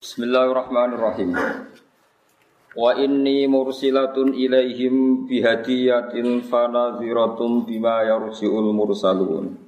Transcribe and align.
Bismillahirrahmanirrahim. 0.00 1.36
Wa 2.72 2.96
inni 2.96 3.44
mursilatun 3.44 4.32
ilaihim 4.32 5.28
bihadiyatin 5.28 6.40
fanadhiratun 6.40 7.68
bima 7.68 8.08
yarji'ul 8.08 8.72
mursalun. 8.72 9.60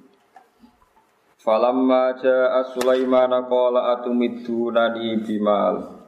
Falamma 1.36 2.16
ja'a 2.16 2.64
Sulaiman 2.72 3.28
qala 3.44 4.00
atumiddunani 4.00 5.20
bimal. 5.20 6.00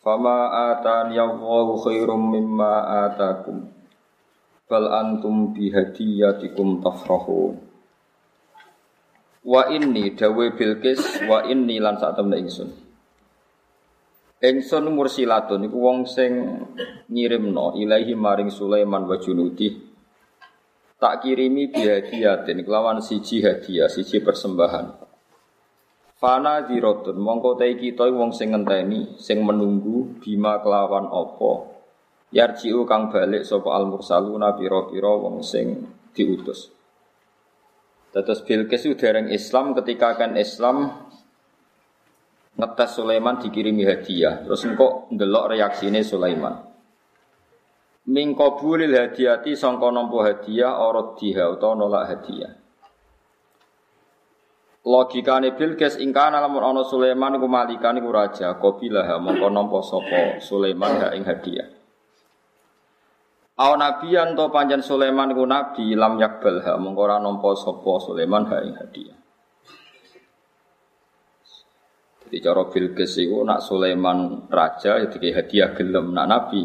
Fama 0.00 0.72
atani 0.72 1.20
Allahu 1.20 1.84
khairum 1.84 2.32
mimma 2.32 3.04
atakum. 3.12 3.68
Bal 4.72 4.88
antum 4.88 5.52
bihadiyatikum 5.52 6.80
tafrahun. 6.80 7.60
Wa 9.44 9.68
inni 9.68 10.16
dawe 10.16 10.48
Bilqis 10.56 11.28
wa 11.28 11.44
inni 11.44 11.76
lan 11.76 12.00
sak 12.00 12.16
temne. 12.16 12.40
Engson 14.40 14.88
mursilatun 14.88 15.68
iku 15.68 15.78
wong 15.84 16.08
sing 16.08 16.32
ngirimno 17.12 17.76
ilahi 17.76 18.16
maring 18.16 18.48
Sulaiman 18.48 19.04
wa 19.04 19.20
junudi. 19.20 19.68
Tak 20.96 21.24
kirimi 21.24 21.68
bihadiyatin 21.68 22.64
kelawan 22.64 23.04
siji 23.04 23.44
hadiah, 23.44 23.88
siji 23.92 24.24
persembahan. 24.24 24.96
Fana 26.16 26.64
dirotun 26.64 27.20
mongko 27.20 27.60
te 27.60 27.72
kita 27.76 28.08
wong 28.08 28.32
sing 28.32 28.56
ngenteni, 28.56 29.20
sing 29.20 29.44
menunggu 29.44 30.20
bima 30.24 30.60
kelawan 30.64 31.08
apa. 31.08 31.52
Yarjiu 32.32 32.88
kang 32.88 33.12
balik 33.12 33.44
sapa 33.44 33.76
al 33.76 33.92
mursaluna 33.92 34.56
pira-pira 34.56 35.20
wong 35.20 35.44
sing 35.44 35.84
diutus. 36.16 36.72
Tetes 38.08 38.40
Bilqis 38.40 38.88
dereng 38.96 39.28
Islam 39.28 39.76
ketika 39.76 40.16
kan 40.16 40.32
Islam 40.36 41.09
ngetes 42.58 42.90
Sulaiman 42.98 43.38
dikirimi 43.38 43.86
hadiah. 43.86 44.42
Terus 44.46 44.66
engkau 44.66 45.06
ndelok 45.12 45.54
reaksine 45.54 46.02
Sulaiman. 46.02 46.70
Min 48.10 48.34
qabulil 48.34 48.90
hadiyati 48.90 49.54
sangka 49.54 49.92
nampa 49.92 50.24
hadiah 50.26 50.82
ora 50.82 51.14
diha 51.14 51.46
utawa 51.52 51.76
nolak 51.76 52.04
hadiah. 52.08 52.52
Logikane 54.80 55.52
Bilqis 55.52 56.00
ingkana 56.00 56.40
lamun 56.40 56.64
ana 56.64 56.80
Sulaiman 56.80 57.36
iku 57.36 57.44
malikan 57.44 58.00
iku 58.00 58.08
raja, 58.08 58.56
qabilah 58.56 59.20
mongko 59.20 59.52
nampa 59.52 59.84
sapa 59.84 60.40
Sulaiman 60.40 60.96
ha 61.04 61.12
ing 61.12 61.28
hadiah. 61.28 61.68
Aw 63.60 63.72
nabiyan 63.76 64.32
to 64.32 64.48
panjen 64.48 64.80
Sulaiman 64.80 65.36
iku 65.36 65.44
nabi 65.44 65.92
lam 65.92 66.16
yakbal 66.16 66.64
ha 66.64 66.80
mongko 66.80 67.00
ora 67.04 67.20
nampa 67.20 67.52
sapa 67.60 67.92
Sulaiman 68.00 68.48
ha 68.48 68.64
ing 68.64 68.72
hadiah. 68.80 69.19
Jadi 72.30 72.46
cara 72.46 72.62
Bilqis 72.70 73.18
itu 73.18 73.42
nak 73.42 73.58
Sulaiman 73.58 74.46
raja 74.46 75.02
itu 75.02 75.18
ya 75.18 75.42
hadiah 75.42 75.74
gelem 75.74 76.14
nak 76.14 76.30
nabi 76.30 76.62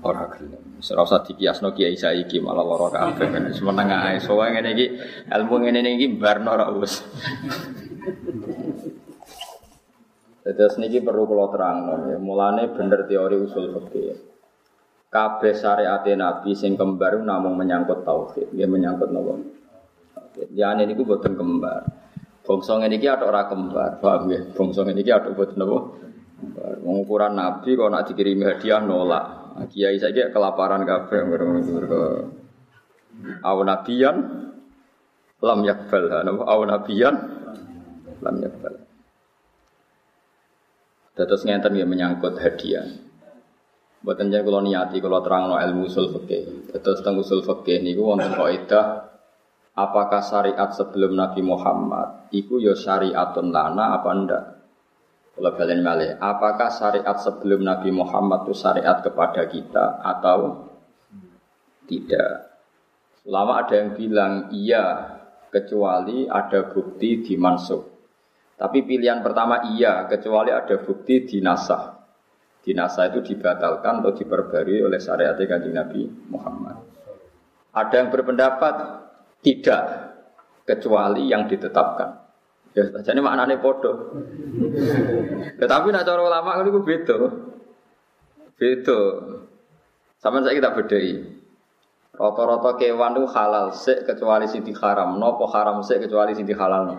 ora 0.00 0.32
gelem. 0.32 0.80
Ora 0.80 1.02
usah 1.04 1.20
dikiasno 1.20 1.76
kiai 1.76 1.92
saiki 1.92 2.40
malah 2.40 2.64
lara 2.64 2.88
kabeh 2.88 3.26
kan 3.28 3.52
wis 3.52 3.60
meneng 3.60 3.92
ae. 3.92 4.16
Soale 4.16 4.56
ngene 4.56 4.70
iki 4.72 4.86
ilmu 5.28 5.54
ngene 5.60 5.90
iki 5.92 6.06
barno 6.16 6.56
ora 6.56 6.72
wis. 6.72 7.04
Terus 10.40 10.80
niki 10.80 11.04
perlu 11.04 11.28
kalau 11.28 11.52
terang, 11.52 11.76
ya. 12.10 12.16
mulane 12.16 12.72
bener 12.72 13.04
teori 13.04 13.36
usul 13.44 13.76
fikih. 13.76 14.16
Kabeh 15.12 15.52
syariat 15.52 16.00
Nabi 16.16 16.56
sing 16.56 16.80
kembar 16.80 17.20
namung 17.20 17.60
menyangkut 17.60 18.08
tauhid, 18.08 18.48
dia 18.56 18.64
menyangkut 18.64 19.12
nopo. 19.12 19.36
Ya 20.56 20.72
ini 20.72 20.88
niku 20.88 21.04
boten 21.04 21.36
kembar. 21.36 21.99
Bangsa 22.50 22.82
ngene 22.82 22.98
iki 22.98 23.06
ada 23.06 23.30
ora 23.30 23.46
kembar, 23.46 24.02
paham 24.02 24.26
ya? 24.26 24.42
Bangsa 24.50 24.82
ngene 24.82 25.06
iki 25.06 25.14
ada 25.14 25.30
boten 25.30 25.54
napa? 25.54 25.78
Mengukuran 26.82 27.38
Nabi 27.38 27.78
kok 27.78 27.94
nak 27.94 28.10
dikirimi 28.10 28.42
hadiah 28.42 28.82
nolak. 28.82 29.54
Nah, 29.54 29.66
kiai 29.70 29.94
saja 30.02 30.34
kelaparan 30.34 30.82
kabeh 30.82 31.20
mergo 31.30 32.02
Aw 33.46 33.56
nabiyan 33.62 34.16
lam 35.38 35.60
yakbal, 35.62 36.10
napa 36.10 36.42
aw 36.42 36.60
nabiyan 36.66 37.14
lam 38.18 38.36
yakbal. 38.42 38.74
Terus 41.14 41.46
ngenten 41.46 41.78
ya 41.78 41.86
menyangkut 41.86 42.34
hadiah. 42.34 42.98
Buatan 44.02 44.32
jangan 44.32 44.42
kalau 44.50 44.60
niati 44.66 44.98
kalau 44.98 45.22
terang 45.22 45.46
no 45.46 45.54
ilmu 45.54 45.86
usul 45.86 46.10
fikih. 46.18 46.74
Terus 46.82 46.98
tentang 46.98 47.22
usul 47.22 47.46
fikih 47.46 47.78
niku 47.78 48.10
wonten 48.10 48.34
kaidah 48.34 49.09
apakah 49.88 50.20
syariat 50.20 50.68
sebelum 50.72 51.16
Nabi 51.16 51.40
Muhammad 51.40 52.28
itu 52.36 52.60
ya 52.60 52.76
syariatun 52.76 53.48
lana 53.48 53.96
apa 53.96 54.10
ndak? 54.12 54.44
Kalau 55.40 55.56
kalian 55.56 55.80
malih, 55.80 56.10
apakah 56.20 56.68
syariat 56.68 57.16
sebelum 57.16 57.64
Nabi 57.64 57.88
Muhammad 57.88 58.44
itu 58.44 58.52
syariat 58.52 59.00
kepada 59.00 59.48
kita 59.48 60.04
atau 60.04 60.68
tidak? 61.88 62.60
Lama 63.24 63.64
ada 63.64 63.74
yang 63.80 63.96
bilang 63.96 64.52
iya, 64.52 65.16
kecuali 65.48 66.28
ada 66.28 66.68
bukti 66.68 67.24
di. 67.24 67.80
Tapi 68.60 68.84
pilihan 68.84 69.24
pertama 69.24 69.64
iya, 69.72 70.04
kecuali 70.04 70.52
ada 70.52 70.76
bukti 70.76 71.24
di 71.24 71.38
nasah. 71.40 71.96
Di 72.60 72.76
nasah 72.76 73.08
itu 73.08 73.24
dibatalkan 73.32 74.04
atau 74.04 74.12
diperbarui 74.12 74.84
oleh 74.84 75.00
syariat 75.00 75.32
kanjeng 75.40 75.72
Nabi 75.72 76.04
Muhammad. 76.28 76.76
Ada 77.72 78.04
yang 78.04 78.08
berpendapat 78.12 79.08
tidak 79.40 79.82
kecuali 80.68 81.26
yang 81.28 81.48
ditetapkan. 81.48 82.20
Ya, 82.70 82.86
jadi 83.02 83.18
maknanya 83.18 83.58
podo. 83.58 84.14
Tetapi 85.58 85.86
nak 85.90 86.06
cara 86.06 86.20
ulama 86.22 86.62
itu 86.62 86.80
beda. 86.86 87.18
Beda. 88.54 89.00
Sama 90.22 90.44
saya 90.44 90.54
kita 90.54 90.70
bedai. 90.78 91.40
Rata-rata 92.14 92.76
kewan 92.76 93.16
itu 93.16 93.26
halal 93.32 93.72
sik 93.74 94.06
kecuali 94.06 94.46
sing 94.46 94.62
haram. 94.76 95.18
Nopo 95.18 95.48
haram 95.50 95.82
sik 95.82 96.04
kecuali 96.06 96.36
sing 96.36 96.46
halal. 96.52 96.94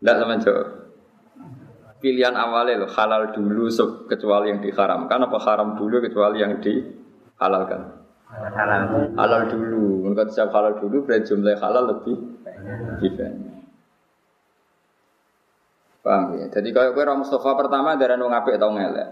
Tidak 0.00 0.16
sama 0.16 0.34
jawab. 0.40 0.68
Pilihan 2.00 2.32
awalnya 2.32 2.80
loh 2.80 2.90
halal 2.96 3.28
dulu 3.36 3.68
kecuali 4.08 4.48
yang 4.48 4.64
diharamkan 4.64 5.20
apa 5.20 5.36
haram 5.44 5.76
dulu 5.76 6.00
kecuali 6.00 6.40
yang 6.40 6.56
dihalalkan. 6.56 7.99
Halal 8.30 9.10
halal 9.18 9.42
dulu. 9.50 10.06
Menurut 10.06 10.30
siap 10.30 10.54
halal 10.54 10.78
dulu 10.78 11.02
berarti 11.02 11.34
jumlah 11.34 11.58
halal 11.58 11.84
lebih 11.96 12.16
banyak. 12.46 13.60
Paham 16.00 16.40
ya? 16.40 16.46
Jadi 16.48 16.68
kalau 16.72 16.96
kue 16.96 17.04
Mustafa 17.04 17.50
pertama 17.58 17.98
darah 18.00 18.16
wong 18.16 18.32
apik 18.32 18.56
atau 18.56 18.72
ngelek. 18.72 19.08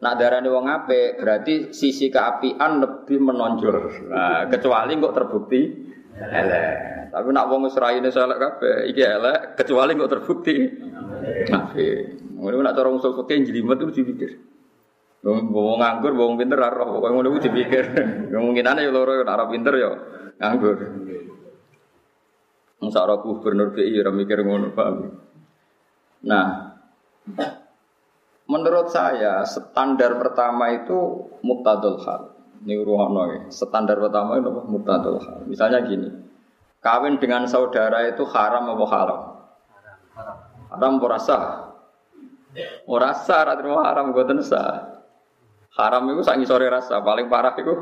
Nak 0.00 0.14
darah 0.16 0.40
wong 0.40 0.66
apik 0.70 1.20
berarti 1.20 1.54
sisi 1.76 2.08
keapian 2.08 2.80
lebih 2.80 3.20
menonjol. 3.20 4.08
Nah, 4.08 4.48
kecuali 4.48 4.96
kok 4.96 5.12
terbukti 5.12 5.60
elek. 6.16 6.72
Tapi 7.10 7.28
nak 7.34 7.46
wong 7.52 7.68
Israel 7.68 8.00
ini 8.00 8.08
elek 8.08 8.38
kabeh, 8.38 8.76
iki 8.88 9.02
elek 9.04 9.38
kecuali 9.60 9.92
kok 9.98 10.10
terbukti 10.16 10.56
apik. 11.52 11.98
Ngono 12.40 12.64
nak 12.64 12.72
cara 12.72 12.88
musuh 12.88 13.12
fakir 13.12 13.44
jelimet 13.44 13.76
itu 13.84 14.00
dipikir. 14.00 14.49
Wong 15.20 15.76
nganggur, 15.76 16.16
wong 16.16 16.40
pinter 16.40 16.56
ora 16.56 16.72
roh, 16.72 16.96
pokoke 16.96 17.12
ngono 17.12 17.28
kuwi 17.36 17.44
dipikir. 17.44 17.84
Kemungkinane 18.32 18.88
ya 18.88 18.88
loro 18.88 19.20
ora 19.20 19.44
pinter 19.52 19.74
ya 19.76 19.90
nganggur. 20.40 20.76
Wong 22.80 22.88
sak 22.88 23.20
gubernur 23.20 23.76
BI 23.76 24.00
ora 24.00 24.12
mikir 24.16 24.40
ngono, 24.40 24.72
paham. 24.72 25.12
Nah, 26.24 26.72
menurut 28.48 28.88
saya 28.88 29.44
standar 29.44 30.16
pertama 30.16 30.72
itu 30.72 31.28
muktadul 31.44 32.00
hal. 32.00 32.32
Ini 32.64 32.80
ruhono 32.80 33.22
ya. 33.28 33.40
Standar 33.52 34.00
pertama 34.00 34.40
itu 34.40 34.48
apa? 34.48 34.62
Muktadul 34.68 35.20
hal. 35.20 35.44
Misalnya 35.44 35.84
gini, 35.84 36.08
kawin 36.80 37.20
dengan 37.20 37.44
saudara 37.44 38.08
itu 38.08 38.24
haram 38.24 38.72
apa 38.72 38.84
halal? 38.88 39.20
Haram. 40.16 40.36
Haram 40.72 40.92
ora 41.04 41.20
sah. 41.20 41.44
Ora 42.88 43.12
sah, 43.12 43.44
haram 43.52 44.16
gue 44.16 44.24
sah. 44.40 44.99
Haram 45.78 46.10
itu 46.10 46.22
sangi 46.26 46.46
sore 46.46 46.66
rasa, 46.66 46.98
paling 47.02 47.30
parah 47.30 47.54
itu. 47.54 47.74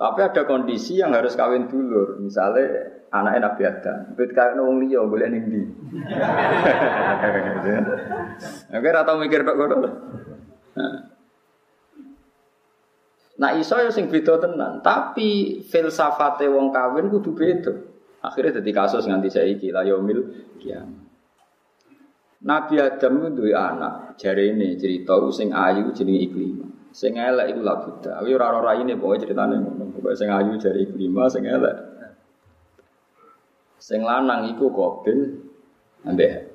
Tapi 0.00 0.20
ada 0.24 0.48
kondisi 0.48 0.96
yang 0.96 1.12
harus 1.12 1.36
kawin 1.36 1.68
dulu. 1.68 2.16
Misalnya 2.24 3.04
anak 3.12 3.36
Nabi 3.44 3.62
Adam, 3.68 4.16
bet 4.16 4.32
kawin 4.32 4.64
wong 4.64 4.76
liya 4.80 5.04
boleh 5.04 5.28
ning. 5.28 5.44
Oke, 8.72 8.88
rata 8.88 9.12
mikir 9.20 9.44
kok 9.44 9.56
ngono. 9.60 9.76
Nah, 13.40 13.56
iso 13.56 13.76
ya 13.76 13.92
sing 13.92 14.08
beda 14.08 14.40
tenan, 14.40 14.80
tapi 14.80 15.60
filsafate 15.64 16.48
wong 16.48 16.72
kawin 16.72 17.12
kudu 17.12 17.36
beda. 17.36 17.72
Akhirnya 18.20 18.60
jadi 18.60 18.70
kasus 18.72 19.08
nganti 19.08 19.32
saiki 19.32 19.68
la 19.72 19.80
yaumil 19.84 20.24
kiamat. 20.60 20.99
Nabi 22.40 22.80
Adam 22.80 23.36
itu 23.36 23.52
anak, 23.52 24.16
jari 24.16 24.56
ini 24.56 24.80
cerita 24.80 25.12
sing 25.28 25.52
ayu 25.52 25.92
jenenge 25.92 26.24
Iklimah. 26.24 26.70
Sing 26.88 27.20
elek 27.20 27.52
iku 27.52 27.60
la 27.60 27.74
Buddha. 27.84 28.16
Kuwi 28.24 28.32
ora 28.32 28.56
ora 28.56 28.72
ini 28.80 28.96
pokoke 28.96 29.28
ceritane 29.28 29.60
ngono. 29.60 29.92
Pokoke 29.92 30.16
sing 30.16 30.32
ayu 30.32 30.56
jari 30.56 30.88
Iklimah, 30.88 31.28
sing 31.28 31.44
elek. 31.44 31.76
Sing 33.76 34.00
lanang 34.04 34.48
iku 34.56 34.72
Qabil 34.72 35.18
ambek 36.04 36.52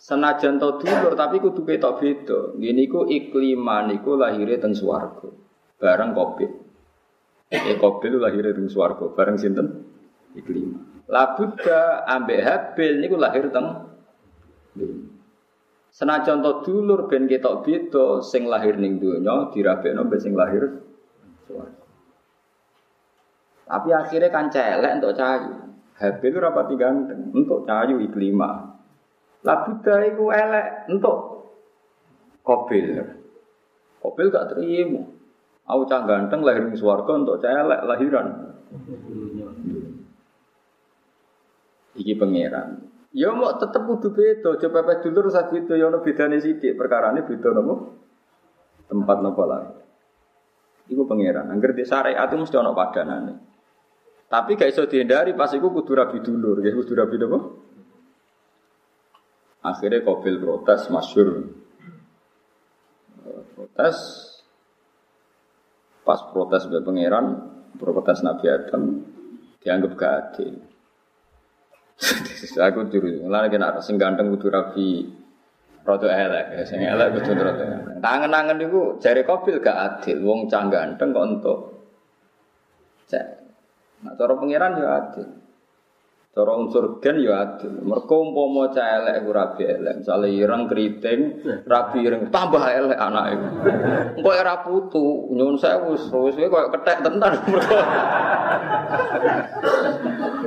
Senajan 0.00 0.60
to 0.60 0.76
dulur 0.84 1.16
tapi 1.16 1.40
kudu 1.40 1.64
ketok 1.64 1.96
beda. 2.00 2.40
Ngene 2.60 2.80
iku 2.84 3.08
ikliman 3.08 3.88
iku 3.92 4.20
lahire 4.20 4.60
teng 4.60 4.76
swarga. 4.76 5.32
Bareng 5.80 6.12
Qabil. 6.12 6.50
Eh 7.48 7.76
Qabil 7.80 8.12
lahire 8.20 8.52
teng 8.52 8.68
swarga 8.68 9.08
bareng 9.16 9.36
sinten? 9.40 9.84
Ikliman. 10.36 11.08
Labuda 11.08 12.04
ambek 12.04 12.40
Habil 12.40 13.00
niku 13.00 13.16
lahir 13.16 13.48
teng 13.48 13.83
Senajan 15.94 16.42
to 16.42 16.52
dulur 16.66 17.06
ben 17.06 17.30
ketok 17.30 17.62
beda 17.62 18.18
sing 18.18 18.50
lahir 18.50 18.74
ning 18.74 18.98
donya 18.98 19.50
dirabekno 19.54 20.10
ben 20.10 20.18
sing 20.18 20.34
lahir. 20.34 20.82
Tapi 23.64 23.88
akhirnya 23.94 24.28
kan 24.28 24.50
celek 24.50 25.00
untuk 25.00 25.14
cahayu. 25.14 25.52
Habil 25.94 26.34
rapati 26.34 26.74
ganteng 26.74 27.30
untuk 27.30 27.62
cahayu 27.64 28.02
iklima. 28.02 28.74
Lah 29.46 29.58
itu 29.70 30.24
elek 30.34 30.90
untuk 30.90 31.34
Kobil. 32.44 33.00
Kobil 34.04 34.28
gak 34.28 34.52
terima. 34.52 35.00
Aku 35.64 35.88
cah 35.88 36.04
ganteng 36.04 36.44
lahir 36.44 36.68
di 36.68 36.76
swarga 36.76 37.16
untuk 37.16 37.40
cah 37.40 37.64
elek 37.64 37.80
lahiran. 37.88 38.26
Iki 41.96 42.20
pangeran. 42.20 42.83
Ya 43.14 43.30
mau 43.30 43.46
tetep 43.54 43.78
kudu 43.86 44.10
beda, 44.10 44.58
coba 44.58 44.82
pepes 44.82 45.06
dulur 45.06 45.30
sak 45.30 45.54
beda 45.54 45.78
ya 45.78 45.86
ono 45.86 46.02
bedane 46.02 46.42
sithik, 46.42 46.74
perkarane 46.74 47.22
beda 47.22 47.54
nopo? 47.54 47.74
Tempat 48.90 49.16
nopo 49.22 49.42
lah. 49.46 49.70
Iku 50.90 51.06
pangeran. 51.06 51.46
Angger 51.46 51.78
di 51.78 51.86
syariat 51.86 52.26
itu 52.26 52.42
mesti 52.42 52.58
ono 52.58 52.74
padanane. 52.74 53.34
Tapi 54.26 54.58
gak 54.58 54.66
iso 54.66 54.90
dihindari 54.90 55.30
pas 55.38 55.54
iku 55.54 55.70
kudu 55.70 55.94
rabi 55.94 56.18
dulur, 56.26 56.58
ya 56.58 56.74
kudu 56.74 56.92
rabi 56.98 57.16
nopo? 57.22 57.38
Akhirnya 59.62 60.02
Kobil 60.02 60.42
protes, 60.42 60.90
masyur. 60.90 61.54
Protes, 63.54 63.96
pas 66.02 66.20
protes 66.34 66.66
oleh 66.66 66.82
pangeran, 66.82 67.26
protes 67.78 68.20
Nabi 68.26 68.44
Adam, 68.50 68.82
dianggap 69.62 69.92
gak 69.96 70.12
adil. 70.18 70.73
Aku 72.54 72.90
dulu, 72.90 73.30
lalu 73.30 73.46
kena 73.54 73.78
sing 73.78 73.96
ganteng 73.96 74.30
kudu 74.34 74.50
rabi 74.50 75.06
rodo 75.86 76.08
elek, 76.10 76.46
ya, 76.58 76.62
sing 76.66 76.82
elek 76.82 77.18
kudu 77.18 77.30
elek. 77.38 77.56
Tangan-tangan 78.02 78.58
itu 78.58 78.98
jari 78.98 79.22
Kobil 79.22 79.62
gak 79.62 80.02
adil, 80.02 80.18
wong 80.26 80.50
cang 80.50 80.68
ganteng 80.68 81.14
kok 81.14 81.24
untuk 81.24 81.58
cek. 83.06 83.26
Nah, 84.04 84.12
cara 84.18 84.32
pangeran 84.36 84.76
ya 84.76 84.88
adil. 85.00 85.28
Cara 86.34 86.52
unsur 86.58 86.98
gen 86.98 87.22
ya 87.22 87.46
adil. 87.46 87.72
Mergo 87.86 88.16
umpama 88.26 88.74
cah 88.74 88.86
elek 89.00 89.22
rabi 89.30 89.62
elek, 89.70 89.94
misale 90.02 90.28
ireng 90.34 90.66
keriting, 90.66 91.20
rabi 91.64 91.98
ireng 92.04 92.28
tambah 92.28 92.64
elek 92.64 92.98
anak 92.98 93.24
iku. 93.38 93.48
Engko 94.18 94.30
ora 94.34 94.54
putu, 94.66 95.30
nyuwun 95.30 95.56
sewu 95.56 95.94
wis 95.94 96.34
koyo 96.36 96.68
kethek 96.74 97.06
tenan 97.06 97.38
mergo. 97.50 97.78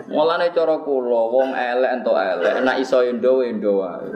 Mulane 0.07 0.55
cara 0.55 0.79
kula 0.79 1.21
wong 1.27 1.51
elek 1.51 1.91
entuk 1.99 2.15
elek, 2.15 2.63
nek 2.63 2.79
iso 2.79 3.03
endo 3.03 3.43
endo 3.43 3.83
wae. 3.83 4.07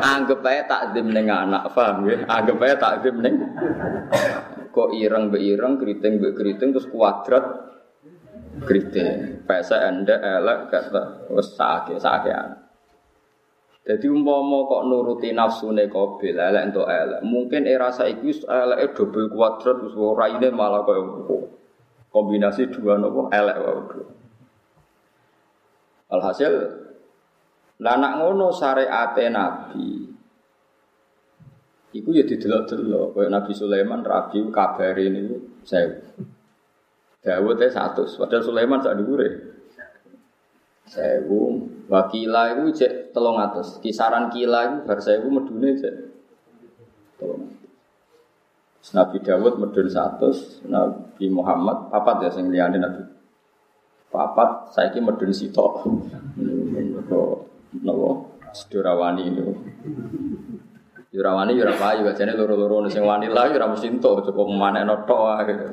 Anggep 0.00 0.40
ae 0.40 0.64
takdim 0.64 1.12
ning 1.12 1.28
anak, 1.28 1.68
paham 1.76 2.08
ya? 2.08 2.24
Anggep 2.24 2.56
ae 2.64 2.74
takdim 2.80 3.20
ning 3.20 3.36
kok 4.72 4.96
ireng 4.96 5.28
be 5.28 5.44
ireng, 5.44 5.76
keriting 5.76 6.24
be 6.24 6.32
keriting 6.32 6.72
terus 6.72 6.88
kuadrat 6.88 7.44
kriting. 8.64 9.44
Pese 9.44 9.76
ende 9.76 10.16
elek 10.16 10.72
kata 10.72 11.28
wis 11.36 11.52
sakit 11.52 12.00
sakean. 12.00 12.64
Jadi 13.84 14.08
umpama 14.08 14.64
kok 14.64 14.88
nuruti 14.88 15.36
nafsune 15.36 15.84
Qabil 15.92 16.32
elek 16.32 16.72
entuk 16.72 16.88
elek. 16.88 17.20
Mungkin 17.20 17.68
era 17.68 17.92
saiki 17.92 18.24
wis 18.24 18.40
eleke 18.48 18.96
double 18.96 19.28
kuadrat 19.28 19.84
wis 19.84 19.92
raine 19.92 20.48
malah 20.48 20.80
koyo 20.80 21.28
kombinasi 22.08 22.72
dua 22.72 22.96
nopo 22.96 23.28
elek 23.28 23.58
wae. 23.60 24.23
Alhasil 26.14 26.54
lah 27.82 27.94
nak 27.98 28.22
ngono 28.22 28.54
syariate 28.54 29.26
Nabi 29.34 30.14
Iku 31.94 32.10
ya 32.10 32.26
didelok-delok, 32.26 33.14
kayak 33.14 33.30
Nabi 33.30 33.54
Sulaiman 33.54 34.02
rabi 34.02 34.42
kabare 34.50 35.14
niku 35.14 35.62
saya 35.62 35.94
Dawud 37.24 37.56
teh 37.56 37.72
satu, 37.72 38.04
padahal 38.04 38.44
Sulaiman 38.44 38.84
sak 38.84 39.00
dhuwure. 39.00 39.28
Sewu, 40.84 41.64
wakila 41.88 42.52
itu 42.52 42.84
cek 42.84 43.16
telung 43.16 43.40
atas. 43.40 43.80
Kisaran 43.80 44.28
kila 44.28 44.60
itu 44.68 44.76
bar 44.84 45.00
sewu 45.00 45.32
medune 45.32 45.72
cek 45.72 45.94
telung 47.16 47.48
atas. 47.48 48.92
Nabi 48.92 49.24
Dawud 49.24 49.56
medun 49.56 49.88
satu, 49.88 50.28
Nabi 50.68 51.32
Muhammad 51.32 51.88
papat 51.88 52.28
ya 52.28 52.30
sing 52.36 52.52
liyane 52.52 52.76
Nabi. 52.76 53.13
Papat 54.14 54.70
saiki 54.70 55.02
medun 55.02 55.34
sitok. 55.34 55.90
Nopo? 57.82 58.38
Sedorawani 58.54 59.34
itu. 59.34 59.50
Yurawani 61.10 61.58
yura 61.58 61.74
payu, 61.74 62.06
jane 62.14 62.34
loro-loro 62.38 62.86
sing 62.90 63.02
wani 63.02 63.30
lah 63.30 63.50
yura 63.50 63.70
mesti 63.70 63.86
entuk 63.86 64.22
cukup 64.22 64.50
manekno 64.50 65.02
tok 65.06 65.46
gitu. 65.46 65.66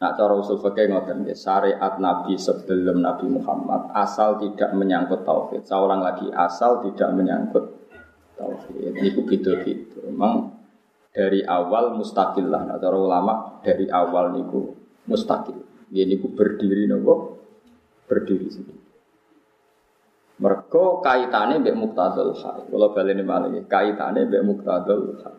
Nah 0.00 0.16
cara 0.16 0.32
usul 0.32 0.60
fikih 0.60 0.88
ngoten 0.88 1.28
ya, 1.28 1.36
syariat 1.36 2.00
Nabi 2.00 2.36
sebelum 2.36 3.04
Nabi 3.04 3.28
Muhammad 3.28 3.92
asal 3.92 4.40
tidak 4.40 4.72
menyangkut 4.72 5.24
tauhid. 5.28 5.64
Saya 5.64 5.84
ulang 5.84 6.00
lagi, 6.00 6.28
asal 6.32 6.84
tidak 6.84 7.12
menyangkut 7.12 7.64
tauhid. 8.36 9.00
Ini 9.00 9.12
begitu 9.16 9.60
gitu. 9.64 10.08
Memang 10.08 10.56
dari 11.12 11.44
awal 11.44 11.96
mustakil 11.96 12.48
lah. 12.48 12.64
Nah, 12.64 12.76
cara 12.80 12.96
ulama 12.96 13.60
dari 13.64 13.88
awal 13.92 14.32
niku 14.32 14.72
mustakil. 15.08 15.69
Ini 15.90 16.06
niku 16.06 16.30
berdiri 16.30 16.86
nopo 16.86 17.42
berdiri 18.06 18.46
sendiri. 18.46 18.82
Mereka 20.40 21.04
kaitannya 21.04 21.60
mbek 21.60 21.76
muktadul 21.76 22.32
hal. 22.38 22.64
Kalau 22.70 22.88
balik 22.94 23.12
ini 23.18 23.22
malah 23.26 23.50
kaitannya 23.66 24.30
mbek 24.30 24.42
muktadul 24.46 25.18
hal. 25.20 25.36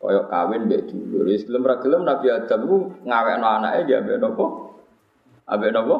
Koyok 0.00 0.26
kawin 0.30 0.70
mbek 0.70 0.88
dulur. 0.88 1.26
Wis 1.28 1.44
gelem 1.44 1.66
ra 1.66 1.76
Nabi 1.82 2.26
Adam 2.30 2.60
ku 2.64 2.76
ngawekno 3.04 3.46
anake 3.46 3.90
dia 3.90 4.00
mbek 4.00 4.16
nopo? 4.22 4.46
Ambek 5.50 5.70
nopo? 5.74 5.96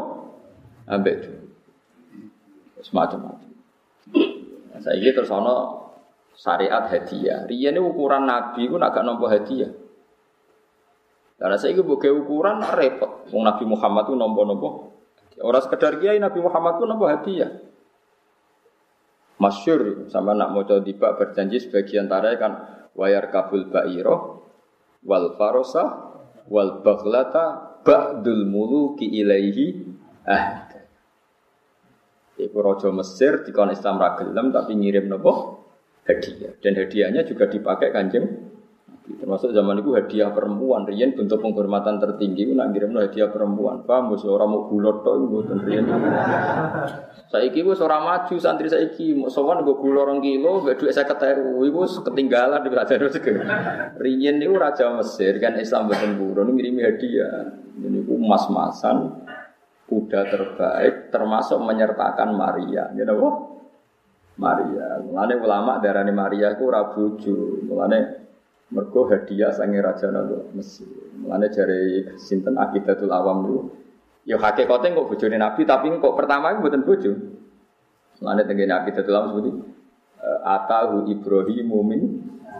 Ambek 0.88 1.14
dulur. 1.26 1.50
Semacam-macam. 2.80 3.50
Nah, 4.72 4.80
saya 4.80 5.08
terus 5.12 5.28
ono 5.28 5.56
syariat 6.32 6.88
hadiah. 6.88 7.44
Riyen 7.44 7.76
ukuran 7.76 8.24
Nabi 8.24 8.70
ku 8.70 8.80
nak 8.80 8.96
nampa 9.02 9.28
hadiah. 9.28 9.68
Karena 11.40 11.56
saya 11.56 11.72
itu 11.72 11.80
bukan 11.80 12.20
ukuran 12.20 12.60
repot. 12.60 13.24
Wong 13.32 13.48
Nabi 13.48 13.64
Muhammad 13.64 14.12
itu 14.12 14.14
nompo-nompo. 14.14 14.92
Orang 15.40 15.64
sekedar 15.64 15.96
kiai 15.96 16.20
Nabi 16.20 16.36
Muhammad 16.44 16.76
itu 16.76 16.84
nompo 16.84 17.08
hadiah. 17.08 17.48
Masyur 19.40 20.12
sama 20.12 20.36
nak 20.36 20.52
mau 20.52 20.68
coba 20.68 21.16
berjanji 21.16 21.64
sebagian 21.64 22.12
antara 22.12 22.36
kan 22.36 22.52
wayar 22.92 23.32
kabul 23.32 23.72
ba'iro 23.72 24.44
wal 25.00 25.32
farosa 25.40 26.12
wal 26.44 26.84
baghlata 26.84 27.80
ba'dul 27.80 28.44
muluki 28.44 29.08
ilaihi 29.08 29.96
ah 30.28 30.68
Iku 32.40 32.56
rojo 32.56 32.88
Mesir 32.92 33.44
di 33.44 33.52
Islam 33.52 33.96
ragelam 34.00 34.48
tapi 34.48 34.72
ngirim 34.72 35.12
nopo 35.12 35.60
hadiah 36.08 36.56
dan 36.64 36.72
hadiahnya 36.72 37.28
juga 37.28 37.48
dipakai 37.48 37.92
kanjeng 37.92 38.39
termasuk 39.30 39.54
zaman 39.54 39.78
itu 39.78 39.94
hadiah 39.94 40.34
perempuan. 40.34 40.82
Rian 40.82 41.14
bentuk 41.14 41.38
penghormatan 41.38 42.02
tertinggi 42.02 42.50
nak 42.50 42.74
ngirim 42.74 42.98
hadiah 42.98 43.30
perempuan. 43.30 43.86
Paham 43.86 44.10
bos? 44.10 44.26
Orang 44.26 44.50
mau 44.50 44.66
gulot 44.66 45.06
toh 45.06 45.14
rian. 45.62 45.86
Saiki 47.30 47.62
wis 47.62 47.78
ora 47.78 48.02
maju 48.02 48.34
santri 48.42 48.66
saiki. 48.66 49.14
Mau 49.14 49.30
sowan 49.30 49.62
gue 49.62 49.78
gulot 49.78 50.02
orang 50.02 50.18
kilo 50.18 50.66
duit 50.66 50.90
saya 50.90 51.06
keteru 51.06 51.62
ibu 51.62 51.86
ketinggalan 51.86 52.58
di 52.66 52.68
kerajaan 52.74 53.06
rezeki 53.06 53.32
rian 54.02 54.42
itu 54.42 54.50
raja 54.58 54.90
Mesir 54.98 55.38
kan 55.38 55.54
Islam 55.54 55.86
buatan 55.86 56.18
buron 56.18 56.50
ngirimi 56.50 56.82
hadiah. 56.82 57.54
Ini 57.78 58.02
gue 58.02 58.18
mas-masan 58.18 59.30
kuda 59.86 60.26
terbaik 60.26 61.14
termasuk 61.14 61.62
menyertakan 61.62 62.34
Maria. 62.34 62.90
You 62.98 63.06
know? 63.06 63.46
Maria. 64.42 64.98
Mulane 65.06 65.38
ulama 65.38 65.78
darani 65.78 66.10
Maria 66.10 66.58
ku 66.58 66.66
ora 66.66 66.90
bojo. 66.90 67.62
Mulane 67.62 68.20
Mergo 68.70 69.10
hadiah 69.10 69.50
sange 69.50 69.82
raja 69.82 70.14
nabi 70.14 70.38
Mesir. 70.54 70.86
Mulane 71.18 71.50
jari 71.50 72.06
sinten 72.22 72.54
akidatul 72.54 73.10
awam 73.10 73.42
dulu. 73.42 73.62
Ya 74.22 74.38
hakikate 74.38 74.94
kok 74.94 75.08
bojone 75.10 75.36
Nabi 75.42 75.66
tapi 75.66 75.90
kok 75.90 76.14
pertama 76.14 76.54
itu 76.54 76.62
mboten 76.62 76.86
bojo. 76.86 77.12
Mulane 78.22 78.46
tengene 78.46 78.70
akidatul 78.70 79.16
awam 79.18 79.28
seperti 79.34 79.50
eh, 80.22 80.40
atahu 80.46 81.10
Ibrahimu 81.10 81.78
min 81.82 82.02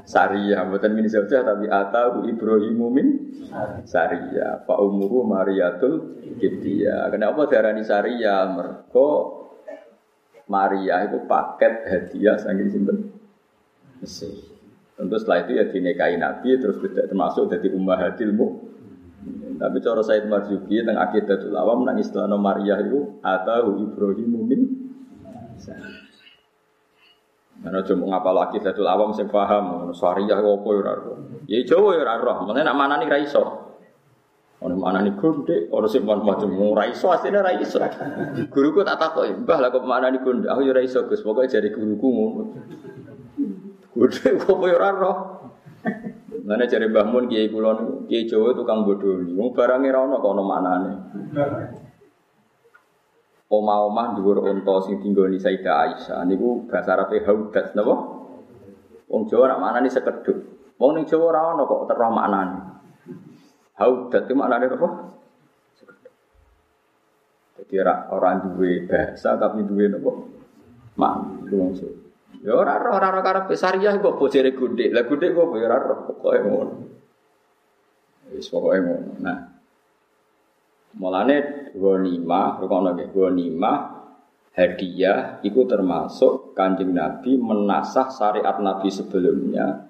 Saria, 0.03 0.67
bukan 0.67 0.93
min 0.97 1.07
saja 1.07 1.47
tapi 1.47 1.71
atahu 1.71 2.27
Ibrahimu 2.27 2.87
min 2.91 3.07
Saria. 3.87 4.67
Fa 4.67 4.83
umuru 4.83 5.23
Mariatul 5.23 6.19
Kibtiyah. 6.43 7.07
Kenapa 7.15 7.47
darani 7.47 7.87
Saria? 7.87 8.51
Mergo 8.51 9.39
Maria 10.51 11.07
itu 11.07 11.23
paket 11.31 11.87
hadiah 11.87 12.35
saking 12.35 12.67
sinten 12.67 12.99
Mesir. 14.03 14.50
Tentu 15.01 15.17
setelah 15.17 15.49
itu 15.49 15.57
ya 15.57 15.65
dinikahi 15.65 16.21
Nabi 16.21 16.61
terus 16.61 16.77
tidak 16.85 17.09
termasuk 17.09 17.49
jadi 17.49 17.73
ummahatil 17.73 18.37
Tapi 19.57 19.77
cara 19.81 20.01
Said 20.05 20.29
Marzuki 20.29 20.77
tentang 20.85 21.01
akidatul 21.01 21.57
awam 21.57 21.89
nang 21.89 21.97
istilah 21.97 22.29
Maria 22.37 22.77
itu 22.85 23.17
atau 23.25 23.81
Ibrahim 23.81 24.45
min 24.45 24.61
Karena 27.61 27.81
cuma 27.85 28.05
ngapal 28.13 28.35
lagi 28.37 28.57
datul 28.61 28.89
awam 28.89 29.13
sing 29.13 29.29
paham, 29.29 29.93
syariah 29.93 30.41
apa 30.41 30.69
ya 30.69 30.81
ora 30.81 30.93
Ya 31.45 31.61
Jawa 31.61 31.93
ya 31.93 32.09
ora 32.09 32.17
roh, 32.17 32.37
mene 32.49 32.65
nak 32.65 32.77
manani 32.77 33.05
ra 33.05 33.21
iso. 33.21 33.45
Ono 34.61 34.77
mana 34.77 35.05
nih 35.05 35.17
gonde, 35.17 35.69
ono 35.73 35.89
mon 36.05 36.21
macam 36.25 36.53
ora 36.57 36.89
iso 36.89 37.13
asline 37.13 37.41
ra 37.41 37.53
iso. 37.57 37.77
Guruku 38.49 38.81
tak 38.81 38.97
takoki, 38.97 39.45
"Mbah 39.45 39.59
lah 39.61 39.69
kok 39.73 39.85
mana 39.85 40.09
nih 40.09 40.25
gonde?" 40.25 40.49
Aku 40.49 40.65
ya 40.65 40.73
ra 40.73 40.81
iso, 40.81 41.05
Gus. 41.05 41.21
Guruku 41.21 42.09
ngono. 42.09 42.43
Gonde 43.95 44.29
kok 44.41 44.55
ora 44.63 44.91
roh. 44.95 45.17
Mana 46.47 46.67
cari 46.67 46.87
Mbah 46.91 47.07
Mun 47.11 47.27
Kiai 47.31 47.51
kula 47.51 47.79
niku, 47.79 47.95
Kiai 48.07 48.27
Jawa 48.27 48.55
tukang 48.55 48.87
bodoni. 48.87 49.35
Wong 49.35 49.55
barange 49.55 49.91
ra 49.91 50.03
ono 50.03 50.17
kok 50.19 50.33
ono 50.35 50.43
maknane. 50.47 50.91
Oma-oma 53.51 54.15
dhuwur 54.15 54.47
unta 54.47 54.75
sing 54.87 55.03
dinggoni 55.03 55.39
Sayyidah 55.43 55.75
Aisyah 55.83 56.23
niku 56.23 56.71
bahasa 56.71 56.95
Arabe 56.95 57.19
haudat 57.27 57.75
napa? 57.75 57.95
Wong 59.11 59.23
Jawa 59.27 59.51
nak 59.51 59.61
maknane 59.63 59.89
sekedhuk. 59.91 60.39
Wong 60.79 60.91
ning 60.97 61.05
Jawa 61.07 61.25
ora 61.35 61.43
ono 61.55 61.63
kok 61.67 61.83
terus 61.91 62.11
maknane. 62.15 62.59
Haudat 63.79 64.23
itu 64.29 64.35
maknanya 64.37 64.77
apa? 64.77 64.89
Jadi 67.61 67.75
orang 67.85 68.57
duwe 68.57 68.89
bahasa 68.89 69.37
tapi 69.37 69.63
duwe 69.69 69.87
apa? 69.93 70.13
Mak, 70.99 71.15
langsung. 71.49 72.00
Ya 72.41 72.57
ora 72.57 72.81
ora 72.81 72.91
ora 72.97 73.07
ora 73.13 73.21
karep 73.21 73.53
syariah 73.53 74.01
kok 74.01 74.17
bojere 74.17 74.57
gede. 74.57 74.93
Lah 74.93 75.05
gede 75.05 75.27
kok 75.37 75.53
ya 75.61 75.67
ora 75.69 75.77
ora 75.77 75.97
pokoke 76.09 76.39
ngono. 76.41 76.75
Wis 78.33 78.49
pokoke 78.49 78.79
ngono. 78.81 79.11
Nah. 79.21 79.39
Mulane 80.91 81.71
ghanimah, 81.71 82.59
rukono 82.59 82.99
nggih, 82.99 83.15
ghanimah 83.15 83.79
hadiah 84.51 85.39
itu 85.47 85.63
termasuk 85.63 86.59
kanjeng 86.59 86.91
Nabi 86.91 87.39
menasah 87.39 88.11
syariat 88.11 88.59
Nabi 88.59 88.91
sebelumnya 88.91 89.87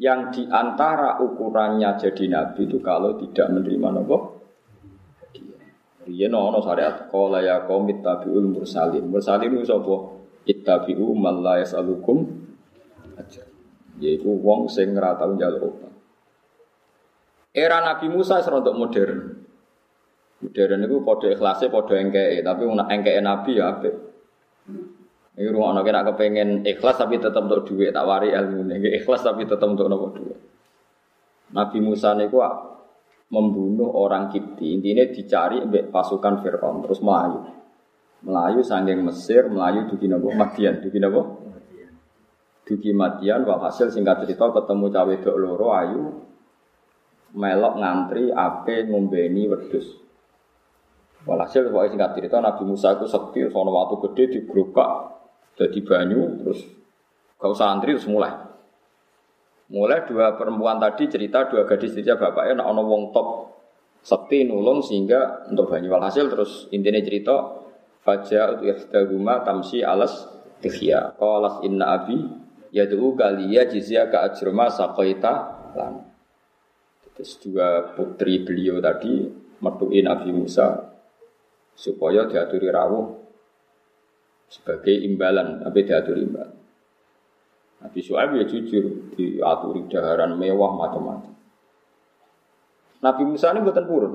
yang 0.00 0.32
di 0.32 0.48
antara 0.48 1.20
ukurannya 1.20 2.00
jadi 2.00 2.24
nabi 2.32 2.64
itu 2.64 2.80
kalau 2.80 3.20
tidak 3.20 3.52
menerima 3.52 4.00
nopo 4.00 4.40
dia 6.08 6.32
nono 6.32 6.64
syariat 6.64 7.06
kola 7.12 7.44
ya 7.44 7.68
kaum 7.68 7.84
ittabiul 7.84 8.48
mursalin 8.48 9.04
mursalin 9.12 9.60
itu 9.60 9.68
sapa 9.68 10.19
ittabiu 10.50 11.14
man 11.14 11.46
la 11.46 11.62
yasalukum 11.62 12.26
aja 13.14 13.46
yaitu 14.02 14.26
wong 14.26 14.66
sing 14.66 14.98
ora 14.98 15.14
tau 15.14 15.30
njaluk 15.30 15.90
era 17.50 17.82
Nabi 17.82 18.06
Musa 18.06 18.38
serontok 18.38 18.74
modern. 18.78 19.18
Modern 20.40 20.80
itu 20.86 20.96
podo 21.02 21.26
ikhlasnya 21.26 21.68
podo 21.68 21.98
engkei 21.98 22.40
tapi 22.46 22.62
engkei 22.64 23.18
Nabi 23.18 23.58
ya 23.58 23.74
apik. 23.74 23.94
Ini 25.34 25.48
rumah 25.50 25.72
anak 25.74 25.88
nak 25.90 26.04
kepengen 26.14 26.62
ikhlas 26.62 27.00
tapi 27.00 27.16
tetap 27.16 27.48
untuk 27.48 27.64
duit 27.64 27.90
tak 27.90 28.04
wari 28.06 28.30
ilmu 28.30 28.70
ini 28.70 29.02
ikhlas 29.02 29.24
tapi 29.24 29.48
tetap 29.48 29.66
untuk 29.66 29.90
nopo 29.90 30.14
duit. 30.14 30.38
Nabi 31.50 31.78
Musa 31.82 32.14
niku 32.14 32.38
membunuh 33.30 33.90
orang 33.98 34.30
Kipti 34.30 34.74
intinya 34.78 35.06
dicari 35.06 35.62
pasukan 35.90 36.42
Fir'aun 36.42 36.82
terus 36.82 36.98
melayu 37.02 37.59
melayu 38.24 38.60
sanggeng 38.64 39.00
Mesir 39.04 39.48
melayu 39.48 39.88
dugi 39.88 40.06
nopo 40.06 40.32
Madian 40.32 40.80
dugi 40.80 40.98
nopo 41.00 41.20
dugi 42.68 42.90
Madian 42.92 43.42
walhasil 43.44 43.90
singkat 43.90 44.24
cerita 44.26 44.50
ketemu 44.52 44.86
cawe 44.92 45.14
dok 45.20 45.36
loro 45.36 45.68
ayu 45.74 46.02
melok 47.34 47.74
ngantri 47.78 48.30
ape 48.30 48.90
ngombeni 48.90 49.46
wedus 49.48 50.00
walhasil 51.24 51.68
pokoknya 51.68 51.90
singkat 51.96 52.10
cerita 52.16 52.36
Nabi 52.40 52.62
Musa 52.64 52.96
itu 52.96 53.06
sekti 53.08 53.44
sono 53.48 53.70
waktu 53.72 53.94
gede 54.08 54.24
digerukak 54.40 55.20
jadi 55.60 55.78
banyu 55.84 56.40
terus 56.40 56.64
kau 57.36 57.52
santri 57.52 57.92
terus 57.96 58.08
mulai. 58.08 58.32
Mulai 59.70 60.02
dua 60.08 60.34
perempuan 60.34 60.82
tadi 60.82 61.06
cerita 61.06 61.46
dua 61.46 61.68
gadis 61.68 61.92
cerita 61.94 62.16
bapaknya 62.16 62.64
nak 62.64 62.66
ono 62.72 62.82
wong 62.88 63.02
top 63.12 63.28
sekti 64.00 64.48
nulung 64.48 64.80
sehingga 64.80 65.46
untuk 65.52 65.68
banyu. 65.68 65.92
Walhasil 65.92 66.32
terus 66.32 66.66
intinya 66.72 66.98
cerita 67.04 67.59
faja 68.00 68.60
ihdahuma 68.60 69.44
tamsi 69.44 69.84
alas 69.84 70.28
tikhya 70.64 71.16
qalas 71.20 71.60
inna 71.64 72.00
abi 72.00 72.18
yad'u 72.72 73.16
kaliya 73.16 73.68
jizya 73.68 74.08
ka 74.08 74.30
ajrama 74.30 74.68
saqaita 74.72 75.32
lan 75.76 76.08
terus 77.14 77.36
dua 77.42 77.92
putri 77.96 78.42
beliau 78.42 78.80
tadi 78.80 79.28
metuin 79.60 80.08
Nabi 80.08 80.32
Musa 80.32 80.90
supaya 81.76 82.28
diaturi 82.28 82.68
rawuh 82.68 83.20
sebagai 84.50 84.92
imbalan, 85.06 85.62
tapi 85.62 85.86
diatur 85.86 86.18
imbalan. 86.18 86.58
Nabi 87.80 87.98
Shu'aib 88.02 88.36
ya 88.36 88.44
jujur 88.44 89.14
diaturi 89.16 89.88
daharan 89.88 90.36
mewah 90.36 90.74
macam-macam. 90.76 91.32
Nabi 93.00 93.22
Musa 93.24 93.56
ini 93.56 93.64
buatan 93.64 93.86
purun. 93.88 94.14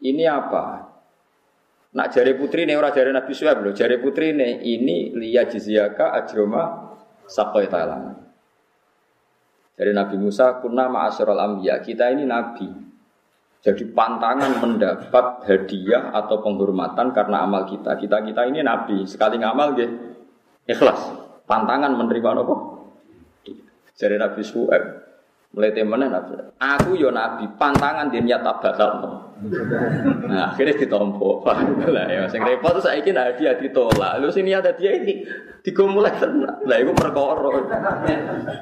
Ini 0.00 0.24
apa? 0.24 0.93
Nak 1.94 2.10
jari 2.10 2.34
putri 2.34 2.66
ini 2.66 2.74
orang 2.74 2.90
jari 2.90 3.14
Nabi 3.14 3.30
Shu'aib 3.30 3.62
loh. 3.62 3.70
Jari 3.70 4.02
putri 4.02 4.34
ini 4.34 4.66
ini 4.66 5.14
liya 5.14 5.46
jizyaka 5.46 6.10
ajroma 6.18 6.90
sakoy 7.30 7.70
talang. 7.70 8.18
Dari 9.74 9.90
Nabi 9.94 10.18
Musa 10.18 10.58
kunna 10.58 10.90
ma'asyiral 10.90 11.38
anbiya. 11.38 11.82
Kita 11.82 12.10
ini 12.10 12.26
nabi. 12.26 12.66
Jadi 13.64 13.90
pantangan 13.90 14.60
mendapat 14.60 15.48
hadiah 15.48 16.12
atau 16.14 16.38
penghormatan 16.42 17.10
karena 17.10 17.42
amal 17.42 17.66
kita. 17.66 17.96
Kita 17.96 18.22
kita 18.22 18.42
ini 18.46 18.60
nabi, 18.60 19.02
sekali 19.08 19.40
ngamal 19.40 19.74
gitu. 19.74 19.94
Ikhlas. 20.68 21.00
Pantangan 21.48 21.96
menerima 21.96 22.44
apa? 22.44 22.54
Jadi 23.94 24.16
Nabi 24.16 24.42
Suhaib 24.42 24.84
mulai 25.54 25.70
temenan 25.70 26.10
nabi. 26.10 26.34
Aku 26.58 26.98
yo 26.98 27.14
nabi, 27.14 27.46
pantangan 27.54 28.10
dia 28.10 28.20
nyata 28.24 28.52
batal. 28.58 28.90
Nah 30.24 30.52
akhirnya 30.52 30.74
ditompo. 30.76 31.44
Lah 31.44 32.06
ya, 32.08 32.24
sing 32.32 32.40
repot 32.40 32.80
saya 32.80 33.00
ingin 33.00 33.20
hadiah 33.20 33.54
ditolak. 33.60 34.20
Lu 34.20 34.32
sini 34.32 34.56
ada 34.56 34.72
dia 34.72 34.96
ini 34.96 35.24
digomulai 35.60 36.16
tenang. 36.16 36.64
Lah 36.64 36.76
itu 36.80 36.92
perkara. 36.96 37.50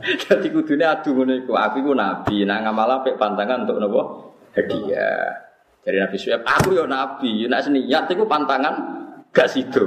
Jadi 0.02 0.46
kudunya 0.50 0.94
adu 0.98 1.14
ngono 1.14 1.38
Aku 1.54 1.76
iku 1.82 1.92
nabi, 1.94 2.42
nah 2.42 2.60
ngamal 2.62 3.02
apik 3.02 3.16
pantangan 3.16 3.64
untuk 3.66 3.78
nopo? 3.78 4.02
hadiah. 4.56 5.48
Dari 5.82 5.98
Nabi 5.98 6.14
Suhaib, 6.14 6.46
aku 6.46 6.78
yo 6.78 6.86
Nabi, 6.86 7.50
nak 7.50 7.66
seniat 7.66 8.06
itu 8.06 8.22
pantangan 8.22 8.74
gak 9.34 9.50
sido. 9.50 9.82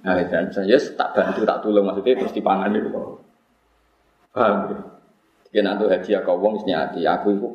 Nah, 0.00 0.16
dan 0.24 0.48
saya 0.48 0.76
tak 0.96 1.12
bantu, 1.12 1.44
tak 1.44 1.60
tolong 1.60 1.84
maksudnya 1.84 2.16
terus 2.16 2.32
dipangan 2.32 2.72
itu. 2.72 2.88
Paham 4.32 4.72
ya? 5.52 5.60
Nanti 5.62 5.84
hadiah 5.86 6.20
kau 6.24 6.40
wong 6.40 6.64
hati, 6.64 7.04
aku 7.04 7.36
itu 7.36 7.48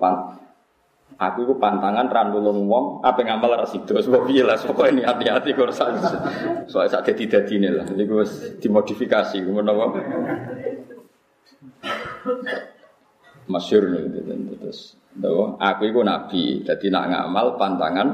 aku 1.19 1.43
itu 1.43 1.53
pantangan 1.59 2.07
randulung 2.07 2.65
wong, 2.71 3.03
apa 3.03 3.19
ngamal 3.27 3.59
rasido, 3.59 3.99
sebab 3.99 4.31
iya 4.31 4.47
lah, 4.47 4.55
pokoknya 4.55 4.91
ini 4.95 5.03
hati-hati 5.03 5.51
kau 5.51 5.67
rasa, 5.67 5.91
soalnya 6.71 6.95
saat 6.95 7.11
tidak 7.11 7.43
ini 7.51 7.67
lah, 7.67 7.83
jadi 7.83 8.07
gue 8.07 8.23
dimodifikasi, 8.63 9.43
gue 9.43 9.51
mau 9.51 9.91
masyur 13.51 13.83
nih, 13.91 14.01
terus. 14.63 14.95
Tuh, 15.19 15.59
aku 15.59 15.91
itu 15.91 15.99
nabi, 16.05 16.63
jadi 16.63 16.85
nak 16.93 17.05
ngamal 17.11 17.59
pantangan 17.59 18.07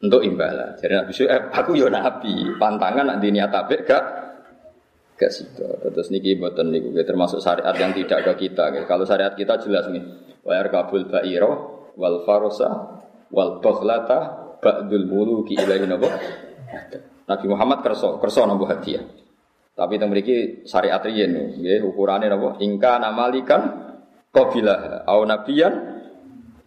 untuk 0.00 0.24
imbalan. 0.24 0.74
Jadi 0.80 0.92
nabi 0.96 1.12
eh, 1.28 1.42
aku 1.52 1.70
yo 1.76 1.86
nabi, 1.92 2.56
pantangan 2.56 3.06
nanti 3.14 3.28
niat 3.30 3.52
gak 3.84 4.19
gak 5.20 5.28
situ. 5.28 5.60
Terus 5.60 6.08
niki 6.08 6.40
buatan 6.40 6.72
niku 6.72 6.96
termasuk 7.04 7.44
syariat 7.44 7.76
yang 7.76 7.92
tidak 7.92 8.24
ke 8.32 8.48
kita. 8.48 8.72
Kalau 8.88 9.04
syariat 9.04 9.36
kita 9.36 9.60
jelas 9.60 9.92
nih, 9.92 10.00
wa 10.40 10.56
kabul 10.72 11.04
ba'iro 11.12 11.52
wal 12.00 12.24
farosa 12.24 13.04
wal 13.28 13.60
baghlata 13.60 14.48
ba'dul 14.64 15.04
muluki 15.04 15.60
ilahi 15.60 15.84
nabo. 15.84 16.08
Nabi 17.28 17.46
Muhammad 17.52 17.84
kerso 17.84 18.16
kerso 18.16 18.48
nabo 18.48 18.64
hadiah. 18.64 19.04
Tapi 19.76 20.00
yang 20.00 20.08
memiliki 20.08 20.64
syariat 20.64 21.04
riyen 21.04 21.60
nggih 21.60 21.84
ukurannya 21.84 22.32
nabo 22.32 22.56
ingka 22.56 22.96
namalikan 22.96 23.92
Qabilah 24.30 25.10
au 25.10 25.26
nabiyan 25.26 25.74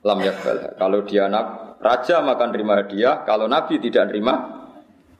lam 0.03 0.19
yakbal. 0.19 0.75
Kalau 0.75 0.99
dia 1.07 1.31
nab, 1.31 1.79
raja 1.79 2.19
makan 2.19 2.51
terima 2.51 2.75
hadiah, 2.75 3.23
kalau 3.23 3.47
nabi 3.47 3.79
tidak 3.79 4.11
terima 4.11 4.67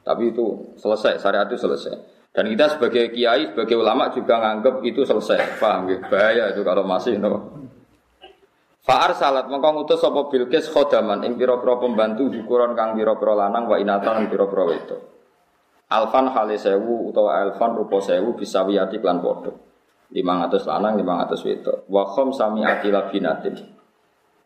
tapi 0.04 0.36
itu 0.36 0.76
selesai, 0.76 1.16
syariat 1.16 1.48
itu 1.48 1.56
selesai. 1.56 2.13
Dan 2.34 2.50
kita 2.50 2.66
sebagai 2.74 3.14
kiai, 3.14 3.54
sebagai 3.54 3.78
ulama 3.78 4.10
juga 4.10 4.42
nganggap 4.42 4.82
itu 4.82 5.06
selesai. 5.06 5.62
Paham 5.62 5.86
ya? 5.86 6.02
Bahaya 6.02 6.50
itu 6.50 6.66
kalau 6.66 6.82
masih 6.82 7.14
no. 7.22 7.62
Fa'ar 8.84 9.16
salat 9.16 9.48
mengkong 9.48 9.80
ngutus 9.80 10.02
sapa 10.02 10.28
Bilqis 10.28 10.68
khodaman 10.68 11.24
ing 11.24 11.40
pira-pira 11.40 11.80
pembantu 11.80 12.28
ukuran 12.28 12.76
kang 12.76 12.92
pira-pira 12.98 13.46
lanang 13.46 13.64
wa 13.64 13.80
inatan 13.80 14.28
pira-pira 14.28 14.66
wedok. 14.66 15.00
Alfan 15.88 16.28
hale 16.34 16.58
sewu 16.60 17.08
utawa 17.08 17.38
alfan 17.38 17.78
rupa 17.78 18.02
sewu 18.02 18.36
bisa 18.36 18.60
wiyati 18.66 18.98
klan 19.00 19.24
padha. 19.24 19.54
500 20.12 20.68
lanang 20.68 21.00
500 21.00 21.46
wedok. 21.48 21.76
Wa 21.88 22.02
sami 22.34 22.60
ati 22.66 22.92
labinatin. 22.92 23.54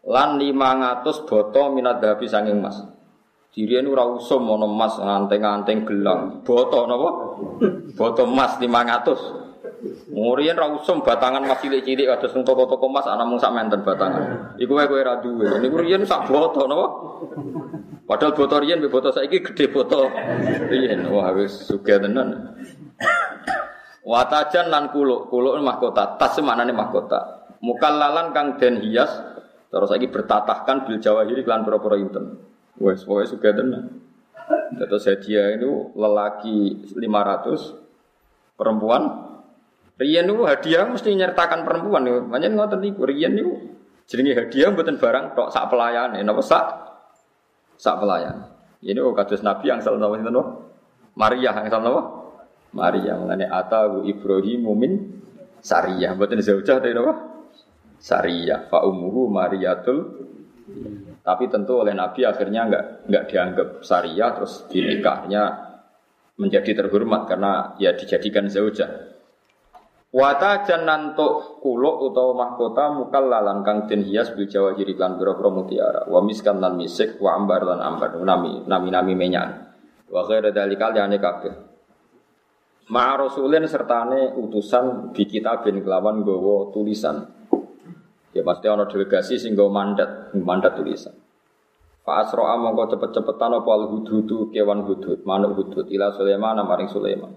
Lan 0.06 0.38
500 0.38 1.26
boto 1.26 1.62
minat 1.74 1.98
dahabi 1.98 2.30
sanging 2.30 2.62
mas. 2.62 2.78
Dirian 3.48 3.88
ora 3.88 4.04
usum 4.04 4.44
ana 4.52 4.68
emas 4.68 5.00
nganteng-nganteng 5.00 5.88
gelang. 5.88 6.44
Boto 6.44 6.84
napa? 6.84 7.10
Boto 7.96 8.22
emas 8.28 8.60
500. 8.60 9.48
Murian 10.10 10.58
ra 10.58 10.66
usum 10.74 11.06
batangan 11.06 11.46
mas 11.46 11.62
cilik-cilik 11.62 12.10
kados 12.10 12.34
nang 12.34 12.42
toko-toko 12.42 12.90
emas 12.90 13.06
ana 13.06 13.22
mung 13.22 13.38
sak 13.38 13.54
menten 13.54 13.80
batangan. 13.86 14.54
Iku 14.58 14.74
wae 14.74 14.90
kowe 14.90 14.98
ra 14.98 15.22
duwe. 15.22 15.62
Niku 15.62 15.78
riyen 15.78 16.02
sak 16.02 16.26
boto 16.26 16.66
napa? 16.66 16.86
Padahal 18.08 18.34
boto 18.34 18.56
riyen 18.58 18.82
mbek 18.82 18.90
boto 18.90 19.14
saiki 19.14 19.38
gede 19.40 19.70
boto. 19.70 20.10
Riyen 20.66 21.06
wah 21.08 21.30
wis 21.36 21.68
sugih 21.68 22.02
tenan. 22.02 22.58
Watajan 24.08 24.72
lan 24.72 24.88
kuluk, 24.88 25.28
kuluk 25.28 25.60
mahkota, 25.60 26.16
tas 26.16 26.40
maknane 26.40 26.72
mahkota. 26.72 27.44
Mukallalan 27.60 28.32
kang 28.32 28.56
den 28.56 28.80
hias 28.80 29.12
terus 29.68 29.92
lagi 29.92 30.08
bertatahkan 30.08 30.88
bil 30.88 30.96
jawahiri 30.96 31.44
klan 31.44 31.62
pura-pura 31.62 32.00
inten. 32.00 32.40
Wes 32.78 33.02
pokoke 33.02 33.26
suka 33.26 33.50
tenan. 33.54 34.02
Terus 34.78 35.04
hadiah 35.04 35.58
itu 35.58 35.92
lelaki 35.92 36.88
500 36.96 38.56
perempuan 38.56 39.28
Rian 39.98 40.30
itu 40.30 40.46
hadiah 40.46 40.86
mesti 40.86 41.10
nyertakan 41.10 41.66
perempuan. 41.66 42.06
Banyak 42.30 42.54
ngotot 42.54 42.78
niku 42.78 43.02
Rian 43.02 43.34
itu 43.34 43.74
jenenge 44.06 44.38
hadiah 44.38 44.70
buatan 44.70 44.94
barang 44.94 45.34
tok 45.34 45.50
sak 45.50 45.66
pelayan. 45.66 46.14
Napa 46.22 46.38
sak 46.38 46.64
sak 47.74 47.98
pelayan. 47.98 48.46
Ini 48.78 49.02
oh 49.02 49.10
kados 49.10 49.42
Nabi 49.42 49.74
yang 49.74 49.82
salah 49.82 50.14
itu 50.14 50.30
Maria 51.18 51.50
yang 51.50 51.66
salah 51.66 52.30
Maria 52.70 53.18
mengenai 53.18 53.50
atahu 53.50 54.06
Ibrahim 54.06 54.70
min 54.78 54.92
Sariyah. 55.58 56.14
Buatan 56.14 56.38
zaujah 56.38 56.78
dari 56.78 56.94
apa? 56.94 57.14
Sariyah. 57.98 58.70
Fa 58.70 58.86
umuhu 58.86 59.26
Mariatul. 59.26 59.98
Tapi 61.28 61.44
tentu 61.52 61.84
oleh 61.84 61.92
Nabi 61.92 62.24
akhirnya 62.24 62.64
enggak 62.64 62.84
enggak 63.04 63.24
dianggap 63.28 63.68
Sariyah 63.84 64.30
terus 64.40 64.64
dinikahnya 64.72 65.42
menjadi 66.40 66.72
terhormat 66.80 67.28
karena 67.28 67.76
ya 67.76 67.92
dijadikan 67.92 68.48
zaujah. 68.48 68.88
Wata 70.08 70.64
jananto 70.64 71.60
kuluk 71.60 72.08
utawa 72.08 72.32
mahkota 72.32 72.96
mukal 72.96 73.28
lalan 73.28 73.60
kang 73.60 73.84
den 73.84 74.08
hias 74.08 74.32
bil 74.32 74.48
jawa 74.48 74.72
jiri 74.72 74.96
lan 74.96 75.20
biro 75.20 75.36
mutiara 75.52 76.08
wa 76.08 76.24
miskan 76.24 76.64
lan 76.64 76.80
misik 76.80 77.20
wa 77.20 77.36
ambar 77.36 77.60
lan 77.68 77.84
ambar 77.84 78.16
nami 78.16 78.64
nami 78.64 78.88
nami 78.88 79.12
menyan 79.12 79.68
wa 80.08 80.24
ghaira 80.24 80.48
dalikal 80.48 80.96
yani 80.96 81.20
kabeh 81.20 81.68
Ma 82.88 83.20
rasulin 83.20 83.68
sertane 83.68 84.32
utusan 84.32 85.12
di 85.12 85.28
kitabin 85.28 85.84
kelawan 85.84 86.24
gowo 86.24 86.72
tulisan. 86.72 87.20
Ya 88.36 88.44
pasti 88.44 88.68
ana 88.68 88.84
delegasi 88.84 89.40
sing 89.40 89.56
go 89.56 89.72
mandat, 89.72 90.36
mandat 90.36 90.76
tulisan. 90.76 91.16
Fa 92.04 92.24
asra 92.24 92.56
mongko 92.56 92.96
cepet-cepetan 92.96 93.52
apa 93.56 93.70
al 93.72 93.84
hudhudu 93.92 94.52
kewan 94.52 94.84
hudhud, 94.84 95.24
manuk 95.28 95.56
hudhud 95.56 95.88
ila 95.92 96.12
Sulaiman 96.12 96.60
maring 96.64 96.88
Sulaiman. 96.88 97.32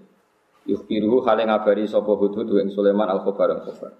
Yukhbiruhu 0.68 1.24
hale 1.26 1.48
ngabari 1.48 1.88
sapa 1.88 2.12
hudhud 2.12 2.48
ing 2.60 2.72
Sulaiman 2.72 3.08
al 3.08 3.20
khabar 3.24 3.52
al 3.56 3.62
khabar. 3.64 3.92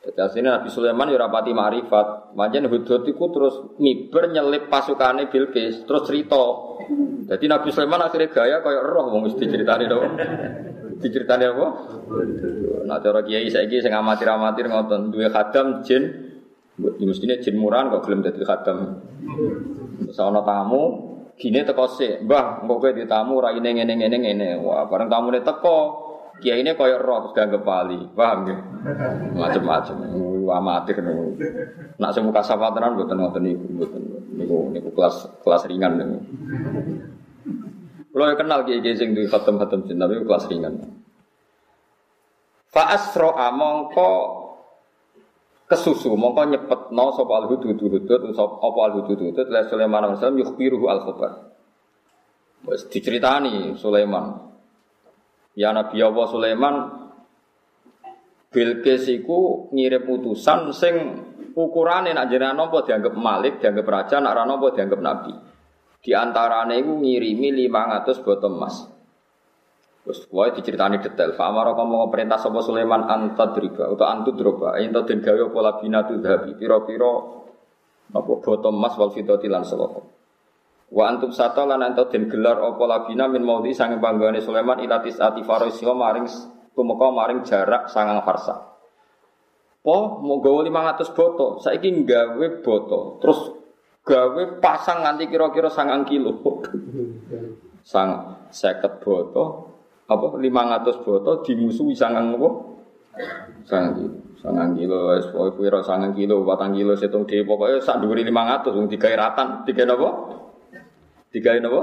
Jadi 0.00 0.16
aslinya 0.16 0.56
Nabi 0.56 0.72
Sulaiman 0.72 1.12
ya 1.12 1.20
rapati 1.20 1.52
ma'rifat. 1.52 2.32
Manjen 2.32 2.72
hudhud 2.72 3.04
iku 3.04 3.24
terus 3.28 3.54
miber 3.76 4.32
nyelip 4.32 4.72
pasukane 4.72 5.28
Bilqis, 5.28 5.84
terus 5.84 6.08
cerita. 6.08 6.40
Jadi 7.28 7.44
Nabi 7.46 7.68
Sulaiman 7.68 8.00
akhirnya 8.08 8.32
gaya 8.32 8.56
kayak 8.64 8.82
roh 8.82 9.12
wong 9.12 9.28
mesti 9.28 9.44
ceritane 9.44 9.84
to 9.86 9.98
diceritani 11.00 11.44
apa? 11.48 11.66
Nah 12.86 12.98
cara 13.00 13.20
kiai 13.24 13.48
saiki 13.48 13.80
sing 13.80 13.92
amatir-amatir 13.96 14.68
ngoten 14.68 15.10
duwe 15.10 15.32
khadam 15.32 15.80
jin 15.82 16.02
ya 16.80 17.04
mestine 17.04 17.40
jin 17.40 17.56
murahan 17.56 17.88
kok 17.92 18.04
gelem 18.08 18.20
dadi 18.24 18.44
khadam. 18.44 19.00
Sono 20.12 20.40
tamu 20.44 20.82
gini 21.40 21.64
teko 21.64 21.88
sik, 21.88 22.28
Mbah, 22.28 22.60
engko 22.64 22.84
kowe 22.84 22.92
ditamu 22.92 23.40
raine 23.40 23.72
ngene 23.72 23.96
ngene 23.96 24.16
ngene. 24.20 24.48
Wah, 24.60 24.84
bareng 24.84 25.08
tamune 25.08 25.40
teko, 25.40 25.76
kiai 26.36 26.60
ini 26.60 26.76
koyo 26.76 27.00
roh 27.00 27.24
terus 27.24 27.32
dianggap 27.32 27.64
wali, 27.64 27.96
paham 28.12 28.38
ya? 28.44 28.56
Macem-macem, 29.40 29.96
amatir 30.44 31.00
niku. 31.00 31.40
Nak 31.96 32.16
muka 32.20 32.44
sapatanan 32.44 32.92
mboten 32.92 33.16
ngoten 33.16 33.42
niku, 33.44 33.64
mboten 33.72 34.02
niku 34.36 34.56
niku 34.68 34.88
kelas 34.92 35.16
kelas 35.40 35.64
ringan 35.64 35.92
niku. 35.96 36.18
Kalau 38.10 38.34
kenal 38.34 38.66
kiai 38.66 38.82
kiai 38.82 38.98
sing 38.98 39.14
di 39.14 39.26
khatam 39.30 39.62
khatam 39.62 39.86
jin 39.86 40.02
tapi 40.02 40.18
kelas 40.26 40.44
ringan. 40.50 40.74
Fa 42.70 42.90
asro 42.90 43.34
mongko 43.34 44.10
kesusu 45.70 46.18
mongko 46.18 46.42
nyepet 46.50 46.80
no 46.90 47.14
sop 47.14 47.30
al 47.30 47.46
hudud 47.46 47.78
hudud 47.78 48.02
apa 48.34 48.78
al 48.82 48.92
hudud 48.98 49.18
hudud 49.18 49.46
la 49.46 49.66
Sulaiman 49.70 50.10
alaihi 50.10 50.18
salam 50.18 50.38
yukhbiruhu 50.42 50.86
al 50.90 51.00
khabar. 51.06 51.32
Wes 52.66 52.90
diceritani 52.90 53.78
Sulaiman. 53.78 54.50
Ya 55.54 55.70
Nabi 55.70 55.98
Allah 56.02 56.26
Sulaiman 56.30 56.74
Bilqis 58.50 59.06
iku 59.06 59.70
ngirim 59.70 60.10
utusan 60.10 60.74
sing 60.74 60.94
ukurane 61.54 62.10
nak 62.10 62.26
jenengan 62.26 62.58
nopo 62.58 62.82
dianggap 62.82 63.14
malik, 63.14 63.62
dianggap 63.62 63.86
raja, 63.86 64.18
nak 64.18 64.34
ra 64.34 64.42
nopo 64.42 64.74
dianggap 64.74 64.98
nabi. 64.98 65.32
Di 66.00 66.16
antarane 66.16 66.80
iku 66.80 66.96
ngirimi 66.96 67.52
500 67.68 68.24
botol 68.24 68.56
emas. 68.56 68.88
Terus 70.00 70.24
wae 70.32 70.50
diceritani 70.56 70.96
detail. 71.04 71.36
Fa 71.36 71.52
amara 71.52 71.76
kamu 71.76 72.08
perintah 72.08 72.40
sapa 72.40 72.64
Sulaiman 72.64 73.04
antadriba 73.04 73.84
atau 73.84 74.08
antudroba 74.08 74.80
ento 74.80 75.04
den 75.04 75.20
gawe 75.20 75.52
apa 75.52 75.58
labinatu 75.60 76.16
dhabi 76.24 76.56
pira-pira 76.56 77.12
apa 78.16 78.32
botol 78.40 78.72
emas 78.72 78.96
wal 78.96 79.12
fidati 79.12 79.44
lan 79.44 79.60
salata. 79.60 80.00
Wa 80.90 81.04
antum 81.04 81.36
sata 81.36 81.68
lan 81.68 81.84
ento 81.84 82.08
den 82.08 82.32
gelar 82.32 82.64
apa 82.64 82.80
labina 82.88 83.28
min 83.28 83.44
maudi 83.44 83.76
sange 83.76 84.00
panggone 84.00 84.40
Sulaiman 84.40 84.80
ilatis 84.80 85.20
ati 85.20 85.44
farisiha 85.44 85.92
maring 85.92 86.24
tumeka 86.72 87.06
maring 87.12 87.44
jarak 87.44 87.92
sangang 87.92 88.24
farsa. 88.24 88.72
Po 89.84 90.20
mau 90.24 90.40
gawe 90.40 90.64
500 90.64 91.12
boto, 91.12 91.60
saiki 91.60 91.92
gawe 92.08 92.46
boto. 92.64 93.20
Terus 93.20 93.59
gawe 94.04 94.42
pasang 94.58 95.04
nganti 95.04 95.28
kira-kira 95.28 95.68
sangang 95.68 96.08
kilo. 96.08 96.40
Sang 97.84 98.40
seket 98.52 99.00
boto, 99.00 99.44
apa 100.08 100.36
lima 100.40 100.66
ratus 100.66 101.00
boto 101.04 101.44
dimusuhi 101.44 101.96
sangang 101.96 102.36
apa? 102.36 102.48
Sangang 103.64 103.94
kilo. 103.96 104.16
Sangang 104.40 104.72
kilo, 104.72 105.12
es 105.20 105.28
pokoknya 105.28 105.52
kira 105.60 105.80
sangang 105.84 106.16
kilo, 106.16 106.40
batang 106.48 106.72
kilo, 106.72 106.96
setung 106.96 107.28
di 107.28 107.44
pokoknya 107.44 107.76
sak 107.84 108.00
duri 108.00 108.24
lima 108.24 108.48
ratus, 108.48 108.72
tiga 108.88 109.12
ratan, 109.12 109.68
tiga 109.68 109.84
apa? 109.84 110.10
Tiga 111.28 111.60
apa? 111.60 111.80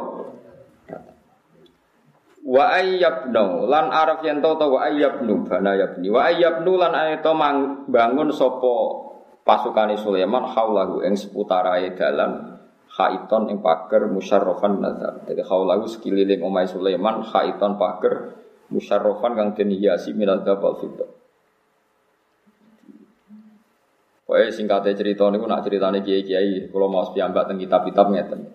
Wa 2.47 2.79
ayyabnu 2.79 3.67
lan 3.67 3.91
araf 3.91 4.23
yen 4.23 4.39
to 4.39 4.55
wa 4.55 4.79
ayyabnu 4.87 5.43
bana 5.43 5.75
yabni 5.75 6.07
wa 6.07 6.31
ayyabnu 6.31 6.79
lan 6.79 6.95
ayata 6.95 7.35
bangun 7.91 8.31
sapa 8.31 9.06
pasukane 9.47 9.95
Sulaiman 9.95 10.43
haulahu 10.51 10.99
ing 11.07 11.15
seputarae 11.15 11.95
dalan 11.95 12.59
khaiton 12.91 13.47
ing 13.47 13.63
pager 13.63 14.11
musyarrafan 14.11 14.83
nazar. 14.83 15.23
Jadi 15.23 15.41
haulahu 15.47 15.87
sekeliling 15.87 16.43
omai 16.43 16.67
Sulaiman 16.67 17.23
khaiton 17.23 17.79
pager 17.79 18.35
musyarrafan 18.67 19.31
kang 19.39 19.49
den 19.55 19.71
hiasi 19.71 20.11
minal 20.11 20.43
dabal 20.43 20.75
fidda. 20.75 21.07
Pokoknya 24.27 24.51
singkatnya 24.51 24.91
cerita 24.91 25.23
ini, 25.31 25.39
nak 25.39 25.63
ceritanya 25.63 26.03
kiai-kiai, 26.03 26.67
kalau 26.67 26.91
mau 26.91 27.07
sepiambak 27.07 27.47
tentang 27.47 27.63
kitab-kitab 27.63 28.11
ngeten. 28.11 28.51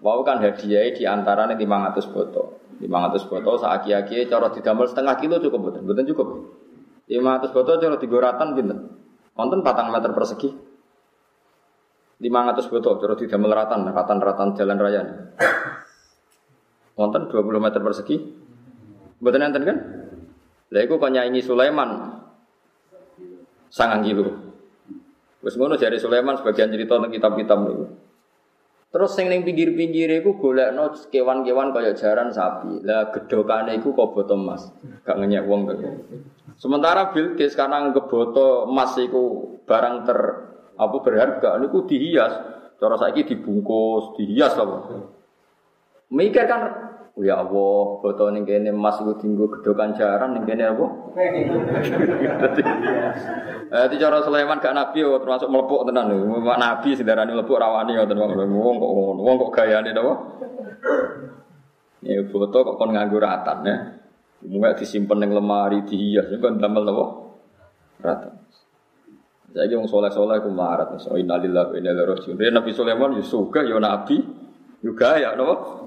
Wau 0.00 0.24
kan 0.24 0.40
hadiah 0.40 0.88
di 0.88 1.04
antara 1.04 1.44
nih 1.52 1.60
500 1.60 2.08
botol. 2.08 2.56
500 2.80 3.28
botol 3.28 3.60
saat 3.60 3.84
kiai-kiai 3.84 4.24
cara 4.24 4.48
didamel 4.48 4.88
setengah 4.88 5.20
kilo 5.20 5.36
cukup 5.36 5.60
betul, 5.68 5.82
betul 5.84 6.04
cukup. 6.16 6.28
500 7.12 7.52
botol 7.52 7.76
cara 7.76 7.96
digoratan 8.00 8.48
pinter. 8.56 8.78
Wonten 9.32 9.64
patang 9.64 9.88
meter 9.88 10.12
persegi. 10.12 10.50
500 12.22 12.70
botol, 12.70 13.02
terus 13.02 13.18
tidak 13.18 13.42
meleratan, 13.42 13.90
ratan-ratan 13.90 14.54
jalan 14.54 14.78
raya. 14.78 15.02
Wonten 16.98 17.26
20 17.26 17.58
meter 17.58 17.80
persegi. 17.82 18.16
Betul 19.18 19.42
enten 19.42 19.62
kan? 19.66 19.78
Lah 20.72 20.80
iku 20.82 20.96
kok 20.96 21.12
nyanyi 21.12 21.42
Sulaiman 21.42 22.22
sangang 23.72 24.02
kilo. 24.04 24.24
Wis 25.42 25.58
ngono 25.58 25.74
jari 25.74 25.98
Sulaiman 25.98 26.38
sebagian 26.38 26.70
cerita 26.70 26.96
tentang 26.96 27.12
kitab-kitab 27.12 27.58
niku. 27.66 27.86
Terus 28.92 29.16
sing 29.16 29.32
ning 29.32 29.40
pinggir-pinggir 29.40 30.20
iku 30.20 30.36
golekno 30.36 30.92
kewan-kewan 31.08 31.72
kaya 31.72 31.96
jaran 31.96 32.28
sapi. 32.28 32.84
Lah 32.84 33.08
gedhokane 33.08 33.80
iku 33.80 33.96
kok 33.96 34.12
boto 34.12 34.36
emas. 34.36 34.68
Gak 35.08 35.16
ngenyek 35.16 35.48
wong 35.48 35.64
kok. 35.64 35.80
Sementara 36.60 37.08
Bilqis 37.16 37.56
karena 37.56 37.88
ngeboto 37.88 38.68
emas 38.68 38.92
iku 39.00 39.56
barang 39.64 39.96
ter 40.04 40.18
apa 40.76 40.96
berharga 41.00 41.56
niku 41.56 41.88
dihias. 41.88 42.32
Cara 42.76 43.00
saiki 43.00 43.24
dibungkus, 43.24 44.12
dihias 44.20 44.60
apa. 44.60 44.76
Mikir 46.12 46.44
kan 46.44 46.60
Ya 47.20 47.36
Allah, 47.36 48.00
foto 48.00 48.32
ning 48.32 48.48
kene 48.48 48.72
emas 48.72 48.96
iku 49.04 49.20
tinggu 49.20 49.44
gedokan 49.52 49.92
jaran 49.92 50.32
ning 50.32 50.48
kene 50.48 50.64
apa? 50.64 50.86
Eh 53.72 53.96
cara 53.96 54.20
Sulaiman 54.20 54.60
gak 54.60 54.76
nabi 54.76 55.00
yo 55.00 55.16
termasuk 55.16 55.48
mlepuk 55.48 55.88
tenan 55.88 56.12
lho. 56.12 56.44
Nabi 56.44 56.92
sing 56.92 57.08
darani 57.08 57.32
mlepuk 57.32 57.56
rawani 57.56 57.96
ngoten 57.96 58.20
wong 58.20 58.76
kok 58.76 58.92
ngono. 58.92 59.20
Wong 59.24 59.36
kok 59.40 59.52
gayane 59.56 59.96
napa? 59.96 60.12
Ya 62.04 62.20
foto 62.28 62.56
kok 62.68 62.76
kon 62.76 62.92
nganggo 62.92 63.16
ratan 63.16 63.64
ya. 63.64 63.76
Mungkin 64.44 64.76
disimpan 64.76 65.24
ning 65.24 65.32
lemari 65.32 65.88
dihias 65.88 66.28
kan 66.36 66.60
damel 66.60 66.84
napa? 66.84 67.04
Ratan. 68.04 68.32
Jadi 69.56 69.72
wong 69.72 69.88
soleh-soleh 69.88 70.44
ku 70.44 70.52
marat. 70.52 70.92
So 71.00 71.16
innalillahi 71.16 71.72
wa 71.72 71.76
inna 71.76 71.90
ilaihi 71.96 72.08
raji'un. 72.08 72.36
Nabi 72.40 72.70
Sulaiman 72.76 73.16
yo 73.16 73.24
suka 73.24 73.64
yo 73.64 73.80
nabi 73.80 74.20
juga 74.84 75.16
ya 75.16 75.32
napa? 75.32 75.80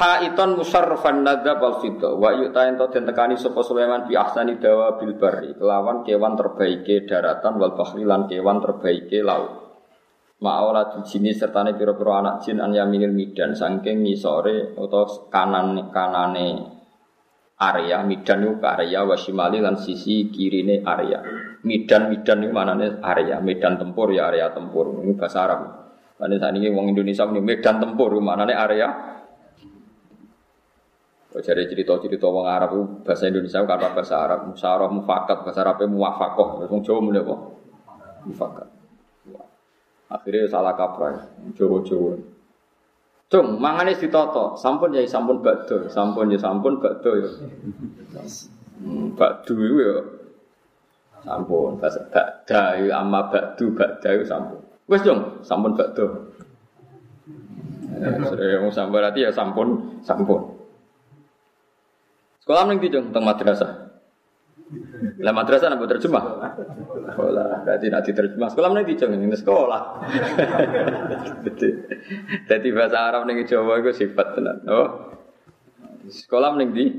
Haiton 0.00 0.56
musarrafan 0.56 1.20
nadzab 1.20 1.60
wal 1.60 1.76
fidda 1.84 2.16
wa 2.16 2.32
yu'ta 2.32 2.72
ento 2.72 2.88
den 2.88 3.04
tekani 3.04 3.36
sapa 3.36 3.60
Sulaiman 3.60 4.08
bi 4.08 4.16
ahsani 4.16 4.56
dawa 4.56 4.96
bil 4.96 5.12
barri 5.20 5.52
kelawan 5.52 6.00
kewan 6.08 6.40
terbaike 6.40 7.04
daratan 7.04 7.60
wal 7.60 7.76
bahri 7.76 8.08
lan 8.08 8.24
kewan 8.24 8.64
terbaike 8.64 9.20
laut. 9.20 9.60
Ma'aula 10.40 11.04
jini 11.04 11.36
sertane 11.36 11.76
pira-pira 11.76 12.24
anak 12.24 12.48
jin 12.48 12.64
an 12.64 12.72
yaminil 12.72 13.12
midan 13.12 13.52
saking 13.52 14.00
ngisore 14.00 14.72
utawa 14.72 15.28
kanan 15.28 15.92
kanane 15.92 16.80
area 17.60 18.00
midan 18.00 18.48
itu 18.48 18.56
area 18.64 19.04
wasimali 19.04 19.60
lan 19.60 19.76
sisi 19.76 20.32
kirine 20.32 20.80
area. 20.80 21.20
Midan 21.60 22.08
midan 22.08 22.40
itu 22.40 22.56
manane 22.56 23.04
area, 23.04 23.36
medan 23.44 23.76
tempur 23.76 24.16
ya 24.16 24.32
area 24.32 24.48
tempur. 24.48 25.04
Ini 25.04 25.12
bahasa 25.12 25.44
Arab. 25.44 25.60
Lan 26.16 26.32
saat 26.40 26.56
ini 26.56 26.72
wong 26.72 26.88
Indonesia 26.88 27.28
ini 27.28 27.44
medan 27.44 27.84
tempur 27.84 28.16
manane 28.16 28.56
area 28.56 29.19
jadi 31.38 31.62
cerita-cerita 31.70 32.26
wong 32.26 32.42
Arab 32.42 32.74
bahasa 33.06 33.30
Indonesia 33.30 33.62
kata 33.62 33.94
bahasa 33.94 34.18
Arab, 34.18 34.50
musyawarah 34.50 34.90
mufakat, 34.90 35.46
bahasa 35.46 35.62
Arabnya 35.62 35.86
muwafakoh, 35.86 36.66
wong 36.66 36.82
Jawa 36.82 36.98
mulai 36.98 37.22
apa? 37.22 37.34
Mufakat. 38.26 38.66
Akhirnya 40.10 40.50
salah 40.50 40.74
kaprah, 40.74 41.22
Jawa-Jawa. 41.54 42.18
Cung, 43.30 43.62
mangane 43.62 43.94
ditoto, 43.94 44.58
sampun 44.58 44.90
ya 44.90 45.06
sampun 45.06 45.38
bakdo, 45.38 45.86
sampun 45.86 46.34
ya 46.34 46.38
sampun 46.42 46.82
bakdo 46.82 47.14
ya. 47.14 47.30
Hmm, 48.82 49.14
bakdo 49.14 49.54
itu 49.54 49.78
ya 49.78 49.94
sampun, 51.22 51.78
bahasa 51.78 52.10
bakda 52.10 52.82
ya 52.82 52.98
amma 52.98 53.30
bakdo, 53.30 53.70
bakda 53.70 54.18
ya 54.18 54.26
sampun. 54.26 54.58
Wes 54.90 55.06
dong, 55.06 55.46
sampun 55.46 55.78
bakdo. 55.78 56.34
Eh, 58.02 58.18
sudah 58.18 58.46
yang 58.50 58.66
sampun 58.66 58.98
berarti 58.98 59.22
ya 59.22 59.30
sampun, 59.30 60.02
sampun. 60.02 60.59
Sekolah 62.50 62.66
ning 62.66 62.82
ndi, 62.82 62.90
Teng 62.90 63.22
madrasah. 63.22 63.94
Lah 65.22 65.30
madrasah 65.30 65.70
napa 65.70 65.86
terjemah? 65.86 66.24
Sekolah, 67.14 67.62
berarti 67.62 67.86
nak 67.86 68.02
diterjemah. 68.02 68.48
Sekolah 68.50 68.68
ning 68.74 68.90
ndi, 68.90 68.98
Ini 68.98 69.36
sekolah. 69.38 69.82
Jadi 72.50 72.68
bahasa 72.74 73.06
Arab 73.06 73.30
ning 73.30 73.46
Jawa 73.46 73.78
iku 73.78 73.94
sifat 73.94 74.34
tenan. 74.34 74.66
Oh. 74.66 75.14
Sekolah 76.10 76.58
ning 76.58 76.74
ndi? 76.74 76.90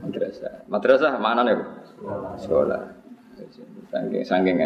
Madrasah. 0.00 0.64
Madrasah 0.72 1.12
mana 1.20 1.44
nih? 1.44 1.60
Sekolah. 2.40 2.88
Saking 3.92 4.24
saking 4.24 4.56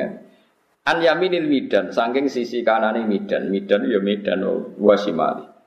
An 0.87 1.03
yaminil 1.03 1.51
midan, 1.51 1.91
saking 1.91 2.31
sisi 2.31 2.63
kanan 2.63 3.03
midan, 3.11 3.51
midan 3.51 3.83
ya 3.91 3.99
midan 3.99 4.47
wasimali. 4.79 5.58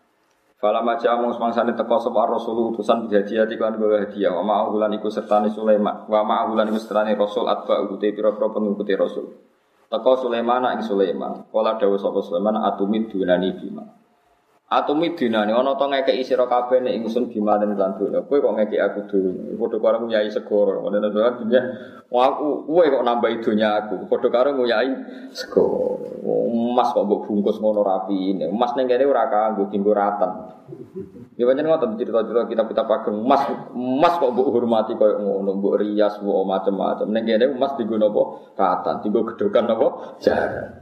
Fala 0.62 0.86
maja 0.86 1.18
mung 1.18 1.34
semangsane 1.34 1.74
teko 1.74 1.98
sapa 1.98 2.30
Rasul 2.30 2.70
utusan 2.70 3.10
hadiah 3.10 3.50
iklan 3.50 3.82
gawe 3.82 4.06
hadiah 4.06 4.30
wa 4.30 4.46
ma'ahulan 4.46 4.94
iku 4.94 5.10
sertane 5.10 5.50
Sulaiman 5.50 6.06
wa 6.06 6.22
ma'ahulan 6.22 6.70
iku 6.70 6.78
sertane 6.78 7.18
Rasul 7.18 7.50
atba 7.50 7.82
ute 7.90 8.14
pira-pira 8.14 8.54
pengikuti 8.54 8.94
Rasul. 8.94 9.26
Teko 9.90 10.12
Sulaiman 10.22 10.78
ing 10.78 10.86
Sulaiman. 10.86 11.50
Kala 11.50 11.82
dawuh 11.82 11.98
sapa 11.98 12.22
Sulaiman 12.22 12.62
atumid 12.62 13.10
dunani 13.10 13.58
bima. 13.58 14.01
Atumi 14.72 15.12
dinane 15.20 15.52
ana 15.52 15.76
to 15.76 15.84
ngekeki 15.84 16.24
sira 16.24 16.48
kabeh 16.48 16.80
nek 16.80 16.96
ingsun 16.96 17.28
gimanen 17.28 17.76
lan 17.76 18.00
donya. 18.00 18.24
Kowe 18.24 18.40
kok 18.40 18.56
ngekeki 18.56 18.80
aku 18.80 19.00
donya. 19.04 19.60
Padha 19.60 19.78
karo 19.84 19.96
nguyai 20.08 20.32
segoro. 20.32 20.88
Ngono 20.88 21.12
to 21.12 21.20
dunya. 21.44 21.62
Aku 22.08 22.72
kowe 22.72 22.86
kok 22.88 23.04
nambahi 23.04 23.44
donya 23.44 23.84
aku. 23.84 24.08
Padha 24.08 24.32
karo 24.32 24.56
nguyai 24.56 24.92
segoro. 25.36 26.00
Emas 26.24 26.96
kok 26.96 27.04
mbok 27.04 27.28
bungkus 27.28 27.60
ngono 27.60 27.84
rapi. 27.84 28.40
Emas 28.48 28.72
ning 28.80 28.88
kene 28.88 29.04
ora 29.04 29.28
kanggo 29.28 29.68
dinggo 29.68 29.92
ratan. 29.92 30.56
Ya 31.36 31.44
pancen 31.44 31.68
ngoten 31.68 32.00
cerita-cerita 32.00 32.48
kitab-kitab 32.48 32.88
ageng 32.88 33.28
emas 33.28 33.44
emas 33.76 34.14
kok 34.24 34.32
mbok 34.32 34.56
hormati 34.56 34.96
koyo 34.96 35.20
ngono, 35.20 35.60
mbok 35.60 35.84
rias, 35.84 36.16
mbok 36.24 36.48
macam-macam. 36.48 37.12
Ning 37.12 37.28
kene 37.28 37.60
emas 37.60 37.76
dienggo 37.76 38.00
napa? 38.00 38.24
Ratan, 38.56 39.04
dienggo 39.04 39.36
gedokan 39.36 39.68
napa? 39.68 40.16
Jaran. 40.24 40.81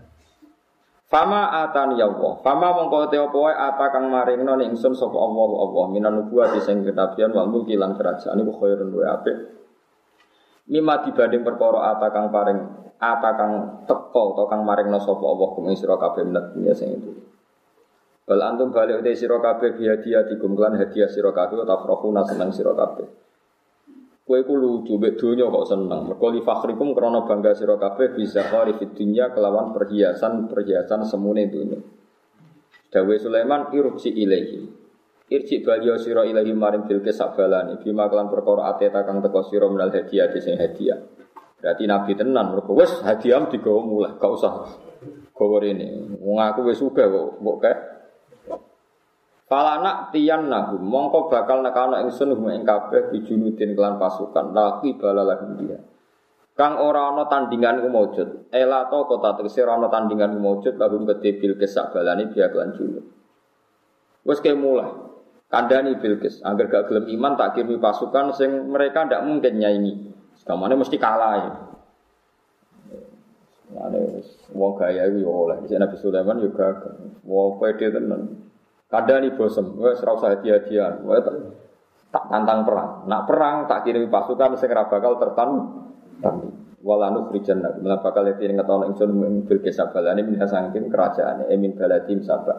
Fama 1.10 1.50
atani 1.66 1.98
ya 1.98 2.06
Allah. 2.06 2.38
Fama 2.46 2.70
mongko 2.70 3.10
te 3.10 3.18
apa 3.18 3.38
ata 3.58 3.86
kang 3.90 4.14
maringno 4.14 4.54
ning 4.62 4.78
ingsun 4.78 4.94
sapa 4.94 5.18
Allah 5.18 5.50
Allah 5.66 5.86
minan 5.90 6.14
nubuwati 6.22 6.62
sing 6.62 6.86
kenabian 6.86 7.34
wal 7.34 7.50
mulki 7.50 7.74
lan 7.74 7.98
kerajaan 7.98 8.38
iku 8.38 8.54
khairun 8.62 8.94
wa 8.94 9.18
apik. 9.18 9.38
Mima 10.70 11.02
dibanding 11.02 11.42
perkara 11.42 11.98
ata 11.98 12.14
kang 12.14 12.30
paring 12.30 12.60
ata 13.02 13.30
kang 13.34 13.52
teko 13.90 14.38
utawa 14.38 14.54
kang 14.54 14.62
maringno 14.62 15.02
sapa 15.02 15.26
Allah 15.26 15.50
kum 15.58 15.66
sira 15.74 15.98
kabeh 15.98 16.30
minat 16.30 16.54
dunya 16.54 16.78
sing 16.78 16.94
itu. 16.94 17.12
Bal 18.30 18.46
antum 18.46 18.70
balik 18.70 19.02
uti 19.02 19.18
sira 19.18 19.42
kabeh 19.42 19.82
bihadiah 19.82 20.30
digumlan 20.30 20.78
hadiah 20.78 21.10
sira 21.10 21.34
kabeh 21.34 21.66
utawa 21.66 22.22
seneng 22.30 22.54
sira 22.54 22.78
kabeh. 22.78 23.29
Kue 24.30 24.46
ku 24.46 24.54
lucu, 24.62 25.02
mbek 25.02 25.18
donya 25.18 25.50
kok 25.50 25.66
seneng. 25.66 26.06
Mergo 26.06 26.30
li 26.30 26.46
fakhrikum 26.46 26.94
krana 26.94 27.26
bangga 27.26 27.58
sira 27.58 27.82
kabeh 27.82 28.14
bisa 28.14 28.46
khari 28.46 28.78
fid 28.78 28.94
dunya 28.94 29.34
kelawan 29.34 29.74
perhiasan-perhiasan 29.74 31.02
semune 31.10 31.50
dunya. 31.50 31.82
Dawe 32.94 33.16
Sulaiman 33.18 33.74
irupsi 33.74 34.14
ilahi. 34.14 34.62
Irji 35.34 35.66
baliyo 35.66 35.98
sira 35.98 36.30
ilahi 36.30 36.54
maring 36.54 36.86
Bilqis 36.86 37.18
sabalani 37.18 37.82
bima 37.82 38.06
kelan 38.06 38.30
perkara 38.30 38.70
ateta 38.70 39.02
kang 39.02 39.26
teko 39.26 39.50
sira 39.50 39.66
menal 39.66 39.90
hadiah 39.90 40.30
sing 40.38 40.62
hadiah. 40.62 41.02
Berarti 41.58 41.90
nabi 41.90 42.14
tenan 42.14 42.54
mergo 42.54 42.78
wis 42.78 43.02
hadiah 43.02 43.50
digawa 43.50 43.82
mulai, 43.82 44.14
gak 44.14 44.30
usah 44.30 44.54
gawa 45.34 45.58
rene. 45.58 46.06
Wong 46.22 46.38
aku 46.38 46.70
wis 46.70 46.78
sugih 46.78 47.10
kok 47.10 47.42
mbok 47.42 47.66
kae 49.50 49.58
Falana 49.58 50.14
tiyan 50.14 50.46
nahu, 50.46 50.78
mongko 50.78 51.34
bakal 51.34 51.66
nekano 51.66 51.98
ingsun 52.06 52.38
hum 52.38 52.54
ing 52.54 52.62
kabeh 52.70 53.10
bijunudin 53.10 53.74
kelan 53.74 53.98
pasukan, 53.98 54.54
laki 54.54 54.94
balalah 55.02 55.42
dia. 55.58 55.82
Kang 56.54 56.78
ora 56.78 57.10
ana 57.10 57.26
tandingan 57.26 57.82
ku 57.82 57.90
maujud. 57.90 58.52
Ela 58.54 58.86
to 58.92 59.08
kota 59.10 59.42
tegese 59.42 59.66
ora 59.66 59.80
ana 59.80 59.90
tandingan 59.90 60.38
ku 60.38 60.40
maujud 60.44 60.78
lagu 60.78 61.02
gede 61.02 61.42
Bilqis 61.42 61.72
sak 61.74 61.96
balane 61.96 62.30
biak 62.30 62.54
lan 62.54 62.76
juluk. 62.78 63.08
Wes 64.28 64.38
ke 64.44 64.54
mulai. 64.54 64.92
Kandani 65.50 65.98
Bilqis, 65.98 66.46
agar 66.46 66.70
gak 66.70 66.94
gelem 66.94 67.10
iman 67.10 67.34
tak 67.34 67.58
kirimi 67.58 67.82
pasukan 67.82 68.38
sing 68.38 68.70
mereka 68.70 69.10
ndak 69.10 69.26
mungkin 69.26 69.58
nyaingi. 69.58 70.14
Sekamane 70.38 70.78
mesti 70.78 71.02
kalah 71.02 71.34
ya. 71.42 71.52
Ane 73.82 74.22
wong 74.54 74.78
gaya 74.78 75.10
iki 75.10 75.26
oleh. 75.26 75.58
Nabi 75.66 75.96
Sulaiman 75.98 76.38
juga 76.38 76.86
wong 77.26 77.58
pede 77.58 77.90
tenan. 77.90 78.49
Kadang 78.90 79.22
nih 79.22 79.38
bosem, 79.38 79.78
wes 79.78 80.02
serau 80.02 80.18
hadiah-hadiah, 80.18 80.98
tak 82.10 82.26
tantang 82.26 82.66
perang. 82.66 83.06
Nak 83.06 83.22
perang 83.30 83.56
tak 83.70 83.86
kirim 83.86 84.10
pasukan 84.10 84.58
segera 84.58 84.90
bakal 84.90 85.22
tertan. 85.22 85.50
Tapi 86.20 86.60
walanu 86.84 87.28
krijan 87.32 87.60
nak 87.60 87.80
malah 87.84 88.00
bakal 88.00 88.24
yang 88.24 88.40
ngetahui 88.40 88.88
ingsun 88.92 89.44
bil 89.44 89.60
kesabal 89.60 90.08
ini 90.16 90.24
minha 90.24 90.48
sangkin 90.48 90.88
kerajaan 90.88 91.48
emin 91.52 91.76
baladim 91.76 92.24
sabak 92.24 92.56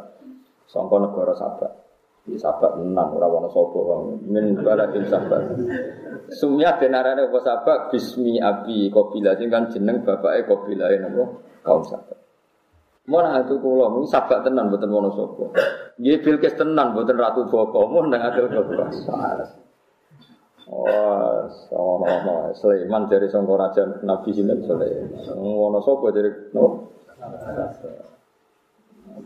songko 0.69 1.09
negara 1.09 1.33
sabak 1.33 1.73
di 2.29 2.37
sabak 2.37 2.77
enam 2.77 3.17
ora 3.17 3.27
wono 3.33 3.49
sopo 3.49 4.13
min 4.29 4.61
baladim 4.61 5.09
sabak 5.09 5.57
sumya 6.37 6.77
denarane 6.77 7.33
apa 7.33 7.39
sabak 7.41 7.79
bismi 7.89 8.37
abi 8.37 8.93
kopila 8.93 9.33
kan 9.41 9.73
jeneng 9.73 10.05
bapake 10.05 10.45
kopila 10.45 10.93
napa? 11.01 11.25
Kaum 11.65 11.83
sabak 11.85 12.21
Mana 13.11 13.43
itu 13.43 13.59
kulo, 13.59 13.91
mungkin 13.91 14.07
sabak 14.07 14.47
tenan 14.47 14.71
buatan 14.71 14.87
wono 14.87 15.11
sopo. 15.11 15.51
Dia 15.99 16.23
bilkes 16.23 16.55
tenan 16.55 16.95
buatan 16.95 17.19
ratu 17.19 17.43
boko, 17.51 17.91
mau 17.91 18.07
nang 18.07 18.23
adil. 18.23 18.47
Wah, 20.71 21.51
sama 21.67 22.07
sama 22.07 22.35
Sulaiman 22.55 23.11
dari 23.11 23.27
songko 23.27 23.59
raja 23.59 23.83
Nabi 24.07 24.31
Sinan 24.31 24.63
Sulaiman. 24.63 25.27
Wono 25.43 25.83
sopo 25.83 26.15
dari 26.15 26.31
no. 26.55 26.95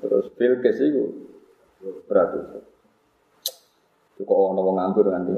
Terus 0.01 0.33
bilkes 0.33 0.81
itu 0.81 1.05
ratu. 2.09 2.41
Kok 4.25 4.41
ono 4.57 4.61
wong 4.65 4.77
nganggur 4.81 5.13
nanti. 5.13 5.33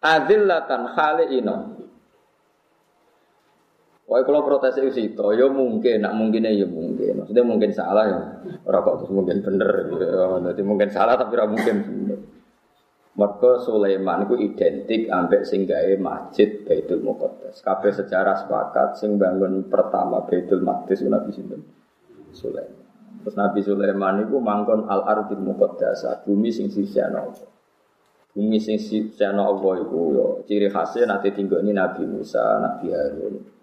Adillatan 0.00 0.96
khali 0.96 1.36
Wah 4.16 4.24
kalau 4.24 4.48
protes 4.48 4.80
itu 4.80 4.88
sih, 4.96 5.06
ya 5.12 5.44
mungkin, 5.52 6.00
nak 6.00 6.16
mungkinnya 6.16 6.48
ya 6.48 6.64
mungkin. 6.64 7.20
Maksudnya 7.20 7.44
mungkin 7.44 7.68
salah 7.68 8.04
ya. 8.08 8.20
Ora 8.64 8.80
kok 8.80 9.12
mungkin 9.12 9.44
bener. 9.44 9.92
Jadi 10.40 10.62
mungkin 10.64 10.88
salah 10.88 11.20
tapi 11.20 11.36
ora 11.36 11.44
mungkin 11.44 11.76
bener. 11.84 12.18
Mergo 13.12 13.60
Sulaiman 13.60 14.24
itu 14.24 14.40
identik 14.40 15.12
ambek 15.12 15.44
sing 15.44 15.68
gawe 15.68 16.00
masjid 16.00 16.64
Baitul 16.64 17.04
Muqaddas. 17.04 17.60
Kabeh 17.60 17.92
sejarah 17.92 18.40
sepakat 18.40 18.96
sing 18.96 19.20
bangun 19.20 19.68
pertama 19.68 20.24
Baitul 20.24 20.64
Maqdis 20.64 21.04
Nabi 21.04 21.36
sinten? 21.36 21.60
Sulaiman. 22.32 22.88
Terus 23.20 23.36
Nabi 23.36 23.60
Sulaiman 23.60 24.24
itu 24.24 24.40
mangkon 24.40 24.88
al 24.88 25.04
ardil 25.12 25.44
muqaddasah, 25.44 26.24
bumi 26.24 26.48
sing 26.48 26.72
sisihna 26.72 27.20
Allah. 27.20 27.48
Bumi 28.32 28.56
sing 28.56 28.80
sisihna 28.80 29.44
Allah 29.44 29.76
iku 29.84 30.00
yo 30.16 30.26
ciri 30.48 30.72
khasnya 30.72 31.04
nanti 31.04 31.36
ini 31.36 31.76
Nabi 31.76 32.08
Musa, 32.08 32.64
Nabi 32.64 32.96
Harun. 32.96 33.55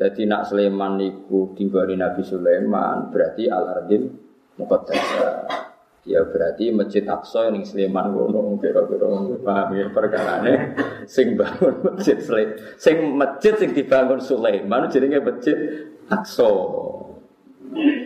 Jadi 0.00 0.24
nak 0.24 0.48
Sulaiman 0.48 0.96
niku 0.96 1.52
tinggoni 1.52 1.92
Nabi 1.92 2.24
Sulaiman 2.24 3.12
berarti 3.12 3.52
al 3.52 3.68
ardil 3.68 4.08
muqaddasah. 4.56 5.68
Ya 6.08 6.24
berarti 6.24 6.72
Masjid 6.72 7.04
Aqsa 7.04 7.52
yang 7.52 7.60
Sleman 7.60 8.16
ngono 8.16 8.56
kira-kira 8.56 9.04
paham 9.44 9.68
ya 9.76 9.92
perkarane 9.92 10.72
sing 11.04 11.36
bangun 11.36 11.84
masjid 11.84 12.16
Sleman 12.16 12.56
sing 12.80 12.96
masjid 13.12 13.52
sing 13.60 13.76
dibangun 13.76 14.24
Sulaiman 14.24 14.88
jenenge 14.88 15.20
Masjid 15.20 15.56
Aqsa. 16.08 16.48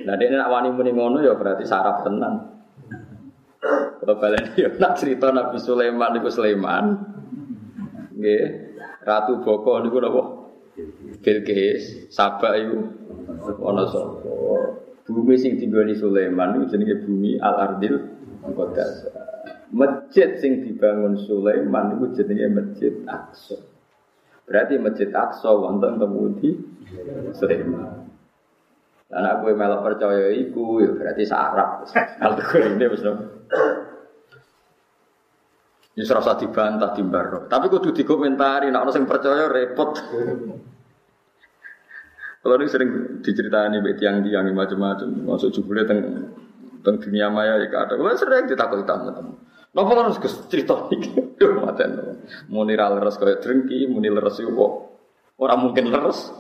Nah 0.05 0.15
dia 0.19 0.35
nak 0.35 0.51
wani 0.51 0.75
muni 0.75 0.91
ngono 0.91 1.23
ya 1.23 1.39
berarti 1.39 1.63
sarap 1.63 2.03
tenan. 2.03 2.59
Kalau 4.03 4.19
balen 4.19 4.51
ya 4.59 4.67
nak 4.83 4.99
cerita 4.99 5.31
Nabi 5.31 5.63
Sulaiman 5.63 6.11
niku 6.11 6.27
Sulaiman. 6.27 6.99
Nggih. 8.19 8.45
Ratu 9.07 9.39
Boko 9.47 9.79
niku 9.79 10.03
napa? 10.03 10.44
Bilqis, 11.23 12.11
Sabak 12.11 12.59
iku 12.59 12.79
ana 13.63 13.87
sapa? 13.87 14.31
Bumi 15.05 15.37
sing 15.37 15.61
di 15.61 15.69
Sulaiman 15.95 16.59
itu 16.59 16.75
jenenge 16.75 17.05
bumi 17.05 17.37
Al 17.39 17.55
Ardil 17.61 18.01
Muqaddas. 18.43 19.07
Masjid 19.71 20.41
sing 20.41 20.65
dibangun 20.65 21.21
Sulaiman 21.21 21.95
itu 21.95 22.07
jenenge 22.19 22.47
Masjid 22.51 22.93
Aqsa. 23.07 23.61
Berarti 24.49 24.81
Masjid 24.81 25.13
Aqsa 25.13 25.53
wonten 25.53 26.01
temudi 26.01 26.57
Sulaiman. 27.37 28.09
Anak 29.15 29.47
gue 29.47 29.53
melok 29.55 29.85
percaya 29.85 30.33
iku 30.33 30.83
ya 30.83 30.91
berarti 30.91 31.23
sarap. 31.23 31.87
Kalau 32.19 32.41
ini 32.67 32.87
wis 32.91 33.05
Ya 35.95 36.03
serasa 36.03 36.35
dibantah 36.35 36.91
di 36.91 37.07
baro. 37.07 37.47
Tapi 37.47 37.71
kudu 37.71 37.95
dikomentari, 37.95 38.67
nak 38.71 38.91
orang 38.91 38.99
yang 38.99 39.07
percaya 39.07 39.47
repot. 39.47 39.95
Kalau 42.45 42.55
ini 42.61 42.67
sering 42.69 42.91
diceritani 43.25 43.81
bek 43.81 43.97
tiang-tiang 44.03 44.51
macam-macam, 44.53 45.09
masuk 45.25 45.55
jubule 45.55 45.87
teng 45.89 46.29
teng 46.85 47.01
dunia 47.01 47.33
maya 47.33 47.57
ya 47.57 47.73
ada. 47.73 47.97
Kalau 47.97 48.11
sering 48.19 48.45
ditakut 48.51 48.85
teman-teman. 48.85 49.39
Napa 49.75 49.91
harus 49.91 50.21
cerita 50.47 50.87
iki? 50.93 51.11
Duh 51.41 51.65
maten. 51.65 52.21
Muni 52.47 52.79
ra 52.79 52.95
leres 52.95 53.19
kaya 53.19 53.43
drengki, 53.43 53.91
muni 53.91 54.07
leres 54.07 54.39
yo 54.39 54.55
kok 54.55 54.73
ora 55.41 55.59
mungkin 55.59 55.91
leres. 55.91 56.31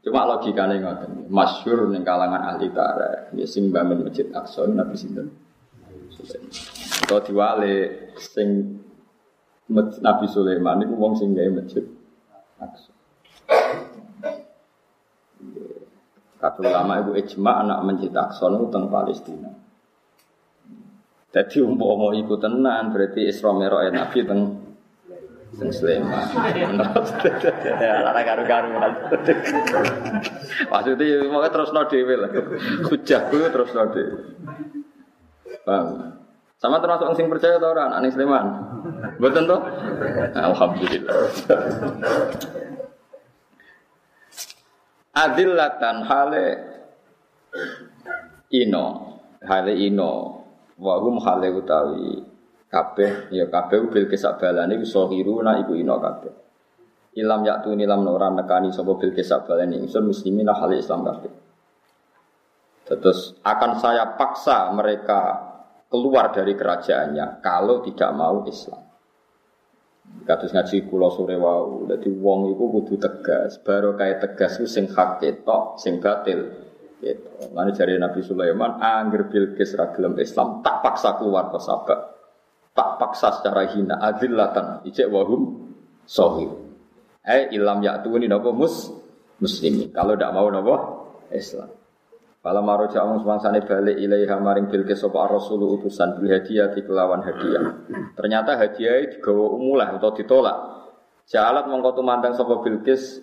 Cuma 0.00 0.24
logikane 0.24 0.80
ngoten. 0.80 1.28
Masyhur 1.28 1.92
ning 1.92 2.00
kalangan 2.00 2.56
ahli 2.56 2.72
tarikh, 2.72 3.36
ya 3.36 3.44
sing 3.44 3.68
bangun 3.68 4.08
Masjid 4.08 4.32
Aqsa 4.32 4.64
Nabi 4.64 4.96
sinten? 4.96 5.28
Atau 7.00 7.18
diwale 7.26 7.74
sing 8.20 8.78
Nabi 10.02 10.26
Sulaiman 10.26 10.82
niku 10.82 10.94
wong 10.98 11.14
sing 11.14 11.34
gawe 11.34 11.50
masjid 11.50 11.86
Aqsa. 12.60 12.92
Kabeh 16.40 16.62
ulama 16.66 17.04
ibu 17.04 17.12
ijma 17.16 17.64
anak 17.64 17.84
mencetak 17.84 18.32
sono 18.36 18.68
teng 18.72 18.88
Palestina. 18.88 19.52
Jadi 21.30 21.62
umpama 21.62 22.10
iku 22.16 22.34
tenan 22.40 22.90
berarti 22.90 23.28
Isra 23.30 23.54
Mi'raj 23.54 23.94
Nabi 23.94 24.18
teng 24.26 24.40
teng 25.54 25.70
Sleman. 25.70 26.26
Lara 27.80 28.22
karu-karu. 28.26 28.68
Maksudnya 30.68 31.30
mau 31.30 31.46
terus 31.46 31.70
no 31.70 31.86
dewe 31.86 32.14
lah. 32.18 32.30
Hujah 32.88 33.20
terus 33.30 33.70
no. 33.70 33.84
Paham? 35.62 36.19
Sama 36.60 36.76
termasuk 36.76 37.16
sing 37.16 37.32
percaya 37.32 37.56
tau 37.56 37.72
orang 37.72 37.96
anak 37.96 38.12
Sleman. 38.12 38.46
Betul 39.16 39.48
toh? 39.48 39.64
Alhamdulillah. 40.36 41.16
adillatan 45.16 46.04
hale 46.04 46.46
ino. 48.52 48.86
Hale 49.40 49.72
ino. 49.72 50.12
Wahum 50.76 51.16
hale 51.24 51.48
utawi 51.48 52.28
kabeh. 52.68 53.32
Ya 53.32 53.48
kabeh 53.48 53.88
bil 53.88 54.04
kesabalane 54.12 54.76
iso 54.84 55.08
hiruna 55.08 55.64
iku 55.64 55.72
ino 55.76 55.96
kabeh. 55.96 56.32
Ilam 57.16 57.40
yaktu 57.42 57.72
nilam 57.72 58.04
ora 58.04 58.28
nekani 58.28 58.68
sapa 58.68 59.00
bil 59.00 59.16
kesabalane 59.16 59.80
ingsun 59.80 60.12
muslimin 60.12 60.52
hale 60.52 60.76
Islam 60.76 61.08
kabeh. 61.08 61.32
Terus 62.84 63.32
akan 63.40 63.80
saya 63.80 64.12
paksa 64.20 64.68
mereka 64.76 65.49
keluar 65.90 66.30
dari 66.30 66.54
kerajaannya 66.54 67.42
kalau 67.42 67.82
tidak 67.82 68.10
mau 68.14 68.46
Islam 68.46 68.90
Kados 70.20 70.52
ngaji 70.54 70.86
kula 70.86 71.08
sore 71.10 71.34
wau. 71.38 71.86
Dadi 71.88 72.10
wong 72.12 72.54
iku 72.54 72.64
kudu 72.78 72.94
tegas. 73.00 73.58
Baru 73.62 73.98
kayak 73.98 74.22
tegas 74.22 74.58
ku 74.60 74.66
sing 74.66 74.86
hak 74.90 75.22
ketok, 75.22 75.80
sing 75.80 75.98
batil. 75.98 76.50
Gitu. 77.00 77.56
Lalu 77.56 77.70
jari 77.72 77.96
Nabi 77.96 78.20
Sulaiman, 78.20 78.76
angger 78.76 79.32
Bilqis 79.32 79.72
ragilem 79.72 80.20
Islam, 80.20 80.60
tak 80.60 80.84
paksa 80.84 81.16
keluar 81.16 81.48
ke 81.48 81.56
sabak. 81.56 82.00
Tak 82.76 83.00
paksa 83.00 83.40
secara 83.40 83.66
hina, 83.72 83.96
adillatan, 83.98 84.84
ijek 84.84 85.08
wahum, 85.08 85.72
sohir. 86.04 86.52
Eh, 87.24 87.56
ilam 87.56 87.80
yaktuni 87.80 88.28
nopo 88.28 88.52
mus, 88.52 88.92
muslimi. 89.40 89.88
Kalau 89.88 90.12
tidak 90.14 90.36
mau 90.36 90.52
nopo, 90.52 90.74
Islam. 91.32 91.79
Kalau 92.40 92.64
maro 92.64 92.88
jaung 92.88 93.20
semangsane 93.20 93.60
balik 93.68 94.00
ilaiha 94.00 94.40
maring 94.40 94.72
bilqis 94.72 95.04
sapa 95.04 95.28
rasul 95.28 95.60
utusan 95.76 96.16
bil 96.16 96.32
hadiah 96.32 96.72
di 96.72 96.80
kelawan 96.80 97.20
hadiah. 97.20 97.84
Ternyata 98.16 98.56
hadiah 98.56 99.12
digawa 99.12 99.60
umulah 99.60 100.00
atau 100.00 100.16
ditolak. 100.16 100.56
Jalat 101.28 101.68
mongko 101.68 102.00
tumandang 102.00 102.32
sapa 102.32 102.64
bilqis 102.64 103.20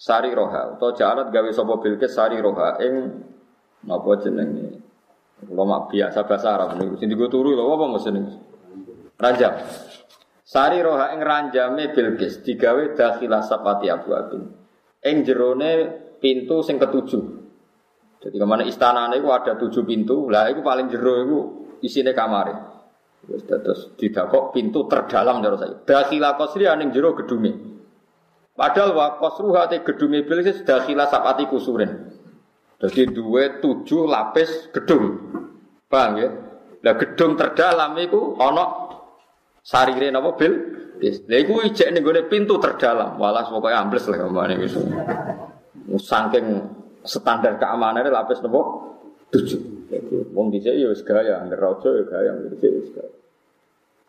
sari 0.00 0.32
roha 0.32 0.80
atau 0.80 0.96
jalat 0.96 1.28
gawe 1.28 1.50
sapa 1.52 1.76
bilqis 1.76 2.16
sari 2.16 2.40
roha 2.40 2.80
ing 2.80 3.12
napa 3.84 4.16
jenenge. 4.24 4.80
Kula 5.44 5.64
mak 5.68 5.92
biasa 5.92 6.24
bahasa 6.24 6.56
Arab 6.56 6.80
niku 6.80 6.96
sing 6.96 7.12
digo 7.12 7.28
turu 7.28 7.52
lho 7.52 7.68
apa 7.68 7.84
niku. 8.16 8.32
Ranjam. 9.20 9.60
Sari 10.40 10.80
roha 10.80 11.12
ing 11.12 11.20
ranjame 11.20 11.92
bilqis 11.92 12.40
digawe 12.40 12.96
dakhilah 12.96 13.44
sapati 13.44 13.92
abu 13.92 14.16
abin. 14.16 14.48
Ing 15.04 15.20
jerone 15.20 15.72
pintu 16.16 16.64
sing 16.64 16.80
ketujuh. 16.80 17.43
Jadi 18.24 18.40
ke 18.40 18.46
mana 18.48 18.64
istana 18.64 19.12
itu 19.12 19.28
ada 19.28 19.52
tujuh 19.60 19.84
pintu, 19.84 20.32
lah 20.32 20.48
itu 20.48 20.64
paling 20.64 20.88
jero 20.88 21.12
itu 21.20 21.38
isinya 21.84 22.16
kamar. 22.16 22.72
Terus 23.24 23.92
tidak 24.00 24.32
kok 24.32 24.56
pintu 24.56 24.88
terdalam 24.88 25.44
jero 25.44 25.60
saya. 25.60 25.76
Dakila 25.84 26.40
kosri 26.40 26.64
aning 26.64 26.88
jero 26.88 27.12
gedungi. 27.12 27.52
Padahal 28.56 28.96
wa 28.96 29.20
kosruha 29.20 29.68
te 29.68 29.84
gedungi 29.84 30.24
bilis 30.24 30.64
dakila 30.64 31.04
sapati 31.04 31.44
kusurin. 31.44 31.90
Jadi 32.80 33.12
dua 33.12 33.60
tujuh 33.60 34.08
lapis 34.08 34.72
gedung. 34.72 35.20
Paham 35.84 36.12
ya? 36.16 36.28
Lah 36.80 36.94
gedung 36.96 37.36
terdalam 37.36 37.92
itu 38.00 38.40
ono 38.40 38.64
sarire 39.60 40.08
napa 40.08 40.32
bil? 40.36 40.52
Lah 41.00 41.38
iku 41.40 41.60
ijek 41.60 41.92
ning 41.92 42.04
pintu 42.28 42.56
terdalam. 42.56 43.20
Walas 43.20 43.52
pokoknya 43.52 43.84
ambles 43.84 44.08
lah 44.08 44.16
ke 44.16 44.24
mana 44.32 44.54
itu. 44.56 44.80
Saking 46.00 46.46
standar 47.04 47.60
keamanannya 47.60 48.10
lapis 48.10 48.40
nopo 48.40 48.60
tujuh. 49.30 49.60
Wong 50.34 50.50
dhisik 50.50 50.74
ya 50.74 50.90
wis 50.90 51.04
gaya, 51.04 51.38
angger 51.44 51.60
raja 51.60 51.88
ya 51.92 52.02
gaya, 52.08 52.30
dhisik 52.50 52.70
wis 52.72 52.90
gaya. 52.96 53.12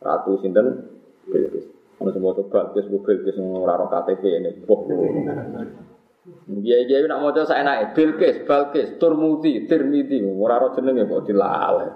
Ratu 0.02 0.40
sinten 0.40 0.88
Bilqis. 1.30 1.66
Ono 2.00 2.10
semua 2.12 2.36
coba 2.36 2.72
Bilqis 2.72 2.90
bu 2.90 2.98
Bilqis 3.04 3.36
ora 3.40 3.86
KTP 3.86 4.24
ini. 4.40 4.52
Dia 6.66 6.82
dia 6.90 7.06
nak 7.06 7.22
maca 7.22 7.46
saenake 7.46 7.94
Bilqis, 7.94 8.50
Balqis, 8.50 8.98
Turmudi, 8.98 9.70
Tirmidzi, 9.70 10.26
ora 10.26 10.58
ora 10.58 10.74
jenenge 10.74 11.06
kok 11.06 11.24
dilale. 11.26 11.88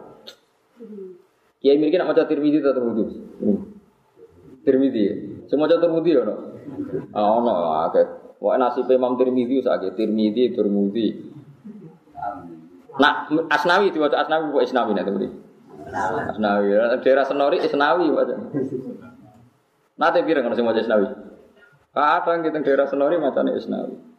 Kiai 1.59 1.77
mirip 1.81 1.97
nak 1.97 2.13
maca 2.13 2.29
Tirmidzi 2.29 2.61
atau 2.61 2.77
Turmudi? 2.77 3.03
Tirmidzi. 4.65 5.03
Semua 5.49 5.65
maca 5.65 5.81
Turmudi 5.81 6.13
ono. 6.13 6.35
Ah 7.11 7.35
ono 7.41 7.53
akeh. 7.89 8.05
Wah 8.39 8.55
nasib 8.55 8.87
Imam 8.87 9.19
Tirmidzi 9.19 9.65
saja 9.65 9.89
Tirmidzi 9.91 10.53
Tirmidzi. 10.55 11.07
Nah 13.01 13.27
Asnawi 13.49 13.91
diwaca 13.91 14.21
Asnawi 14.21 14.53
buat 14.53 14.63
Asnawi 14.63 14.91
nanti 14.93 15.11
beri. 15.11 15.29
Asnawi 16.29 16.67
daerah 17.01 17.25
Senori 17.25 17.57
Asnawi 17.59 18.05
waca. 18.13 18.35
Nanti 19.99 20.17
pirang 20.23 20.47
kalau 20.47 20.55
semua 20.55 20.77
Asnawi. 20.77 21.07
Kadang 21.91 22.39
kita 22.45 22.61
daerah 22.61 22.87
Senori 22.87 23.17
macam 23.17 23.49
Asnawi. 23.49 24.09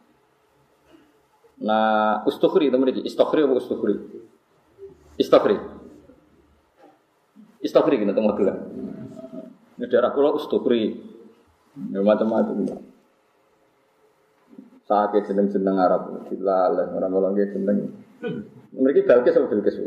Nah, 1.61 2.25
ustukhri 2.25 2.73
itu 2.73 2.77
mriki, 2.81 3.01
istukhri 3.05 3.45
apa 3.45 3.53
ustukhri? 3.53 4.01
Istukhri. 5.21 5.61
Istukhri 7.61 8.01
kena 8.01 8.17
tengok 8.17 8.33
dulu. 8.33 8.53
Ini 9.77 9.85
daerah 9.85 10.09
kula 10.09 10.33
ustukhri. 10.33 11.10
Ya 11.71 11.99
macam-macam. 12.03 12.67
Sakit 14.91 15.23
jeneng-jeneng 15.31 15.77
Arab, 15.79 16.27
dilaleh 16.27 16.91
orang-orang 16.91 17.39
jeneng. 17.47 17.95
Mereka 18.75 19.07
Balkis 19.07 19.39
apa 19.39 19.47
Bilkis? 19.47 19.79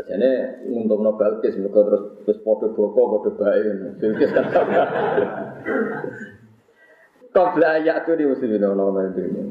Jadi 0.00 0.30
untuk 0.68 1.00
no 1.00 1.16
Balkis, 1.16 1.56
mereka 1.56 1.88
terus 1.88 2.02
terus 2.24 2.38
podo 2.44 2.72
boko, 2.76 3.16
podo 3.16 3.30
baik. 3.40 3.96
Bilkis 3.96 4.30
kan. 4.32 4.44
Kau 7.30 7.54
belajar 7.54 8.02
tuh 8.04 8.18
di 8.18 8.26
musim 8.26 8.50
ini 8.50 8.66
orang-orang 8.66 9.14
ini. 9.16 9.42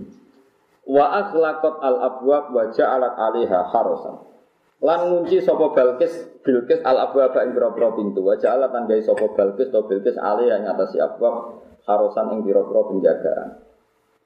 Wa 0.89 1.05
akhlaqat 1.27 1.75
al 1.79 1.97
abwab 2.01 2.51
wa 2.51 2.63
ja'alat 2.75 3.13
alaiha 3.15 3.60
harosan. 3.71 4.15
Lan 4.80 5.12
ngunci 5.12 5.44
sapa 5.44 5.76
Balkis 5.76 6.39
Bilkis 6.39 6.80
al 6.88 7.04
abwab 7.04 7.36
ing 7.44 7.52
pira 7.52 7.70
pintu. 7.92 8.24
Wa 8.24 8.39
ja'alat 8.39 8.72
tan 8.72 8.88
gawe 8.88 9.02
sapa 9.04 9.26
Balkis 9.36 9.68
to 9.76 9.84
Bilkis 9.84 10.15
alaiha 10.15 10.63
ing 10.63 10.72
atase 10.72 11.04
abwab 11.04 11.60
harosan 11.84 12.39
ing 12.39 12.39
pira 12.48 12.63
penjagaan. 12.63 13.70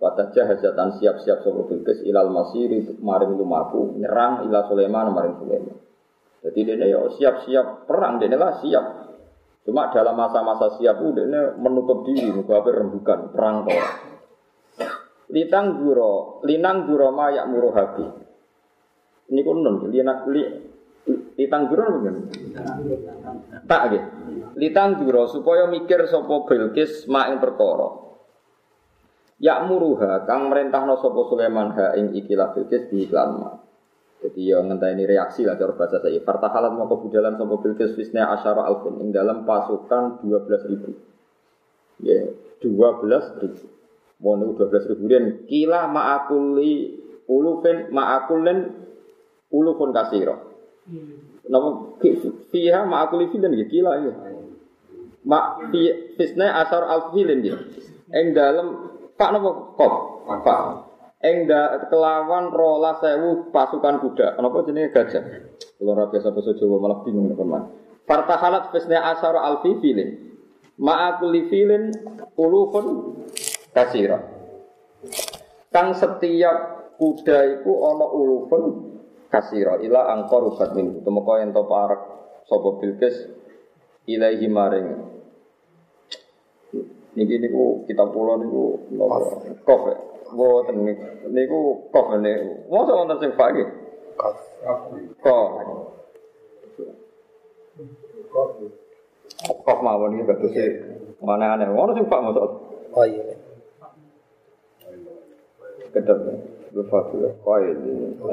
Wadah 0.04 0.36
jahazatan 0.36 1.00
siap-siap 1.00 1.42
sapa 1.42 1.62
Bilqis 1.64 2.04
ilal 2.04 2.28
masiri 2.30 2.84
maring 3.00 3.40
lumaku 3.40 3.98
nyerang 3.98 4.44
ila 4.46 4.68
Sulaiman 4.68 5.16
maring 5.16 5.36
Sulaiman. 5.40 5.78
Jadi 6.44 6.60
dia 6.68 6.86
ya 6.92 7.00
siap-siap 7.08 7.88
perang 7.88 8.20
dia 8.20 8.36
lah 8.36 8.60
siap. 8.60 8.86
Cuma 9.64 9.88
dalam 9.96 10.20
masa-masa 10.20 10.76
siap 10.76 11.00
dia 11.16 11.56
menutup 11.56 12.04
diri 12.04 12.30
muka 12.36 12.62
rembukan 12.68 13.32
perang 13.32 13.64
kau. 13.64 13.80
Litang 15.32 15.82
juro, 15.82 16.44
linang 16.44 16.84
juro 16.84 17.16
mayak 17.16 17.48
muruh 17.48 17.72
Ini 19.32 19.42
kunon, 19.44 19.88
linang 19.88 20.28
li, 20.32 20.44
litang 21.40 21.72
juro 21.72 21.84
mungkin. 22.00 22.16
Tak 23.66 23.82
gitu. 23.92 24.08
Litang 24.60 25.02
juro 25.02 25.26
supaya 25.32 25.66
mikir 25.68 26.06
sopo 26.08 26.46
Bilqis 26.46 27.08
mak 27.10 27.32
yang 27.32 27.40
perkara. 27.40 27.90
Ya 29.44 29.60
muruha 29.66 30.24
kang 30.24 30.48
merintahno 30.48 30.96
sapa 31.02 31.20
Sulaiman 31.28 31.76
ha 31.76 31.98
ing 32.00 32.16
ikilah 32.16 32.56
Bilqis 32.56 32.88
di 32.88 33.10
iklan 33.10 33.60
jadi 34.24 34.56
ya 34.56 34.64
ini 34.64 35.04
reaksi 35.04 35.44
lah 35.44 35.60
cara 35.60 35.76
bahasa 35.76 36.00
saya. 36.00 36.16
Fartahalat 36.24 36.72
mau 36.72 36.88
kebudalan 36.88 37.36
sama 37.36 37.60
Bilqis 37.60 37.92
Fisna 38.00 38.32
Asyara 38.32 38.64
Alfin 38.64 39.04
ing 39.04 39.12
dalam 39.12 39.44
pasukan 39.44 40.24
12 40.24 40.72
ribu. 40.72 40.96
Ya, 42.00 42.32
12 42.64 43.44
ribu. 43.44 43.64
Mau 44.24 44.40
dua 44.40 44.72
belas 44.72 44.88
ribu 44.88 45.12
dan 45.12 45.44
kila 45.52 45.92
ma'akuli 45.92 46.96
ulufin 47.28 47.92
ma'akulin 47.92 48.72
ulufun 49.54 49.94
kasiro. 49.94 50.36
Nama 51.48 51.70
fiha 52.50 52.82
ma'akuli 52.84 53.30
filin 53.30 53.54
ya 53.54 53.66
kila 53.70 53.92
ya. 54.02 54.14
Ma 55.24 55.62
fisna 56.20 56.60
asar 56.66 56.84
alfilin 56.84 57.46
ya. 57.46 57.56
Ing 58.12 58.36
dalam 58.36 58.92
pak 59.16 59.30
nama 59.32 59.50
kop 59.78 59.94
pak 60.44 60.60
Eng 61.24 61.48
kelawan 61.88 62.52
rola 62.52 63.00
sewu 63.00 63.48
pasukan 63.56 64.04
kuda. 64.04 64.36
Kenapa 64.36 64.60
jenis 64.68 64.92
gajah? 64.92 65.24
Kalau 65.80 65.96
rapi 65.96 66.20
sapa 66.20 66.44
Jawa 66.44 66.84
malah 66.84 67.00
bingung 67.08 67.32
teman. 67.32 67.72
Fartahalat 68.04 68.76
fisnya 68.76 69.00
asar 69.08 69.40
alfi 69.40 69.80
filin. 69.80 70.36
Ma'akuli 70.76 71.48
filin 71.48 71.96
ulufun 72.36 73.16
kasira. 73.72 74.20
Kang 75.72 75.96
setiap 75.96 76.92
kuda 77.00 77.56
itu 77.56 77.72
ono 77.72 78.06
ulufun 78.20 78.64
kasira. 79.34 79.82
Ila 79.82 80.14
angkor 80.14 80.54
ubat 80.54 80.78
min. 80.78 81.02
Temeka 81.02 81.34
yang 81.42 81.50
to 81.58 81.66
parak 81.66 82.02
sapa 82.46 82.70
Bilqis 82.78 83.16
ilaihi 84.06 84.46
maring 84.52 84.88
Niki 87.14 87.38
niku 87.38 87.86
kita 87.86 88.10
pulau 88.10 88.42
niku 88.42 88.90
kofe. 89.66 89.94
Boten 90.34 90.82
niku 91.30 91.90
kof 91.94 92.10
niku. 92.18 92.66
Mosok 92.74 92.98
wonten 93.06 93.22
sing 93.22 93.32
fak 93.38 93.54
iki. 93.54 93.66
Kof. 94.18 94.38
Kof. 95.22 95.50
Kof 99.62 99.80
mawon 99.86 100.18
iki 100.18 100.26
bagus 100.26 100.58
e. 100.58 100.68
Mana 101.22 101.54
aneh. 101.54 101.70
Ono 101.70 101.94
sing 101.94 102.10
fak 102.10 102.22
mosok. 102.26 102.50
Oh 102.98 103.06
iya. 103.06 103.38
Kedep. 105.94 106.18
Lupa 106.74 107.06
dulu. 107.14 107.30
Koil. 107.46 107.78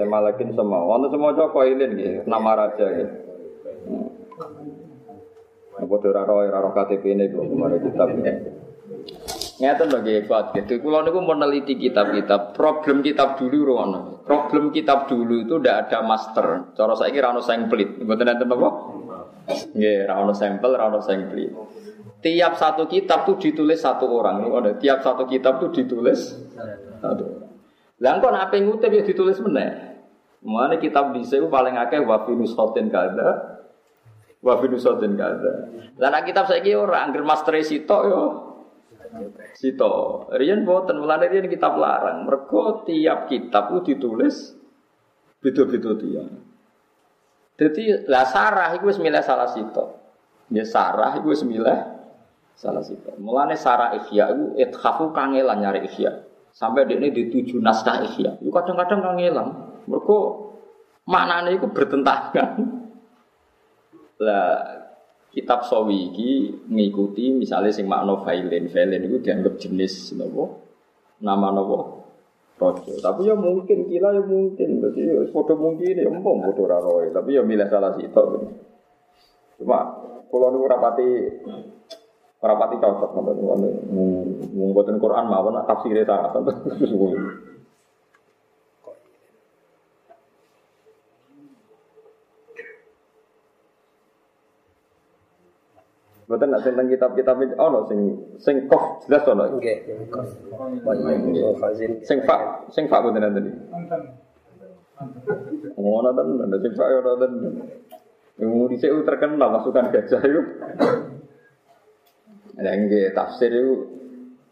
Eh 0.00 0.08
malakin 0.08 0.56
semua. 0.56 0.80
Wonten 0.88 1.12
semua 1.12 1.36
cok 1.36 1.52
koilin 1.52 1.92
gitu. 1.94 2.24
Nama 2.24 2.50
raja 2.56 2.86
gitu. 2.96 3.14
Apa 5.80 5.94
ora 5.96 6.22
roh 6.24 6.44
ora 6.44 6.70
KTP 6.76 7.04
ini 7.16 7.28
kok 7.32 7.44
kemarin 7.44 7.80
kitab 7.84 8.08
ini. 8.16 8.32
Ngeten 9.60 9.92
lho 9.92 9.98
nggih 10.00 10.24
kuat 10.24 10.56
gitu. 10.56 10.80
Kula 10.80 11.04
niku 11.04 11.20
meneliti 11.20 11.76
kitab-kitab. 11.76 12.56
Problem 12.56 13.04
kitab 13.04 13.36
dulu 13.36 13.76
rono. 13.76 14.24
Problem 14.24 14.72
kitab 14.72 15.04
dulu 15.04 15.44
itu 15.44 15.60
ndak 15.60 15.88
ada 15.88 16.00
master. 16.00 16.72
Cara 16.72 16.96
saiki 16.96 17.20
ra 17.20 17.36
ono 17.36 17.44
samplet. 17.44 18.00
Mboten 18.00 18.28
enten 18.28 18.48
apa? 18.48 18.68
Nggih, 19.76 20.08
ra 20.08 20.16
ono 20.24 20.32
sampel, 20.32 20.72
ra 20.80 20.88
ono. 20.88 21.00
Tiap 22.20 22.52
satu 22.56 22.88
kitab 22.88 23.28
tuh 23.28 23.36
ditulis 23.36 23.80
satu 23.80 24.08
orang. 24.08 24.48
Tiap 24.80 25.04
satu 25.04 25.28
kitab 25.28 25.60
tuh 25.60 25.72
ditulis 25.72 26.40
satu. 27.00 27.49
Lah 28.00 28.16
kok 28.16 28.32
nek 28.32 28.52
ngutip 28.56 28.90
ya 28.90 29.02
ditulis 29.04 29.36
meneh. 29.44 29.92
Mana 30.40 30.80
kitab 30.80 31.12
di 31.12 31.20
sini 31.20 31.44
paling 31.52 31.76
akeh 31.76 32.00
wa 32.00 32.24
fi 32.24 32.32
nusatin 32.32 32.88
kada. 32.88 33.60
Wa 34.40 34.56
fi 34.56 34.66
nusatin 34.72 35.12
kada. 35.20 35.52
Lah 36.00 36.08
nek 36.08 36.24
kitab 36.24 36.48
saiki 36.48 36.72
ora 36.72 37.04
angger 37.04 37.20
master 37.20 37.60
sitok 37.60 38.02
yo 38.08 38.22
Sito, 39.58 40.26
Rian 40.30 40.62
boten 40.62 41.02
mulane 41.02 41.26
rian 41.26 41.50
kitab 41.50 41.74
larang. 41.74 42.22
Mergo 42.24 42.86
tiap 42.86 43.26
kitab 43.26 43.74
itu 43.74 43.92
ditulis 43.94 44.54
beda-beda 45.42 45.98
dia. 45.98 46.24
Jadi 47.58 48.06
lah 48.06 48.24
sarah 48.24 48.70
itu 48.78 48.86
sembilan 48.88 49.20
salah 49.20 49.50
sito. 49.50 49.84
Ya 50.54 50.62
sarah 50.62 51.18
itu 51.18 51.26
sembilan 51.34 51.78
salah 52.54 52.86
sito. 52.86 53.18
Mulane 53.18 53.58
sarah 53.58 53.98
ikhya 53.98 54.30
itu 54.30 54.44
ithafu 54.56 55.10
kangelan 55.10 55.58
nyari 55.58 55.90
ikhya. 55.90 56.29
Sampai 56.50 56.86
dia 56.86 56.98
ini 56.98 57.14
dituju 57.14 57.62
naskah 57.62 58.04
ikhya. 58.04 58.42
Itu 58.42 58.50
kadang-kadang 58.50 59.00
kangelan. 59.00 59.48
Mergo 59.86 60.50
maknanya 61.06 61.54
itu 61.54 61.66
bertentangan. 61.70 62.50
Lah 64.24 64.50
kitab 65.30 65.64
sawi 65.64 66.10
iki 66.10 66.30
ngikuti 66.68 67.32
misalnya 67.32 67.70
sing 67.70 67.86
makna 67.86 68.18
failin 68.20 68.66
failin 68.68 69.06
itu 69.06 69.22
dianggap 69.22 69.56
jenis 69.56 70.12
nopo? 70.18 70.66
Nama 71.22 71.48
nopo? 71.54 71.78
Rojo. 72.60 72.92
Tapi 73.00 73.24
ya 73.24 73.32
mungkin 73.32 73.88
kila 73.88 74.20
ya 74.20 74.20
mungkin. 74.20 74.68
Berarti 74.84 75.00
ya 75.00 75.24
foto 75.32 75.56
mungkin 75.56 75.96
ya 75.96 76.04
empom 76.04 76.44
foto 76.44 76.68
raroy 76.68 77.08
tapi 77.08 77.40
ya 77.40 77.42
milih 77.42 77.64
salah 77.72 77.96
sih 77.96 78.04
cuma 79.60 79.78
kalau 80.32 80.48
nu 80.56 80.64
rapati 80.64 81.08
rapati 82.40 82.76
cocok 82.80 83.10
nonton 83.12 83.36
mungkin 84.56 84.96
Quran 84.96 85.24
mawon 85.28 85.60
tafsirnya 85.68 86.08
sangat 86.08 86.56
Mboten 96.30 96.54
nak 96.54 96.62
tentang 96.62 96.86
kitab-kitab 96.86 97.42
itu 97.42 97.58
ono 97.58 97.90
sing 97.90 98.14
sing 98.38 98.70
kof 98.70 99.02
jelas 99.02 99.26
ono. 99.26 99.50
Nggih. 99.58 99.82
Sing 102.06 102.22
fak, 102.22 102.70
sing 102.70 102.86
fak 102.86 103.02
mboten 103.02 103.18
nanti. 103.18 103.50
Ngono 105.74 106.14
tenan, 106.14 106.54
sing 106.54 106.72
fak 106.78 106.86
ono 107.02 107.12
tenan. 107.18 107.66
Yang 108.38 108.50
dhisik 108.70 108.94
terkenal 109.10 109.58
masukan 109.58 109.90
gajah 109.90 110.22
itu. 110.22 110.42
Ada 112.60 112.76
nggih 112.76 113.16
tafsir 113.16 113.48
itu 113.56 113.74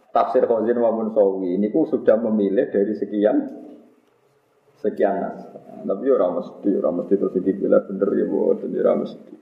tafsir 0.09 0.49
Khazin 0.49 0.81
maupun 0.81 1.13
Sawi 1.13 1.61
ini 1.61 1.69
ku 1.69 1.85
sudah 1.85 2.17
memilih 2.17 2.73
dari 2.73 2.97
sekian 2.97 3.37
sekian 4.81 5.15
nas. 5.21 5.45
Tapi 5.79 6.05
orang 6.11 6.43
mesti, 6.43 6.71
orang 6.75 7.05
mesti 7.05 7.15
terus 7.21 7.37
dipilih 7.37 7.85
bener 7.87 8.09
ya 8.17 8.25
buat, 8.27 8.65
orang 8.65 8.99
mesti. 9.05 9.35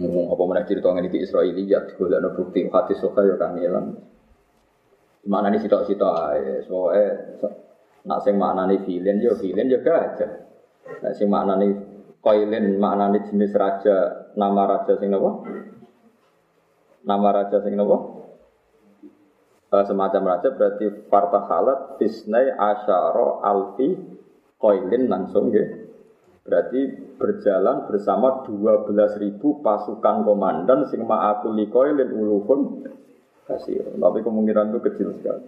Ngomong 0.00 0.32
apa 0.32 0.42
mana 0.48 0.64
cerita 0.64 0.88
ngene 0.88 1.12
iki 1.12 1.20
Israiliyat 1.20 2.00
golekno 2.00 2.32
bukti 2.32 2.64
hati 2.64 2.94
suka 2.96 3.28
ya 3.28 3.36
kangelan. 3.36 3.92
Mana 5.28 5.52
nih 5.52 5.60
sitok 5.60 5.84
sitok 5.84 6.14
ae, 6.32 6.64
soe 6.64 7.04
nak 8.08 8.20
sing 8.24 8.34
maknane 8.40 8.82
filin 8.88 9.20
yo 9.20 9.36
filin 9.36 9.68
yo 9.68 9.84
gajah. 9.84 10.32
Nak 11.04 11.12
sing 11.18 11.28
maknane 11.28 11.66
koilin 12.24 12.80
maknane 12.80 13.28
jenis 13.28 13.52
raja 13.52 14.30
nama 14.38 14.62
raja 14.64 14.96
sing 14.96 15.12
apa? 15.12 15.30
Nama 17.02 17.28
raja 17.34 17.58
sing 17.62 17.74
napa? 17.74 17.98
Uh, 19.72 19.84
semacam 19.88 20.36
raja 20.36 20.52
berarti 20.52 21.08
fartahalat 21.08 21.96
fisnai 21.96 22.52
asyara 22.52 23.40
alfi 23.40 23.96
koilin 24.60 25.08
langsung 25.08 25.48
ya. 25.50 25.64
Berarti 26.42 26.80
berjalan 27.16 27.86
bersama 27.86 28.42
12.000 28.44 29.38
pasukan 29.62 30.16
komandan 30.26 30.90
sing 30.90 31.06
ma'akuli 31.06 31.70
koilin 31.72 32.10
ulufun 32.12 32.84
kasih. 33.48 33.96
Tapi 33.96 34.18
kemungkinan 34.20 34.74
itu 34.74 34.80
kecil 34.82 35.08
sekali. 35.16 35.46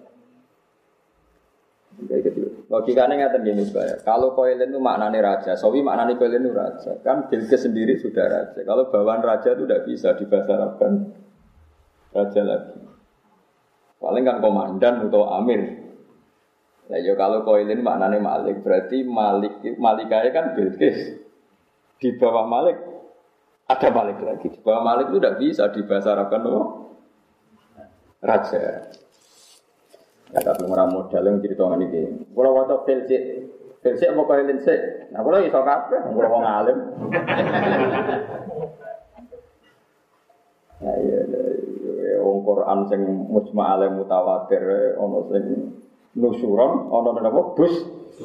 Kayak 1.95 2.23
kecil. 2.31 2.47
Logikanya 2.67 3.15
nggak 3.29 3.43
gini 3.45 3.65
saya. 3.71 4.01
Kalau 4.03 4.35
koilin 4.35 4.71
itu 4.73 4.81
maknanya 4.83 5.21
raja, 5.23 5.53
sawi 5.55 5.85
maknanya 5.85 6.19
koilin 6.19 6.43
itu 6.43 6.55
raja. 6.55 6.99
Kan 7.07 7.31
Bilqis 7.31 7.67
sendiri 7.67 8.01
sudah 8.01 8.27
raja. 8.27 8.61
Kalau 8.65 8.91
bawaan 8.91 9.23
raja 9.23 9.55
itu 9.55 9.67
tidak 9.67 9.85
bisa 9.87 10.15
dibahasa 10.19 10.59
Arabkan 10.59 11.24
raja 12.15 12.43
lagi. 12.47 12.79
Paling 13.99 14.25
kan 14.25 14.39
komandan 14.39 15.11
atau 15.11 15.27
amir. 15.35 15.85
Nah, 16.85 17.01
ya 17.01 17.17
kalau 17.17 17.43
koilin 17.49 17.81
maknanya 17.81 18.21
malik, 18.21 18.61
berarti 18.61 19.03
malik 19.03 19.65
malikanya 19.81 20.31
kan 20.31 20.45
Bilqis. 20.53 21.17
Di 21.97 22.13
bawah 22.21 22.45
malik 22.45 22.77
ada 23.65 23.89
malik 23.89 24.21
lagi. 24.21 24.53
Di 24.53 24.61
bawah 24.61 24.85
malik 24.85 25.09
itu 25.09 25.19
tidak 25.19 25.39
bisa 25.41 25.65
dibahasa 25.73 26.13
Arabkan 26.13 26.45
oh, 26.45 26.93
raja. 28.21 28.93
Ya, 30.35 30.41
tapi 30.43 30.67
murah 30.67 30.91
modal 30.91 31.25
yang 31.25 31.39
cerita 31.41 31.65
ini. 31.79 32.27
Kalau 32.35 32.51
waktu 32.59 32.77
filsik, 32.85 33.23
filsik 33.81 34.11
mau 34.13 34.27
kau 34.27 34.37
sik. 34.37 34.81
Nah, 35.15 35.23
kalau 35.23 35.39
iso 35.41 35.61
kabeh, 35.63 36.01
kalau 36.11 36.29
mau 36.29 36.41
ngalim. 36.43 36.79
Nah, 40.83 40.97
iya, 41.07 41.14
Quran 42.45 42.79
sing 42.93 43.01
mujma 43.33 43.75
alim 43.75 43.99
mutawatir 43.99 44.63
ono 45.01 45.27
sing 45.33 45.45
nusuron 46.15 46.93
ono 46.93 47.09
napa 47.19 47.57
bus 47.57 47.75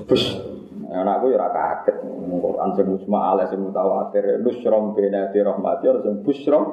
bus 0.05 0.23
nah, 0.85 1.01
anakku 1.01 1.31
ya 1.31 1.39
ora 1.39 1.49
kaget 1.55 1.97
Quran 2.43 2.69
sing 2.75 2.85
mujma 2.91 3.19
alim 3.33 3.47
sing 3.47 3.59
mutawatir 3.63 4.43
nusron 4.43 4.93
bena 4.93 5.31
di 5.31 5.39
rahmati 5.39 5.85
ono 5.87 5.99
sing 6.03 6.15
busron 6.21 6.65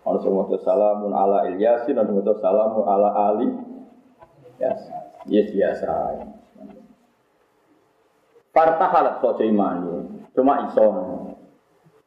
Ono 0.00 0.16
sing 0.24 0.32
maca 0.32 0.56
salamun 0.64 1.12
ala 1.12 1.44
Ilyasin, 1.52 1.96
ono 2.00 2.20
maca 2.20 2.32
salamun 2.40 2.84
ala 2.88 3.10
Ali. 3.28 3.48
Yes, 4.56 4.80
yes 5.28 5.48
biasa. 5.52 5.92
Parta 8.50 8.86
halat 8.90 9.22
sojo 9.22 9.44
imani, 9.46 10.26
cuma 10.34 10.68
iso. 10.68 10.84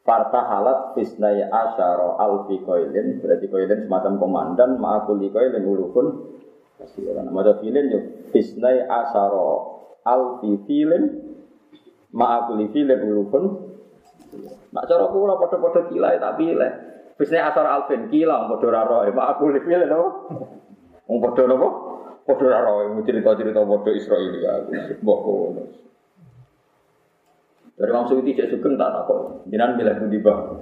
Parta 0.03 0.43
halat 0.43 0.99
fisnai 0.99 1.47
asyara 1.47 2.19
alfi 2.19 2.59
koilin, 2.67 3.23
berarti 3.23 3.47
koilin 3.47 3.87
semacam 3.87 4.19
komandan, 4.19 4.75
ma'akuli 4.75 5.31
koilin. 5.31 5.63
Kasih 6.75 7.15
orang 7.15 7.31
nama 7.31 7.55
filin 7.63 7.85
yuk, 7.87 8.03
fisnai 8.35 8.83
asyara 8.83 9.47
alfi 10.03 10.59
filin, 10.67 11.03
ma'akuli 12.11 12.67
filin 12.75 12.99
ulukun. 12.99 13.43
Nak 14.73 14.89
cara 14.89 15.05
kula 15.07 15.37
padha-padha 15.37 15.87
kilai 15.87 16.17
tak 16.17 16.35
pilih. 16.41 16.71
Bisnya 17.13 17.45
asar 17.53 17.69
alfin 17.69 18.09
kilang 18.09 18.49
aku 18.49 19.45
lipil 19.53 19.85
napa? 19.85 20.09
Wong 21.05 21.17
padha 21.21 21.43
napa? 21.45 21.67
Padha 22.25 22.45
ora 22.49 22.59
roe 22.65 23.05
cerita-cerita 23.05 23.61
padha 23.61 23.91
Israil 23.93 24.33
ya. 24.41 24.53
Mbok. 24.97 25.21
Dari 27.73 27.89
Imam 27.89 28.05
Suyuti 28.05 28.37
cek 28.37 28.53
sugeng 28.53 28.77
tak 28.77 28.93
takut. 28.93 29.41
Jinan 29.49 29.81
bilang 29.81 29.97
budi 30.05 30.21
bah. 30.21 30.61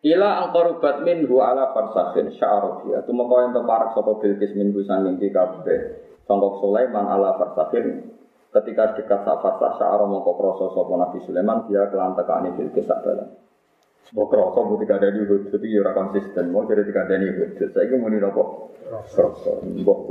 Ila 0.00 0.48
angkorubat 0.48 1.04
minhu 1.04 1.40
ala 1.40 1.72
farsakhin 1.76 2.32
sya'arofiyah. 2.36 3.04
Itu 3.04 3.12
maka 3.12 3.34
yang 3.48 3.52
teparak 3.56 3.92
sopa 3.92 4.16
bilkis 4.20 4.56
minhu 4.56 4.80
sanging 4.84 5.20
di 5.20 5.28
kabeh. 5.28 5.80
Sangkok 6.24 6.60
Sulaiman 6.60 7.04
ala 7.08 7.36
farsakhin. 7.36 8.12
Ketika 8.50 8.96
dekat 8.96 9.20
saat 9.24 9.40
farsah 9.40 9.76
sya'aro 9.80 10.04
mongko 10.08 10.32
kroso 10.36 10.72
sopa 10.76 11.00
Nabi 11.00 11.20
Sulaiman. 11.24 11.64
Dia 11.68 11.88
kelan 11.88 12.12
tekani 12.16 12.56
bilkis 12.56 12.84
sak 12.88 13.00
balan. 13.00 13.28
Mau 14.10 14.26
kerasa 14.26 14.58
mau 14.66 14.80
tiga 14.80 14.98
dari 14.98 15.22
hudud 15.22 15.54
itu 15.54 15.66
ya 15.70 15.92
konsisten. 15.92 16.50
Mau 16.50 16.66
jadi 16.66 16.82
tiga 16.82 17.06
dari 17.06 17.30
hudud. 17.30 17.68
Saya 17.72 17.84
ingin 17.88 18.00
muni 18.00 18.18
nopo. 18.18 18.74
Kerasa. 18.84 19.64
Mbok. 19.64 20.08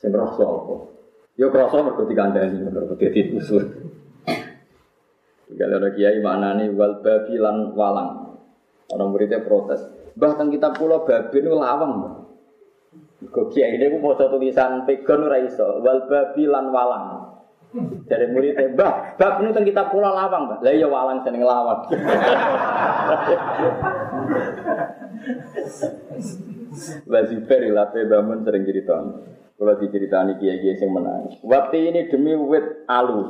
Sing 0.00 0.10
kerasa 0.10 0.42
apa? 0.42 0.99
Ya 1.38 1.46
kerasa 1.50 1.82
mergo 1.82 2.06
tiga 2.10 2.30
dari 2.34 2.58
mergo 2.58 2.94
dadi 2.98 3.20
usul. 3.36 3.64
Kalau 5.50 5.76
ada 5.76 5.90
kiai 5.92 6.22
mana 6.22 6.56
nih 6.56 6.72
wal 6.72 7.02
babi 7.04 7.36
lan 7.36 7.74
walang. 7.76 8.38
Orang 8.90 9.12
muridnya 9.14 9.44
protes. 9.44 9.82
Bahkan 10.16 10.50
kita 10.50 10.72
pulau 10.74 11.06
babi 11.06 11.36
itu 11.38 11.52
lawang. 11.52 12.26
Kok 13.20 13.46
kiai 13.52 13.76
ini 13.76 13.92
mau 14.00 14.16
tulisan 14.16 14.88
pegon 14.88 15.28
raiso. 15.28 15.84
Wal 15.84 16.08
babi 16.08 16.48
lan 16.48 16.72
walang. 16.72 17.06
Dari 18.10 18.26
muridnya, 18.34 18.74
bah, 18.74 19.14
bab 19.14 19.38
ini 19.46 19.54
kan 19.54 19.62
kita 19.62 19.94
pulau 19.94 20.10
lawang, 20.10 20.50
bah. 20.50 20.58
Lah 20.58 20.74
iya 20.74 20.90
walang 20.90 21.22
seneng 21.22 21.46
lawang. 21.46 21.86
Wazifer 27.10 27.60
ilafe 27.62 28.10
bangun 28.10 28.42
sering 28.42 28.66
cerita. 28.66 28.98
Kalau 29.60 29.76
diceritani 29.76 30.40
kiai-kiai 30.40 30.80
yang 30.80 30.96
menangis. 30.96 31.36
Waktu 31.44 31.92
ini 31.92 32.08
demi 32.08 32.32
wit 32.32 32.88
alu. 32.88 33.28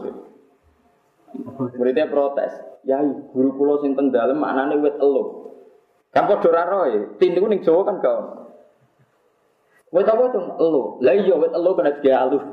Muridnya 1.75 2.07
protes. 2.07 2.55
Ya, 2.87 3.03
guru 3.35 3.59
pulau 3.59 3.83
sing 3.83 3.99
teng 3.99 4.15
dalem 4.15 4.39
maknane 4.39 4.79
wit 4.79 4.95
elu. 5.03 5.51
Kan 6.15 6.31
padha 6.31 6.47
ora 6.47 6.63
roe. 6.71 7.19
Tindhu 7.19 7.51
ning 7.51 7.67
Jawa 7.67 7.83
kan 7.83 7.99
kau. 7.99 8.47
Wit 9.91 10.07
apa 10.07 10.31
tuh? 10.31 10.55
Elu. 10.55 11.03
Lah 11.03 11.19
iya 11.19 11.35
wit 11.35 11.51
elu 11.51 11.71
kena 11.75 11.99
dia 11.99 12.23
alu. 12.23 12.39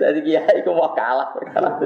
Jadi 0.00 0.18
kiai 0.24 0.64
ku 0.64 0.72
mau 0.72 0.96
kalah 0.96 1.36
perkara. 1.36 1.76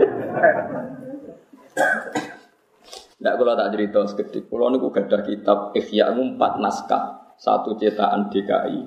Tidak 3.19 3.35
kalau 3.39 3.55
tak 3.59 3.71
cerita 3.75 4.07
sekedip. 4.07 4.47
Kalau 4.47 4.71
niku 4.71 4.95
gadah 4.95 5.27
kitab 5.27 5.75
Ihya 5.75 6.15
empat 6.15 6.63
naskah, 6.63 7.22
satu 7.43 7.75
cetakan 7.75 8.31
DKI, 8.31 8.87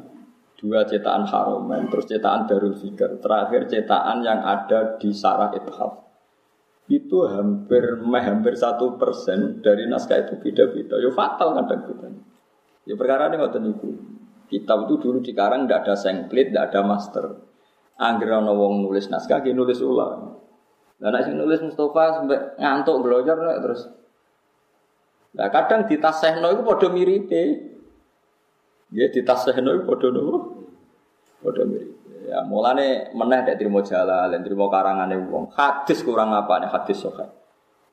dua 0.63 0.87
cetakan 0.87 1.27
Haromen, 1.27 1.91
terus 1.91 2.07
cetakan 2.07 2.47
Darul 2.47 2.79
Fikr, 2.79 3.19
terakhir 3.19 3.67
cetakan 3.67 4.23
yang 4.23 4.39
ada 4.39 4.95
di 4.95 5.11
Sarah 5.11 5.51
Ithaf. 5.51 6.07
Itu 6.87 7.27
hampir 7.27 7.99
hampir 7.99 8.55
satu 8.55 8.95
persen 8.95 9.59
dari 9.59 9.91
naskah 9.91 10.23
itu 10.23 10.39
beda-beda. 10.39 10.95
Yo 11.03 11.11
fatal 11.11 11.51
kadang 11.59 11.83
kita. 11.83 12.07
Ya 12.87 12.95
perkara 12.95 13.27
ini 13.27 13.43
waktu 13.43 13.59
itu. 13.59 13.89
Kitab 14.45 14.85
itu 14.85 15.01
dulu 15.01 15.19
dikarang 15.25 15.65
tidak 15.65 15.89
ada 15.89 15.95
sengklit, 15.97 16.53
tidak 16.53 16.69
ada 16.71 16.85
master. 16.85 17.25
Angger 17.97 18.39
ana 18.39 18.53
wong 18.53 18.85
nulis 18.85 19.09
naskah 19.09 19.41
ki 19.41 19.51
nulis 19.51 19.81
ulang. 19.81 20.37
Lah 21.01 21.09
nek 21.11 21.27
sing 21.27 21.35
nulis 21.35 21.59
Mustafa 21.59 22.21
sampai 22.21 22.55
ngantuk 22.61 23.03
bloyor 23.03 23.35
terus. 23.59 23.89
Lah 25.35 25.49
kadang 25.51 25.89
ditasehno 25.89 26.53
iku 26.55 26.61
padha 26.63 26.87
miripe. 26.93 27.74
Ya 28.93 29.09
ditasehno 29.09 29.73
iku 29.81 29.95
padha 29.95 30.07
nopo? 30.13 30.37
Padha 31.41 31.63
mirip. 31.65 31.95
Ya 32.25 32.41
mulane 32.41 33.13
meneh 33.13 33.45
nek 33.45 33.57
trimo 33.57 33.85
jalan, 33.85 34.41
trimo 34.41 34.65
karangane 34.69 35.17
wong. 35.29 35.53
Hadis 35.53 36.01
kurang 36.01 36.33
apa 36.33 36.61
nih 36.61 36.69
hadis 36.69 37.05
sahih. 37.05 37.29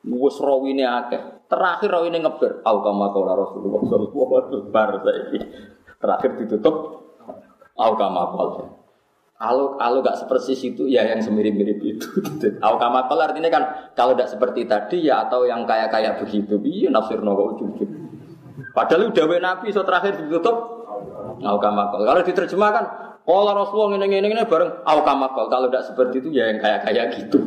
Wes 0.09 0.37
rawine 0.41 0.85
akeh. 0.85 1.49
Terakhir 1.49 1.89
rawine 1.93 2.19
ngeber. 2.21 2.65
Au 2.65 2.81
kama 2.81 3.13
qala 3.13 3.37
Rasulullah 3.37 3.81
sallallahu 3.85 4.33
alaihi 4.37 4.61
wasallam. 4.73 5.43
Terakhir 6.01 6.31
ditutup 6.41 6.77
au 7.77 7.93
kama 7.97 8.25
qala. 8.33 8.83
Kalau 9.43 9.75
kalau 9.75 9.99
nggak 10.07 10.23
seperti 10.23 10.55
itu 10.55 10.87
ya 10.87 11.03
yang 11.03 11.19
semirip-mirip 11.19 11.83
itu. 11.83 12.07
Au 12.63 12.79
kama 12.79 13.11
artinya 13.11 13.51
kan 13.51 13.91
kalau 13.91 14.15
tidak 14.15 14.31
seperti 14.31 14.71
tadi 14.71 15.11
ya 15.11 15.27
atau 15.27 15.43
yang 15.43 15.67
kayak-kayak 15.67 16.23
begitu. 16.23 16.63
Iya 16.63 16.95
nafsir 16.95 17.19
nopo 17.19 17.51
ujung 17.51 17.75
Padahal 18.73 19.13
udah 19.13 19.25
nabi 19.41 19.69
so 19.69 19.85
terakhir 19.85 20.17
ditutup 20.17 20.57
au 21.45 21.57
kama 21.61 21.93
qala. 21.93 22.03
Kalau 22.09 22.23
diterjemahkan 22.25 22.85
Kalau 23.23 23.55
Rasulullah 23.55 24.03
ini 24.03 24.19
ini 24.19 24.35
ini 24.35 24.43
bareng 24.43 24.83
au 24.83 24.99
kama 25.07 25.31
Kalau 25.31 25.71
tidak 25.71 25.85
seperti 25.87 26.25
itu 26.25 26.29
ya 26.35 26.51
yang 26.51 26.59
kayak-kayak 26.59 27.07
gitu. 27.21 27.39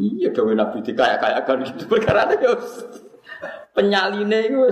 Iya 0.00 0.32
gawe 0.32 0.52
Nabi 0.56 0.80
di 0.80 0.96
kayak 0.96 1.20
kayak 1.20 1.44
kan 1.44 1.60
gitu 1.60 1.84
perkara 1.84 2.24
itu 2.32 2.48
penyaline 3.76 4.48
itu. 4.48 4.68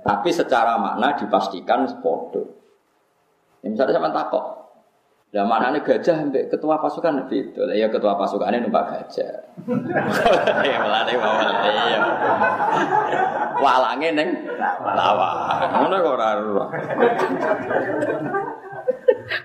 Tapi 0.00 0.30
secara 0.30 0.78
makna 0.80 1.18
dipastikan 1.18 1.84
sepodo. 1.84 2.56
Ya, 3.60 3.74
misalnya 3.74 3.98
sama 3.98 4.14
takok, 4.14 4.44
Ya 5.36 5.44
mana 5.44 5.68
nih 5.68 5.84
gajah 5.84 6.16
sampai 6.16 6.48
ketua 6.48 6.80
pasukan 6.80 7.28
itu, 7.28 7.44
ya 7.76 7.92
ketua 7.92 8.16
pasukannya 8.16 8.64
numpak 8.64 8.88
gajah. 8.88 9.44
ya 10.72 10.76
melane 10.80 11.12
mawon 11.20 11.48
ya. 11.76 12.00
Walange 13.60 14.16
neng 14.16 14.48
lawa. 14.80 15.28
Ngono 15.76 15.94
kok 16.00 16.14
ora 16.16 16.28
ora. 16.40 16.66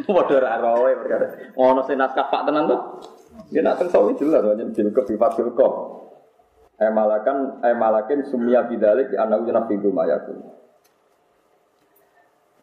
Padha 0.08 0.34
ora 0.40 0.64
roe 0.64 0.92
perkara. 0.96 1.28
Ono 1.60 1.84
naskah 1.84 2.26
Pak 2.32 2.42
tenan 2.48 2.72
tuh. 2.72 2.80
Dia 3.52 3.60
nak 3.60 3.84
sawi 3.84 4.16
jelas 4.16 4.48
aja 4.48 4.64
bilkop 4.64 5.04
bifat 5.12 5.32
bilkop. 5.44 5.74
Emalakan 6.80 7.60
emalakin 7.68 8.24
sumia 8.32 8.64
bidalik 8.64 9.12
anak 9.20 9.44
ujana 9.44 9.68
fi 9.68 9.76
gumayakun. 9.76 10.40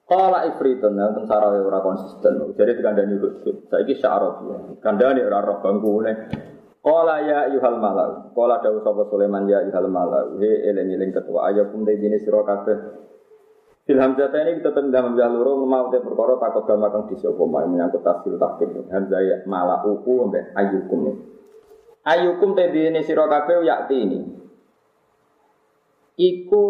Kala 0.08 0.48
ifritun 0.48 0.96
ya 0.96 1.12
tentang 1.12 1.28
sarawe 1.28 1.60
ora 1.60 1.84
konsisten. 1.84 2.56
Jadi 2.56 2.80
dikandani 2.80 3.20
hudud. 3.20 3.68
Saiki 3.68 4.00
syarab 4.00 4.40
ya. 4.48 4.56
Kandani 4.80 5.20
ora 5.20 5.44
roh 5.44 5.60
bangkune. 5.60 6.12
Kala 6.80 7.20
ya 7.28 7.52
yuhal 7.52 7.76
malau. 7.76 8.32
Kala 8.32 8.64
dawuh 8.64 8.80
sapa 8.80 9.04
Sulaiman 9.12 9.44
ya 9.44 9.60
yuhal 9.68 9.92
malau. 9.92 10.40
He 10.40 10.64
eling-eling 10.64 11.12
ketua 11.12 11.52
ayakum 11.52 11.84
de 11.84 12.00
dene 12.00 12.16
sira 12.24 12.40
kabeh. 12.40 13.04
Ilham 13.88 14.16
jata 14.16 14.36
ini 14.48 14.64
kita 14.64 14.72
tendang 14.72 15.12
hamzah 15.12 15.28
loro 15.28 15.64
mau 15.68 15.92
te 15.92 16.00
perkara 16.00 16.40
takut 16.40 16.64
gama 16.64 16.88
kang 16.88 17.08
disapa 17.12 17.44
menyangkut 17.44 18.00
tafsir 18.00 18.36
takdir. 18.40 18.88
Hamzah 18.88 19.20
ya 19.20 19.36
malah 19.44 19.84
uku 19.84 20.28
mbek 20.32 20.56
ayukum. 20.56 21.20
Ayukum 22.08 22.56
te 22.56 22.64
dene 22.72 23.04
sira 23.04 23.28
kabeh 23.28 23.60
yakti 23.60 23.96
ini. 24.00 24.20
Iku 26.16 26.64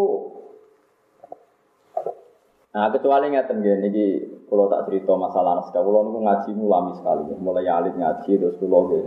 Nah, 2.68 2.92
kecuali 2.92 3.32
ngeten 3.32 3.64
nggih 3.64 3.76
niki 3.80 4.06
kula 4.44 4.68
tak 4.68 4.92
cerita 4.92 5.16
masalah 5.16 5.56
naskah. 5.56 5.80
Kula 5.80 6.04
niku 6.04 6.20
ngaji 6.20 6.50
mulami 6.52 6.92
sekali, 7.00 7.22
mulai 7.40 7.64
alit 7.64 7.94
ngaji 7.96 8.32
terus 8.36 8.56
kula 8.60 8.78
nggih 8.84 9.04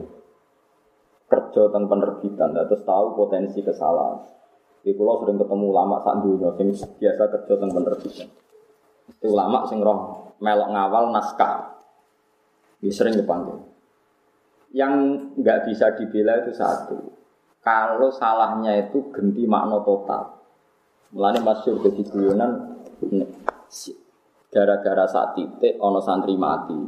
kerja 1.32 1.62
tentang 1.72 1.88
penerbitan, 1.88 2.50
terus 2.52 2.84
tahu 2.84 3.16
potensi 3.16 3.64
kesalahan. 3.64 4.20
Di 4.82 4.98
pulau 4.98 5.22
sering 5.22 5.38
ketemu 5.38 5.66
ulama 5.70 6.02
sak 6.02 6.26
dunia 6.26 6.50
sing 6.58 6.74
biasa 6.74 7.24
kerja 7.30 7.54
tentang 7.54 7.72
penerbitan. 7.78 8.28
Itu 9.14 9.28
ulama 9.30 9.70
sing 9.70 9.78
roh 9.78 10.34
melok 10.42 10.70
ngawal 10.74 11.14
naskah. 11.14 11.78
Ini 12.82 12.90
sering 12.90 13.14
dipanggil. 13.14 13.62
Yang 14.74 14.94
nggak 15.38 15.70
bisa 15.70 15.94
dibela 16.02 16.42
itu 16.42 16.52
satu. 16.58 16.98
Kalau 17.62 18.10
salahnya 18.10 18.90
itu 18.90 19.14
ganti 19.14 19.46
makna 19.46 19.86
total. 19.86 20.42
Mulanya 21.14 21.46
masuk 21.46 21.86
ke 21.86 22.02
guyonan 22.10 22.82
gara-gara 24.52 25.08
saat 25.08 25.34
titik 25.40 25.80
ono 25.80 26.04
santri 26.04 26.36
mati. 26.36 26.80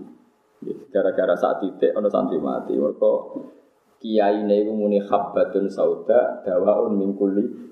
Gara-gara 0.92 1.36
saat 1.40 1.64
titik 1.64 1.96
ono 1.96 2.12
santri 2.12 2.38
mati. 2.38 2.76
Mereka 2.76 3.12
kiai 4.04 4.44
ini 4.44 4.68
muni 4.68 5.00
khabbatun 5.00 5.72
sauda 5.72 6.44
dawaun 6.44 7.00
mingkuli 7.00 7.64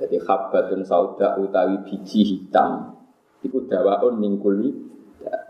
jadi 0.00 0.16
khabbatun 0.16 0.80
sauda 0.80 1.36
utawi 1.36 1.84
biji 1.84 2.24
hitam. 2.24 2.96
Iku 3.44 3.68
dawaun 3.68 4.16
mingkuli. 4.16 4.88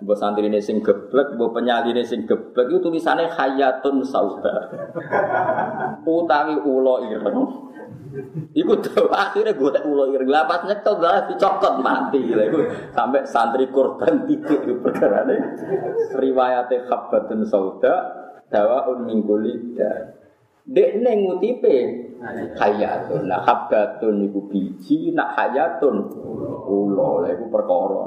Mbok 0.00 0.16
santri 0.18 0.48
ini 0.50 0.58
sing 0.58 0.82
geblek, 0.82 1.38
mbok 1.38 1.54
penyali 1.54 1.94
ini 1.94 2.02
sing 2.02 2.26
geblek 2.26 2.66
itu 2.66 2.82
tulisannya 2.82 3.30
hayatun 3.30 4.02
sauda. 4.02 4.66
utawi 6.02 6.56
ulo 6.58 7.06
ireng. 7.06 7.70
Iku 8.50 8.82
dawa 8.82 9.30
akhirnya 9.30 9.54
gue 9.54 9.70
tak 9.70 9.86
ulo 9.86 10.10
ireng. 10.10 10.26
Lapas 10.26 10.66
nyekel 10.66 10.98
lah 10.98 11.30
dicokot 11.30 11.78
mati. 11.78 12.18
Iku 12.18 12.58
sampai 12.90 13.22
santri 13.28 13.70
korban 13.70 14.26
titik 14.26 14.66
itu 14.66 14.82
perkara 14.82 15.22
ini. 15.30 15.36
Riwayatnya 16.18 16.90
khabbatun 16.90 17.46
sauda 17.46 17.94
dawaun 18.50 19.06
mingkuli. 19.06 19.78
Dek 20.66 20.90
neng 20.98 21.30
ngutipe 21.30 21.76
hayatun. 22.56 23.26
Nah 23.26 23.40
habbatun 23.44 24.28
iku 24.28 24.40
biji, 24.48 25.12
nak 25.16 25.36
hayatun 25.36 26.12
ulo, 26.68 27.24
lha 27.24 27.32
iku 27.32 27.48
perkara. 27.48 28.02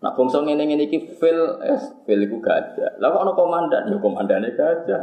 Nak 0.00 0.12
bangsa 0.14 0.40
ngene-ngene 0.40 0.86
iki 0.86 1.18
fil 1.18 1.58
es 1.66 1.90
fil 2.06 2.22
iku 2.24 2.38
gajah. 2.38 2.96
Lah 3.02 3.10
kok 3.10 3.22
ana 3.26 3.32
komandan, 3.34 3.82
ya 3.90 3.96
komandane 3.98 4.48
gajah. 4.54 5.02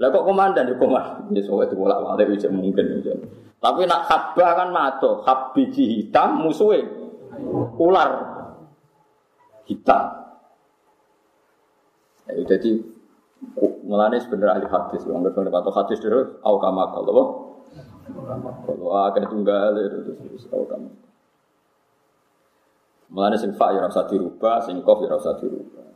Lah 0.00 0.08
kok 0.08 0.24
komandan 0.24 0.72
ya 0.72 0.74
komandan. 0.80 1.36
Ya 1.36 1.42
itu 1.44 1.74
bolak-balik 1.76 2.32
wis 2.32 2.48
mungkin. 2.48 3.04
Tapi 3.60 3.82
nak 3.84 4.08
habba 4.08 4.46
kan 4.56 4.68
mato, 4.72 5.20
hab 5.28 5.52
biji 5.52 6.00
hitam 6.00 6.40
musuhe 6.40 6.80
ular 7.76 8.10
hitam. 9.68 10.04
Ya, 12.24 12.56
jadi 12.56 12.80
Mulane 13.90 14.20
sebenarnya 14.20 14.60
ahli 14.60 14.68
hadis, 14.68 15.02
wong 15.08 15.24
ngerti 15.24 15.72
hadis 15.72 15.98
dhewe 15.98 16.38
au 16.44 16.60
kama 16.62 16.92
kalau 16.94 17.49
kalau 18.64 18.88
akeh 19.10 19.24
tunggal 19.28 19.76
itu 19.76 20.12
terus 20.16 20.44
tau 20.48 20.64
kamu. 20.66 20.90
Mulane 23.10 23.36
sing 23.36 23.50
fa 23.58 23.74
ya 23.74 23.82
rasa 23.82 24.06
dirubah, 24.06 24.62
sing 24.62 24.80
kof 24.86 25.02
ya 25.02 25.10
rasa 25.10 25.34
dirubah. 25.36 25.86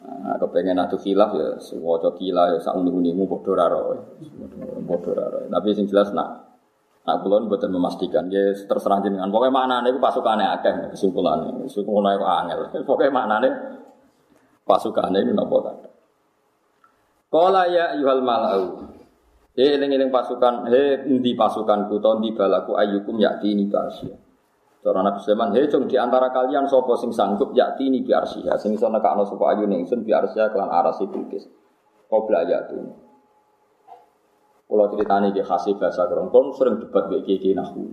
Nah, 0.00 0.36
kepengen 0.40 0.80
atu 0.80 0.96
khilaf 0.96 1.36
ya 1.36 1.48
sewaca 1.60 2.16
kila 2.16 2.56
ya 2.56 2.58
sak 2.58 2.72
uni-unimu 2.72 3.28
padha 3.28 3.52
ra 3.52 3.66
ro. 3.68 3.80
Padha 4.88 5.12
ra 5.12 5.26
ro. 5.28 5.38
Tapi 5.44 5.68
sing 5.76 5.86
jelas 5.86 6.10
nak 6.16 6.50
Nah, 7.00 7.16
kula 7.16 7.40
mboten 7.42 7.72
memastikan, 7.72 8.28
ya 8.28 8.52
terserah 8.52 9.00
jenengan. 9.00 9.32
Pokoknya 9.32 9.56
maknane 9.56 9.88
iku 9.88 9.98
pasukane 10.04 10.44
akeh 10.44 10.92
kesimpulannya. 10.92 11.64
Kesimpulannya 11.64 12.20
kok 12.20 12.32
angel. 12.44 12.60
Pokoknya 12.88 13.10
maknane 13.10 13.48
pasukane 14.68 15.18
ini 15.24 15.32
napa 15.32 15.56
ta. 15.64 15.72
Qala 17.32 17.62
ya 17.72 17.96
ayyuhal 17.96 18.20
mala'u 18.20 18.89
He 19.60 19.76
eling-eling 19.76 20.08
pasukan, 20.08 20.72
he 20.72 21.04
endi 21.04 21.36
pasukanku 21.36 22.00
to 22.00 22.08
endi 22.16 22.32
balaku 22.32 22.80
ayyukum 22.80 23.20
yakti 23.20 23.52
ini 23.52 23.68
basya. 23.68 24.16
Cara 24.80 25.04
Nabi 25.04 25.20
Sulaiman, 25.20 25.52
he 25.52 25.68
cung 25.68 25.84
di 25.84 26.00
antara 26.00 26.32
kalian 26.32 26.64
sapa 26.64 26.96
sing 26.96 27.12
sanggup 27.12 27.52
yakti 27.52 27.92
ini 27.92 28.00
bi 28.00 28.16
arsyha, 28.16 28.56
sing 28.56 28.72
iso 28.72 28.88
nekakno 28.88 29.28
sapa 29.28 29.52
ayu 29.52 29.68
ningsun 29.68 30.00
bi 30.00 30.16
arsya 30.16 30.48
kelan 30.48 30.72
arasi 30.72 31.04
bilkis. 31.12 31.44
Qabla 32.08 32.48
yatu. 32.48 32.80
Kalau 34.64 34.86
ceritanya 34.96 35.28
di 35.28 35.44
khasih 35.44 35.76
bahasa 35.76 36.08
Kerontong 36.08 36.56
sering 36.56 36.80
debat 36.80 37.12
mbek 37.12 37.28
kiai 37.28 37.52
nahu. 37.52 37.92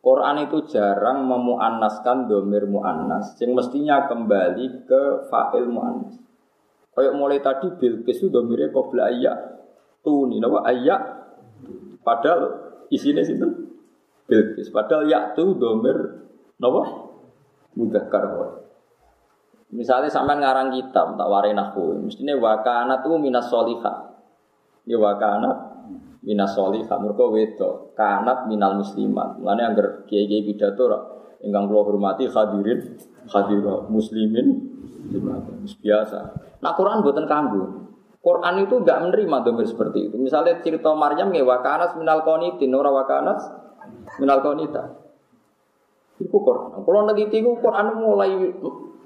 Quran 0.00 0.48
itu 0.48 0.64
jarang 0.72 1.28
memuannaskan 1.28 2.32
domir 2.32 2.64
muannas, 2.64 3.36
sing 3.36 3.52
mestinya 3.52 4.08
kembali 4.08 4.88
ke 4.88 5.28
fa'il 5.28 5.68
muannas. 5.68 6.16
Kayak 6.96 7.12
mulai 7.12 7.44
tadi 7.44 7.76
Bilqis 7.76 8.24
itu 8.24 8.32
domirnya 8.32 8.72
qabla 8.72 9.12
ayat 9.12 9.38
tuni 10.04 10.38
nawa 10.38 10.68
ayak 10.68 11.00
padahal 12.04 12.52
isinya 12.92 13.24
situ 13.24 13.48
Bilqis 14.28 14.68
padahal 14.68 15.08
yak 15.08 15.34
tu 15.36 15.56
domir 15.56 15.96
nawa 16.60 17.10
mudzakkar 17.74 18.24
Misalnya 19.74 20.06
sampai 20.06 20.38
ngarang 20.38 20.70
kitab 20.70 21.18
tak 21.18 21.26
warai 21.26 21.50
nahu, 21.50 21.98
mestinya 21.98 22.38
wakana 22.38 23.02
tuh 23.02 23.18
minas 23.18 23.50
soliha. 23.50 24.06
Ya 24.86 24.94
wakana 25.02 25.50
minas 26.22 26.54
soliha. 26.54 26.94
Mereka 26.94 27.24
wedo 27.26 27.90
kanat 27.98 28.46
minal 28.46 28.78
muslimat. 28.78 29.34
Mengenai 29.42 29.74
angger 29.74 30.06
kiai 30.06 30.30
kiai 30.30 30.46
pidato 30.46 30.86
ingkang 31.42 31.66
kula 31.66 31.90
hormati 31.90 32.30
hadirin 32.30 33.02
hadirat 33.26 33.90
muslimin 33.90 34.62
biasa. 35.82 36.18
Nah 36.62 36.72
Quran 36.78 37.02
buatan 37.02 37.26
kanggu. 37.26 37.83
Quran 38.24 38.64
itu 38.64 38.80
nggak 38.80 38.98
menerima 39.04 39.36
domir 39.44 39.68
seperti 39.68 40.08
itu. 40.08 40.16
Misalnya 40.16 40.64
cerita 40.64 40.96
Maryam 40.96 41.28
ya 41.36 41.44
wakanas 41.44 41.92
minal 42.00 42.24
konitin, 42.24 42.72
ora 42.72 42.88
wakanas 42.88 43.44
minal 44.16 44.40
konita. 44.40 44.96
Itu 46.16 46.32
Quran. 46.32 46.80
Kalau 46.88 47.00
nanti 47.04 47.28
itu 47.28 47.52
Quran 47.60 47.86
mulai 48.00 48.32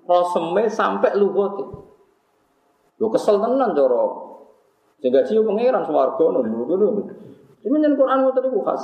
roseme 0.06 0.70
sampai 0.70 1.18
luhut. 1.18 1.58
Yo 3.02 3.10
kesel 3.10 3.42
tenan 3.42 3.74
coro. 3.74 4.06
Sehingga 5.02 5.26
cium 5.26 5.50
pangeran 5.50 5.82
swarga 5.82 6.24
ngono. 6.30 6.78
Ini 7.66 7.76
Quran 7.98 8.18
ngoten 8.22 8.44
iku 8.46 8.60
khas. 8.62 8.82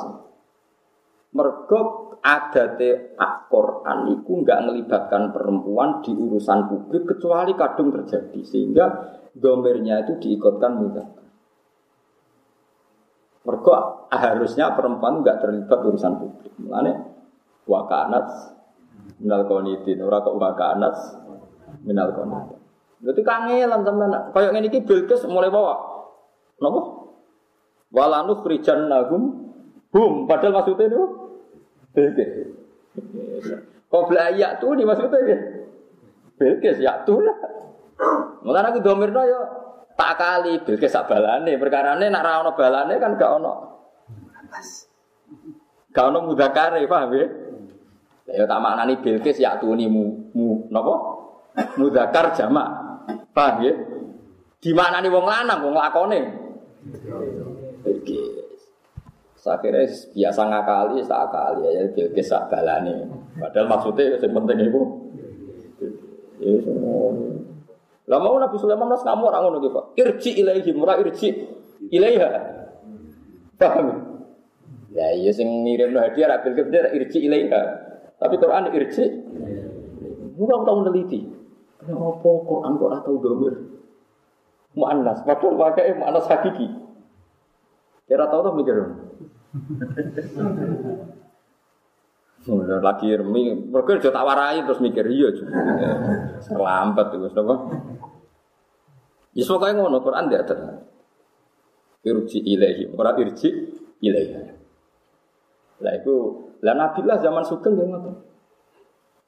Mergo 1.35 2.14
adate 2.22 3.18
Quran 3.51 3.99
itu 4.14 4.30
nggak 4.41 4.61
melibatkan 4.70 5.35
perempuan 5.35 6.01
di 6.01 6.14
urusan 6.14 6.70
publik 6.70 7.05
kecuali 7.11 7.53
kadung 7.59 7.91
terjadi 7.91 8.41
sehingga 8.47 8.87
domirnya 9.35 10.07
itu 10.07 10.16
diikutkan 10.22 10.72
mudah. 10.78 11.07
Mereka 13.45 13.76
harusnya 14.09 14.72
perempuan 14.72 15.20
nggak 15.20 15.43
terlibat 15.43 15.78
urusan 15.85 16.12
publik. 16.16 16.55
Mulane 16.62 16.93
wakanat 17.68 18.26
minal 19.20 19.45
konitin, 19.45 20.01
ora 20.01 20.24
kok 20.24 20.39
wakanat 20.39 20.95
minal 21.85 22.14
konitin. 22.16 22.59
Berarti 23.05 23.22
kangelan 23.26 23.80
sampean. 23.85 24.12
Kayak 24.32 24.51
ngene 24.57 24.66
iki 24.72 24.80
Bilqis 24.87 25.28
mulai 25.28 25.53
bawa. 25.53 25.76
Napa? 26.62 26.80
Walanu 27.93 28.41
frijan 28.41 28.89
nagum 28.89 29.45
bum 29.95 30.26
padahal 30.26 30.59
maksudnya 30.59 30.91
itu 30.91 31.24
Bilqis. 31.95 32.30
Kau 33.86 34.11
belayak 34.11 34.59
tuh 34.59 34.74
di 34.74 34.82
maksudnya 34.82 35.18
ya. 35.22 35.38
Bilqis 36.34 36.82
ya 36.82 37.07
tuh 37.07 37.22
lah. 37.22 37.38
Mulane 38.42 38.74
aku 38.74 38.80
domirno 38.82 39.22
yo 39.24 39.40
tak 39.95 40.18
kali 40.18 40.59
bilkis 40.66 40.90
sak 40.90 41.07
balane, 41.07 41.55
perkarane 41.55 42.11
nak 42.11 42.26
ra 42.26 42.51
balane 42.51 42.99
kan 42.99 43.14
gak 43.14 43.30
ono. 43.38 43.53
Gak 45.95 46.07
ono 46.11 46.18
mudakare, 46.26 46.82
paham 46.90 47.14
ya? 47.14 47.26
Ya 48.34 48.45
tak 48.51 48.59
maknani 48.59 48.99
bilkis 48.99 49.38
ya 49.38 49.57
tuni 49.62 49.86
mu, 49.86 50.34
mu 50.34 50.66
napa? 50.74 50.95
Mudakar 51.78 52.34
jamak. 52.34 52.68
Paham 53.30 53.62
ya? 53.62 53.72
Nih 54.64 55.11
wong 55.12 55.26
lanang 55.28 55.61
wong 55.62 55.74
lakone? 55.76 56.20
Iki. 57.84 58.43
Akhirnya 59.45 59.84
biasa 59.84 60.40
ngakali, 60.49 61.05
tak 61.05 61.20
akali 61.28 61.68
ya, 61.68 61.84
biasa 61.92 62.24
sak 62.24 62.42
balane. 62.49 63.05
Padahal 63.36 63.68
maksudnya 63.68 64.16
yang 64.16 64.32
penting 64.32 64.59
itu. 64.72 64.82
Ya 66.40 66.57
semua. 66.64 67.12
Lah 68.09 68.18
mau 68.20 68.40
Nabi 68.40 68.57
Sulaiman 68.57 68.88
mas 68.88 69.05
kamu 69.05 69.28
orang 69.28 69.42
ngono 69.49 69.59
gitu. 69.61 69.80
Irji 70.01 70.30
ilaihi 70.40 70.70
murah 70.72 70.97
irji 70.97 71.45
ilaiha. 71.92 72.28
Paham? 73.61 74.16
Ya 74.97 75.12
iya 75.12 75.28
sing 75.32 75.49
ngirim 75.64 75.92
hadiah 75.92 76.32
ra 76.32 76.40
bil 76.40 76.57
irji 76.72 77.28
ilaiha. 77.28 77.62
Tapi 78.16 78.40
Quran 78.40 78.72
irji. 78.72 79.05
Bukan 80.34 80.66
tahu 80.66 80.76
meneliti. 80.82 81.20
Kenapa 81.84 82.30
Quran 82.49 82.80
kok 82.80 82.88
ora 82.88 82.99
tau 83.05 83.16
domir? 83.20 83.55
Mu'annas, 84.74 85.22
padahal 85.22 85.55
pakai 85.55 85.95
mu'annas 85.95 86.26
hakiki. 86.26 86.66
Kira 88.09 88.26
tahu 88.26 88.40
tuh 88.42 88.55
mikir. 88.59 89.03
Udah 92.44 92.80
lagi 92.84 93.09
remi, 93.09 93.57
mereka 93.57 93.96
udah 93.96 94.12
tak 94.12 94.66
terus 94.68 94.80
mikir 94.82 95.07
iya 95.09 95.32
juga. 95.32 95.57
Terlambat 96.44 97.07
itu, 97.16 97.26
apa? 97.32 97.55
Ya 99.34 99.44
pokoknya 99.48 99.80
ngono 99.80 99.98
Quran 100.05 100.28
dia 100.28 100.44
ada. 100.44 100.84
Irji 102.05 102.38
ilahi, 102.44 102.92
orang 102.92 103.16
irji 103.24 103.48
ilahi. 104.05 104.52
Lah 105.80 105.92
itu, 105.96 106.14
lah 106.61 106.74
Nabi 106.76 107.00
lah 107.09 107.16
zaman 107.22 107.42
sugeng 107.48 107.80
dia 107.80 107.88
ngono. 107.88 108.34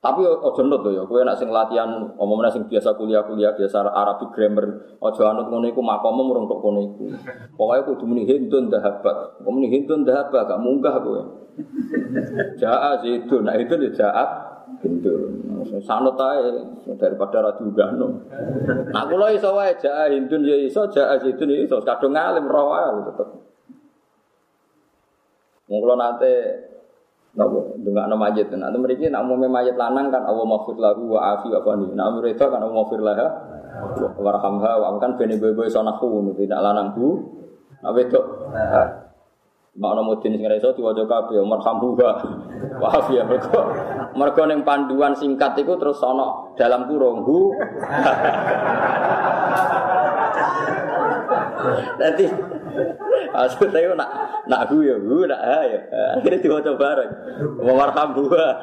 Tapi 0.06 0.22
ojo 0.22 0.62
nut 0.70 0.86
ya, 0.86 1.02
kowe 1.02 1.18
nek 1.26 1.34
sing 1.34 1.50
latihan 1.50 2.14
omongnya 2.14 2.54
sing 2.54 2.70
biasa 2.70 2.94
kuliah-kuliah 2.94 3.58
biasa 3.58 3.90
Arabic 3.90 4.30
grammar, 4.30 4.94
ojo 5.02 5.22
anut 5.26 5.50
ngono 5.50 5.66
iku 5.66 5.82
makomu 5.82 6.22
murung 6.22 6.46
tok 6.46 6.62
ngono 6.62 6.80
iku. 6.86 7.04
Pokoke 7.58 7.80
kudu 7.90 8.04
muni 8.06 8.22
hindun 8.22 8.70
dahabat. 8.70 9.42
Muni 9.42 9.66
hindun 9.66 10.06
dahabat 10.06 10.46
gak 10.46 10.62
munggah 10.62 11.02
kowe. 11.02 11.22
Jaa 12.54 13.02
itu, 13.02 13.42
nah 13.42 13.58
itu 13.58 13.74
dia 13.74 13.90
jaat 13.98 14.30
hindun. 14.86 15.42
Sanut 15.82 16.14
ae 16.22 16.54
daripada 17.02 17.42
ra 17.42 17.50
diunggahno. 17.58 18.06
Nah 18.94 19.04
kula 19.10 19.34
iso 19.34 19.58
wae 19.58 19.74
jaa 19.74 20.06
hindun 20.06 20.46
ya 20.46 20.54
iso, 20.54 20.86
jaa 20.86 21.18
zaitun 21.18 21.50
ya 21.50 21.66
iso, 21.66 21.82
kadung 21.82 22.14
ngalim 22.14 22.46
roh 22.46 22.70
wae 22.70 23.10
tetep. 23.10 23.28
Mung 25.66 25.82
kula 25.82 25.98
nate 25.98 26.34
Napa 27.36 27.60
dengan 27.76 28.08
nama 28.08 28.32
mayit. 28.32 28.48
Nah, 28.56 28.72
itu 28.72 28.80
mereka 28.80 29.12
nak 29.12 29.28
umumnya 29.28 29.48
mayit 29.52 29.76
lanang 29.76 30.08
kan 30.08 30.24
Allah 30.24 30.44
maghfir 30.48 30.80
lahu 30.80 31.12
wa 31.12 31.36
afi 31.36 31.52
wa 31.52 31.60
fani. 31.60 31.92
Nah, 31.92 32.08
mereka 32.16 32.48
kan 32.48 32.64
Allah 32.64 32.72
maghfir 32.72 33.00
laha 33.04 33.28
warhamha 34.16 34.72
wa 34.80 34.96
kan 34.96 35.20
bene 35.20 35.36
boy 35.36 35.68
sonahu 35.68 36.32
tidak 36.32 36.60
lanang 36.64 36.96
bu. 36.96 37.20
Nah, 37.84 37.92
wedok. 37.92 38.24
Makna 39.76 40.00
mudin 40.00 40.40
sing 40.40 40.48
iso 40.48 40.72
diwaca 40.72 41.04
kabeh 41.04 41.44
marhamha 41.44 42.08
wa 42.80 42.88
afi 42.88 43.20
ya 43.20 43.28
mereka. 43.28 43.60
Mereka 44.16 44.40
ning 44.48 44.64
panduan 44.64 45.12
singkat 45.12 45.60
itu 45.60 45.76
terus 45.76 46.00
ana 46.00 46.56
dalam 46.56 46.88
kurung 46.88 47.20
hu. 47.20 47.52
Nanti 52.00 52.24
Maksud 53.34 53.68
saya 53.72 53.92
nak 53.94 54.10
nak 54.48 54.68
hu 54.70 54.82
ya 54.82 54.96
hu 54.96 55.26
nak 55.26 55.40
ha 55.40 55.60
ya. 55.66 55.80
Akhirnya 56.18 56.42
diwaca 56.42 56.72
bareng. 56.74 57.12
Wa 57.60 57.72
marham 57.74 58.08
buah. 58.16 58.54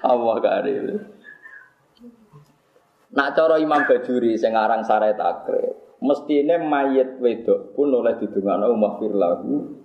Allah 0.10 0.36
karim. 0.42 0.84
Nak 3.10 3.28
cara 3.34 3.58
Imam 3.58 3.82
Bajuri 3.90 4.38
sing 4.38 4.54
aran 4.54 4.86
Sare 4.86 5.18
Takre, 5.18 5.98
mestine 5.98 6.62
mayit 6.62 7.18
wedok 7.18 7.74
pun 7.74 7.90
oleh 7.90 8.14
didongakno 8.22 8.70
maghfir 8.78 9.10
lahu 9.10 9.82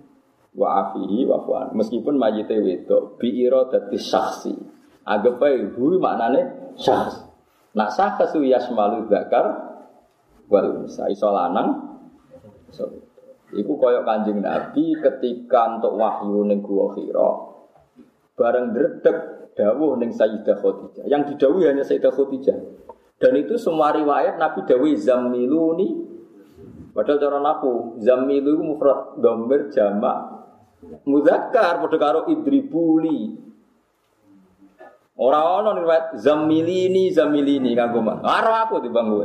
wa 0.54 0.68
afihi 0.86 1.26
wa 1.26 1.42
fuan. 1.42 1.74
Meskipun 1.74 2.14
mayite 2.14 2.54
wedok 2.54 3.18
bi 3.18 3.34
iradati 3.42 3.98
syakhsi. 3.98 4.54
Anggap 5.06 5.42
ae 5.42 5.74
hu 5.74 5.98
maknane 5.98 6.74
syakhs. 6.78 7.26
Nak 7.74 7.92
kesu 7.92 8.46
yasmalu 8.46 9.10
zakar 9.10 9.65
wal 10.46 10.84
unsa 10.84 11.10
iso 11.10 11.28
lanang 11.30 11.98
iso 12.70 13.06
Iku 13.54 13.78
koyok 13.78 14.02
kanjeng 14.02 14.42
Nabi 14.42 14.98
ketika 14.98 15.78
untuk 15.78 15.94
wahyu 15.94 16.42
ning 16.50 16.66
gua 16.66 16.90
Hira 16.98 17.30
bareng 18.34 18.74
dredeg 18.74 19.16
dawuh 19.54 19.96
ning 19.96 20.10
Sayyidah 20.10 20.58
Khadijah. 20.58 21.06
Yang 21.06 21.34
didawuhi 21.34 21.70
hanya 21.70 21.86
Sayyidah 21.86 22.10
Khadijah. 22.10 22.58
Dan 23.16 23.32
itu 23.38 23.54
semua 23.56 23.94
riwayat 23.94 24.36
Nabi 24.36 24.66
dawuh 24.66 24.90
zammiluni 24.98 25.88
padahal 26.90 27.20
cara 27.20 27.38
naku 27.38 28.00
zammilu 28.00 28.56
mufrad 28.60 29.20
dhamir 29.20 29.68
jamak 29.68 30.32
muzakkar 31.06 31.80
padha 31.80 31.96
karo 32.02 32.20
idribuli. 32.26 33.46
Ora 35.16 35.62
ana 35.62 35.70
riwayat 35.80 36.18
zammilini 36.18 37.14
zammilini 37.14 37.72
kanggo. 37.72 38.02
Karo 38.04 38.52
aku 38.52 38.84
timbang 38.84 39.06
kowe. 39.06 39.24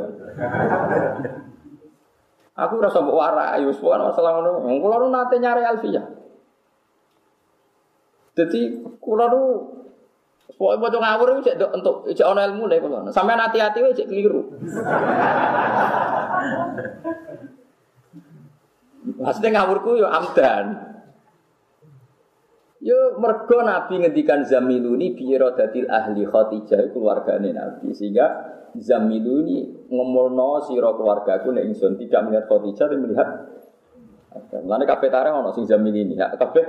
Aku 2.61 2.73
rasa 2.83 2.99
mbok 3.01 3.17
warai 3.17 3.63
wis 3.65 3.79
pokoke 3.79 4.11
masalah 4.11 4.31
ngono. 4.37 4.67
Kula 4.79 4.95
nu 5.01 5.07
nate 5.09 5.35
nyari 5.39 5.63
Alfia. 5.65 6.03
Jadi 8.35 8.85
kula 8.99 9.27
nu 9.31 9.41
Pokoknya 10.61 10.77
mau 10.77 10.99
ngawur 11.01 11.27
itu 11.33 11.41
cek 11.49 11.73
untuk 11.73 11.95
cek 12.11 12.27
ono 12.27 12.37
ilmu 12.43 12.69
deh 12.69 12.77
kalau 12.77 13.09
sampai 13.09 13.33
hati-hati 13.33 13.81
itu 13.81 13.97
cek 13.97 14.07
keliru. 14.13 14.41
Maksudnya 19.17 19.49
ngawurku 19.57 19.97
yo 19.97 20.05
amdan. 20.05 20.91
Yo 22.81 23.17
mergo 23.17 23.61
Nabi 23.65 24.05
ngendikan 24.05 24.45
zamiluni 24.45 25.17
bi 25.17 25.33
datil 25.37 25.89
ahli 25.89 26.29
Khadijah 26.29 26.93
keluargane 26.93 27.53
Nabi 27.53 27.93
sehingga 27.93 28.27
zamiluni 28.79 29.87
ngomolno 29.91 30.63
sira 30.63 30.95
keluargaku 30.95 31.51
nek 31.51 31.67
ingsun 31.67 31.99
tidak 31.99 32.21
melihat 32.27 32.45
Khadijah 32.47 32.85
tapi 32.87 32.99
melihat 32.99 33.29
Mulane 34.31 34.87
kabeh 34.87 35.11
tareh 35.11 35.35
ono 35.35 35.51
sing 35.51 35.67
zamilini 35.67 36.15
ya 36.15 36.31
kabeh 36.39 36.63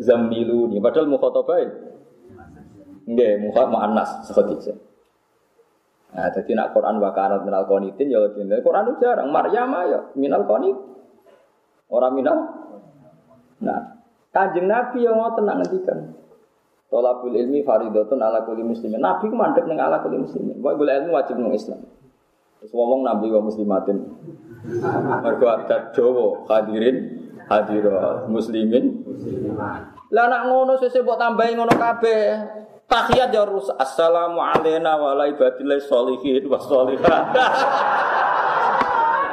zamiluni 0.00 0.80
padahal 0.80 1.08
mukhatabah 1.12 1.56
nggih 3.04 3.32
mukhat 3.44 3.66
muannas 3.68 4.24
Khadijah 4.32 4.94
Nah, 6.14 6.30
jadi 6.30 6.54
nak 6.54 6.70
Quran 6.70 7.02
wakarat 7.02 7.42
minal 7.42 7.66
qanitin 7.66 8.06
ya 8.06 8.22
lebih 8.22 8.46
Quran 8.62 8.86
itu 8.86 9.02
jarang. 9.02 9.34
Maryam 9.34 9.74
ya 9.90 10.00
minal 10.14 10.46
qanit. 10.46 10.78
Orang 11.90 12.14
minal. 12.14 12.38
Nah, 13.58 13.98
kanjeng 14.30 14.70
Nabi 14.70 15.02
yang 15.02 15.18
mau 15.18 15.34
tenang 15.34 15.58
ngendikan. 15.58 16.14
Tolabul 16.94 17.34
ilmi 17.34 17.66
faridotun 17.66 18.22
ala 18.22 18.46
kulli 18.46 18.62
muslimin. 18.62 19.02
Nabi 19.02 19.26
ku 19.26 19.34
mandek 19.34 19.66
ning 19.66 19.82
ala 19.82 19.98
kulli 19.98 20.22
muslimin. 20.22 20.62
Pokoke 20.62 20.78
golek 20.78 21.02
ilmu 21.02 21.10
wajib 21.18 21.42
nang 21.42 21.50
Islam. 21.50 21.82
Terus 22.62 22.70
ngomong 22.70 23.02
nabi 23.02 23.34
wa 23.34 23.42
muslimatin. 23.42 23.98
Mergo 25.26 25.46
adat 25.50 25.90
Jawa 25.90 26.46
hadirin 26.46 27.18
hadira 27.50 28.30
muslimin. 28.30 29.02
Lah 30.14 30.30
nak 30.30 30.46
ngono 30.46 30.78
sesuk 30.78 31.02
mbok 31.02 31.18
tambahi 31.18 31.58
ngono 31.58 31.74
kabeh. 31.74 32.22
Tahiyat 32.86 33.34
ya 33.34 33.42
rus. 33.42 33.74
Assalamu 33.74 34.38
alayna 34.38 34.94
wa 34.94 35.18
ala 35.18 35.26
ibadillah 35.26 35.82
sholihin 35.82 36.46
wa 36.46 36.62
sholihat. 36.62 37.24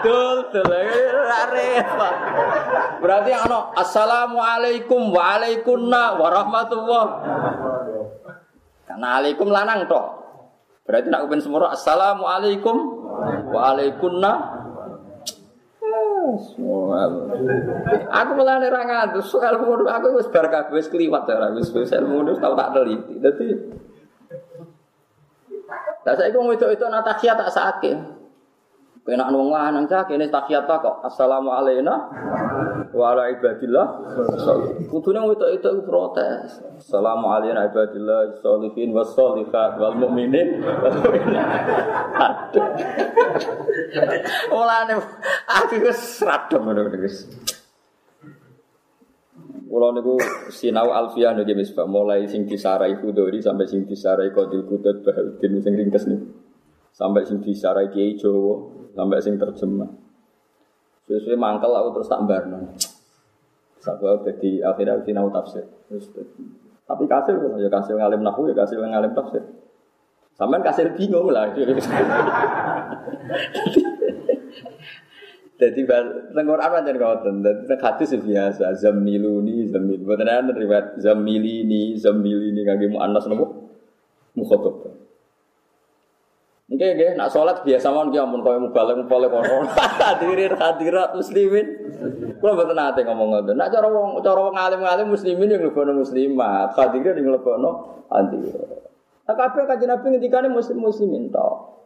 Dul, 0.01 0.37
dul, 0.49 0.71
repot. 1.51 2.15
Berarti 3.01 3.31
ano 3.33 3.73
assalamualaikum 3.75 5.09
wa 5.09 5.37
alaikunna 5.37 6.17
warahmatullah. 6.17 7.05
Karena 8.85 9.07
alaikum 9.21 9.47
lanang 9.49 9.87
toh. 9.87 10.05
Berarti 10.85 11.07
nak 11.09 11.25
ben 11.29 11.41
semua 11.41 11.73
assalamualaikum 11.73 12.77
wa 13.49 13.59
alaikunna. 13.73 14.33
Aku 18.11 18.31
malah 18.37 18.61
ora 18.61 18.81
ngantus 18.87 19.27
soal 19.27 19.57
ngono 19.59 19.89
aku 19.89 20.21
wis 20.21 20.29
bar 20.31 20.47
kabeh 20.47 20.79
wis 20.79 20.87
kliwat 20.87 21.27
ora 21.27 21.51
wis 21.51 21.73
wis 21.73 21.91
ilmu 21.91 22.23
tau 22.37 22.53
tak 22.55 22.69
teliti. 22.77 23.17
Dadi 23.19 23.47
Lah 26.01 26.17
saiki 26.17 26.33
wong 26.33 26.49
wedok 26.49 26.73
itu 26.73 26.85
natakia 26.89 27.37
tak 27.37 27.53
sakit. 27.53 28.20
Kena 29.01 29.33
wong 29.33 29.49
lanang 29.49 29.89
cah 29.89 30.05
kene 30.05 30.29
tahiyat 30.29 30.69
kok. 30.69 31.01
Assalamualaikum 31.01 31.89
wa 32.93 33.05
ala 33.09 33.33
ibadillah. 33.33 33.87
Kudune 34.93 35.25
wedok 35.25 35.49
itu 35.57 35.69
protes. 35.89 36.61
Assalamualaikum 36.77 37.65
ibadillah 37.65 38.37
sholihin 38.45 38.93
was 38.93 39.17
wal 39.17 39.97
mukminin. 39.97 40.61
Aduh. 42.13 42.67
Mulane 44.53 44.93
aku 45.49 45.75
wis 45.81 46.21
radom 46.21 46.69
ngono 46.69 46.93
wis. 47.01 47.25
Kula 49.65 49.97
niku 49.97 50.21
sinau 50.53 50.93
alfiah 50.93 51.33
nggih 51.33 51.57
misbah 51.57 51.87
mulai 51.89 52.27
sing 52.29 52.45
disarai 52.45 53.01
Khudori 53.01 53.41
sampai 53.41 53.65
sing 53.65 53.87
disarai 53.87 54.29
Qadil 54.29 54.67
Qudud 54.67 55.01
Bahauddin 55.01 55.57
sing 55.57 55.73
ringkes 55.73 56.05
niku. 56.05 56.37
Sampai 56.91 57.23
sing 57.23 57.39
disarai 57.39 57.87
Kiai 57.87 58.19
Jawa, 58.19 58.80
sampai 58.95 59.19
sing 59.23 59.35
terjemah. 59.39 59.89
Sesuai 61.07 61.35
mangkel 61.35 61.71
aku 61.75 61.99
terus 61.99 62.09
tak 62.11 62.23
barno. 62.23 62.71
Sabab 63.81 64.23
jadi 64.23 64.61
akhirnya 64.63 65.01
sinau 65.01 65.33
tafsir. 65.33 65.65
Tapi 66.85 67.03
kasir 67.09 67.35
ya 67.57 67.69
kasir 67.71 67.95
ngalim 67.97 68.21
nahu 68.21 68.47
ya 68.51 68.55
kasir 68.55 68.77
ngalim 68.77 69.11
tafsir. 69.17 69.41
Sampai 70.37 70.63
kasir 70.63 70.93
bingung 70.95 71.27
lah. 71.29 71.51
Jadi 75.61 75.85
tengor 76.33 76.57
apa 76.57 76.81
jadi 76.81 76.97
ngoten. 76.97 77.45
Jadi 77.45 77.77
hadis 77.77 78.17
biasa 78.17 78.73
zamiluni 78.81 79.69
zamil. 79.69 80.01
Bukan 80.01 80.25
ada 80.25 80.49
riwayat 80.49 80.97
zamilini 80.97 81.93
zamilini 82.01 82.65
kaki 82.65 82.89
mu 82.89 82.97
anas 82.97 83.29
nopo 83.29 83.69
Oke, 86.81 86.97
oke, 86.97 87.07
nak 87.13 87.29
sholat 87.29 87.61
biasa 87.61 87.93
mau 87.93 88.09
dia 88.09 88.25
ampun 88.25 88.41
kau 88.41 88.57
mubalek 88.57 89.05
mubalek 89.05 89.29
kono. 89.29 89.69
Hadirin 90.01 90.57
hadirat 90.57 91.13
muslimin. 91.13 91.77
Kalau 92.41 92.57
betul 92.57 92.73
nanti 92.73 93.05
ngomong 93.05 93.37
ngoten. 93.37 93.53
Nak 93.53 93.69
cara 93.69 93.85
wong 93.85 94.17
cara 94.25 94.49
wong 94.49 94.57
alim 94.57 94.81
alim 94.81 95.13
muslimin 95.13 95.45
yang 95.45 95.61
lebih 95.61 95.93
muslimat. 95.93 96.73
Hadirin 96.73 97.21
yang 97.21 97.37
lebih 97.37 97.53
hadirat. 98.09 98.81
Nah, 99.29 99.35
kabeh 99.37 99.69
kanjeng 99.69 99.93
Nabi 99.93 100.05
ngendikane 100.09 100.49
muslim 100.49 100.81
muslimin 100.81 101.29
tok. 101.29 101.85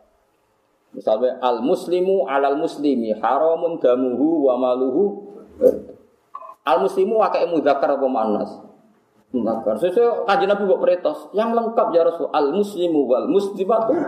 Misalnya 0.95 1.43
al 1.43 1.59
muslimu 1.59 2.31
alal 2.31 2.55
muslimi 2.55 3.11
haramun 3.19 3.83
damuhu 3.83 4.47
wa 4.47 4.55
maluhu. 4.55 5.27
Al 6.63 6.79
muslimu 6.79 7.19
wakai 7.19 7.43
mudzakkar 7.51 7.99
apa 7.99 8.07
muannas? 8.07 8.64
Mudzakkar. 9.35 9.75
Sesuai 9.83 10.23
kajian 10.23 10.47
Nabi 10.55 10.63
buat 10.63 10.79
peritos 10.79 11.27
yang 11.35 11.51
lengkap 11.51 11.91
ya 11.91 12.07
Rasul. 12.07 12.31
Al 12.31 12.55
muslimu 12.55 13.03
wal 13.03 13.27
muslimatu. 13.27 13.91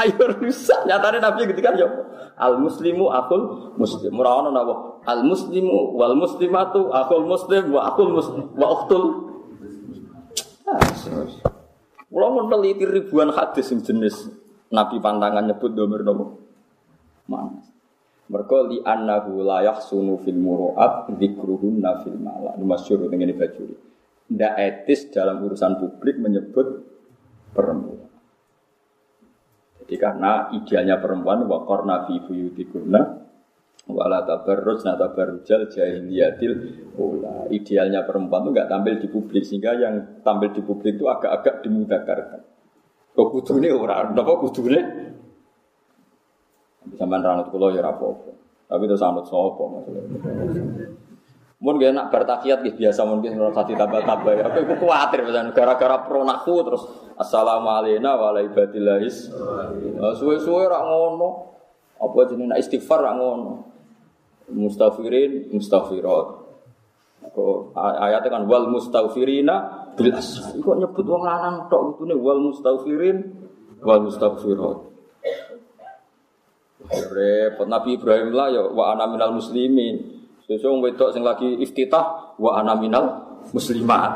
Ayo 0.00 0.24
rusak. 0.40 0.88
Nyatanya 0.88 1.20
Nabi 1.28 1.44
ketika 1.52 1.76
ya 1.76 1.92
al 2.40 2.56
muslimu 2.56 3.12
akul 3.12 3.76
muslim. 3.76 4.16
Murawana 4.16 4.48
napa? 4.48 5.04
Al 5.04 5.28
muslimu 5.28 5.92
wal 5.92 6.16
muslimatu 6.16 6.88
akul 6.88 7.28
muslim 7.28 7.68
wa 7.76 7.92
akul 7.92 8.08
muslim 8.08 8.48
wa 8.56 8.72
ukhtul 8.72 9.32
kalau 12.12 12.28
meneliti 12.44 12.84
ribuan 12.84 13.32
hadis 13.32 13.72
jenis 13.72 14.28
Nabi 14.72 15.00
pantangan 15.00 15.44
nyebut 15.48 15.72
domir 15.72 16.04
nopo 16.04 16.40
mana? 17.28 17.71
Mereka 18.30 18.56
li 18.70 18.78
annahu 18.82 19.42
la 19.42 19.66
yahsunu 19.66 20.22
fil 20.22 20.38
muru'at 20.38 21.10
dzikruhunna 21.10 22.06
fil 22.06 22.18
mala. 22.20 22.54
Ini 22.54 22.64
masyhur 22.64 23.06
dengan 23.06 23.26
ini 23.26 23.34
bajuri. 23.34 23.76
Tidak 24.30 24.54
etis 24.56 25.10
dalam 25.10 25.42
urusan 25.42 25.76
publik 25.82 26.16
menyebut 26.22 26.66
perempuan. 27.52 28.08
Jadi 29.82 29.94
karena 29.98 30.48
idealnya 30.54 30.96
perempuan 31.02 31.44
waqarna 31.44 32.08
fi 32.08 32.22
buyutikunna 32.24 33.00
wala 33.90 34.22
tabarruj 34.22 34.86
na 34.86 34.94
tabarrujal 34.94 35.68
jahiliyatil 35.68 36.54
ula. 36.96 37.50
Idealnya 37.50 38.06
perempuan 38.06 38.46
itu 38.46 38.50
nggak 38.54 38.70
tampil 38.70 38.94
di 39.02 39.08
publik 39.10 39.42
sehingga 39.42 39.74
yang 39.74 40.22
tampil 40.22 40.54
di 40.54 40.62
publik 40.62 40.96
itu 40.96 41.10
agak-agak 41.10 41.66
dimudakarkan. 41.66 42.40
Kok 43.12 43.28
kudune 43.28 43.68
ora, 43.74 44.08
napa 44.08 44.40
kudune? 44.40 44.80
Sampeyan 46.98 47.22
ranut 47.22 47.48
kula 47.54 47.72
ya 47.74 47.82
apa-apa. 47.86 48.30
Tapi 48.68 48.82
itu 48.88 48.96
sanut 48.96 49.28
sapa 49.28 49.62
maksudnya. 49.68 50.02
Mun 51.62 51.78
gak 51.78 51.94
enak 51.94 52.10
bertakiyat 52.10 52.58
gitu 52.66 52.82
biasa 52.82 53.06
mungkin 53.06 53.38
ora 53.38 53.54
sati 53.54 53.78
tambah-tambah. 53.78 54.34
Aku 54.50 54.58
iku 54.66 54.74
kuwatir 54.82 55.22
misalnya 55.22 55.54
gara-gara 55.54 56.02
pronaku 56.02 56.58
terus 56.66 56.82
assalamualaikum 57.14 58.02
warahmatullahi 58.02 59.06
wabarakatuh. 59.06 60.18
Suwe-suwe 60.18 60.66
ora 60.66 60.82
ngono. 60.82 61.54
Apa 62.02 62.18
jenenge 62.26 62.58
istighfar 62.58 62.98
ora 63.06 63.14
ngono 63.14 63.70
mustafirin 64.50 65.54
mustafirat. 65.54 66.26
Kok 67.32 67.78
ayatnya 67.78 68.28
kan 68.28 68.42
wal 68.50 68.66
mustafirina 68.68 69.86
bil 69.94 70.10
asr. 70.12 70.58
Kok 70.58 70.76
nyebut 70.82 71.06
wong 71.06 71.22
lanang 71.22 71.70
tok 71.70 71.94
kutune 71.94 72.18
wal 72.18 72.42
mustafirin 72.42 73.22
wal 73.80 74.02
mustafirat. 74.02 74.78
Repot 76.90 77.68
Nabi 77.70 77.94
Ibrahim 77.94 78.34
lah 78.34 78.48
ya 78.50 78.62
wa 78.66 78.94
ana 78.94 79.06
minal 79.06 79.36
muslimin. 79.36 80.22
Sesuk 80.42 80.82
wedok 80.82 81.14
sing 81.14 81.22
lagi 81.22 81.46
iftitah 81.62 82.34
wa 82.36 82.58
ana 82.58 82.74
minal 82.74 83.38
muslimat. 83.54 84.10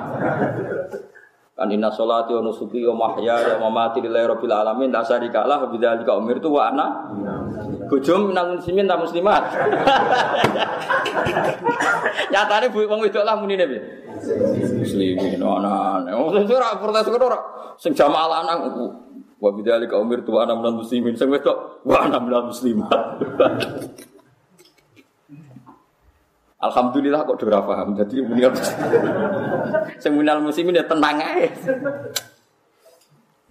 Kan 1.56 1.72
inna 1.72 1.88
sholati 1.88 2.36
wa 2.36 2.44
nusuki 2.44 2.84
wa 2.84 3.08
mahya 3.08 3.56
wa 3.56 3.72
mamati 3.72 4.04
lillahi 4.04 4.28
rabbil 4.28 4.52
alamin 4.52 4.92
la 4.92 5.00
syarika 5.00 5.48
lah 5.48 5.64
bidzalika 5.72 6.12
umirtu 6.12 6.52
wa 6.52 6.68
ana 6.68 6.86
Bojo 7.88 8.28
minal 8.28 8.60
muslimin 8.60 8.84
ta 8.84 8.98
muslimat. 8.98 9.42
Nyatane 12.34 12.66
bu 12.74 12.84
wong 12.84 13.00
wedok 13.06 13.24
lah 13.24 13.38
munine 13.38 13.64
piye? 13.64 13.80
Muslimin 14.82 15.40
ana. 15.40 16.04
Wong 16.12 16.44
sing 16.44 16.50
ora 16.50 16.76
protes 16.76 17.08
kok 17.08 17.22
ora 17.22 17.38
sing 17.78 17.94
jamaah 17.94 18.26
lanang 18.26 18.60
wa 19.36 19.50
bidzalika 19.52 20.00
umirtu 20.00 20.32
wa 20.32 20.48
ana 20.48 20.56
minal 20.56 20.80
muslimin 20.80 21.12
sing 21.16 21.28
wedok 21.28 21.84
wa 21.84 21.96
ana 22.08 22.16
minal 22.20 22.48
muslimat. 22.48 23.20
Alhamdulillah 26.56 27.20
kok 27.28 27.44
ora 27.44 27.60
paham. 27.60 27.92
Jadi 27.94 28.24
mendingan 28.24 28.56
sing 30.00 30.16
minal 30.16 30.40
muslimin 30.40 30.80
ya 30.80 30.88
tenang 30.88 31.20
ae. 31.20 31.52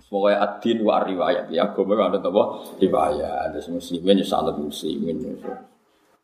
Pokoknya 0.09 0.37
adin 0.41 0.79
wa 0.85 1.01
riwayat 1.01 1.49
ya 1.49 1.69
agama 1.69 2.07
ada 2.07 2.21
apa 2.21 2.43
riwayat 2.81 3.51
ada 3.51 3.59
muslimin 3.69 4.21
ya 4.21 4.25
salat 4.25 4.57
muslimin. 4.57 5.37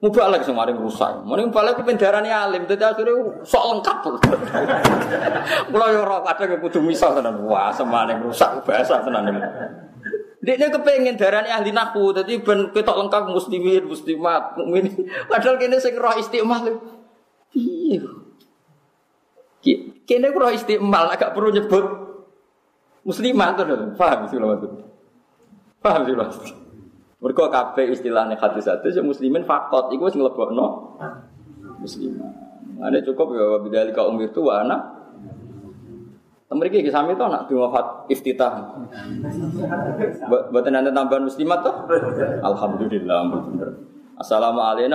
Mubalak 0.01 0.41
sing 0.41 0.57
maring 0.57 0.81
rusak. 0.81 1.21
Mending 1.29 1.53
mubalak 1.53 1.77
ku 1.77 1.85
pendarane 1.85 2.33
alim 2.33 2.65
dadi 2.65 2.81
akhire 2.81 3.13
sok 3.45 3.63
lengkap. 3.69 3.97
Kula 5.69 5.85
yo 5.93 6.01
ora 6.01 6.25
kadang 6.25 6.57
kudu 6.57 6.81
misal 6.81 7.13
tenan. 7.13 7.45
Wah, 7.45 7.69
semane 7.69 8.17
rusak 8.17 8.65
bahasa 8.65 8.97
tenan. 9.05 9.29
Dia 10.41 10.73
kepengen 10.73 11.21
darahnya 11.21 11.61
ahli 11.61 11.69
naku, 11.69 12.17
jadi 12.17 12.41
ben 12.41 12.73
ketok 12.73 12.97
lengkap 12.97 13.29
muslimin, 13.29 13.85
muslimat, 13.85 14.57
mukmin. 14.57 14.89
Padahal 15.29 15.61
kene 15.61 15.77
sing 15.77 15.93
roh 15.93 16.17
istiqmal. 16.17 16.81
Iya. 17.53 18.01
Kene 20.09 20.33
roh 20.33 20.49
istiqmal 20.49 21.13
agak 21.13 21.37
perlu 21.37 21.53
nyebut 21.53 21.85
muslimat 23.05 23.53
tuh, 23.53 23.93
paham 23.93 24.25
sih 24.25 24.41
maksud? 24.41 24.71
Paham 25.77 26.01
sih 26.09 26.17
maksud? 26.17 26.70
Mereka 27.21 27.53
kabeh 27.53 27.93
istilahnya 27.93 28.33
hadis 28.33 28.65
hadis 28.65 28.97
yang 28.97 29.05
muslimin 29.05 29.45
fakot, 29.45 29.93
itu 29.93 30.01
wis 30.01 30.17
nglebokno 30.17 30.97
muslimat. 31.77 32.33
Ada 32.81 32.97
cukup 33.05 33.37
ya 33.37 33.61
bidzalika 33.61 34.09
umir 34.09 34.33
itu 34.33 34.41
wa 34.41 34.65
anak 34.65 34.81
Mereka 36.51 36.83
iki 36.83 36.91
sami 36.91 37.15
to 37.15 37.23
nak 37.31 37.47
wafat 37.47 38.11
iftitah. 38.11 38.75
Buatan 40.51 40.75
nanti 40.75 40.91
tambahan 40.91 41.23
muslimat 41.23 41.63
toh? 41.63 41.87
Alhamdulillah 42.43 43.23
bener. 43.31 43.69
Assalamualaikum 44.19 44.91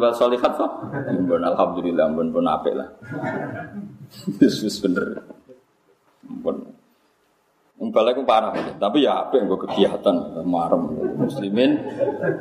wal 0.00 0.14
solihat 0.16 0.56
toh? 0.56 0.88
Mbon 1.12 1.44
alhamdulillah 1.44 2.08
mbon 2.08 2.32
pun 2.32 2.48
apik 2.48 2.80
lah. 2.80 2.88
Yesus 4.40 4.80
bener. 4.80 5.20
Mbale 7.78 8.10
ku 8.10 8.26
parah 8.26 8.50
tapi 8.74 9.06
ya 9.06 9.22
apik 9.22 9.46
nggo 9.46 9.56
kegiatan 9.64 10.42
marem 10.42 10.98
muslimin 11.14 11.78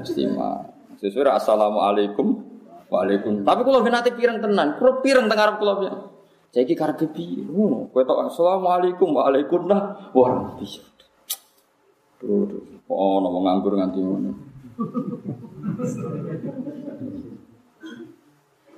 muslimah. 0.02 0.74
Sesuai 0.98 1.30
assalamualaikum 1.38 2.58
Waalaikumsalam. 2.88 3.44
Tapi 3.44 3.62
kalau 3.68 3.80
nanti 3.84 4.12
pirang 4.16 4.40
tenan, 4.40 4.80
kalau 4.80 5.04
pirang 5.04 5.28
tengah 5.28 5.60
kalau 5.60 5.76
saya 6.56 6.64
ki 6.64 6.76
karep 6.80 7.04
piye 7.12 7.44
ngono. 7.44 7.92
Kowe 7.92 8.04
tok 8.08 8.32
assalamualaikum 8.32 9.12
waalaikumsalam 9.12 10.16
warahmatullahi 10.16 10.96
Tuh, 12.18 12.50
tuh. 12.50 12.62
Oh, 12.90 13.22
ono 13.22 13.30
nganggur 13.44 13.76
nganti 13.76 14.00
ngono. 14.00 14.32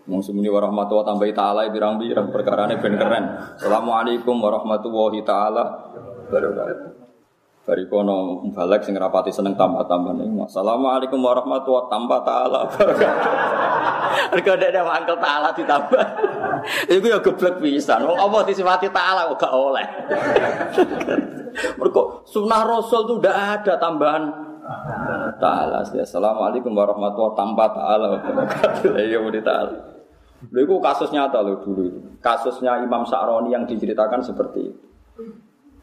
Wong 0.09 0.21
semuni 0.25 0.49
warahmatullahi 0.49 1.05
tambah 1.05 1.29
taala 1.37 1.69
pirang-pirang 1.69 2.33
perkarane 2.33 2.81
ben 2.81 2.97
keren. 2.97 3.25
Assalamualaikum 3.61 4.41
warahmatullahi 4.41 5.21
taala 5.21 5.63
wabarakatuh. 6.29 7.09
Dari 7.69 7.85
kono 7.85 8.49
balik 8.49 8.81
sing 8.81 8.97
rapati 8.97 9.29
seneng 9.29 9.53
tambah-tambah 9.53 10.17
nih. 10.17 10.29
Assalamualaikum 10.41 11.21
warahmatullahi 11.21 11.85
tambah 11.85 12.19
taala. 12.25 12.65
Mereka 14.33 14.49
ada 14.57 14.65
ada 14.73 14.81
mangkel 14.89 15.17
taala 15.21 15.49
ditambah. 15.53 16.03
Iku 16.89 17.05
ya 17.05 17.21
geblek 17.21 17.61
pisan. 17.61 18.09
Wong 18.09 18.17
apa 18.17 18.41
disifati 18.49 18.89
taala 18.89 19.29
kok 19.29 19.37
gak 19.37 19.53
oleh. 19.53 19.85
Mereka 21.77 22.01
sunnah 22.25 22.65
Rasul 22.65 23.05
tuh 23.05 23.21
udah 23.21 23.61
ada 23.61 23.77
tambahan 23.77 24.33
taala. 25.37 25.85
Assalamualaikum 25.85 26.73
warahmatullahi 26.73 27.37
tambah 27.37 27.67
taala. 27.69 28.07
Ya 28.97 29.21
udah 29.21 29.43
taala. 29.45 29.77
Lho 30.49 30.59
itu 30.65 30.73
kasus 30.81 31.13
nyata 31.13 31.45
loh 31.45 31.61
dulu 31.61 31.85
itu. 31.85 31.99
Kasusnya 32.17 32.81
Imam 32.81 33.05
Sa'roni 33.05 33.53
yang 33.53 33.69
diceritakan 33.69 34.25
seperti 34.25 34.73
itu. 34.73 34.88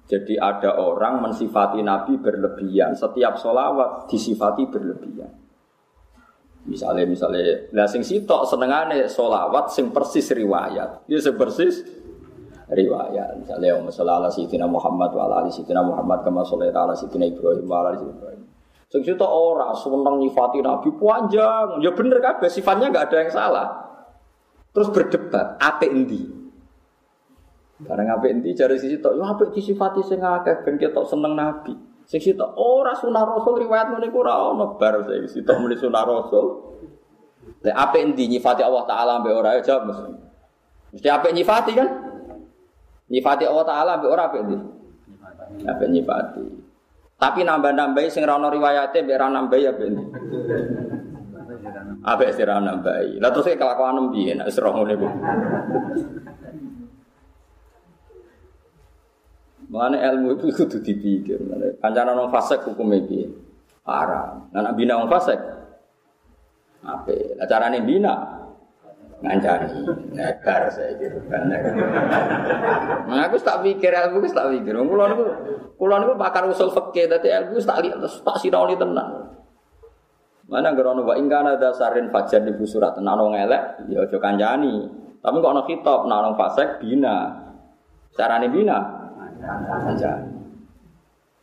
Jadi 0.07 0.39
ada 0.39 0.79
orang 0.79 1.19
mensifati 1.19 1.83
Nabi 1.83 2.15
berlebihan. 2.23 2.95
Setiap 2.95 3.43
solawat 3.43 4.07
disifati 4.07 4.71
berlebihan. 4.71 5.31
Misalnya, 6.67 7.07
misalnya, 7.07 7.71
lah 7.75 7.87
sing 7.87 8.03
sitok 8.03 8.47
senengane 8.47 9.07
solawat 9.07 9.71
sing 9.71 9.91
persis 9.91 10.27
riwayat. 10.31 11.07
Dia 11.11 11.19
sing 11.19 11.35
persis 11.35 11.83
riwayat. 12.71 13.39
Misalnya, 13.39 13.79
Om 13.79 13.91
ala 13.91 14.31
Sayyidina 14.31 14.67
Muhammad 14.67 15.11
wa 15.15 15.23
ala 15.27 15.47
Sayyidina 15.47 15.83
Muhammad 15.83 16.23
kama 16.23 16.43
sholat 16.43 16.75
ala 16.75 16.95
Sayyidina 16.95 17.27
Ibrahim 17.27 17.67
wa 17.67 17.77
ala 17.83 17.99
Ibrahim. 17.99 18.43
Sing 18.87 19.03
sitok 19.03 19.31
ora 19.31 19.75
seneng 19.75 20.23
nyifati 20.23 20.63
Nabi 20.63 20.91
panjang. 20.95 21.83
Ya 21.83 21.91
bener 21.91 22.23
kabeh 22.23 22.47
sifatnya 22.47 22.95
enggak 22.95 23.11
ada 23.11 23.17
yang 23.27 23.33
salah. 23.35 23.69
Terus 24.71 24.93
berdebat, 24.95 25.59
apa 25.59 25.89
endi? 25.89 26.36
Barang 27.77 28.09
apa 28.09 28.25
endi 28.33 28.57
cari 28.57 28.81
sisi 28.81 28.97
tok, 28.97 29.21
yo 29.21 29.23
apa 29.29 29.53
disifati 29.53 30.01
sing 30.01 30.25
akeh 30.25 30.65
ben 30.65 30.81
ketok 30.81 31.05
seneng 31.05 31.37
Nabi. 31.37 31.77
Sing 32.09 32.25
sitok 32.25 32.57
ora 32.57 32.97
sunah 32.97 33.21
Rasul 33.27 33.67
riwayat 33.67 33.93
ngene 33.93 34.09
iku 34.09 34.25
ora 34.25 34.49
ono 34.49 34.81
bar 34.81 35.05
sing 35.05 35.29
sitok 35.29 35.61
muni 35.61 35.77
sunah 35.77 36.03
Rasul. 36.09 36.47
Lek 37.61 37.77
apa 37.77 38.01
endi 38.01 38.33
nyifati 38.33 38.65
Allah 38.65 38.89
taala 38.89 39.21
mbek 39.21 39.35
ora 39.37 39.61
ya 39.61 39.61
jawab 39.61 39.93
mesti. 39.93 40.13
Mesti 40.97 41.09
apa 41.13 41.27
nyifati 41.29 41.73
kan? 41.77 41.89
Nyifati 43.13 43.45
Allah 43.45 43.65
taala 43.69 43.93
mbek 44.01 44.09
ora 44.09 44.23
apa 44.25 44.37
endi? 44.41 44.57
Apa 45.69 45.85
nyifati. 45.85 46.45
Tapi 47.17 47.41
nambah-nambahi 47.45 48.09
sing 48.09 48.25
ra 48.25 48.41
ono 48.41 48.49
riwayate 48.49 49.05
mbek 49.05 49.17
ra 49.21 49.29
nambahi 49.29 49.67
ya 49.69 49.73
ben. 49.77 50.01
Apa 52.09 52.23
istirahat 52.25 52.65
nambahi. 52.65 53.21
Lah 53.21 53.35
terus 53.37 53.53
kelakuan 53.53 54.09
piye 54.15 54.33
nek 54.33 54.49
roh 54.57 54.73
ngene. 54.81 55.09
Mengenai 59.77 60.09
ilmu 60.09 60.41
itu 60.41 60.49
kudu 60.57 60.81
dipikir. 60.81 61.37
Kancana 61.85 62.17
nong 62.17 62.33
fasek 62.33 62.65
hukum 62.65 62.97
piye? 63.05 63.29
Haram. 63.85 64.49
Nah, 64.57 64.73
bina 64.73 64.97
nong 64.97 65.13
fasek. 65.13 65.37
Apa? 66.81 67.13
Lah 67.37 67.45
carane 67.45 67.85
bina 67.85 68.37
ngancani 69.17 69.69
negar 70.13 70.69
saya 70.69 70.93
gitu 71.01 71.17
kan 71.33 71.49
nah 73.09 73.25
aku 73.25 73.41
tak 73.41 73.65
pikir 73.65 73.89
ilmu 73.89 74.21
aku 74.21 74.29
tak 74.29 74.53
pikir 74.53 74.77
kulo 74.77 75.05
niku 75.09 75.25
kulo 75.81 75.95
niku 76.05 76.15
pakar 76.21 76.45
usul 76.45 76.69
fikih 76.69 77.09
dadi 77.09 77.33
ilmu 77.33 77.57
tak 77.65 77.81
lihat 77.81 77.97
tak 78.05 78.37
sinau 78.45 78.69
tenan 78.69 79.33
Mana 80.47 80.71
gerono 80.79 81.03
wa 81.03 81.19
ingkana 81.19 81.59
dasarin 81.59 82.07
fajar 82.15 82.47
di 82.47 82.55
surat 82.71 82.95
nano 83.03 83.35
ngelek 83.35 83.91
ya 83.91 84.07
aja 84.07 84.15
kanjani. 84.15 84.87
Tapi 85.19 85.43
kok 85.43 85.51
ana 85.51 85.67
kitab 85.67 86.07
nano 86.07 86.39
fasek 86.39 86.79
bina. 86.79 87.35
Carane 88.15 88.47
bina 88.47 89.06
kanjani. 89.43 90.31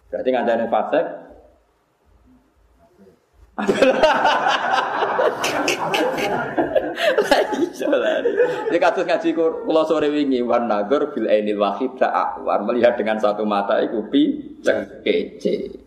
Berarti 0.09 0.29
kanjani 0.29 0.65
fasek 0.69 1.05
lah. 7.83 8.21
Ini 8.69 8.77
kasus 8.81 9.05
ngaji 9.05 9.29
kula 9.37 9.83
sore 9.85 10.09
wingi 10.09 10.41
wan 10.41 10.65
nagor 10.65 11.13
bil 11.13 11.29
ainil 11.29 11.61
wahid 11.61 11.97
akwar 12.01 12.65
melihat 12.65 12.97
dengan 12.97 13.21
satu 13.21 13.45
mata 13.45 13.77
iku 13.81 14.09
pi 14.09 14.57
kece. 15.05 15.83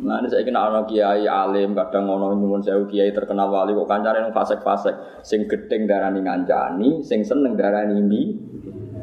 Nah, 0.00 0.16
ini 0.24 0.32
saya 0.32 0.40
kena 0.48 0.64
anak 0.64 0.88
kiai 0.88 1.28
alim, 1.28 1.76
kadang 1.76 2.08
ngono 2.08 2.32
nyuwun 2.32 2.64
sewu 2.64 2.88
kiai 2.88 3.12
terkenal 3.12 3.52
wali 3.52 3.76
kok 3.76 3.84
kancane 3.84 4.24
nang 4.24 4.32
fasek-fasek, 4.32 5.20
sing 5.20 5.44
gedeng 5.44 5.84
darani 5.84 6.24
ngancani, 6.24 7.04
sing 7.04 7.20
seneng 7.20 7.52
darani 7.52 8.00
mi 8.00 8.32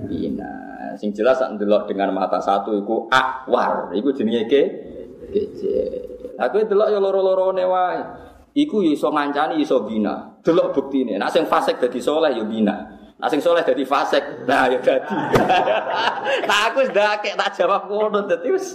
bina. 0.10 0.67
Sing 0.98 1.14
jelas 1.14 1.38
sak 1.38 1.56
ndelok 1.56 1.88
dengan 1.88 2.12
mata 2.12 2.42
satu 2.42 2.74
iku 2.74 3.06
akwar, 3.08 3.94
iku 3.94 4.12
jenenge 4.12 4.50
ke 4.50 4.62
kece. 5.32 5.78
Aku 6.38 6.62
delok 6.66 6.90
ya 6.90 7.00
loro-lorone 7.02 7.64
wae. 7.66 8.02
Iku 8.58 8.82
ya 8.82 8.98
iso 8.98 9.14
ngancani 9.14 9.62
iso 9.62 9.86
bina. 9.86 10.42
Delok 10.42 10.74
buktine. 10.74 11.22
Nek 11.22 11.30
sing 11.30 11.46
fasek 11.46 11.78
dadi 11.78 12.02
soleh 12.02 12.34
ya 12.34 12.44
bina. 12.46 12.76
Nek 13.18 13.30
sing 13.30 13.42
soleh 13.42 13.62
dadi 13.62 13.86
fasek, 13.86 14.46
nah 14.50 14.66
ya 14.66 14.82
dadi. 14.82 15.18
nah 16.50 16.60
aku 16.70 16.86
wis 16.86 16.90
ndakek 16.94 17.38
tak 17.38 17.54
jawab 17.54 17.86
ngono 17.90 18.26
dadi 18.26 18.50
wis 18.54 18.74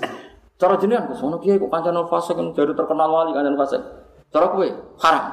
Cara 0.62 0.78
jenengan 0.78 1.10
kok 1.10 1.18
sono 1.18 1.42
kiai 1.42 1.58
kok 1.58 1.66
kancane 1.74 2.06
fasik 2.06 2.38
kan 2.38 2.54
jadi 2.54 2.70
terkenal 2.78 3.10
wali 3.10 3.34
kancane 3.34 3.58
fasik. 3.58 3.82
Cara 4.30 4.46
kowe 4.46 4.68
haram. 5.02 5.26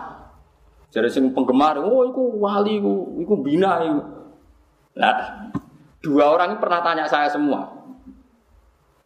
Jadi 0.90 1.06
sing 1.14 1.30
penggemar, 1.38 1.78
oh 1.86 2.02
iku 2.10 2.42
wali 2.42 2.82
iku, 2.82 3.14
iku 3.22 3.34
bina 3.38 3.78
iku. 3.86 4.02
Nah, 4.98 5.16
dua 6.00 6.26
orang 6.36 6.60
pernah 6.60 6.80
tanya 6.84 7.06
saya 7.08 7.28
semua. 7.32 7.80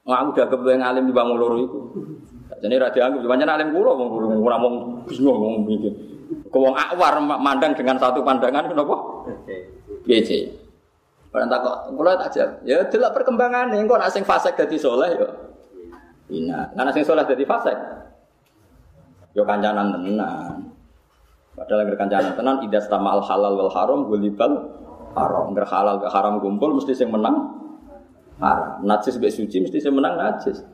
Wah, 0.03 0.19
udah 0.27 0.45
kebetulan 0.51 0.83
alim 0.83 1.07
di 1.07 1.13
bangun 1.15 1.37
loro 1.39 1.55
itu. 1.63 1.79
Jadi 2.59 2.75
rada 2.75 2.99
aku, 3.07 3.23
banyak 3.23 3.47
alim 3.47 3.71
kulo, 3.71 3.91
ora 4.43 4.57
mau 4.59 4.99
bingung 5.07 5.37
mau 5.39 5.59
mikir. 5.63 5.93
Kau 6.51 6.71
akwar 6.75 7.23
mandang 7.23 7.71
dengan 7.75 7.95
satu 7.95 8.23
pandangan, 8.23 8.67
kenapa? 8.67 8.95
Piye 10.03 10.51
Orang 11.33 11.49
takut, 11.49 11.75
kulo 11.97 12.13
tak 12.13 12.29
jawab. 12.35 12.51
Ya, 12.61 12.77
delok 12.85 13.11
perkembangan 13.17 13.73
nih, 13.73 13.81
kok 13.89 13.97
nak 13.97 14.11
sing 14.13 14.21
fasik 14.21 14.53
dadi 14.53 14.77
soleh 14.77 15.17
ya. 15.17 15.27
Ina, 16.29 16.71
karena 16.77 16.91
sing 16.93 17.01
soleh 17.01 17.25
jadi 17.25 17.41
fasek. 17.41 17.77
Yo 19.33 19.41
kancanan 19.41 19.97
tenan. 19.97 20.77
Padahal 21.57 21.89
kancanan 21.97 22.37
tenan 22.37 22.55
idas 22.61 22.85
al 22.85 23.01
halal 23.01 23.53
wal 23.57 23.71
haram 23.73 24.05
gulibal 24.05 24.82
haram. 25.13 25.53
Agar 25.53 25.65
halal 25.69 25.95
ke 26.01 26.07
haram 26.09 26.41
kumpul 26.43 26.75
mesti 26.77 26.93
sing 26.97 27.09
menang 27.09 27.53
haram. 28.37 28.83
Najis 28.83 29.21
be 29.21 29.29
suci 29.29 29.63
mesti 29.63 29.77
sing 29.79 29.93
menang 29.93 30.17
najis. 30.19 30.65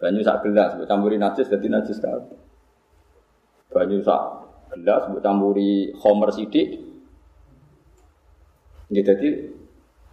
Banyu 0.00 0.24
sak 0.24 0.44
gelas 0.44 0.76
mbok 0.76 0.88
campuri 0.88 1.16
najis 1.20 1.48
dadi 1.48 1.68
najis 1.68 2.00
kabeh. 2.00 2.38
Banyu 3.72 4.00
sak 4.00 4.22
gelas 4.76 5.02
mbok 5.10 5.20
campuri 5.20 5.92
homer 5.96 6.30
sithik. 6.32 6.68
Nggih 8.88 9.04
dadi 9.04 9.28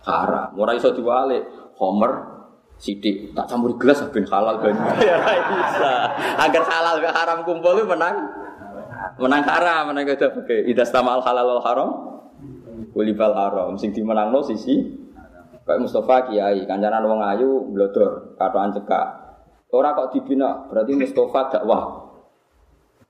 haram. 0.03 0.55
Ora 0.59 0.75
iso 0.75 0.91
diwalik. 0.91 1.43
Homer 1.77 2.37
sidik 2.77 3.33
tak 3.33 3.49
campur 3.49 3.73
gelas 3.81 4.05
ben 4.13 4.25
halal 4.29 4.61
banyu 4.61 4.81
ya 5.09 5.17
bisa 5.49 5.93
agar 6.37 6.63
halal 6.69 6.95
ke 7.01 7.09
haram 7.09 7.39
kumpul 7.41 7.73
menang 7.89 8.29
menang 9.17 9.41
haram 9.49 9.89
menang 9.89 10.05
itu 10.05 10.29
oke 10.29 10.57
idas 10.69 10.93
tamal 10.93 11.17
halal 11.25 11.57
al 11.57 11.61
haram 11.65 11.89
kulibal 12.97 13.37
haram 13.37 13.77
sing 13.77 13.93
dimenang 13.93 14.33
lo 14.33 14.41
sisi 14.41 14.81
kayak 15.69 15.85
Mustafa 15.85 16.33
Kiai 16.33 16.65
kancanan 16.65 17.05
wong 17.05 17.21
ayu 17.21 17.69
blodor 17.69 18.33
katoan 18.41 18.73
cekak 18.73 19.07
ora 19.69 19.93
kok 19.93 20.17
dibina 20.17 20.65
berarti 20.65 20.97
Mustafa 20.97 21.53
dakwah 21.53 22.07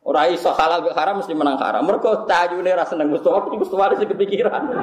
Ora 0.07 0.23
iso 0.31 0.47
halal 0.55 0.87
ke 0.87 0.95
haram 0.95 1.19
mesti 1.19 1.35
menang 1.35 1.59
haram. 1.59 1.83
Mergo 1.83 2.23
tajune 2.23 2.71
ra 2.71 2.87
seneng 2.87 3.11
Mustafa, 3.11 3.43
Mustafa 3.51 3.99
sing 3.99 4.07
kepikiran. 4.07 4.79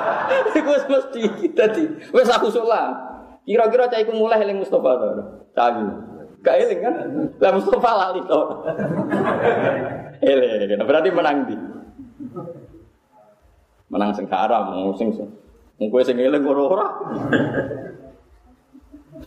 Iku 0.58 0.70
mesti 0.90 1.20
kita 1.46 1.70
di. 1.70 1.86
Wes 2.10 2.26
aku. 2.26 2.50
Kira-kira 3.46 3.86
cah 3.86 4.02
iku 4.02 4.18
mulai 4.18 4.42
eling 4.42 4.66
Mustafa 4.66 4.98
to. 4.98 5.08
Cayu. 5.54 5.86
Gak 6.42 6.58
eling 6.58 6.80
kan? 6.82 6.94
Lah 7.38 7.50
Mustafa 7.54 7.90
lali 7.94 8.20
to. 8.26 8.40
Eling. 10.34 10.82
Berarti 10.82 11.08
menang 11.14 11.38
di. 11.46 11.56
Menang 13.94 14.10
sing 14.10 14.26
haram, 14.26 14.74
sing 14.98 15.14
Wong 15.78 15.90
kowe 15.90 16.02
sing 16.02 16.18
eling 16.18 16.42
ora 16.42 16.62
ora. 16.66 16.86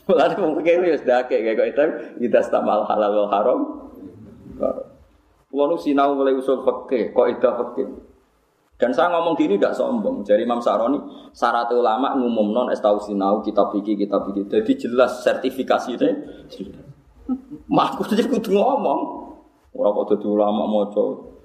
Mulane 0.07 0.35
wong 0.39 0.63
kene 0.63 0.91
wis 0.91 1.03
dake 1.03 1.43
kaya 1.43 1.55
kok 1.55 1.67
itu 1.67 1.83
kita 2.23 2.39
stamal 2.43 2.87
halal 2.87 3.11
wal 3.11 3.31
haram. 3.31 3.59
Kulo 5.47 5.75
sinau 5.79 6.15
mulai 6.15 6.35
usul 6.35 6.63
fikih, 6.63 7.11
kok 7.15 7.27
itu 7.31 7.47
fikih. 7.47 7.87
Dan 8.77 8.93
saya 8.93 9.09
ngomong 9.09 9.33
gini 9.39 9.57
tidak 9.57 9.73
sombong. 9.73 10.21
Jadi 10.21 10.45
Imam 10.45 10.61
Saroni, 10.61 11.01
syarat 11.33 11.71
ulama 11.73 12.13
ngumum 12.13 12.53
non 12.53 12.69
estau 12.69 13.01
sinau 13.01 13.41
kitab 13.41 13.73
pikir 13.73 13.97
kitab 13.97 14.27
pikir. 14.29 14.45
Jadi 14.45 14.71
jelas 14.87 15.25
sertifikasi. 15.25 15.97
Mak 17.67 17.87
aku 17.97 18.01
jadi 18.11 18.23
ngomong. 18.29 18.99
Orang 19.73 19.91
kok 20.03 20.15
jadi 20.15 20.27
ulama 20.29 20.63
mau 20.69 20.85
coba. 20.93 21.36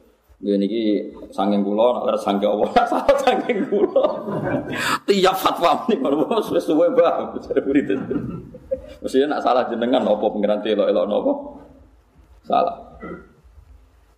Gini 0.43 0.67
ki 0.67 0.85
sangking 1.31 1.63
kulo, 1.63 2.03
nak 2.03 2.19
sangking 2.19 2.51
Allah, 2.51 2.71
salah 2.91 3.15
sangking 3.23 3.63
kulo. 3.71 4.27
Tiap 5.07 5.37
fatwa 5.39 5.87
ini 5.87 6.03
kalau 6.03 6.27
mau 6.27 6.43
sesuai 6.43 6.99
bah, 6.99 7.31
cari 7.39 7.63
itu. 7.79 7.95
Maksudnya 8.99 9.39
nak 9.39 9.47
salah 9.47 9.71
jenengan, 9.71 10.03
nopo 10.03 10.35
pengiran 10.35 10.59
telo 10.59 10.91
elok 10.91 11.07
nopo, 11.07 11.33
salah. 12.43 12.75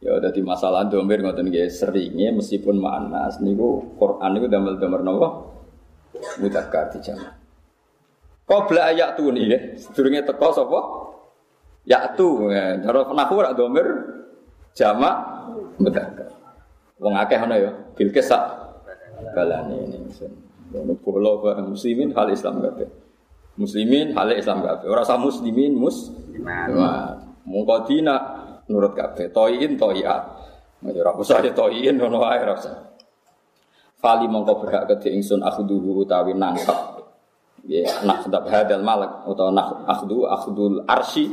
Ya 0.01 0.17
di 0.17 0.41
masalah 0.41 0.89
domir 0.89 1.21
ngoten 1.21 1.49
nggih 1.49 1.69
seringnya 1.69 2.33
meskipun 2.33 2.77
manas 2.77 3.41
niku 3.41 3.97
Quran 3.97 4.37
niku 4.37 4.47
damel-damel 4.53 5.01
napa 5.01 5.29
mudzakkar 6.41 6.93
dijamak. 6.93 7.37
Qabla 8.45 8.93
ayat 8.93 9.17
tu 9.17 9.29
nih 9.33 9.45
ya, 9.49 9.59
sedurunge 9.77 10.21
teko 10.25 10.49
sapa? 10.53 10.81
Ya 11.89 12.13
tu, 12.17 12.49
cara 12.53 13.13
nahwu 13.13 13.45
rak 13.45 13.57
domir 13.57 13.89
jamak 14.77 15.34
mudzakkar. 15.81 16.31
Wong 17.03 17.15
akeh 17.19 17.39
ana 17.39 17.59
ya, 17.59 17.71
Bilqis 17.99 18.31
sak 18.31 18.43
balane 19.35 19.89
ini. 19.89 19.99
Ono 20.75 20.95
bola 20.99 21.39
bareng 21.39 21.71
muslimin 21.71 22.11
hal 22.15 22.31
Islam 22.35 22.59
kabeh. 22.63 22.89
Muslimin 23.55 24.15
hal 24.15 24.35
Islam 24.35 24.63
kabeh. 24.67 24.87
Ora 24.91 25.07
usah 25.07 25.19
muslimin 25.21 25.79
mus. 25.79 26.11
Mungkodina 27.45 28.17
nurut 28.67 28.97
kabeh. 28.99 29.31
Toyin 29.31 29.79
toya. 29.79 30.17
Ya 30.85 31.01
ora 31.01 31.13
usah 31.15 31.39
ya 31.41 31.55
toyin 31.55 31.95
ngono 31.97 32.19
wae 32.23 32.39
ora 32.43 32.55
usah. 32.59 32.75
Fali 34.03 34.27
mongko 34.29 34.67
berhak 34.67 34.85
kedhe 34.91 35.15
ingsun 35.15 35.41
akhduhu 35.41 36.05
utawi 36.05 36.35
nangkep. 36.35 37.07
Ya, 37.65 37.89
nak 38.05 38.29
sedap 38.29 38.45
hadal 38.53 38.85
malak 38.85 39.25
utawa 39.25 39.49
nak 39.49 39.89
akhdu 39.89 40.29
akhdul 40.29 40.85
arsi 40.85 41.33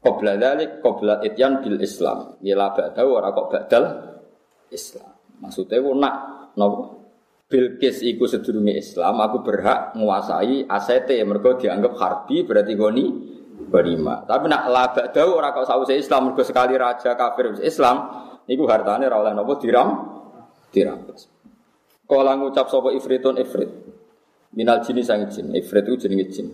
qabla 0.00 0.36
dzalik 0.40 0.80
qabla 0.80 1.20
ityan 1.24 1.60
bil 1.60 1.78
Islam. 1.80 2.40
Ya 2.40 2.56
la 2.56 2.72
ba'da 2.72 3.04
ora 3.04 3.30
kok 3.32 3.46
badal 3.52 3.84
Islam. 4.72 5.10
Maksudnya 5.40 5.80
ku 5.80 5.92
nak 5.96 6.14
napa? 6.56 7.00
Bilqis 7.50 8.06
iku 8.06 8.30
sedurunge 8.30 8.78
Islam, 8.78 9.18
aku 9.18 9.42
berhak 9.42 9.98
menguasai 9.98 10.70
asete 10.70 11.18
mergo 11.26 11.58
dianggap 11.58 11.98
harbi 11.98 12.46
berarti 12.46 12.78
goni 12.78 13.10
berima. 13.66 14.22
Tapi 14.22 14.46
nak 14.46 14.62
la 14.70 14.84
ba'da 14.94 15.22
ora 15.26 15.50
kok 15.50 15.66
sause 15.66 15.98
Islam 15.98 16.30
mergo 16.30 16.46
sekali 16.46 16.78
raja 16.78 17.18
kafir 17.18 17.58
Islam 17.58 18.06
niku 18.46 18.70
hartane 18.70 19.10
ora 19.10 19.26
oleh 19.26 19.32
napa 19.34 19.58
diram 19.58 19.88
dirampas. 20.70 21.26
Kala 22.06 22.38
ngucap 22.38 22.66
sapa 22.70 22.94
ifritun 22.94 23.38
ifrit. 23.38 23.70
Minal 24.54 24.82
jini 24.82 25.02
sang 25.02 25.30
jin. 25.30 25.54
Ifrit 25.54 25.86
itu 25.86 26.06
jenenge 26.06 26.26
jin. 26.30 26.46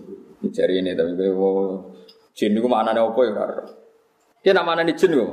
Jari 0.53 0.85
ini 0.85 0.93
tapi 0.93 1.17
oh, 1.33 1.97
jin 2.37 2.53
itu 2.53 2.69
maknanya 2.69 3.01
apa 3.01 3.21
ya 3.25 3.33
karo. 3.33 3.65
Dia 4.45 4.53
nak 4.53 4.65
maknanya 4.69 4.93
jin 4.93 5.17
kok. 5.17 5.33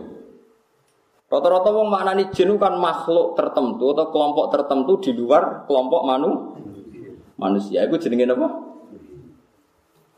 Rata-rata 1.27 1.69
wong 1.75 1.91
maknanya 1.91 2.31
jin 2.31 2.55
kan 2.55 2.79
makhluk 2.79 3.35
tertentu 3.35 3.91
atau 3.91 4.07
kelompok 4.07 4.45
tertentu 4.55 4.93
di 5.03 5.11
luar 5.11 5.67
kelompok 5.67 6.01
manu 6.07 6.29
manusia. 7.35 7.83
Itu 7.83 7.99
jenenge 7.99 8.31
apa? 8.31 8.47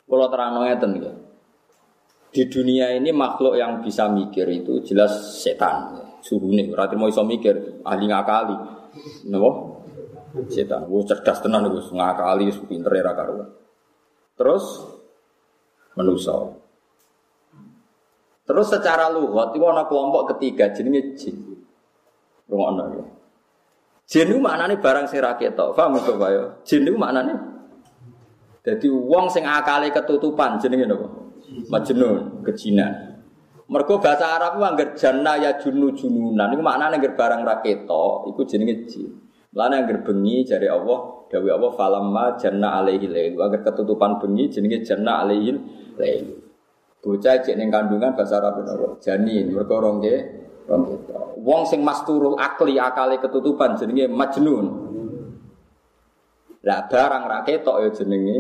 Kalau 0.06 0.28
terang 0.30 0.62
ngeten 0.62 0.92
ya. 1.02 1.12
Di 2.30 2.44
dunia 2.52 2.94
ini 2.94 3.10
makhluk 3.10 3.58
yang 3.58 3.82
bisa 3.82 4.06
mikir 4.12 4.46
itu 4.52 4.84
jelas 4.86 5.40
setan. 5.42 6.04
Suruh 6.20 6.52
nih, 6.52 6.68
berarti 6.74 6.98
mau 7.00 7.08
iso 7.08 7.24
mikir, 7.24 7.82
ahli 7.86 8.06
ngakali. 8.12 8.58
Napa? 9.32 9.50
Setan, 10.52 10.84
gue 10.84 11.02
cerdas 11.08 11.40
tenan 11.40 11.64
gue 11.72 11.80
ngakali, 11.80 12.52
pinter 12.68 12.92
ya 12.92 13.14
karuan. 13.16 13.50
Terus 14.36 14.84
menuso. 15.96 16.65
Terus 18.46 18.68
secara 18.70 19.10
lugat 19.10 19.58
itu 19.58 19.66
ada 19.66 19.90
kelompok 19.90 20.38
ketiga 20.38 20.70
jenenge 20.70 21.18
jin. 21.18 21.36
Rungokno 22.46 22.84
ya. 22.94 23.06
Jin 24.06 24.30
itu 24.30 24.38
maknanya 24.38 24.78
barang 24.78 25.10
sing 25.10 25.18
ra 25.18 25.34
ketok. 25.34 25.74
Paham 25.74 25.98
kok 25.98 26.22
ya? 26.30 26.62
Jin 26.62 26.86
itu 26.86 26.94
maknanya 26.94 27.56
jadi 28.66 28.90
wong 28.90 29.30
sing 29.30 29.46
akale 29.46 29.94
ketutupan 29.94 30.58
jenenge 30.58 30.90
napa? 30.90 31.06
Majnun, 31.70 32.42
kejinan. 32.42 33.22
Mergo 33.70 34.02
bahasa 34.02 34.42
Arab 34.42 34.58
ku 34.58 34.66
janna 34.98 35.38
ya 35.38 35.58
junu 35.62 35.94
jununan 35.94 36.50
iku 36.54 36.62
maknane 36.66 36.98
angger 36.98 37.14
barang 37.14 37.42
ra 37.46 37.62
ketok 37.62 38.34
iku 38.34 38.42
jenenge 38.50 38.90
jin. 38.90 39.10
Lana 39.56 39.80
yang 39.80 40.04
bengi 40.04 40.44
dari 40.44 40.68
Allah, 40.68 41.30
dawi 41.32 41.48
Allah 41.48 41.72
falamma 41.78 42.36
janna 42.36 42.82
alaihi 42.82 43.08
lail. 43.08 43.40
Agar 43.40 43.64
ketutupan 43.64 44.18
bengi 44.20 44.50
jenenge 44.50 44.82
janna 44.82 45.24
alaihi 45.24 45.56
lail. 45.96 46.45
Bocah 47.06 47.38
cek 47.38 47.54
ning 47.54 47.70
kandungan 47.70 48.18
bahasa 48.18 48.42
Arab 48.42 48.66
napa? 48.66 48.98
Janin, 48.98 49.54
mergo 49.54 49.78
rong 49.78 50.02
ke. 50.02 50.16
Wong 51.38 51.70
sing 51.70 51.86
masturul 51.86 52.34
akli 52.34 52.82
akale 52.82 53.22
ketutupan 53.22 53.78
jenenge 53.78 54.10
majnun. 54.10 54.66
Lah 56.66 56.90
barang 56.90 57.24
ra 57.30 57.46
ketok 57.46 57.78
ya 57.86 57.90
jenenge 57.94 58.38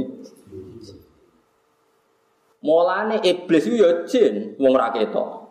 Mulane 2.65 3.21
iblis 3.21 3.69
itu 3.69 3.77
ya 3.77 4.01
jin 4.09 4.57
wong 4.57 4.73
ra 4.73 4.89
ketok. 4.89 5.45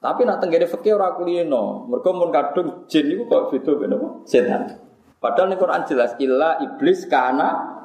Tapi 0.00 0.24
nak 0.24 0.40
tenggene 0.40 0.64
fikih 0.64 0.96
ora 0.96 1.12
kulino. 1.12 1.84
Mergo 1.84 2.16
mun 2.16 2.32
kadung 2.32 2.88
jin 2.88 3.12
niku 3.12 3.28
kok 3.28 3.52
beda 3.52 3.92
apa? 3.92 4.08
Setan. 4.24 4.62
Padahal 5.20 5.52
ning 5.52 5.60
Quran 5.60 5.84
jelas 5.84 6.16
illa 6.16 6.56
iblis 6.64 7.04
kana 7.04 7.75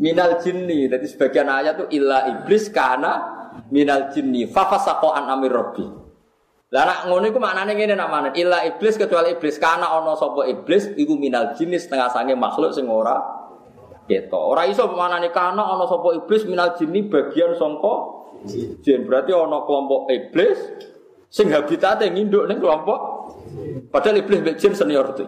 minal 0.00 0.40
jinni. 0.40 0.88
Jadi 0.88 1.06
sebagian 1.06 1.46
ayat 1.46 1.76
itu 1.78 1.86
illa 2.00 2.26
iblis 2.32 2.72
kana 2.72 3.12
minal 3.68 4.08
jinni. 4.10 4.48
Fafasaqo 4.48 5.12
an 5.12 5.28
amir 5.28 5.52
rabbi. 5.52 5.84
Lah 6.70 6.86
nak 6.86 6.98
ngono 7.10 7.26
iku 7.26 7.42
maknane 7.42 7.74
ngene 7.74 7.94
nak 7.98 8.08
mana? 8.08 8.28
Illa 8.32 8.62
iblis 8.62 8.94
kecuali 8.94 9.34
iblis 9.34 9.58
karena 9.58 9.90
ana 9.90 10.14
sapa 10.14 10.46
iblis 10.46 10.94
iku 10.94 11.18
minal 11.18 11.52
jinni 11.58 11.76
setengah 11.76 12.08
sange 12.14 12.32
makhluk 12.38 12.70
sing 12.72 12.86
ora 12.86 13.18
keto. 14.06 14.38
Ora 14.38 14.70
iso 14.70 14.86
pemanane 14.86 15.34
kana 15.34 15.66
ana 15.66 15.84
sapa 15.90 16.14
iblis 16.14 16.46
minal 16.46 16.78
jinni 16.78 17.10
bagian 17.10 17.58
sangka 17.58 17.94
jin. 18.86 19.02
Berarti 19.02 19.34
ana 19.34 19.66
kelompok 19.66 20.14
iblis 20.14 20.58
sing 21.26 21.50
habitate 21.50 22.06
nginduk 22.06 22.46
ning 22.46 22.62
kelompok 22.62 22.98
padahal 23.90 24.22
iblis 24.22 24.38
mek 24.38 24.54
jin 24.62 24.70
senior 24.70 25.10
itu. 25.10 25.26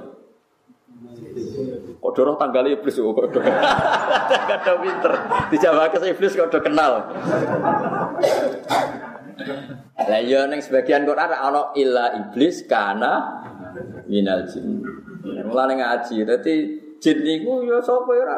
Dorong 2.12 2.36
tanggal 2.36 2.68
iblis 2.68 2.96
kok 2.96 3.12
kok 3.16 3.42
Kada 3.42 4.72
pinter. 4.80 5.12
Dijawab 5.50 5.92
iblis 5.96 6.32
kok 6.36 6.52
kenal. 6.62 6.92
Lah 10.02 10.20
yo 10.22 10.44
ning 10.50 10.60
sebagian 10.60 11.08
Quran 11.08 11.30
ana 11.32 11.72
illa 11.78 12.12
iblis 12.16 12.66
kana 12.68 13.42
minal 14.06 14.44
jin. 14.48 14.82
Mulane 15.46 15.78
ngaji. 15.78 16.16
Dadi 16.26 16.54
jin 16.98 17.18
niku 17.22 17.64
yo 17.64 17.78
sapa 17.80 18.10
yo 18.12 18.22
ora. 18.22 18.36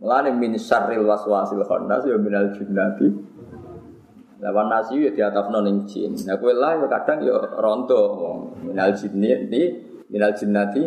Mulane 0.00 0.30
min 0.36 0.56
syarril 0.56 1.06
waswasil 1.06 1.62
khannas 1.64 2.04
yo 2.08 2.16
minal 2.18 2.52
jinnati. 2.52 3.08
Lawan 4.42 4.68
nasi 4.68 5.00
yo 5.00 5.10
diatafno 5.12 5.64
ning 5.64 5.86
jin. 5.88 6.12
Nah 6.26 6.36
kowe 6.36 6.52
lah 6.52 6.76
kadang 6.88 7.24
yo 7.24 7.36
ronto 7.60 8.00
minal 8.64 8.92
jinnati 8.96 9.62
minal 10.10 10.32
jinnati 10.36 10.82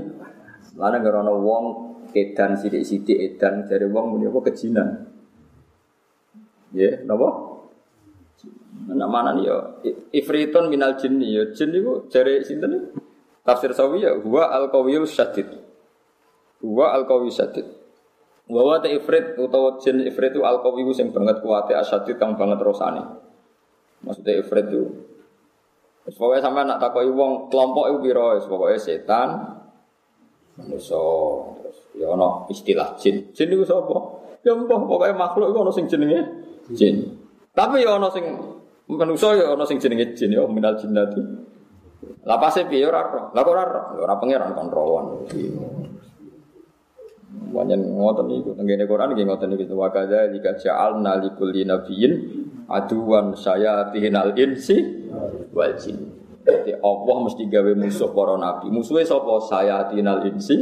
Lana 0.77 1.01
ngerono 1.01 1.33
wong 1.41 1.65
edan 2.13 2.57
sidik-sidik 2.57 3.17
edan 3.17 3.65
dari 3.65 3.85
wong 3.89 4.17
muni 4.17 4.29
apa 4.29 4.39
kejinan. 4.49 4.87
Ya, 6.73 7.01
napa? 7.05 7.49
Nak 8.89 9.09
mana 9.09 9.33
nih 9.33 9.49
ya? 9.49 9.57
Ifritun 10.13 10.69
minal 10.69 10.97
jinni 10.97 11.33
ya. 11.33 11.43
Jin 11.53 11.73
niku 11.73 12.05
jare 12.09 12.45
sinten 12.45 12.93
Tafsir 13.49 13.73
sawi 13.73 14.05
ya 14.05 14.13
huwa 14.13 14.53
al 14.53 14.69
qawiyul 14.69 15.09
syadid. 15.09 15.49
Huwa 16.61 16.93
al 16.93 17.09
qawiy 17.09 17.33
syadid. 17.33 17.65
Wa 18.45 18.61
wa 18.61 18.77
ta 18.77 18.89
ifrit 18.89 19.37
utawa 19.41 19.81
jin 19.81 20.05
ifrit 20.05 20.37
itu 20.37 20.45
al 20.45 20.61
qawiy 20.61 20.85
sing 20.93 21.09
banget 21.09 21.41
kuwate 21.41 21.73
asyadid 21.73 22.21
kang 22.21 22.37
banget 22.37 22.61
rosane. 22.61 23.01
Maksudnya 24.05 24.37
ifrit 24.45 24.69
itu 24.69 24.83
Pokoknya 26.09 26.41
sampai 26.41 26.65
nak 26.65 26.81
takoi 26.81 27.05
wong 27.05 27.53
kelompok 27.53 27.85
itu 27.85 27.97
biro, 28.01 28.33
pokoknya 28.41 28.81
setan, 28.81 29.58
manusa 30.59 30.99
terus 31.59 31.77
ya 31.95 32.11
ana 32.11 32.43
istilah 32.51 32.99
jin. 32.99 33.31
Jin 33.31 33.47
itu 33.55 33.63
sapa? 33.63 33.95
Ya 34.43 34.55
mbah 34.55 34.79
makhluk 35.15 35.51
iku 35.51 35.59
ana 35.63 35.71
sing 35.71 35.87
jenenge 35.87 36.19
jin. 36.75 37.15
Tapi 37.55 37.83
ya 37.83 37.95
ana 37.95 38.11
sing 38.11 38.23
manusa 38.87 39.35
ya 39.39 39.55
ana 39.55 39.63
sing 39.63 39.79
jenenge 39.79 40.13
jin 40.15 40.35
ya 40.35 40.43
minal 40.45 40.75
jinnati. 40.75 41.23
Lah 42.27 42.37
pase 42.39 42.67
piye 42.67 42.83
ora 42.83 43.03
ora. 43.03 43.21
Lah 43.31 43.43
ora 43.43 43.61
ora. 43.63 43.81
Ora 43.95 44.15
pangeran 44.19 44.51
kon 44.55 44.67
rawan. 44.71 45.05
Wanyen 47.49 47.81
ngoten 47.97 48.25
niku 48.29 48.53
tenggene 48.57 48.85
Quran 48.85 49.13
nggih 49.15 49.25
ngoten 49.25 49.49
niku 49.53 49.73
wa 49.77 49.89
kadza 49.89 50.29
jika 50.29 50.57
ja'alna 50.57 51.17
likulli 51.21 51.65
nabiyyin 51.65 52.13
aduwan 52.69 53.33
sayatinal 53.33 54.33
insi 54.37 54.77
wal 55.53 55.73
jin. 55.77 56.18
Jadi 56.49 56.73
Allah 56.81 57.15
mesti 57.21 57.43
gawe 57.45 57.71
musuh 57.77 58.09
para 58.11 58.35
nabi. 58.35 58.67
Musuhnya 58.73 59.05
sapa? 59.05 59.37
Tinal 59.93 60.25
insi. 60.25 60.57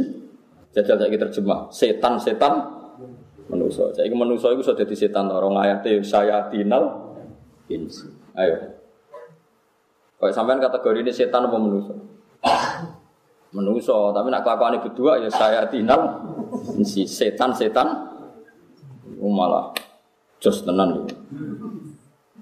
Jajal 0.76 1.00
saya 1.00 1.16
terjemah. 1.16 1.72
Setan-setan 1.72 2.54
manusia. 3.48 3.88
Saya 3.96 4.12
manusia 4.12 4.52
itu 4.52 4.60
sudah 4.60 4.84
jadi 4.84 4.94
setan. 4.94 5.32
Orang 5.32 5.56
saya 6.04 6.48
tinal 6.52 7.16
insi. 7.72 8.06
Ayo. 8.36 8.76
Kalau 10.18 10.32
sampean 10.34 10.60
kategori 10.60 11.06
ini 11.06 11.12
setan 11.14 11.46
apa 11.46 11.56
manusia? 11.56 11.94
Manusia. 13.56 13.96
Tapi 14.12 14.28
nak 14.28 14.44
kelakuan 14.44 14.76
ini 14.76 14.84
berdua 14.84 15.12
ya 15.24 15.30
saya 15.32 15.64
tinal 15.72 16.20
insi. 16.76 17.08
Setan-setan. 17.08 17.88
Malah 19.18 19.72
jos 20.38 20.62
tenan. 20.62 21.08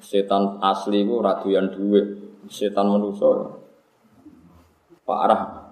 Setan 0.02 0.60
asli 0.60 1.06
itu 1.06 1.14
raduyan 1.24 1.72
duit 1.72 2.25
setan 2.48 2.86
manusia. 2.90 3.56
Parah 5.06 5.66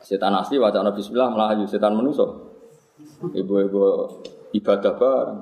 setan 0.00 0.34
asli 0.34 0.58
wacana 0.58 0.90
bismillah 0.90 1.30
melaju 1.30 1.64
setan 1.70 1.94
manusia. 1.94 2.26
Ibu-ibu 3.20 3.80
ibadah 4.56 4.92
bareng. 4.98 5.40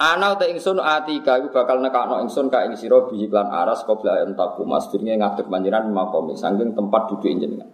Ana 0.00 0.32
ta 0.32 0.48
ingsun 0.48 0.80
atika 0.80 1.36
iku 1.36 1.52
bakal 1.52 1.84
nekakno 1.84 2.24
ingsun 2.24 2.48
ka 2.48 2.64
ing 2.64 2.72
sira 2.72 3.04
bi 3.04 3.20
iklan 3.28 3.52
aras 3.52 3.84
qabla 3.84 4.24
entaku 4.24 4.64
mas 4.64 4.88
dirnge 4.88 5.12
ngadeg 5.20 5.44
panjenengan 5.44 5.92
makomi 5.92 6.32
saking 6.32 6.72
tempat 6.72 7.12
duduk 7.12 7.28
jenengan. 7.28 7.68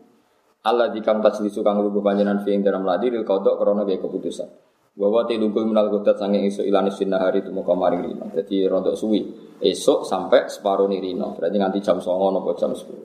Allah 0.66 0.90
di 0.90 0.98
kang 0.98 1.22
tajlisu 1.22 1.62
kang 1.62 1.78
lugu 1.78 2.02
panjenengan 2.02 2.42
fi 2.42 2.58
ing 2.58 2.66
dalam 2.66 2.82
ladi 2.82 3.14
lil 3.14 3.22
kodok 3.22 3.62
krana 3.62 3.86
gaya 3.86 4.02
keputusan. 4.02 4.65
Bahwa 4.96 5.28
tiluku 5.28 5.60
minal 5.68 5.92
godat 5.92 6.16
sange 6.16 6.40
isu 6.48 6.64
ilani 6.64 6.88
sinar 6.88 7.20
hari 7.20 7.44
itu 7.44 7.52
muka 7.52 7.76
maring 7.76 8.00
rino. 8.00 8.32
Jadi 8.32 8.64
rontok 8.64 8.96
suwi. 8.96 9.20
Esok 9.60 10.08
sampai 10.08 10.48
separuh 10.48 10.88
nih 10.88 11.04
rino. 11.04 11.36
Berarti 11.36 11.56
nganti 11.60 11.78
jam 11.84 12.00
songo 12.00 12.32
nopo 12.32 12.56
jam 12.56 12.72
sepuluh. 12.72 13.04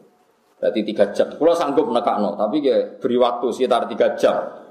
Berarti 0.56 0.80
tiga 0.88 1.12
jam. 1.12 1.36
Kalau 1.36 1.58
sanggup 1.58 1.92
nekakno, 1.92 2.40
tapi 2.40 2.64
ya 2.64 2.96
beri 2.96 3.18
waktu 3.20 3.50
sekitar 3.52 3.92
tiga 3.92 4.16
jam. 4.16 4.62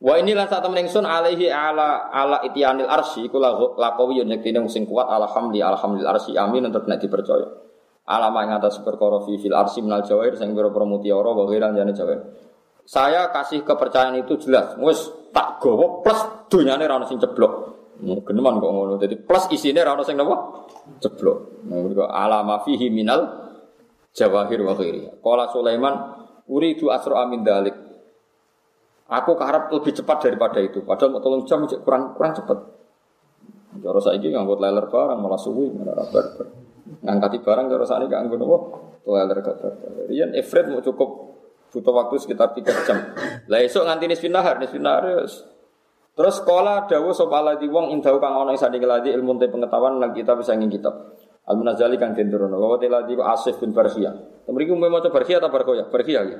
Wa 0.00 0.16
ini 0.16 0.32
lan 0.32 0.48
saat 0.48 0.64
temen 0.64 0.80
ingsun 0.80 1.04
alaihi 1.04 1.52
ala 1.52 2.08
ala 2.08 2.40
itianil 2.40 2.88
arsi 2.88 3.28
iku 3.28 3.36
laqawi 3.76 4.24
yen 4.24 4.32
yektine 4.32 4.64
sing 4.66 4.88
kuat 4.88 5.06
alhamdi 5.12 5.60
alhamdulillah 5.60 6.16
arsi 6.16 6.34
amin 6.34 6.72
untuk 6.72 6.88
nek 6.88 6.98
dipercaya. 7.04 7.46
Alama 8.08 8.48
ing 8.48 8.56
atas 8.56 8.80
perkara 8.80 9.20
fi 9.22 9.36
fil 9.36 9.52
arsi 9.52 9.84
minal 9.84 10.02
jawair 10.02 10.34
sing 10.40 10.50
pira-pira 10.56 10.88
mutiara 10.88 11.30
wa 11.30 11.44
jawair. 11.46 12.20
Saya 12.88 13.30
kasih 13.30 13.62
kepercayaan 13.62 14.18
itu 14.18 14.34
jelas. 14.40 14.74
Wis 14.82 15.04
tak 15.30 15.62
gowo 15.62 16.02
plus 16.02 16.46
dunyane 16.50 16.84
ra 16.86 16.98
ono 16.98 17.06
sing 17.06 17.18
ceblok. 17.18 17.52
Geneman 18.00 18.58
kok 18.58 18.70
ngono. 18.72 18.94
Jadi 18.96 19.14
plus 19.20 19.46
isine 19.52 19.80
ra 19.82 19.94
ono 19.94 20.02
sing 20.02 20.18
napa? 20.18 20.66
Ceblok. 20.98 21.68
Nah, 21.70 22.08
alama 22.10 22.62
fihi 22.64 22.88
minal 22.88 23.50
jawahir 24.16 24.60
wa 24.64 24.74
ghairi. 24.74 25.06
Qala 25.22 25.50
Sulaiman 25.52 25.94
uridu 26.50 26.90
asra 26.90 27.22
amin 27.22 27.46
dalik. 27.46 27.76
Aku 29.10 29.34
keharap 29.34 29.74
lebih 29.74 29.90
cepat 29.90 30.22
daripada 30.22 30.62
itu. 30.62 30.86
Padahal 30.86 31.18
mau 31.18 31.22
tolong 31.22 31.42
jam 31.42 31.66
kurang 31.82 32.14
kurang 32.14 32.34
cepat. 32.34 32.58
Saya 34.02 34.18
ini 34.18 34.34
ngangkut 34.34 34.58
leler 34.58 34.86
barang 34.90 35.18
malah 35.18 35.38
suwi 35.38 35.70
malah 35.70 36.06
barbar. 36.10 36.46
Ngangkati 37.06 37.38
barang 37.38 37.64
cara 37.70 37.84
saya 37.86 38.02
ini 38.02 38.10
ngangkut 38.10 38.38
apa? 38.42 38.58
Leler 39.06 39.38
gak 39.42 39.56
barbar. 39.62 39.90
Efred 40.10 40.66
mau 40.74 40.82
cukup 40.82 41.10
butuh 41.70 41.94
waktu 41.94 42.14
sekitar 42.18 42.52
tiga 42.52 42.74
jam. 42.84 43.14
Lah 43.46 43.58
esok 43.62 43.86
nganti 43.86 44.04
nisfin 44.10 44.34
nahar, 44.34 44.58
nisfin 44.58 44.82
nahar 44.82 45.26
Terus 46.10 46.34
sekolah 46.42 46.90
dawu 46.90 47.14
sop 47.16 47.32
di 47.62 47.70
wong 47.70 47.96
indahu 47.96 48.20
kang 48.20 48.34
ana 48.34 48.52
ing 48.52 48.60
sanding 48.60 48.82
ladi 48.84 49.14
ilmu 49.14 49.40
te 49.40 49.48
pengetahuan 49.48 50.02
nang 50.02 50.12
kita 50.12 50.36
bisa 50.36 50.52
ngin 50.52 50.68
kitab. 50.68 51.16
Al 51.48 51.56
munazali 51.56 51.96
kang 51.96 52.12
den 52.12 52.28
turono. 52.28 52.60
Wa 52.60 52.76
ladi 52.76 53.16
Asif 53.16 53.56
bin 53.62 53.72
Barkhia. 53.72 54.12
Temriki 54.44 54.74
umum 54.74 54.90
maca 54.90 55.08
Barkhia 55.08 55.40
ta 55.40 55.48
Barkoya? 55.48 55.88
Barkhia 55.88 56.20
ya. 56.26 56.38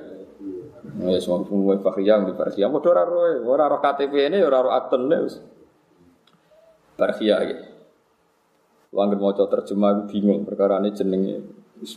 Ya 1.01 1.16
semua 1.16 1.47
semua 1.49 1.81
Fakhiyah 1.81 2.28
di 2.28 2.35
Fakhiyah. 2.37 2.68
Mau 2.68 2.83
ora 2.85 3.09
roh, 3.09 3.41
ora 3.49 3.72
roh 3.72 3.81
KTP 3.81 4.28
ini, 4.28 4.45
ora 4.45 4.61
roh 4.61 4.72
akten 4.74 5.09
wis. 5.09 5.41
Fakhiyah 7.01 7.39
iki. 7.49 7.57
Wong 8.93 9.16
mau 9.16 9.33
terjemah 9.33 10.11
bingung 10.11 10.45
perkara 10.45 10.76
ini 10.83 10.93
jenenge 10.93 11.37
wis. 11.81 11.97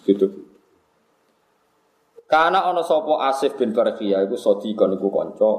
Karena 2.30 2.66
ana 2.66 2.82
sapa 2.82 3.30
Asif 3.30 3.60
bin 3.60 3.76
Barkhiyah 3.76 4.26
iku 4.26 4.36
sadiqon 4.40 4.96
iku 4.98 5.08
kanca. 5.14 5.52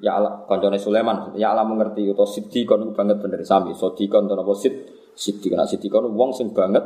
Ya 0.00 0.16
Allah 0.16 0.44
kancane 0.48 0.80
Sulaiman. 0.80 1.36
Ya 1.36 1.52
Allah 1.52 1.64
mengerti 1.68 2.04
utawa 2.08 2.28
siddiqon 2.28 2.88
iku 2.88 2.92
banget 2.92 3.20
bener. 3.20 3.40
Sami 3.44 3.72
sadiqon 3.72 4.28
to 4.28 4.34
napa 4.36 4.52
sid 4.56 4.74
siddiqon 5.16 5.60
siddiqon 5.64 6.12
wong 6.12 6.30
sing 6.36 6.52
banget 6.52 6.84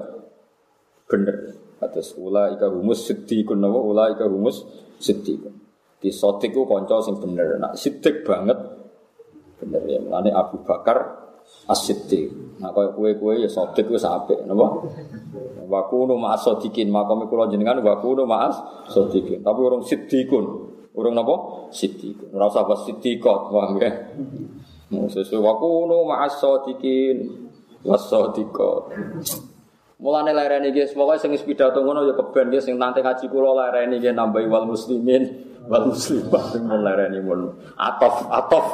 bener. 1.10 1.58
Atas 1.80 2.14
ula 2.20 2.52
ika 2.52 2.68
humus 2.68 3.08
siddiqun 3.08 3.58
napa? 3.58 3.78
Ula 3.78 4.12
ika 4.14 4.28
humus 4.28 4.62
siddiqun 5.00 5.70
di 6.00 6.08
sotik 6.08 6.56
ku 6.56 6.64
konco 6.64 7.04
sing 7.04 7.20
bener. 7.20 7.60
Nak 7.60 7.76
sidik 7.76 8.24
banget 8.24 8.56
bener 9.60 9.82
ya. 9.84 10.00
Mulane 10.00 10.32
Abu 10.32 10.64
Bakar 10.64 11.28
as-siddiq. 11.68 12.39
Nah 12.60 12.70
kaya 12.76 12.92
kue-kue 12.92 13.40
ya 13.40 13.48
sotik 13.48 13.88
ku 13.88 13.96
sampe 13.96 14.36
napa? 14.44 14.84
Wa 15.64 15.88
kunu 15.88 16.20
ma'as 16.20 16.44
sadiqin. 16.44 16.92
Makome 16.92 17.24
kula 17.26 17.48
jenengan 17.48 17.80
wa 17.80 17.96
kunu 17.98 18.28
ma'as 18.28 18.60
sadiqin. 18.92 19.40
Tapi 19.40 19.60
urung 19.64 19.80
siddiqun. 19.80 20.44
Urung 20.92 21.14
napa? 21.16 21.66
Siddiqun. 21.72 22.36
Ora 22.36 22.52
usah 22.52 22.68
pas 22.68 22.84
siddiqot, 22.84 23.40
paham 23.48 23.80
ya? 23.80 23.90
Sesuai 24.92 25.40
wa 25.40 25.56
kunu 25.56 26.04
ma'as 26.04 26.36
sadiqin. 26.36 27.16
Was 27.88 28.12
sadiqot. 28.12 28.92
Mulane 30.00 30.32
lereni 30.32 30.72
nggih 30.72 30.96
pokoke 30.96 31.20
sing 31.20 31.36
pidato 31.44 31.84
ngono 31.84 32.08
ya 32.08 32.16
keben 32.16 32.48
nggih 32.48 32.64
sing 32.64 32.80
nanti 32.80 33.04
ngaji 33.04 33.24
kula 33.28 33.52
lereni 33.52 34.00
nggih 34.00 34.16
nambahi 34.16 34.48
wal 34.48 34.64
muslimin 34.64 35.28
wal 35.68 35.92
muslimat 35.92 36.56
sing 36.56 36.64
lereni 36.64 37.20
mun 37.20 37.52
atof 37.76 38.24
atof 38.32 38.66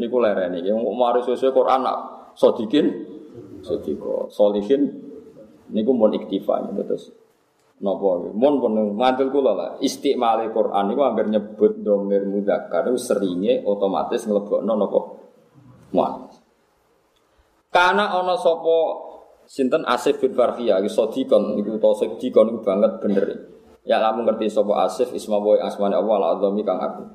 niku 0.00 0.16
lereni 0.24 0.64
yang 0.64 0.80
mari 0.96 1.20
sesuai 1.20 1.52
Quran 1.52 1.84
nak 1.84 1.96
sodikin 2.32 3.09
sodiko 3.60 4.28
solihin 4.32 4.88
niku 5.70 5.92
mun 5.94 6.12
iktifa 6.16 6.66
terus 6.84 7.12
napa 7.80 8.28
mun 8.36 8.54
pun 8.60 8.72
mantul 8.92 9.32
kula 9.32 9.52
lah. 9.56 9.70
Istimale 9.80 10.52
Quran 10.52 10.92
niku 10.92 11.00
anggar 11.00 11.26
nyebut 11.30 11.80
domir 11.80 12.28
mudzakkar 12.28 12.92
seringe 13.00 13.64
otomatis 13.64 14.28
nglebokno 14.28 14.72
napa 14.76 14.98
muannas 15.90 16.40
karena 17.70 18.10
ana 18.10 18.34
sapa 18.34 18.76
sinten? 19.46 19.86
Asif 19.86 20.18
bin 20.18 20.34
Farhiyah 20.34 20.82
iki 20.82 20.90
sodikon 20.90 21.54
niku 21.54 21.78
to 21.78 21.90
sodikon 21.94 22.50
niku 22.50 22.60
banget 22.66 22.98
bener. 22.98 23.26
Ya 23.86 24.02
kamu 24.02 24.26
ngerti 24.26 24.50
sapa 24.50 24.90
Asif 24.90 25.14
isma 25.14 25.38
boy 25.38 25.62
asmane 25.62 25.94
Allah 25.94 26.14
al 26.18 26.26
azami 26.36 26.66
kang 26.66 26.82
aku. 26.82 27.06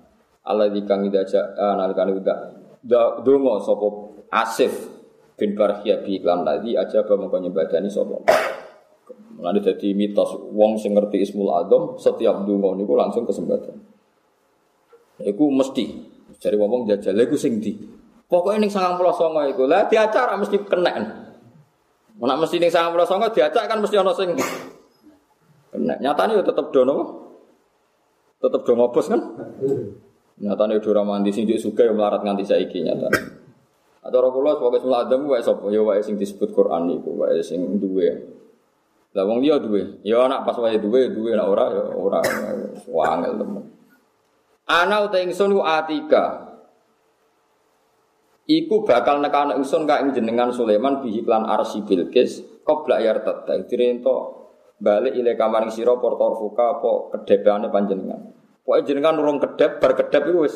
Allah 0.48 0.72
di 0.72 0.82
kang 0.88 1.04
idaja 1.04 1.44
nalikane 1.76 2.16
udah. 2.16 2.38
Dongo 3.22 3.60
sapa 3.60 3.88
Asif 4.32 4.95
bin 5.36 5.52
Barhia 5.56 6.00
bi 6.00 6.20
iklan 6.20 6.48
tadi 6.48 6.80
aja 6.80 7.04
apa 7.04 7.14
mengko 7.20 7.38
nyebadani 7.40 7.92
sapa. 7.92 8.24
Mulane 9.36 9.60
dadi 9.60 9.92
mitos 9.92 10.32
wong 10.56 10.80
sing 10.80 10.96
ngerti 10.96 11.28
Ismul 11.28 11.52
Azam 11.52 12.00
setiap 12.00 12.48
donga 12.48 12.72
niku 12.80 12.96
langsung 12.96 13.28
kesempatan. 13.28 13.76
Iku 15.20 15.52
mesti 15.52 15.86
cari 16.40 16.56
ngomong 16.56 16.88
jajal 16.88 17.16
iku 17.20 17.36
sing 17.36 17.60
di. 17.60 17.76
Pokoknya 18.26 18.66
ning 18.66 18.72
99 18.72 19.54
iku 19.54 19.64
lah 19.68 19.86
diacara 19.92 20.40
mesti 20.40 20.58
kena. 20.64 20.94
Nek 22.16 22.38
mesti 22.40 22.56
ning 22.58 22.72
99 22.72 23.36
diacak 23.36 23.64
kan 23.68 23.78
mesti 23.84 23.96
ana 24.00 24.16
sing 24.16 24.34
Kena. 25.76 26.00
Nyatanya 26.00 26.40
ya 26.40 26.44
tetap 26.48 26.72
dono. 26.72 27.28
Tetap 28.40 28.64
do 28.64 28.72
ngobos 28.72 29.12
kan? 29.12 29.20
Nyatanya 30.40 30.80
do 30.80 30.90
ramandi 30.96 31.36
sing 31.36 31.44
juga 31.44 31.84
yang 31.84 32.00
melarat 32.00 32.24
nganti 32.24 32.44
saiki 32.48 32.88
nyata. 32.88 33.12
Atau 34.06 34.30
kula 34.30 34.54
sebagai 34.54 34.86
semula 34.86 35.02
adam 35.02 35.26
wae 35.26 35.42
sapa 35.42 35.66
ya 35.74 35.82
wae 35.82 35.98
sing 36.06 36.22
disebut 36.22 36.54
Quran 36.54 36.94
niku 36.94 37.18
wae 37.18 37.42
sing 37.42 37.82
duwe. 37.82 38.38
Lah 39.18 39.26
wong 39.26 39.42
liya 39.42 39.58
duwe. 39.58 40.06
Ya 40.06 40.22
anak 40.30 40.46
pas 40.46 40.54
wae 40.62 40.78
duwe 40.78 41.10
duwe 41.10 41.34
nek 41.34 41.48
ora 41.50 41.66
ya 41.74 41.84
ora 41.90 42.22
wangel 42.86 43.34
temen. 43.34 43.66
Ana 44.70 45.10
uta 45.10 45.18
ingsun 45.18 45.58
ku 45.58 45.66
atika. 45.66 46.54
Iku 48.46 48.86
bakal 48.86 49.26
nekane 49.26 49.58
ingsun 49.58 49.90
ka 49.90 50.06
ing 50.06 50.14
jenengan 50.14 50.54
Sulaiman 50.54 51.02
bihi 51.02 51.26
lan 51.26 51.50
arsi 51.50 51.82
Bilqis 51.82 52.62
qabla 52.62 53.02
yartat. 53.02 53.50
Dirento 53.66 54.46
balik 54.78 55.18
ile 55.18 55.34
kamaring 55.34 55.74
sira 55.74 55.98
portor 55.98 56.38
fuka 56.38 56.78
apa 56.78 56.92
kedepane 57.18 57.74
panjenengan. 57.74 58.22
Pokoke 58.62 58.86
jenengan 58.86 59.18
urung 59.18 59.42
kedep 59.42 59.82
bar 59.82 59.98
kedep 59.98 60.30
iku 60.30 60.40
wis 60.46 60.56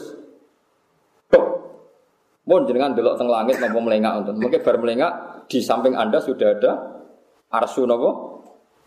tok. 1.33 1.68
Mun 2.49 2.65
jenengan 2.65 2.97
delok 2.97 3.21
teng 3.21 3.29
langit 3.29 3.61
napa 3.61 3.77
melengak 3.77 4.17
wonten. 4.17 4.41
Mungkin 4.41 4.65
bar 4.65 4.81
melengak 4.81 5.11
di 5.45 5.61
samping 5.61 5.93
Anda 5.93 6.17
sudah 6.17 6.57
ada 6.57 6.71
arsu 7.53 7.85
napa? 7.85 8.09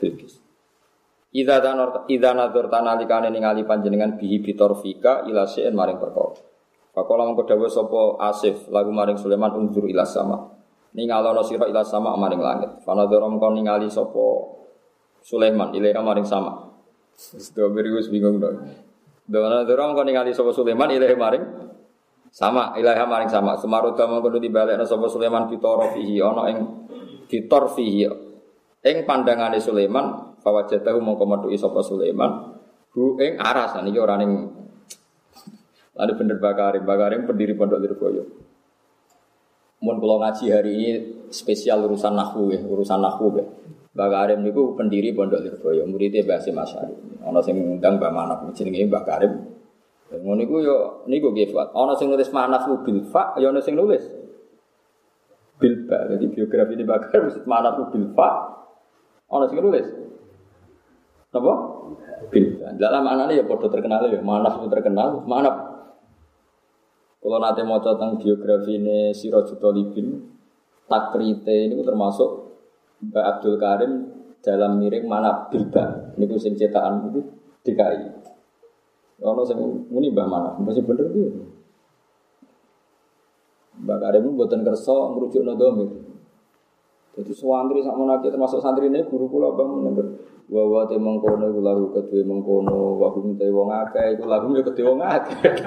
Bilqis. 0.02 0.42
Idza 1.30 1.62
tanor 1.62 2.10
idza 2.10 2.34
nadzur 2.34 2.66
tanalikane 2.66 3.30
ningali 3.30 3.62
panjenengan 3.62 4.18
bihi 4.18 4.42
bitorfika 4.42 5.22
ila 5.30 5.46
sein 5.46 5.78
maring 5.78 6.02
perkara. 6.02 6.34
Pakola 6.90 7.22
mengko 7.24 7.46
dawuh 7.46 7.70
sapa 7.70 8.18
Asif 8.26 8.66
lagu 8.68 8.90
maring 8.90 9.14
Sulaiman 9.14 9.54
unjur 9.54 9.86
ila 9.86 10.02
sama. 10.02 10.42
Ningalono 10.98 11.46
sira 11.46 11.70
ila 11.70 11.86
sama 11.86 12.18
maring 12.18 12.42
langit. 12.42 12.70
Fanadzara 12.82 13.30
mengko 13.30 13.46
ningali 13.54 13.86
sapa 13.86 14.26
Sulaiman 15.22 15.70
ilaiha 15.70 16.02
maring 16.02 16.26
sama. 16.26 16.66
Gue 17.54 18.02
bingung 18.10 18.42
dong. 18.42 18.90
Dona 19.22 19.62
dorong 19.62 19.94
kau 19.94 20.02
ningali 20.02 20.34
sopo 20.34 20.50
Sulaiman 20.50 20.90
ilaiha 20.90 21.14
maring 21.14 21.44
sama 22.32 22.72
ilaiha 22.80 23.04
maring 23.04 23.28
sama. 23.28 23.60
Semaruta 23.60 24.08
mau 24.08 24.24
kudu 24.24 24.40
dibalik 24.40 24.80
sopo 24.88 25.06
Sulaiman 25.06 25.52
pitoro 25.52 25.92
fihi 25.92 26.16
ono 26.24 26.48
ing 26.48 26.58
fitor 27.28 27.68
fihi 27.76 28.08
ing 28.82 28.96
pandangane 29.04 29.60
Sulaiman 29.60 30.34
fawajatahu 30.40 30.98
mau 31.04 31.20
komeduki 31.20 31.60
sopo 31.60 31.84
Sulaiman 31.84 32.56
hu 32.96 33.20
ing 33.20 33.36
aras 33.36 33.76
niki 33.84 34.00
ora 34.00 34.16
ning 34.16 34.62
Lalu 35.92 36.12
bener 36.16 36.40
Bakarim, 36.40 36.88
Bakarim 36.88 37.28
pendiri 37.28 37.52
Pondok 37.52 37.84
Lirboyo. 37.84 38.24
Mun 39.82 39.96
kalau 40.00 40.22
ngaji 40.24 40.44
hari 40.48 40.72
ini 40.72 40.90
spesial 41.28 41.84
urusan 41.84 42.16
nahu 42.16 42.54
ya, 42.54 42.64
urusan 42.64 43.02
nahu 43.02 43.26
ya. 43.36 43.44
Mbak 43.92 44.08
Karim 44.08 44.38
niku 44.40 44.72
pendiri 44.72 45.12
Pondok 45.12 45.44
Lirboyo, 45.44 45.84
muridnya 45.84 46.24
Mbah 46.24 46.40
Hasim 46.40 46.56
Asyari. 46.56 46.96
Ana 47.20 47.44
sing 47.44 47.60
ngundang 47.60 48.00
Mbah 48.00 48.08
Manaf 48.08 48.40
jenenge 48.56 48.88
Mbah. 48.88 49.04
Ngono 50.12 50.36
niku 50.36 50.60
yo 50.60 50.76
niku 51.08 51.32
nggih 51.32 51.48
Fuad. 51.48 51.72
Ana 51.72 51.96
sing 51.96 52.12
nulis 52.12 52.28
Manaf 52.28 52.68
bil 52.84 53.00
fa, 53.08 53.32
yo 53.40 53.48
ana 53.48 53.64
sing 53.64 53.78
nulis 53.78 54.04
bil 55.56 55.88
ba. 55.88 56.10
Jadi 56.10 56.24
biografi 56.28 56.76
di 56.76 56.84
Mbah 56.84 57.08
Karim 57.08 57.32
Manaf 57.50 57.80
bil 57.88 58.12
fa. 58.12 58.28
Ana 59.32 59.48
sing 59.48 59.56
nulis 59.62 60.02
Napa? 61.32 61.52
Bilba. 62.28 62.76
Dalam 62.76 63.08
anane 63.08 63.32
ya 63.40 63.44
padha 63.48 63.72
terkenal 63.72 64.04
ya, 64.12 64.20
Manaf 64.20 64.60
itu 64.60 64.68
terkenal, 64.68 65.24
Manaf. 65.24 65.56
Kalau 67.22 67.38
nanti 67.40 67.62
mau 67.64 67.80
tentang 67.80 68.20
biografi 68.20 68.76
ini 68.76 69.14
Sirajul 69.16 69.56
Talibin, 69.56 70.20
takrite 70.90 71.72
ini 71.72 71.80
termasuk 71.80 72.52
Mbak 73.08 73.24
Abdul 73.24 73.56
Karim 73.56 73.92
dalam 74.44 74.76
miring 74.76 75.06
mana 75.08 75.48
bilba. 75.48 76.12
Ini 76.18 76.36
sing 76.36 76.58
cetakan 76.58 77.08
itu 77.08 77.20
DKI. 77.64 78.21
Kalau 79.22 79.46
saya 79.46 79.62
muni 79.62 80.10
Mbah 80.10 80.26
mana, 80.26 80.50
masih 80.58 80.82
bener 80.82 81.06
dia. 81.14 81.30
Mbak 83.78 83.98
Karim 84.02 84.22
itu 84.26 84.30
buatan 84.34 84.66
kerso 84.66 85.14
merujuk 85.14 85.46
nodomir. 85.46 86.02
Jadi 87.12 87.32
santri 87.36 87.84
sama 87.84 88.08
nanti 88.08 88.32
termasuk 88.32 88.58
santri 88.58 88.88
ini 88.88 89.04
guru 89.04 89.28
pula 89.28 89.52
bang 89.52 89.68
menegur 89.68 90.16
bahwa 90.48 90.88
te 90.88 90.96
mengkono 90.96 91.44
iku 91.52 91.60
lagu 91.60 91.84
kedue 91.92 92.24
mengkono 92.24 92.96
wa 92.96 93.08
hum 93.12 93.36
wong 93.36 93.68
akeh 93.68 94.16
iku 94.16 94.24
lagu 94.24 94.48
ya 94.56 94.64
kedue 94.64 94.88
wong 94.88 95.00
akeh. 95.00 95.52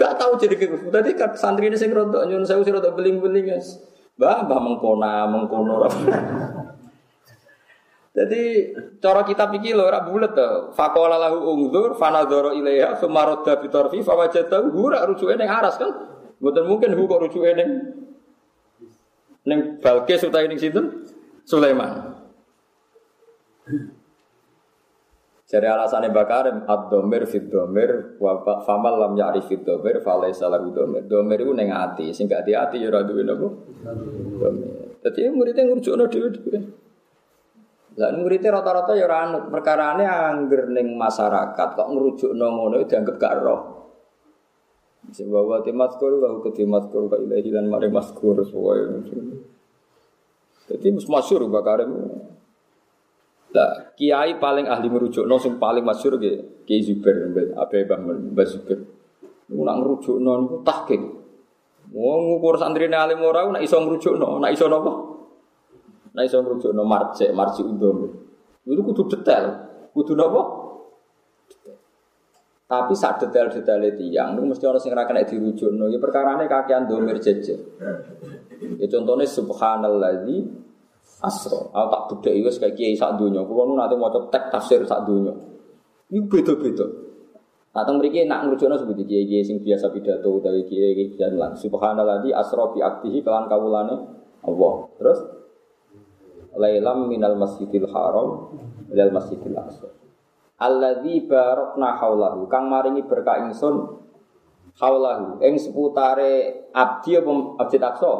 Gak 0.00 0.16
tahu 0.16 0.32
jadi 0.40 0.54
kayak 0.56 0.88
Tadi 0.88 1.10
kan 1.12 1.30
santri 1.36 1.68
ini 1.68 1.76
sing 1.76 1.92
rontok 1.92 2.24
nyun 2.24 2.46
saya 2.46 2.62
usir 2.62 2.72
rontok 2.72 2.96
beling-beling 2.96 3.52
guys. 3.52 3.76
Bah, 4.16 4.48
bah 4.48 4.60
mengkona, 4.60 5.28
mengkono. 5.28 5.84
Jadi 8.20 8.76
cara 9.00 9.24
kita 9.24 9.48
pikir 9.48 9.72
loh, 9.72 9.88
rak 9.88 10.04
bulat 10.04 10.36
tuh. 10.36 10.76
Fakola 10.76 11.16
lahu 11.16 11.56
ungdur, 11.56 11.96
fanadoro 11.96 12.52
ilaiha, 12.52 13.00
sumaroda 13.00 13.56
bitorfi, 13.56 14.04
fawajatahu, 14.04 14.76
hura 14.76 15.08
rujuke 15.08 15.40
neng 15.40 15.48
aras 15.48 15.80
kan? 15.80 15.88
Bukan 16.36 16.68
mungkin 16.68 16.92
hu 16.92 17.08
kok 17.08 17.16
rujuke 17.24 17.48
neng 17.56 17.70
neng 19.48 19.80
Balkis 19.80 20.20
utai 20.28 20.52
neng 20.52 20.60
situ 20.60 21.08
Sulaiman. 21.48 22.12
Jadi 25.48 25.66
alasannya 25.66 26.12
bakarim 26.12 26.68
ad-domir 26.68 27.24
fit 27.24 27.48
domir 27.48 28.20
wa 28.20 28.44
famal 28.68 29.00
lam 29.00 29.16
ya'rif 29.16 29.48
fit 29.48 29.64
domir 29.64 30.04
falaisa 30.04 30.44
lahu 30.52 30.68
domir. 30.76 31.08
Domir 31.08 31.40
itu 31.40 31.56
neng 31.56 31.72
ati, 31.72 32.12
sing 32.12 32.28
gak 32.28 32.44
ati 32.44 32.84
ya 32.84 32.92
ora 32.92 33.00
duwe 33.00 33.24
napa? 33.24 33.48
Domir. 34.44 35.00
Dadi 35.00 35.24
dhewe-dhewe. 35.24 36.89
Lah 37.98 38.14
muridnya 38.14 38.54
rata-rata 38.54 38.94
ya 38.94 39.10
ora 39.10 39.26
anut, 39.26 39.50
perkarane 39.50 40.06
angger 40.06 40.70
ning 40.70 40.94
masyarakat 40.94 41.68
kok 41.74 41.88
ngrujukno 41.90 42.46
ngono 42.46 42.78
dianggap 42.86 43.16
gak 43.18 43.34
roh. 43.42 43.60
Sing 45.10 45.26
bawa 45.26 45.58
timat 45.64 45.98
kuru 45.98 46.22
wa 46.22 46.38
ketimat 46.44 46.86
kuru 46.92 47.10
ka 47.10 47.18
ilahi 47.18 47.50
lan 47.50 47.66
mare 47.66 47.90
maskur 47.90 48.38
sesuai. 48.46 48.78
Jadi 50.70 50.86
masyhur 51.10 51.50
bakarim. 51.50 51.90
Lah, 53.50 53.90
kiai 53.98 54.38
paling 54.38 54.70
ahli 54.70 54.86
merujukno 54.86 55.34
sing 55.42 55.58
paling 55.58 55.82
masyhur 55.82 56.22
nggih 56.22 56.62
Kiai 56.62 56.86
Zubair 56.86 57.26
Abe 57.58 57.82
Mbah 57.82 58.46
Zubair. 58.46 58.78
Niku 59.50 59.62
nak 59.66 59.76
ngrujukno 59.82 60.30
niku 60.46 60.56
tahqiq. 60.62 61.02
Wong 61.90 62.20
ngukur 62.30 62.54
santrine 62.54 62.94
alim 62.94 63.18
ora 63.26 63.50
nak 63.50 63.66
iso 63.66 63.82
ngrujukno, 63.82 64.38
nak 64.38 64.54
iso 64.54 64.70
napa? 64.70 64.92
Nak 66.10 66.22
iso 66.26 66.42
ngrujukno 66.42 66.82
marjek, 66.82 67.30
marji 67.30 67.62
undom. 67.62 68.10
Itu 68.66 68.82
kudu 68.82 69.02
detail. 69.10 69.44
Kudu 69.94 70.14
napa? 70.18 70.42
Tapi 72.70 72.94
saat 72.94 73.18
detail-detail 73.18 73.82
itu 73.90 74.14
yang 74.14 74.38
itu 74.38 74.46
mesti 74.46 74.62
orang 74.62 74.78
sing 74.78 74.94
ra 74.94 75.02
kena 75.02 75.26
dirujukno. 75.26 75.90
Ya 75.90 75.98
perkarane 75.98 76.46
kakean 76.46 76.86
domir 76.86 77.18
jejer. 77.18 77.58
Ya 78.78 78.86
contohnya 78.86 79.26
subhanalladzi 79.26 80.36
asro. 81.18 81.74
Aku 81.74 81.86
tak 81.90 82.02
bedek 82.22 82.46
wis 82.46 82.62
kayak 82.62 82.78
kiai 82.78 82.94
sak 82.94 83.18
donya. 83.18 83.42
Kulo 83.42 83.66
nu 83.66 83.74
nanti 83.74 83.98
maca 83.98 84.22
tek 84.30 84.54
tafsir 84.54 84.86
sak 84.86 85.02
donya. 85.02 85.34
Iku 86.14 86.26
beda-beda. 86.30 86.86
Nah, 87.70 87.86
teng 87.86 88.02
mriki 88.02 88.26
nak 88.26 88.50
ngrucukno 88.50 88.74
seperti 88.74 89.06
kiai-kiai 89.06 89.46
sing 89.46 89.62
biasa 89.62 89.94
pidato 89.94 90.30
utawi 90.30 90.66
kiai-kiai 90.66 91.14
jalan. 91.14 91.54
Subhanallah 91.54 92.22
asra 92.34 92.70
bi 92.74 92.82
aktihi 92.82 93.22
kelan 93.22 93.46
kawulane 93.46 93.94
Allah. 94.46 94.74
Terus 94.94 95.18
lailam 96.56 97.06
minal 97.06 97.38
masjidil 97.38 97.86
haram 97.90 98.54
ilal 98.90 99.12
masjidil 99.14 99.56
aqsa. 99.58 99.88
Alladzi 100.60 101.24
barakna 101.24 101.96
haulahu 101.96 102.44
kang 102.50 102.68
maringi 102.68 103.00
berkah 103.08 103.48
ingsun 103.48 103.96
haulahu 104.76 105.40
ing 105.40 105.56
seputare 105.56 106.68
abdi 106.72 107.16
apa 107.16 107.30
Masjid 107.56 107.80
Aqsa. 107.80 108.12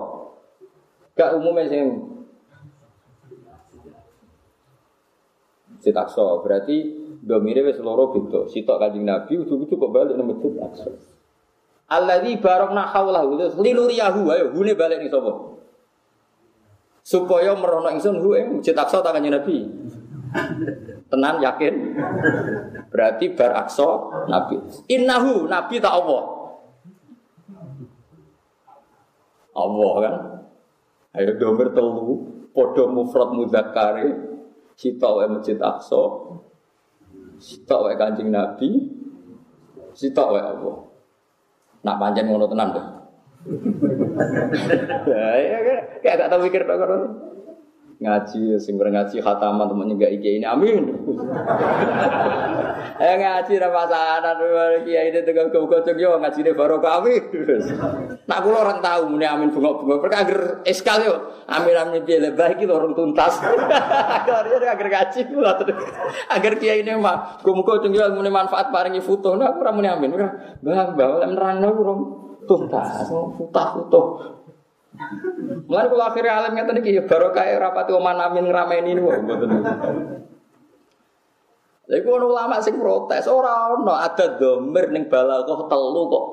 Gak 1.13 1.37
umumnya 1.37 1.69
sing 1.69 1.85
Masjid 5.69 5.95
Aqsa. 5.97 6.25
Berarti 6.41 6.77
domire 7.21 7.61
wis 7.61 7.77
loro 7.85 8.09
beda. 8.09 8.49
Sitok 8.49 8.81
Kanjeng 8.81 9.05
Nabi 9.05 9.37
ujug-ujug 9.37 9.77
kok 9.77 9.93
balik 9.93 10.17
nang 10.17 10.33
Masjid 10.33 10.57
Aqsa. 10.65 10.91
Alladzi 11.93 12.41
barakna 12.41 12.89
haulahu 12.89 13.37
linuriyahu 13.61 14.21
ayo 14.33 14.47
hune 14.57 14.73
balik 14.79 15.03
ning 15.03 15.13
sapa? 15.13 15.60
Supaya 17.11 17.59
merono 17.59 17.91
ingsun 17.91 18.23
hu 18.23 18.39
ing 18.39 18.63
Masjid 18.63 18.79
Aqsa 18.79 19.03
ta 19.03 19.11
Kanjeng 19.11 19.35
Nabi. 19.35 19.67
Tenan 21.11 21.43
yakin? 21.43 21.99
Berarti 22.87 23.35
bar 23.35 23.67
Aqsa 23.67 23.91
Nabi. 24.31 24.63
Innahu 24.87 25.51
Nabi 25.51 25.83
tak 25.83 25.91
Allah. 25.91 26.23
Allah 29.59 29.93
kan. 29.99 30.15
Ayo 31.19 31.35
domir 31.35 31.75
telu, 31.75 32.31
podo 32.55 32.87
mufrad 32.87 33.35
mudzakkare, 33.35 34.31
Sitok 34.79 35.13
wae 35.19 35.27
Masjid 35.35 35.59
Aqsa. 35.59 36.03
Sitok 37.43 37.91
wae 37.91 37.99
Kanjeng 37.99 38.31
Nabi. 38.31 38.87
Sitok 39.99 40.39
wae 40.39 40.47
Allah. 40.47 40.77
Nak 41.83 41.99
pancen 41.99 42.31
ngono 42.31 42.47
tenan 42.47 42.71
to. 42.71 43.00
Ya, 45.09 45.27
ya, 45.41 45.59
kayak 46.05 46.17
gak 46.21 46.29
tau 46.29 46.45
mikir 46.45 46.61
tok 46.69 46.81
ngaji 48.01 48.57
sing 48.57 48.81
ngaji 48.81 49.21
khataman 49.21 49.69
temennya 49.69 49.95
gak 50.01 50.13
iki 50.17 50.41
ini 50.41 50.47
amin. 50.49 50.85
Eh 53.01 53.17
ngaji 53.17 53.61
ra 53.61 53.69
pasanan 53.73 54.41
kiai 54.85 55.13
tegal 55.25 55.49
kau 55.53 55.69
kocok 55.69 55.97
yo 55.97 56.17
ngaji 56.21 56.41
ini 56.45 56.53
baru 56.53 56.81
kami 56.81 57.17
nak 58.25 58.41
kulo 58.45 58.57
orang 58.61 58.81
tahu 58.85 59.09
muni 59.09 59.25
amin 59.25 59.53
bunga 59.53 59.73
bunga 59.77 60.01
mereka 60.01 60.17
agar 60.25 60.41
eskal 60.65 61.01
yo. 61.05 61.17
Amin 61.49 61.77
amin 61.77 62.05
dia 62.05 62.21
lebih 62.21 62.57
iki 62.57 62.65
orang 62.69 62.93
tuntas. 62.97 63.41
Agar 63.41 64.49
dia 64.49 64.69
agar 64.69 64.89
ngaji 64.89 65.21
kulo 65.29 65.49
agar 66.29 66.53
kiai 66.57 66.81
ini 66.81 66.93
mah 66.97 67.41
kau 67.45 67.53
kocok 67.53 67.93
yo 67.93 68.05
muni 68.17 68.33
manfaat 68.33 68.73
paringi 68.73 69.05
foto 69.05 69.37
nah 69.37 69.53
aku 69.53 69.61
muni 69.77 69.89
amin 69.89 70.09
bang 70.61 70.97
bang 70.97 71.13
nerang 71.37 71.57
orang 72.51 72.67
tuntas 72.67 73.07
foto 73.07 73.63
foto 73.79 74.03
Mulai 75.71 75.87
kalau 75.87 76.05
akhirnya 76.05 76.33
alim 76.43 76.53
ngeten 76.59 76.83
iki 76.83 76.99
ya 76.99 77.03
barokah 77.07 77.47
rapati 77.47 77.95
oman 77.95 78.19
amin 78.21 78.51
ngrameni 78.51 78.99
niku 78.99 79.09
mboten. 79.23 79.63
Lha 81.87 81.95
iku 81.95 82.09
ono 82.19 82.27
ulama 82.35 82.59
sing 82.59 82.75
protes 82.75 83.31
ora 83.31 83.71
ono 83.71 83.95
ada 83.95 84.35
domir 84.35 84.91
ning 84.91 85.07
balaghah 85.07 85.71
telu 85.71 86.03
kok 86.11 86.27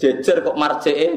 jejer 0.00 0.40
kok 0.40 0.56
marjeke. 0.56 1.08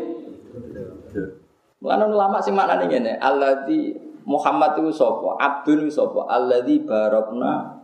Mulane 1.80 2.04
ulama 2.12 2.38
sing 2.44 2.52
maknane 2.52 2.92
ngene, 2.92 3.14
alladzi 3.16 3.96
Muhammad 4.28 4.76
itu 4.76 4.92
sapa? 4.92 5.40
Abdul 5.40 5.88
itu 5.88 5.96
sapa? 5.96 6.28
Alladzi 6.30 6.84
barokna 6.84 7.80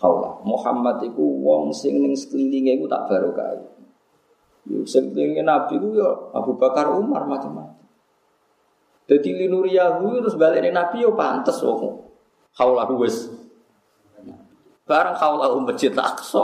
haula. 0.00 0.40
Muhammad 0.48 1.04
iku 1.04 1.44
wong 1.44 1.76
sing 1.76 2.00
ning 2.00 2.16
sekelilinge 2.16 2.80
iku 2.80 2.88
tak 2.88 3.04
barokah. 3.04 3.79
Sekelilingnya 4.86 5.42
Nabi 5.42 5.82
itu 5.82 5.98
ya 5.98 6.10
Abu 6.34 6.54
Bakar 6.54 6.90
Umar 6.94 7.26
macam-macam. 7.26 7.80
Jadi 9.10 9.42
linuriyahu 9.42 10.22
terus 10.22 10.38
balik 10.38 10.62
Nabi 10.70 11.02
yo 11.02 11.18
pantes 11.18 11.58
wong. 11.66 12.06
Haulahu 12.54 13.02
wis. 13.02 13.26
Barang 14.86 15.18
haulahu 15.18 15.66
masjid 15.66 15.90
Aqsa 15.94 16.42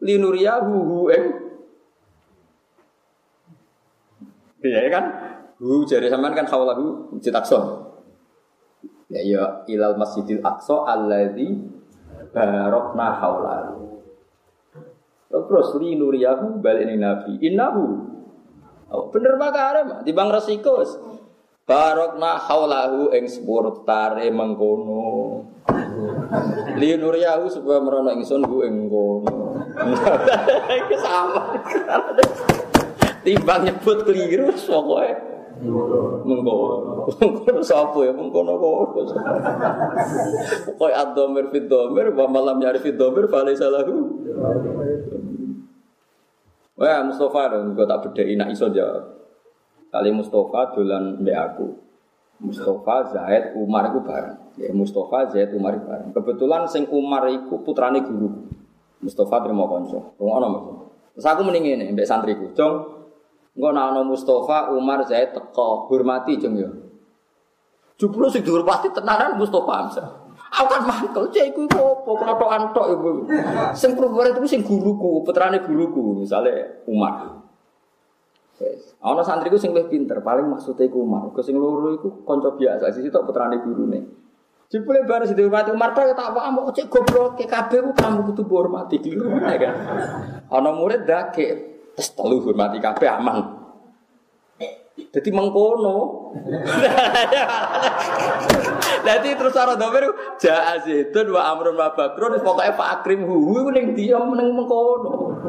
linuriyahu 0.00 0.72
hu 0.72 0.98
ing 1.12 1.24
Iya 4.60 4.92
kan? 4.92 5.04
Hu 5.56 5.84
jadi 5.88 6.08
sampean 6.12 6.36
kan 6.36 6.48
haulahu 6.48 7.12
masjid 7.12 7.32
Aqsa. 7.32 7.88
Ya 9.12 9.20
ya 9.20 9.44
ilal 9.68 10.00
Masjidil 10.00 10.40
Aqsa 10.40 10.88
alladzi 10.88 11.60
barokna 12.32 13.16
haulahu. 13.20 13.99
Terus 15.30 15.68
li 15.78 15.94
nuriyahu 15.94 16.58
balik 16.58 16.90
ini 16.90 16.98
Nabi. 16.98 17.38
Innahu. 17.38 17.86
Oh, 18.90 19.06
bener 19.14 19.38
makare 19.38 20.02
di 20.02 20.10
bang 20.10 20.26
resiko. 20.34 20.82
Barokna 21.62 22.34
haulahu 22.50 23.14
ing 23.14 23.30
tare 23.86 24.26
mengkono. 24.34 25.46
Li 26.74 26.98
nuriyahu 26.98 27.46
sebuah 27.46 27.78
merono 27.78 28.10
ingsun 28.10 28.42
hu 28.42 28.66
ing 28.66 28.90
kono. 28.90 29.54
Iki 30.66 30.96
sama. 30.98 31.54
Timbang 33.22 33.62
nyebut 33.70 34.02
keliru 34.02 34.50
pokoke. 34.50 35.14
Mengkono. 36.26 37.06
Mengkono 37.22 37.62
sapa 37.62 38.02
ya 38.02 38.10
mengkono 38.10 38.58
kono. 38.58 39.06
Pokoke 40.74 40.90
ad-dhamir 40.90 42.10
wa 42.18 42.26
malam 42.26 42.58
ya'rif 42.58 42.82
fi 42.82 42.90
dhamir 42.98 43.30
fa 43.30 43.46
lahu. 43.46 44.26
Wah, 46.80 47.04
Mustafa 47.04 47.52
dong, 47.52 47.76
gue 47.76 47.84
tak 47.84 48.00
bedai 48.08 48.40
nak 48.40 48.48
iso 48.56 48.72
jawab. 48.72 49.04
Kali 49.92 50.08
Mustafa 50.16 50.72
dolan 50.72 51.20
mbek 51.20 51.36
aku. 51.36 51.68
Mustafa, 52.40 53.04
Zaid, 53.12 53.52
Umar 53.52 53.92
itu 53.92 54.00
bareng. 54.00 54.56
Ya, 54.56 54.72
Mustafa, 54.72 55.28
Zaid, 55.28 55.52
Umar 55.52 55.76
itu 55.76 55.84
bareng. 55.84 56.08
Kebetulan 56.16 56.64
sing 56.64 56.88
Umar 56.88 57.28
itu 57.28 57.60
putrane 57.60 58.00
guru. 58.00 58.48
Mustafa 59.04 59.44
terima 59.44 59.68
konco. 59.68 60.16
Ngono 60.16 60.46
maksud. 60.48 60.74
Terus 61.20 61.26
aku 61.28 61.40
mending 61.44 61.64
ngene 61.68 61.84
mbek 61.92 62.08
santriku, 62.08 62.56
"Jong, 62.56 62.74
engko 63.52 63.68
nek 63.76 63.84
ana 63.92 64.00
Mustafa, 64.00 64.72
Umar, 64.72 65.04
Zaid 65.04 65.36
teko, 65.36 65.84
hormati 65.92 66.40
jeng 66.40 66.56
ya." 66.56 66.70
Juplo 68.00 68.32
sing 68.32 68.40
dihormati 68.40 68.88
tenanan 68.88 69.36
Mustafa 69.36 69.72
Hamzah. 69.84 70.08
Aku 70.50 70.66
kan 70.66 70.82
mangkel, 70.82 71.30
cek 71.30 71.54
iku 71.54 71.62
opo 71.78 72.18
klotokan 72.18 72.74
tok 72.74 72.86
iku. 72.90 73.10
Sing 73.70 73.94
itu 73.94 74.40
sing 74.50 74.66
guruku, 74.66 75.22
putrane 75.22 75.62
guruku, 75.62 76.26
misalnya 76.26 76.82
Umar. 76.90 77.38
Wes. 78.58 78.98
Ana 78.98 79.22
santriku 79.22 79.56
sing 79.56 79.70
luwih 79.70 79.86
pinter, 79.86 80.18
paling 80.20 80.50
maksudnya 80.50 80.90
iku 80.90 81.06
Umar. 81.06 81.30
Ke 81.30 81.40
sing 81.46 81.54
loro 81.54 81.94
iku 81.94 82.26
kanca 82.26 82.50
biasa, 82.58 82.90
sisi 82.90 83.14
tok 83.14 83.30
putrane 83.30 83.62
gurune. 83.62 84.00
Jebule 84.70 85.02
baru 85.02 85.26
sing 85.26 85.38
dihormati 85.38 85.70
Umar 85.74 85.94
tok 85.94 86.14
tak 86.14 86.30
apa 86.30 86.50
mbok 86.50 86.74
cek 86.74 86.86
goblok 86.90 87.38
ke 87.38 87.46
kabeh 87.46 87.82
ku 87.86 87.90
kamu 87.94 88.22
kudu 88.30 88.42
hormati 88.50 88.98
di 88.98 89.14
rumah 89.14 89.54
kan. 89.54 89.74
Ana 90.46 90.70
murid 90.74 91.06
dake 91.06 91.46
terus 91.94 92.10
telu 92.14 92.42
hormati 92.42 92.78
kabeh 92.78 93.06
aman. 93.06 93.59
Jadi 95.08 95.28
mengkono. 95.32 95.96
Jadi 99.00 99.28
terus 99.32 99.56
cara 99.56 99.72
domir 99.80 100.12
jaa 100.36 100.76
zaitun 100.84 101.32
wa 101.32 101.48
amrun 101.56 101.80
wa 101.80 101.88
bakrun 101.96 102.36
pokoke 102.44 102.76
Pak 102.76 102.88
Akrim 103.00 103.24
hu 103.24 103.56
iku 103.56 103.70
ning 103.72 103.96
dia 103.96 104.20
ning 104.20 104.52
mengkono. 104.52 105.40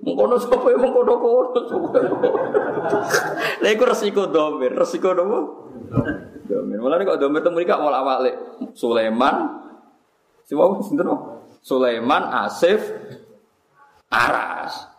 Mengkono 0.00 0.34
sapa 0.40 0.66
ya 0.72 0.78
mengkono 0.80 1.14
kono. 1.20 1.60
Lha 3.60 3.68
iku 3.68 3.84
resiko 3.84 4.26
domir, 4.32 4.72
resiko 4.72 5.12
nopo? 5.12 5.38
Domir. 6.48 6.78
Mulane 6.80 7.04
kok 7.04 7.20
domir 7.20 7.44
temu 7.44 7.60
iki 7.60 7.70
awal 7.70 8.24
Sulaiman 8.72 9.60
Siapa 10.50 10.82
sinten 10.82 11.06
Sulaiman 11.62 12.26
Asif 12.26 12.82
Aras. 14.10 14.90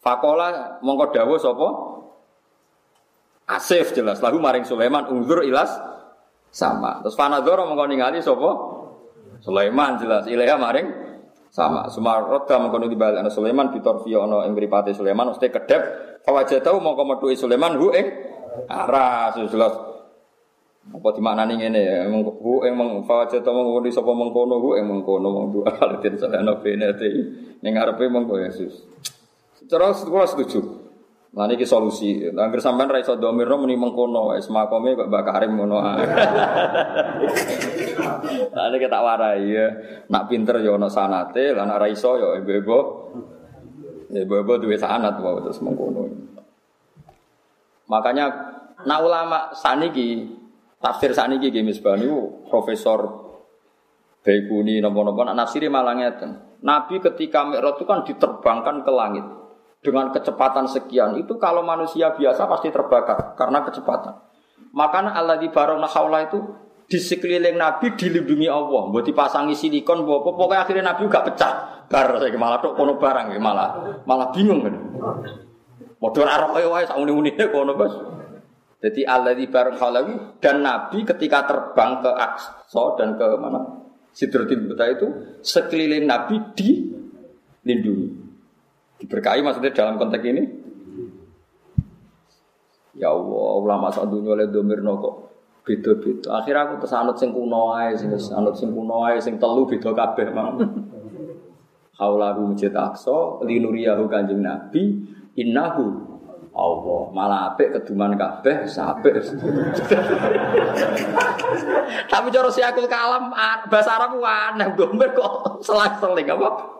Fakola 0.00 0.80
mongko 0.80 1.12
dawuh 1.12 1.36
sapa? 1.36 1.68
Asif 3.46 3.94
jelas 3.94 4.18
lalu 4.18 4.42
maring 4.42 4.66
Sulaiman 4.66 5.06
unzur 5.06 5.46
ilas 5.46 5.70
sama. 6.50 6.98
Terus 7.06 7.14
fanadzara 7.14 7.62
mongko 7.62 7.86
ningali 7.86 8.18
sapa? 8.18 8.50
Sulaiman 9.38 10.02
jelas 10.02 10.26
ilaha 10.26 10.58
maring 10.58 10.86
sama. 11.54 11.86
Sumaroda 11.86 12.58
mongko 12.58 12.76
nu 12.82 12.86
dibalik 12.90 13.22
ana 13.22 13.30
Sulaiman 13.30 13.70
bitorfi 13.70 14.18
ana 14.18 14.42
ing 14.50 14.58
mripate 14.58 14.90
Sulaiman 14.98 15.30
mesti 15.30 15.46
kedep 15.46 15.82
fawajatahu 16.26 16.82
mongko 16.82 17.02
metuhi 17.06 17.38
Sulaiman 17.38 17.78
hu 17.78 17.94
ing 17.94 18.06
aras 18.66 19.38
jelas 19.46 19.74
apa 20.86 21.08
dimaknani 21.18 21.54
ngene 21.58 21.80
ya 21.82 22.02
hu 22.10 22.66
ing 22.66 22.74
meng 22.74 23.06
fawajatahu 23.06 23.54
mongko 23.54 23.80
di 23.86 23.90
sapa 23.94 24.10
mengkono 24.10 24.58
hu 24.58 24.74
ing 24.74 24.90
mengkono 24.90 25.28
mong 25.30 25.46
dua 25.54 25.70
alatin 25.70 26.18
salana 26.20 26.58
benete 26.58 27.08
ning 27.62 27.72
ngarepe 27.78 28.10
mongko 28.10 28.42
Yesus. 28.42 28.82
Secara 29.54 29.94
sekolah 29.94 30.26
setuju. 30.26 30.85
Nah 31.36 31.44
ini 31.52 31.68
solusi. 31.68 32.32
Angger 32.32 32.64
sampean 32.64 32.88
ra 32.88 32.96
iso 32.96 33.12
domirno 33.20 33.60
muni 33.60 33.76
mengkono 33.76 34.32
wis 34.32 34.48
makome 34.48 34.96
Mbak 34.96 35.22
Karim 35.28 35.52
ngono 35.60 35.76
ae. 35.84 36.04
Lah 38.56 38.72
nek 38.72 38.88
tak 38.88 39.04
warai 39.04 39.44
ya. 39.44 39.68
Nak 40.08 40.32
pinter 40.32 40.64
ya 40.64 40.80
ana 40.80 40.88
sanate, 40.88 41.52
lah 41.52 41.68
nak 41.68 41.84
ra 41.84 41.92
iso 41.92 42.16
ya 42.16 42.40
ibu-ibu. 42.40 42.78
Ibu-ibu 44.16 44.52
duwe 44.64 44.80
sanat 44.80 45.20
wae 45.20 45.44
terus 45.44 45.60
mengkono. 45.60 46.08
Makanya 47.92 48.24
nak 48.88 49.00
ulama 49.04 49.52
saniki 49.52 50.24
tafsir 50.80 51.12
saniki 51.12 51.52
nggih 51.52 51.68
misbah 51.68 52.00
niku 52.00 52.48
profesor 52.48 53.28
Baikuni 54.24 54.80
nopo-nopo 54.80 55.20
nak 55.20 55.36
nafsiri 55.36 55.68
malah. 55.68 55.94
Nabi 56.64 56.96
ketika 56.98 57.44
Mi'raj 57.44 57.76
itu 57.76 57.84
kan 57.84 58.02
diterbangkan 58.08 58.82
ke 58.82 58.90
langit 58.90 59.45
dengan 59.86 60.10
kecepatan 60.10 60.66
sekian 60.66 61.14
itu 61.14 61.38
kalau 61.38 61.62
manusia 61.62 62.10
biasa 62.10 62.50
pasti 62.50 62.74
terbakar 62.74 63.38
karena 63.38 63.62
kecepatan. 63.62 64.18
Makanya 64.74 65.14
Allah 65.14 65.38
di 65.38 65.46
barona 65.46 65.86
haula 65.86 66.26
itu 66.26 66.42
di 66.86 66.98
sekeliling 66.98 67.54
Nabi 67.54 67.94
dilindungi 67.94 68.50
Allah, 68.50 68.90
buat 68.90 69.06
dipasangi 69.06 69.54
silikon, 69.54 70.02
buat 70.02 70.26
pokoknya 70.26 70.66
akhirnya 70.66 70.84
Nabi 70.90 71.06
juga 71.06 71.22
pecah. 71.22 71.52
Bar 71.86 72.18
malah 72.18 72.58
tuh 72.58 72.74
kono 72.74 72.98
barang 72.98 73.30
malah 73.38 74.02
malah 74.02 74.34
bingung 74.34 74.66
kan. 74.66 74.74
Modal 76.02 76.26
arah 76.26 76.50
kaya 76.50 76.66
wae 76.66 76.82
sak 76.82 76.98
muni-munine 76.98 77.46
kono 77.54 77.78
bos. 77.78 77.94
Jadi 78.82 79.06
Allah 79.06 79.38
di 79.38 79.46
barona 79.46 80.34
dan 80.42 80.66
Nabi 80.66 81.06
ketika 81.06 81.46
terbang 81.46 82.02
ke 82.02 82.10
Aqsa 82.10 82.82
dan 82.98 83.14
ke 83.14 83.26
mana 83.38 83.86
Sidratul 84.16 84.64
Muntaha 84.64 84.96
itu 84.96 85.06
sekeliling 85.44 86.08
Nabi 86.08 86.40
dilindungi. 86.56 88.25
Diberkahi 89.06 89.38
maksudnya 89.38 89.70
dalam 89.70 90.02
konteks 90.02 90.26
ini? 90.26 90.42
Ya 92.98 93.14
Allah, 93.14 93.50
ulama 93.62 93.86
saat 93.94 94.10
dunia 94.10 94.34
oleh 94.34 94.50
domir 94.50 94.82
kok 94.82 95.14
beda-beda. 95.62 96.42
Akhirnya 96.42 96.66
aku 96.66 96.82
tersanut 96.82 97.14
sing 97.14 97.30
kuno 97.30 97.70
ae, 97.78 97.94
sing 97.94 98.10
sanut 98.18 98.58
sing 98.58 98.74
kuno 98.74 99.06
ae, 99.06 99.22
sing 99.22 99.38
telu 99.38 99.62
beda 99.62 99.94
kabeh 99.94 100.34
mang. 100.34 100.58
Haulahu 102.02 102.50
masjid 102.50 102.74
Aqsa, 102.74 103.46
linuriyahu 103.46 104.10
kanjeng 104.10 104.42
Nabi, 104.42 105.06
innahu 105.38 106.02
Allah 106.56 107.02
malah 107.12 107.40
apik 107.52 107.78
keduman 107.78 108.18
kabeh 108.18 108.66
sapik. 108.66 109.22
Tapi 112.10 112.26
cara 112.34 112.48
si 112.50 112.64
akul 112.64 112.90
kalam 112.90 113.30
bahasa 113.70 114.02
Arab 114.02 114.18
aneh, 114.18 114.74
domir 114.74 115.14
kok 115.14 115.62
selang-seling 115.62 116.26
apa? 116.26 116.75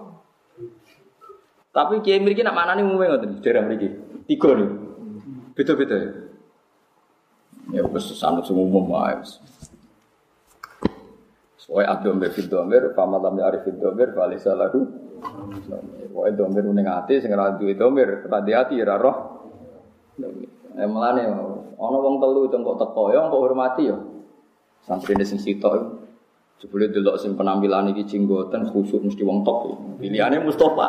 Tapi 1.77 2.01
kiai 2.01 2.25
mriki 2.25 2.41
nak 2.41 2.57
manani 2.57 2.81
umume 2.81 3.05
ngoten, 3.05 3.45
daerah 3.45 3.69
mriki. 3.69 3.89
Tiga 4.25 4.57
nih. 4.57 4.71
Beda-beda 5.53 5.97
ya. 6.01 6.11
Ya 7.77 7.83
wis 7.85 8.17
sanut 8.17 8.49
sing 8.49 8.57
umum 8.57 8.89
wae. 8.89 9.21
Soalnya 11.61 11.99
abdul 11.99 12.17
mbek 12.17 12.33
domir, 12.49 12.97
paman 12.97 13.21
lam 13.21 13.37
arif 13.45 13.69
domir, 13.77 14.17
bali 14.17 14.41
salahu. 14.41 14.89
Soalnya 16.17 16.33
domir 16.33 16.65
ning 16.73 16.89
ati 16.89 17.21
sing 17.21 17.29
ora 17.37 17.53
duwe 17.53 17.77
domir, 17.77 18.25
ora 18.25 18.41
di 18.41 18.57
ati 18.57 18.81
ora 18.81 18.97
roh. 18.97 19.17
Eh 20.81 20.89
melane 20.89 21.29
ana 21.29 21.99
wong 22.01 22.17
telu 22.25 22.49
kok 22.49 22.77
teko 22.81 23.03
ya 23.13 23.29
kok 23.29 23.37
hormati 23.37 23.85
ya. 23.85 24.01
Santrine 24.89 25.29
sing 25.29 25.37
sitok 25.37 26.07
Jebule 26.57 26.89
delok 26.89 27.21
sing 27.21 27.37
penampilan 27.37 27.93
iki 27.93 28.09
jenggoten 28.09 28.73
khusuk 28.73 29.05
mesti 29.05 29.21
wong 29.21 29.45
top. 29.45 29.77
Pilihane 30.01 30.41
Mustafa. 30.41 30.89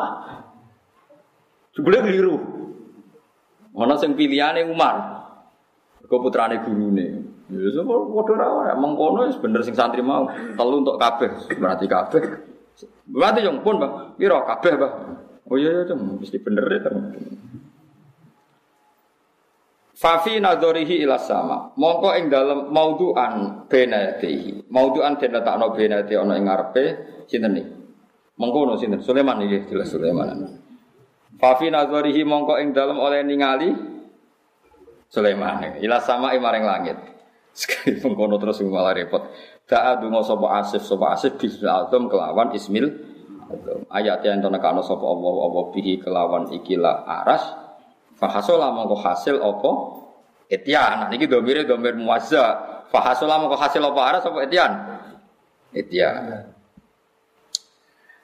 Jebule 1.78 2.02
keliru. 2.02 2.36
Ana 3.78 3.94
sing 4.02 4.18
pilihane 4.18 4.66
Umar. 4.66 5.22
Mergo 6.02 6.26
putrane 6.26 6.66
gurune. 6.66 7.38
Ya 7.54 7.70
sapa 7.72 7.94
padha 7.94 8.34
ra 8.36 8.48
ora 8.50 8.74
mengkono 8.76 9.30
wis 9.30 9.38
bener 9.38 9.62
sing 9.62 9.78
santri 9.78 10.02
mau. 10.02 10.26
Telu 10.28 10.82
untuk 10.82 10.98
kabeh, 10.98 11.54
berarti 11.62 11.86
kabeh. 11.86 12.24
Berarti 13.08 13.40
yang 13.46 13.62
pun, 13.64 13.80
Bang. 13.80 14.18
Piro 14.20 14.42
kabeh, 14.44 14.74
Bang? 14.76 14.94
Oh 15.48 15.56
iya 15.56 15.88
iya, 15.88 15.96
mesti 15.96 16.38
bener 16.44 16.66
ya. 16.68 16.92
Fafi 19.98 20.38
nadorihi 20.44 21.02
ila 21.08 21.18
sama. 21.18 21.72
Mongko 21.80 22.10
ing 22.20 22.28
dalem 22.28 22.70
mauduan 22.70 23.66
benatihi. 23.66 24.68
Mauduan 24.70 25.18
den 25.18 25.34
letakno 25.34 25.74
benati 25.74 26.14
ana 26.14 26.38
ing 26.38 26.46
ngarepe 26.46 26.86
sinten 27.26 27.58
iki? 27.58 27.74
Mengkono 28.38 28.78
sinten? 28.78 29.02
Sulaiman 29.02 29.42
iki 29.42 29.72
jelas 29.72 29.90
Sulaiman. 29.90 30.67
Fafi 31.38 31.70
nazarihi 31.70 32.26
mongko 32.26 32.58
ing 32.58 32.74
dalem 32.74 32.98
oleh 32.98 33.22
ningali 33.22 33.70
Sulaiman 35.08 35.80
ila 35.80 35.98
sama 36.02 36.34
maring 36.34 36.66
langit. 36.66 36.98
Sekali 37.58 38.02
mengkono 38.02 38.38
terus 38.38 38.62
malah 38.66 38.94
repot. 38.94 39.24
Da'a 39.68 40.02
dungo 40.02 40.22
sapa 40.26 40.62
asif 40.62 40.82
sapa 40.86 41.14
asif 41.14 41.38
bismil 41.38 41.70
azam 41.70 42.10
kelawan 42.10 42.54
ismil 42.54 42.88
ayat 43.94 44.24
yang 44.26 44.44
tenekano 44.44 44.84
sapa 44.84 45.04
Allah 45.04 45.36
Allah 45.48 45.64
bihi 45.72 46.00
kelawan 46.00 46.52
ikilah 46.54 47.04
aras 47.04 47.44
fahasola 48.20 48.74
mongko 48.74 48.96
hasil 49.00 49.38
apa 49.40 49.72
Etian, 50.48 51.04
nah 51.04 51.10
ini 51.12 51.28
domire 51.28 51.68
domir 51.68 51.92
muazza. 52.00 52.80
Fahasola 52.88 53.36
mongko 53.36 53.60
hasil 53.60 53.84
apa 53.84 54.00
aras 54.00 54.24
apa 54.24 54.48
etian? 54.48 54.72
Etian. 55.76 56.56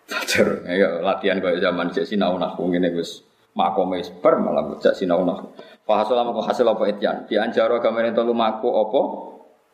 Belajar, 0.03 0.47
ya, 0.67 0.89
latihan 0.99 1.39
kayak 1.39 1.63
zaman 1.63 1.87
cek 1.89 2.05
sinau 2.05 2.35
nahu 2.35 2.69
ngene 2.69 2.91
Gus. 2.91 3.23
makome 3.53 4.01
bar 4.21 4.41
malah 4.41 4.65
bocah 4.65 4.93
sinau 4.97 5.21
nah. 5.21 5.39
Fa 5.83 6.01
hasil 6.01 6.15
mako 6.17 6.41
hasil 6.41 6.65
apa 6.65 6.83
ityan? 6.89 7.17
Di 7.29 7.37
anjaro 7.37 7.77
gamane 7.77 8.15
to 8.15 8.23
lumaku 8.25 8.69
apa? 8.71 9.01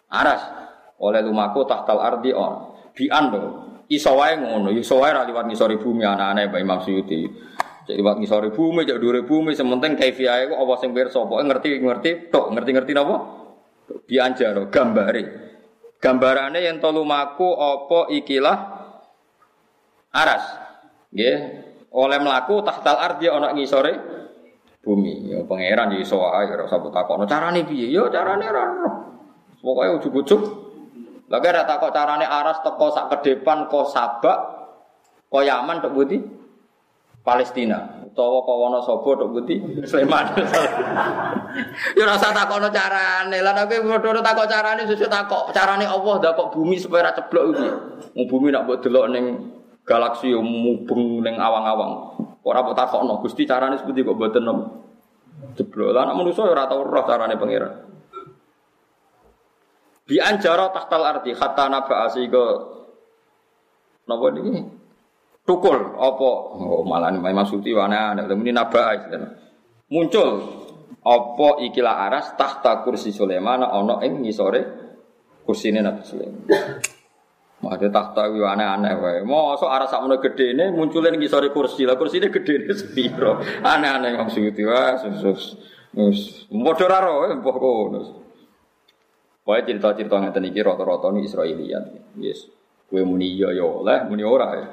Aras. 0.09 0.41
Oleh 0.99 1.23
lumaku 1.23 1.63
tahtal 1.63 2.01
ardi 2.01 2.35
on. 2.35 2.75
Bi 2.91 3.07
ando. 3.07 3.71
Iso 3.89 4.13
wae 4.13 4.37
ngono, 4.37 4.69
iso 4.69 5.01
wae 5.01 5.09
ra 5.09 5.25
liwat 5.25 5.49
ngisori 5.49 5.81
bumi 5.81 6.05
anak-anak 6.05 6.53
Mbak 6.53 6.61
Imam 6.61 6.79
Suyuti. 6.85 7.25
Cek 7.89 7.97
liwat 7.97 8.21
ngisori 8.21 8.53
bumi, 8.53 8.85
cek 8.85 9.01
dhuwure 9.01 9.25
bumi, 9.25 9.57
sementing 9.57 9.97
kaifiahe 9.97 10.45
kok 10.45 10.61
apa 10.61 10.73
sing 10.77 10.93
pirsa, 10.93 11.25
pokoke 11.25 11.41
ngerti-ngerti 11.49 12.29
tok, 12.29 12.53
ngerti-ngerti 12.53 12.91
napa? 12.93 13.15
Bi 14.05 14.21
anjaro 14.21 14.69
gambare. 14.69 15.23
Gambarane 15.97 16.61
yen 16.61 16.77
to 16.77 16.89
lumaku 16.93 17.49
apa 17.57 18.13
ikilah 18.13 18.57
aras. 20.13 20.43
Nggih, 21.09 21.37
oleh 21.89 22.17
mlaku 22.21 22.61
tahtal 22.61 22.97
ardi 23.01 23.25
ana 23.29 23.53
ngisore 23.53 23.93
bumi. 24.85 25.33
Ya 25.33 25.39
pangeran 25.45 25.93
ya 25.93 25.99
iso 26.01 26.21
wae 26.21 26.49
ora 26.49 26.65
usah 26.65 26.79
takokno 26.81 27.25
carane 27.25 27.65
piye? 27.65 27.89
Ya 27.89 28.05
carane 28.13 28.45
ora 28.45 28.63
ora. 28.65 28.91
Pokoke 29.59 29.89
ujug-ujug. 30.01 30.41
Takok 31.29 31.91
carane 31.93 32.25
aras 32.25 32.61
teko 32.61 32.89
sak 32.93 33.09
ke 33.13 33.17
depan 33.21 33.69
kok 33.69 33.89
sabak 33.93 34.37
kok 35.29 35.45
Yaman 35.45 35.77
tok 35.77 35.93
budi 35.93 36.17
Palestina 37.21 38.01
utawa 38.01 38.41
kok 38.41 38.57
Wonosobo 38.57 39.09
tok 39.13 39.29
budi 39.33 39.61
Sleman. 39.85 40.25
ya 41.97 42.01
ora 42.05 42.17
usah 42.17 42.33
takokno 42.33 42.69
carane. 42.69 43.37
Lah 43.41 43.53
nek 43.53 43.65
padha 43.69 44.21
takok 44.21 44.47
carane 44.49 44.85
sesuk 44.85 45.09
takok 45.09 45.49
carane 45.53 45.85
Allah 45.89 46.13
ndak 46.21 46.33
kok 46.37 46.49
bumi 46.53 46.77
supaya 46.77 47.09
ora 47.09 47.17
ceblok 47.17 47.45
iki. 47.53 47.69
Bumi 48.29 48.53
nak 48.53 48.65
mbok 48.65 48.77
delok 48.85 49.05
ning 49.09 49.25
galaksi 49.89 50.29
mubeng 50.37 51.25
ning 51.25 51.41
awang-awang. 51.41 52.21
Ora 52.45 52.61
mbok 52.61 52.77
takokno 52.77 53.17
Gusti 53.25 53.49
carane 53.49 53.81
seperti 53.81 54.05
kok 54.05 54.13
mboten 54.13 54.43
nopo. 54.45 54.63
Jeblok. 55.57 55.89
Lah 55.97 56.05
nek 56.05 56.15
manusa 56.21 56.45
ora 56.45 56.69
tau 56.69 56.85
roh 56.85 57.03
carane 57.09 57.33
pangeran. 57.41 57.73
Bi 60.05 60.21
anjara 60.21 60.69
tahtal 60.69 61.01
arti 61.05 61.33
hatta 61.33 61.65
naba 61.69 62.05
asiga 62.05 62.45
napa 64.05 64.25
niki? 64.29 64.61
Tukul 65.45 65.97
apa? 65.97 66.29
Oh 66.53 66.85
malah 66.85 67.09
maksudi 67.09 67.73
wana 67.73 68.13
ana 68.13 68.29
ini 68.29 68.53
naba 68.53 68.93
Muncul 69.89 70.29
apa 71.01 71.49
ikilah 71.65 71.95
aras 72.05 72.37
tahta 72.37 72.85
kursi 72.85 73.09
Sulaiman 73.09 73.65
ana 73.65 74.05
ing 74.05 74.21
ngisore 74.21 74.61
kursine 75.41 75.81
Nabi 75.81 76.05
Sulaiman. 76.05 76.45
Mate 77.59 77.91
tahta 77.91 78.31
kuwi 78.31 78.47
aneh-aneh 78.47 78.93
wae. 78.95 79.19
Mosok 79.27 79.67
aras 79.67 79.91
sakmono 79.91 80.15
gedene 80.23 80.71
muncule 80.71 81.11
ning 81.11 81.19
ngisore 81.19 81.51
kursi. 81.51 81.83
Lah 81.83 81.99
kursine 81.99 82.31
gedene 82.31 82.71
sepiro? 82.79 83.43
Aneh-aneh 83.63 84.15
maksudi 84.15 84.63
wae 84.63 84.95
sus. 85.19 85.59
Wis 85.91 86.47
padha 86.47 86.85
ra 86.87 86.99
ro, 87.03 87.27
kono. 87.43 87.99
Pokoknya 89.43 89.65
cerita-cerita 89.65 90.21
ngeten 90.21 90.45
iki 90.45 90.61
rata-rata 90.61 91.09
ini 91.09 91.25
Israeliat. 91.25 91.83
Yes. 92.21 92.45
Kue 92.85 93.01
muni 93.01 93.33
iya 93.33 93.49
ya 93.49 93.65
oleh, 93.65 94.05
muni 94.05 94.21
ora 94.21 94.47
ya. 94.53 94.67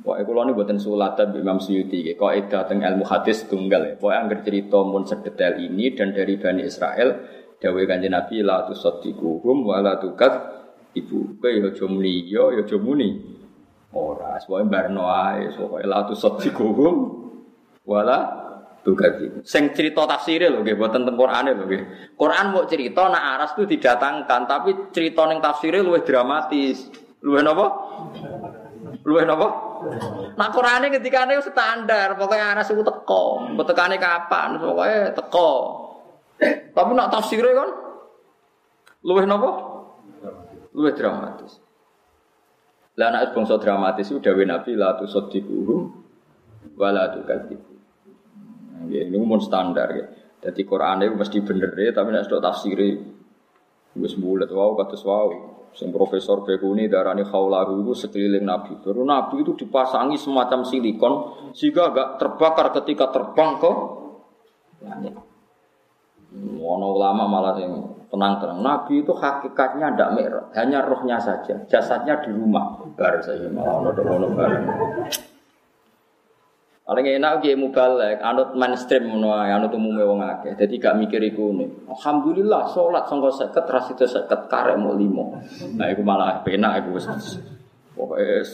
Kula 0.00 0.48
ini 0.48 0.52
buatan 0.56 0.80
sulatan 0.80 1.36
Imam 1.36 1.60
Suyuti. 1.60 2.04
Kau 2.16 2.32
edah 2.32 2.64
teng 2.64 2.80
ilmu 2.80 3.04
hadis 3.04 3.44
tunggal 3.48 3.84
ya. 3.84 3.94
Pokoknya 4.00 4.18
angker 4.24 4.40
cerita 4.48 4.80
mun 4.80 5.04
sedetail 5.04 5.60
ini 5.60 5.92
dan 5.92 6.16
dari 6.16 6.40
Bani 6.40 6.64
Israel. 6.64 7.08
Dawe 7.56 7.82
kanjeng 7.88 8.12
Nabi 8.12 8.44
la 8.44 8.64
tusaddiquhum 8.68 9.64
wa 9.64 9.80
la 9.80 9.96
tukat 10.00 10.32
ibu. 10.96 11.36
Kue 11.36 11.60
ya 11.60 11.68
aja 11.68 11.84
muni 11.84 12.24
iya, 12.24 12.44
ya 12.56 12.64
aja 12.64 12.76
muni 12.80 13.08
ora. 13.92 14.40
Pokoknya 14.40 14.66
barno 14.72 15.04
ae. 15.06 15.52
Pokoknya 15.52 15.86
la 15.86 16.00
tusaddiquhum 16.08 16.94
wa 17.84 18.00
la 18.02 18.20
Tuh 18.86 18.94
Sing 19.42 19.74
cerita 19.74 20.06
tafsirnya 20.06 20.46
loh, 20.46 20.62
gitu, 20.62 20.78
buatan 20.78 21.02
tentang 21.02 21.18
Quran 21.18 21.58
loh, 21.58 21.66
gitu. 21.66 21.84
Quran 22.14 22.54
mau 22.54 22.70
cerita, 22.70 23.10
nak 23.10 23.24
aras 23.34 23.50
itu 23.58 23.66
didatangkan, 23.74 24.46
tapi 24.46 24.94
cerita 24.94 25.26
neng 25.26 25.42
tafsirnya 25.42 25.82
lebih 25.82 26.06
dramatis. 26.06 26.86
Luwih 27.18 27.42
apa? 27.42 27.66
Luwih 29.02 29.26
apa? 29.26 29.48
Nah 30.38 30.48
Quran 30.54 30.86
ketika 30.86 31.26
ini 31.26 31.42
standar, 31.42 32.14
pokoknya 32.14 32.54
aras 32.54 32.70
itu 32.70 32.86
teko, 32.86 33.58
betekane 33.58 33.98
kapan, 33.98 34.54
pokoknya 34.62 35.10
teko. 35.18 35.50
Tapi 36.70 36.90
nak 36.94 37.10
tafsirnya 37.10 37.58
kan, 37.58 37.68
luwih 39.02 39.26
apa? 39.26 39.75
Luwih 40.76 40.92
dramatis. 40.92 41.56
Lah 43.00 43.08
anak 43.12 43.32
bangsa 43.32 43.56
dramatis 43.56 44.12
itu 44.12 44.20
dawe 44.20 44.42
Nabi 44.44 44.76
la 44.76 44.96
tusaddiquhum 44.96 45.80
wa 46.76 46.88
la 46.92 47.12
tukadzibu. 47.12 47.72
Ya, 48.92 49.08
ini 49.08 49.16
umum 49.16 49.40
standar 49.40 49.88
ya. 49.96 50.04
Jadi 50.44 50.62
Quran 50.68 51.02
itu 51.02 51.16
mesti 51.16 51.38
bener 51.40 51.72
ya, 51.74 51.96
tapi 51.96 52.12
nek 52.12 52.28
sudah 52.28 52.40
tafsir 52.52 52.76
wis 53.96 54.14
bulat 54.20 54.52
wow 54.52 54.76
kata 54.76 54.96
wow. 55.04 55.28
Sing 55.76 55.92
profesor 55.92 56.40
Bekuni 56.40 56.88
darani 56.88 57.20
khaulahu 57.20 57.84
itu 57.84 57.92
sekeliling 57.92 58.48
Nabi. 58.48 58.80
Baru 58.80 59.04
Nabi 59.04 59.44
itu 59.44 59.52
dipasangi 59.60 60.16
semacam 60.16 60.64
silikon 60.64 61.14
sehingga 61.52 61.92
agak 61.92 62.08
terbakar 62.16 62.72
ketika 62.80 63.12
terbang 63.12 63.60
ke 63.60 63.72
langit. 64.80 65.12
Ono 66.64 66.86
ulama 66.96 67.28
malah 67.28 67.60
yang 67.60 67.95
tenang-tenang. 68.10 68.58
Nabi 68.62 69.02
itu 69.02 69.12
hakikatnya 69.12 69.94
tidak 69.94 70.10
merah, 70.14 70.44
hanya 70.54 70.82
rohnya 70.86 71.18
saja. 71.18 71.54
Jasadnya 71.66 72.22
di 72.22 72.30
rumah. 72.30 72.80
Bar 72.94 73.20
saya 73.22 73.50
malah 73.50 73.92
ono 73.92 74.26
bareng. 74.32 74.64
Paling 76.86 77.18
enak 77.18 77.42
ki 77.42 77.58
mubalek, 77.58 78.22
anut 78.22 78.54
mainstream 78.54 79.10
ae, 79.26 79.50
anut 79.50 79.74
umume 79.74 80.06
wong 80.06 80.22
akeh. 80.22 80.54
Dadi 80.54 80.78
gak 80.78 80.94
mikir 80.94 81.18
iku 81.18 81.50
ne. 81.50 81.66
Alhamdulillah 81.90 82.70
salat 82.70 83.10
sangka 83.10 83.34
50 83.34 83.74
ras 83.74 83.86
itu 83.90 84.06
50 84.06 84.46
karek 84.46 84.78
mau 84.78 84.94
5. 84.94 85.74
Nah 85.74 85.86
iku 85.90 86.06
malah 86.06 86.46
penak 86.46 86.86
wis. 86.94 87.10
Pokoke 87.90 88.46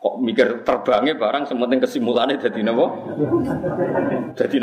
kok 0.00 0.14
mikir 0.20 0.60
terbangnya 0.60 1.16
barang 1.16 1.48
sementing 1.48 1.80
kesimpulannya 1.80 2.36
jadi 2.36 2.60
napa? 2.68 2.84
Jadi? 4.36 4.56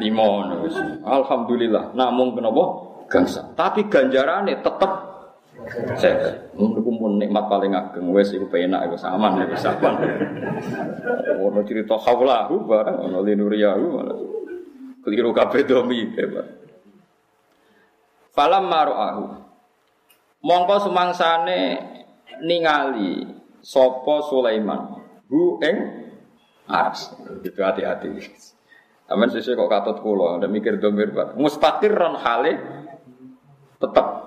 Lima 0.00 0.56
wis. 0.64 0.76
Alhamdulillah. 1.04 1.92
Namun 1.92 2.32
kenapa? 2.32 2.64
Gangsa. 3.06 3.54
Tapi 3.54 3.86
ganjarannya 3.86 4.62
tetap 4.62 5.16
saya 5.98 6.46
niku 6.54 6.90
pun 6.94 7.18
nikmat 7.18 7.50
paling 7.50 7.74
ageng 7.74 8.14
wes 8.14 8.30
iku 8.30 8.46
penak 8.46 8.86
iku 8.86 8.96
saman 9.00 9.42
iku 9.42 9.56
saman. 9.58 9.94
Ono 11.46 11.60
cerita 11.66 11.98
haulahu 11.98 12.66
barang 12.66 12.98
ono 13.06 13.18
linuriyahu 13.22 13.84
malah. 13.90 14.18
Keliru 15.02 15.30
kabeh 15.30 15.62
domi 15.62 16.10
hebat. 16.18 16.46
Falam 18.34 18.66
maru'ahu. 18.66 19.24
Mongko 20.42 20.76
sumangsane 20.90 21.60
ningali 22.42 23.22
sapa 23.62 24.26
Sulaiman. 24.26 24.98
Hu 25.30 25.62
ing 25.62 25.76
aras. 26.66 27.14
Itu 27.46 27.62
hati-hati. 27.62 28.10
Aman 29.06 29.30
sesuai 29.30 29.54
kok 29.54 29.70
katut 29.70 29.98
kula, 30.02 30.42
ada 30.42 30.50
mikir 30.50 30.82
domir 30.82 31.14
pak. 31.14 31.38
Mustaqirron 31.38 32.18
hale 32.18 32.52
tetap 33.76 34.26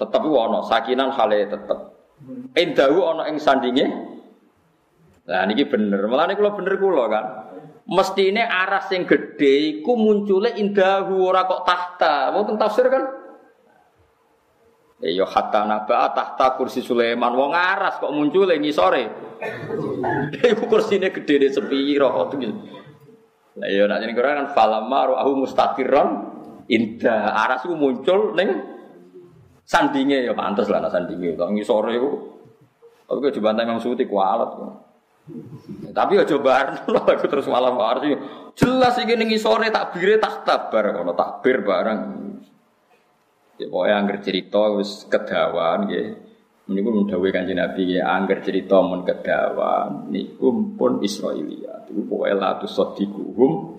Tetap 0.00 0.24
ono 0.24 0.64
sakinan 0.64 1.12
hale 1.12 1.44
tetep. 1.44 1.78
Indahu 2.56 2.98
ono 3.04 3.22
ing 3.28 3.36
sandinge. 3.36 3.84
Nah 5.28 5.44
niki 5.44 5.68
bener. 5.68 6.08
Malah 6.08 6.32
ini 6.32 6.40
kalau 6.40 6.56
bener 6.56 6.74
kula 6.80 7.04
kan. 7.12 7.24
Mesti 7.84 8.32
ini 8.32 8.40
aras 8.40 8.88
yang 8.96 9.04
gede 9.04 9.76
iku 9.76 10.00
munculnya 10.00 10.56
indahu 10.56 11.20
ora 11.20 11.44
kok 11.44 11.68
tahta. 11.68 12.32
Wonten 12.32 12.56
tafsir 12.56 12.88
kan? 12.88 13.04
Ya 15.04 15.28
hatta 15.28 15.68
naba 15.68 16.12
tahta 16.16 16.56
kursi 16.56 16.80
Sulaiman 16.80 17.36
wong 17.36 17.52
aras 17.52 18.00
kok 18.00 18.12
muncul 18.12 18.48
ngisore. 18.48 19.04
Iku 20.52 20.68
kursine 20.68 21.08
gede 21.08 21.40
de 21.40 21.48
sepiro 21.48 22.12
kok 22.12 22.36
gitu. 22.36 22.52
Lah 23.56 23.68
ya 23.68 23.88
nek 23.88 24.04
jeneng 24.04 24.16
kan 24.20 24.48
falamaru 24.52 25.16
ahu 25.16 25.44
mustaqirran 25.44 26.08
indah 26.68 27.32
aras 27.32 27.64
iku 27.64 27.80
muncul 27.80 28.36
ning 28.36 28.79
Sandinge 29.70 30.26
ya 30.26 30.34
pantas 30.34 30.66
lah 30.66 30.82
nak 30.82 30.90
sandinge. 30.90 31.38
Kalau 31.38 31.54
ngisore 31.54 31.94
itu, 31.94 32.10
tapi 33.06 33.22
gue 33.22 33.38
coba 33.38 33.54
Imam 33.62 33.78
Suti 33.78 34.02
kualat. 34.02 34.50
Tapi 35.94 36.18
ya 36.18 36.26
coba 36.26 36.74
aku 36.90 37.30
terus 37.30 37.46
malam 37.46 37.78
harus 37.78 38.18
jelas 38.58 38.98
iki 38.98 39.14
ning 39.14 39.30
ngisore 39.30 39.70
takbire 39.70 40.18
tak 40.18 40.42
tabar 40.42 40.90
kono 40.90 41.14
takbir 41.14 41.62
barang. 41.62 42.00
Ya 43.62 43.70
pokoknya 43.70 43.94
angger 43.94 44.18
cerita 44.26 44.74
wis 44.74 45.06
kedawan 45.06 45.86
nggih. 45.86 46.18
Niku 46.70 46.90
mun 46.90 47.06
dawuh 47.06 47.30
Kanjeng 47.30 47.62
Nabi 47.62 47.94
ya 47.94 48.10
angger 48.10 48.42
cerita 48.42 48.82
mun 48.82 49.06
kedawan 49.06 50.10
niku 50.10 50.74
pun 50.74 50.98
Israiliyat. 50.98 51.94
Iku 51.94 52.10
pokoke 52.10 52.34
la 52.34 52.58
tusaddiquhum 52.58 53.78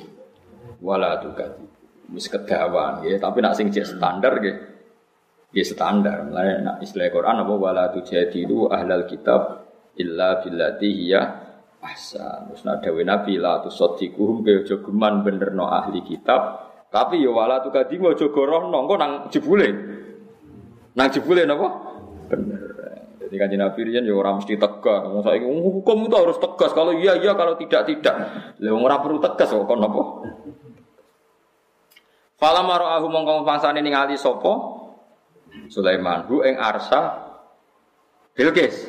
wala 0.80 1.20
tukadzib. 1.20 1.68
Wis 2.16 2.32
kedawan 2.32 3.04
nggih, 3.04 3.20
tapi 3.20 3.44
nak 3.44 3.60
sing 3.60 3.68
standar 3.76 4.40
nggih 4.40 4.71
Ya 5.52 5.64
standar. 5.68 6.28
Mulai 6.32 6.64
nak 6.64 6.80
istilah 6.80 7.12
Quran 7.12 7.44
apa 7.44 7.54
wala 7.56 7.92
tujadilu 7.92 8.72
ahlal 8.72 9.04
kitab 9.04 9.68
illa 10.00 10.40
billati 10.40 10.90
hiya 10.90 11.22
Asa, 11.82 12.46
terus 12.46 12.62
nak 12.62 12.86
dawe 12.86 13.02
Nabi 13.02 13.42
la 13.42 13.58
tu 13.66 13.74
sodikuhum 13.74 14.46
ke 14.46 14.62
ojo 14.62 14.86
geman 14.86 15.26
no 15.50 15.66
ahli 15.66 16.06
kitab, 16.06 16.70
tapi 16.94 17.26
ya 17.26 17.34
wala 17.34 17.58
tu 17.66 17.74
kadimu 17.74 18.14
ojo 18.14 18.30
gorohno, 18.30 18.86
engko 18.86 18.96
nang 19.02 19.12
jebule. 19.34 19.70
Nang 20.94 21.10
jebule 21.10 21.42
napa? 21.42 21.68
Bener. 22.30 22.62
Jadi 23.18 23.34
kan 23.34 23.50
Nabi 23.50 23.82
Rian 23.88 24.06
ya 24.06 24.14
orang 24.14 24.44
mesti 24.44 24.62
tegas. 24.62 25.08
Wong 25.10 25.26
saiki 25.26 25.48
hukum 25.48 26.06
itu 26.06 26.16
harus 26.20 26.38
tegas. 26.38 26.70
Kalau 26.76 26.94
iya 26.94 27.18
iya, 27.18 27.32
kalau 27.34 27.58
tidak 27.58 27.88
tidak. 27.90 28.16
Lah 28.62 28.72
ora 28.78 29.02
perlu 29.02 29.18
tegas 29.18 29.50
kok 29.50 29.66
napa? 29.66 30.02
Fala 32.38 32.62
mara'ahu 32.62 33.08
mongko 33.10 33.42
pangsane 33.42 33.82
ningali 33.82 34.20
sapa? 34.20 34.81
Sulaiman 35.68 36.28
hu 36.28 36.44
ing 36.44 36.56
arsa 36.56 37.32
Bilqis. 38.32 38.88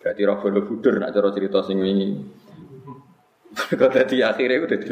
Berarti 0.00 0.22
roh 0.24 0.36
budur 0.40 1.00
nak 1.00 1.12
cara 1.12 1.28
cerita 1.32 1.64
sing 1.64 1.80
wingi. 1.80 2.10
Kok 3.54 3.90
dadi 3.92 4.20
akhire 4.20 4.60
ku 4.60 4.66
dadi 4.68 4.88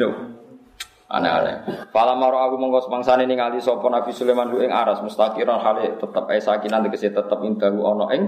aneh-aneh. 1.13 1.89
Fala 1.93 2.17
maro 2.17 2.41
aku 2.41 2.57
monggo 2.57 2.81
semangsane 2.81 3.29
ningali 3.29 3.61
sapa 3.61 3.85
Nabi 3.85 4.09
Sulaiman 4.09 4.49
ing 4.57 4.73
aras 4.73 5.01
mustaqiran 5.05 5.61
hale 5.61 6.01
tetep 6.01 6.25
ae 6.25 6.41
sakinan 6.41 6.81
tegese 6.89 7.13
tetep 7.13 7.39
indahu 7.45 7.85
ana 7.85 8.05
ing 8.17 8.23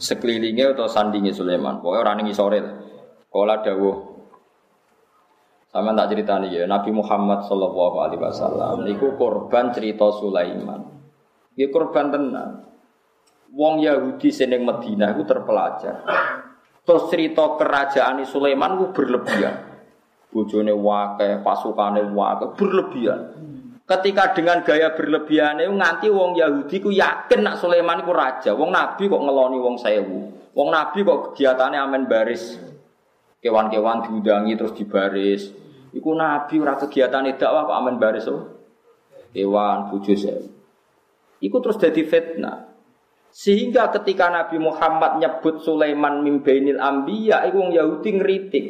sekelilinge 0.00 0.72
atau 0.72 0.88
sandinge 0.88 1.36
Sulaiman. 1.36 1.84
Pokoke 1.84 2.00
ora 2.00 2.16
ning 2.16 2.32
isore. 2.32 2.60
Kala 3.32 3.64
dawuh 3.64 4.11
sama 5.72 5.96
tak 5.96 6.12
ceritani 6.12 6.52
ya 6.52 6.68
Nabi 6.68 6.92
Muhammad 6.92 7.48
Shallallahu 7.48 7.96
Alaihi 8.04 8.20
Wasallam 8.20 8.84
niku 8.84 9.16
korban 9.16 9.72
cerita 9.72 10.12
Sulaiman. 10.12 10.84
Dia 11.56 11.72
korban 11.72 12.12
tenan 12.12 12.68
wong 13.56 13.80
Yahudi 13.80 14.28
seneng 14.28 14.68
Medina 14.68 15.16
itu 15.16 15.24
terpelajar. 15.24 16.04
Terus 16.82 17.08
cerita 17.08 17.56
kerajaan 17.56 18.20
Sulaiman 18.28 18.76
itu 18.76 18.86
berlebihan. 18.92 19.54
Bojone 20.32 20.72
wake, 20.76 21.44
pasukane 21.44 22.04
wake, 22.10 22.56
berlebihan. 22.56 23.20
Ketika 23.84 24.32
dengan 24.32 24.64
gaya 24.64 24.96
berlebihan 24.96 25.60
itu 25.60 25.72
nganti 25.72 26.08
wong 26.08 26.36
Yahudi 26.36 26.80
ku 26.80 26.88
yakin 26.88 27.44
nak 27.44 27.60
Sulaiman 27.60 28.04
itu 28.04 28.12
raja. 28.12 28.50
Wong 28.56 28.72
Nabi 28.72 29.08
kok 29.08 29.22
ngeloni 29.24 29.58
wong 29.60 29.76
sewu. 29.76 30.18
Wong 30.52 30.68
Nabi 30.68 31.00
kok 31.04 31.32
kegiatannya 31.32 31.78
amen 31.80 32.04
baris. 32.08 32.56
Kewan-kewan 33.42 34.06
diundangi 34.08 34.52
terus 34.56 34.72
dibaris. 34.76 35.61
Iku 35.92 36.10
Nabi 36.16 36.56
ora 36.60 36.74
kegiatan 36.80 37.28
dakwah 37.36 37.68
kok 37.68 37.76
amen 37.76 37.96
baris 38.00 38.28
oh. 38.28 38.48
Kewan 39.32 39.88
bojo 39.88 40.12
sewu. 40.12 40.44
Iku 41.40 41.56
terus 41.64 41.80
jadi 41.80 42.04
fitnah. 42.04 42.68
Sehingga 43.32 43.88
ketika 43.88 44.28
Nabi 44.28 44.60
Muhammad 44.60 45.16
nyebut 45.16 45.64
Sulaiman 45.64 46.20
mimbainil 46.20 46.76
ambiya 46.76 47.48
itu 47.48 47.60
Yahudi 47.72 48.10
ngeritik. 48.20 48.66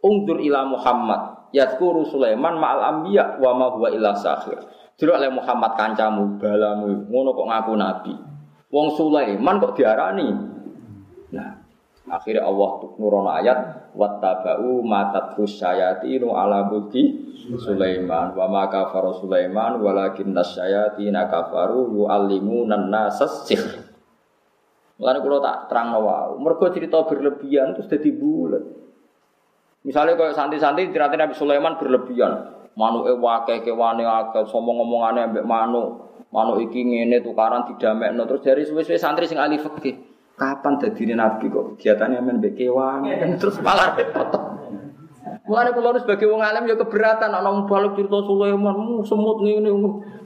Ungdur 0.00 0.40
ila 0.40 0.64
Muhammad 0.64 1.36
yadkuru 1.52 2.08
Sulaiman 2.08 2.56
ma'al 2.56 2.80
ambiya 2.84 3.36
wa 3.36 3.52
ma 3.52 3.66
huwa 3.72 3.92
illa 3.92 4.16
sakhir. 4.16 4.60
Dulu 4.96 5.12
oleh 5.12 5.28
Muhammad 5.28 5.76
kancamu 5.76 6.40
balamu 6.40 7.04
ngono 7.12 7.30
kok 7.36 7.48
ngaku 7.52 7.72
nabi. 7.76 8.12
Wong 8.72 8.88
Sulaiman 8.96 9.60
kok 9.60 9.76
diarani. 9.76 10.28
Nah, 11.36 11.50
akhirnya 12.06 12.46
Allah 12.46 12.70
nurono 12.98 13.30
ayat 13.30 13.90
wattaba'u 13.94 14.82
matat 14.86 15.34
syayatinu 15.34 16.30
ala 16.34 16.70
mulki 16.70 17.26
Sulaiman 17.46 18.34
wa 18.34 18.46
ma 18.50 18.66
kafara 18.66 19.14
Sulaiman 19.14 19.78
walakin 19.78 20.34
nasyayatina 20.34 21.30
kafaru 21.30 21.94
yu'allimuna 21.94 22.90
nasas 22.90 23.46
sihr. 23.46 23.86
Mulane 24.96 25.18
kula 25.20 25.38
tak 25.44 25.68
terang 25.68 25.92
wae. 26.00 26.40
Mergo 26.40 26.66
cerita 26.72 27.04
berlebihan 27.04 27.76
terus 27.76 27.86
dadi 27.86 28.10
bulet. 28.16 28.64
Misalnya 29.84 30.18
kalau 30.18 30.34
santi-santi 30.34 30.90
cerita 30.90 31.14
Nabi 31.14 31.34
Sulaiman 31.36 31.78
berlebihan, 31.78 32.32
manuke 32.74 33.14
wake 33.14 33.62
kewane 33.62 34.02
akeh, 34.02 34.42
sombong 34.50 34.82
ngomongane 34.82 35.30
ambek 35.30 35.46
manuk, 35.46 36.10
manuk 36.34 36.58
iki 36.66 36.82
ngene 36.82 37.22
tukaran 37.22 37.68
didamekno 37.70 38.26
terus 38.26 38.42
dari 38.42 38.62
suwe-suwe 38.66 38.98
santri 38.98 39.30
sing 39.30 39.38
ahli 39.38 39.60
fikih. 39.60 39.94
Kapan 40.36 40.76
dadine 40.76 41.16
nabi 41.16 41.48
kok 41.48 41.80
kegiatannya 41.80 42.20
men 42.20 42.36
mbek 42.44 42.60
kewan 42.60 43.08
terus 43.40 43.56
malah 43.64 43.96
repot. 43.96 44.28
Mulane 45.48 45.72
kula 45.72 45.96
nu 45.96 45.98
sebagai 46.04 46.28
wong 46.28 46.44
alim 46.44 46.68
ya 46.68 46.76
keberatan 46.76 47.32
ana 47.32 47.48
wong 47.48 47.64
balik 47.64 47.96
cerita 47.96 48.20
Sulaiman, 48.20 49.00
semut 49.08 49.40
ngene 49.40 49.72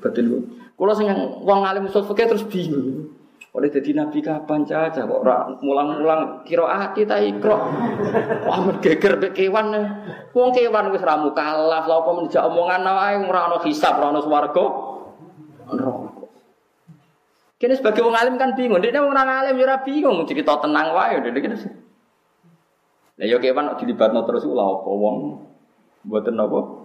batin. 0.02 0.50
Kula 0.74 0.92
sing 0.98 1.06
wong 1.46 1.60
alim 1.62 1.86
usul 1.86 2.02
fikih 2.10 2.26
terus 2.26 2.42
bingung. 2.42 3.06
Oleh 3.50 3.70
jadi 3.70 3.94
nabi 3.94 4.22
kapan 4.22 4.62
caca 4.62 5.02
kok 5.06 5.20
ora 5.26 5.50
mulang-mulang 5.62 6.46
kira 6.46 6.66
ati 6.66 7.06
ta 7.06 7.18
ikro. 7.18 7.54
Wah 8.50 8.78
geger 8.82 9.14
mek 9.18 9.34
kewan. 9.34 9.74
Wong 10.34 10.50
kewan 10.50 10.90
wis 10.90 11.06
ra 11.06 11.18
mukalaf, 11.18 11.86
lha 11.86 11.96
apa 12.02 12.10
menjak 12.18 12.42
omongan 12.46 12.82
wae 12.82 13.14
ora 13.30 13.46
ana 13.46 13.58
hisab, 13.62 13.98
ora 14.02 14.10
ana 14.10 14.20
swarga. 14.22 14.66
Kene 17.60 17.76
sebagai 17.76 18.00
wong 18.00 18.16
alim 18.16 18.40
kan 18.40 18.56
bingung, 18.56 18.80
dia 18.80 19.04
wong 19.04 19.12
alim 19.12 19.60
ya 19.60 19.84
bingung, 19.84 20.24
cerita 20.24 20.56
tenang 20.64 20.96
wae, 20.96 21.20
dia 21.20 21.28
kene. 21.28 21.56
Lah 23.20 23.26
ya 23.28 23.36
kewan 23.36 23.76
dilibatno 23.76 24.24
terus 24.24 24.48
lha 24.48 24.64
apa 24.64 24.88
wong 24.88 25.44
mboten 26.08 26.40
napa? 26.40 26.80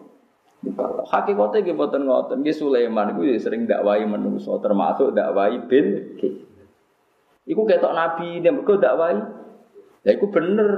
Hakikate 1.08 1.64
nggih 1.64 1.76
mboten 1.80 2.04
ngoten. 2.04 2.44
Nggih 2.44 2.56
Sulaiman 2.60 3.16
iku 3.16 3.24
ya 3.24 3.40
sering 3.40 3.64
dakwahi 3.64 4.04
menungso 4.04 4.60
termasuk 4.60 5.16
dakwahi 5.16 5.64
bin 5.72 5.86
Iku 7.46 7.62
ketok 7.64 7.94
nabi 7.94 8.44
dia 8.44 8.52
mergo 8.52 8.76
dakwahi. 8.76 9.22
Ya 10.04 10.12
iku 10.18 10.28
bener. 10.28 10.74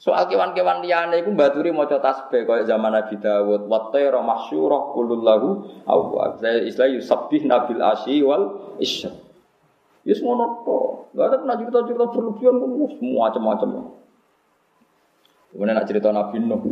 Soal 0.00 0.32
kewan-kewan 0.32 0.80
liyane 0.80 1.20
iku 1.20 1.36
mbaturi 1.36 1.76
maca 1.76 2.00
tasbih 2.00 2.48
kaya 2.48 2.64
zaman 2.64 2.96
Nabi 2.96 3.20
Dawud. 3.20 3.68
Wa 3.68 3.92
tayra 3.92 4.24
mahsyurah 4.24 4.96
kullu 4.96 5.20
lahu 5.20 5.60
awwa. 5.84 6.40
Istilah 6.40 6.88
yusabbih 6.96 7.44
nabil 7.44 7.84
asyi 7.84 8.24
wal 8.24 8.72
isya. 8.80 9.12
Yes 10.08 10.24
ngono 10.24 10.64
ada 11.12 11.36
pernah 11.36 11.60
cerita-cerita 11.60 12.16
berlebihan 12.16 12.56
semua 12.96 13.28
macam-macam. 13.28 13.92
Kemudian 15.52 15.76
nak 15.76 15.84
cerita 15.84 16.08
Nabi 16.08 16.36
Nuh. 16.48 16.62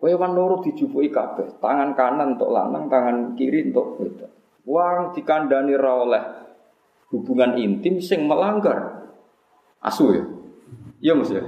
Kowe 0.00 0.12
wan 0.16 0.32
loro 0.32 0.64
dijupuki 0.64 1.12
kabeh, 1.12 1.60
tangan 1.60 1.92
kanan 1.92 2.38
untuk 2.38 2.48
lanang, 2.54 2.88
tangan 2.88 3.36
kiri 3.36 3.68
untuk 3.68 4.00
wedok. 4.00 4.30
Wang 4.64 5.12
dikandani 5.12 5.76
ra 5.76 5.92
oleh 6.06 6.24
hubungan 7.10 7.58
intim 7.58 8.00
sing 8.00 8.24
melanggar 8.24 9.10
asu 9.82 10.14
ya. 10.14 10.24
Iya 11.02 11.12
Mas 11.18 11.34
ya. 11.34 11.42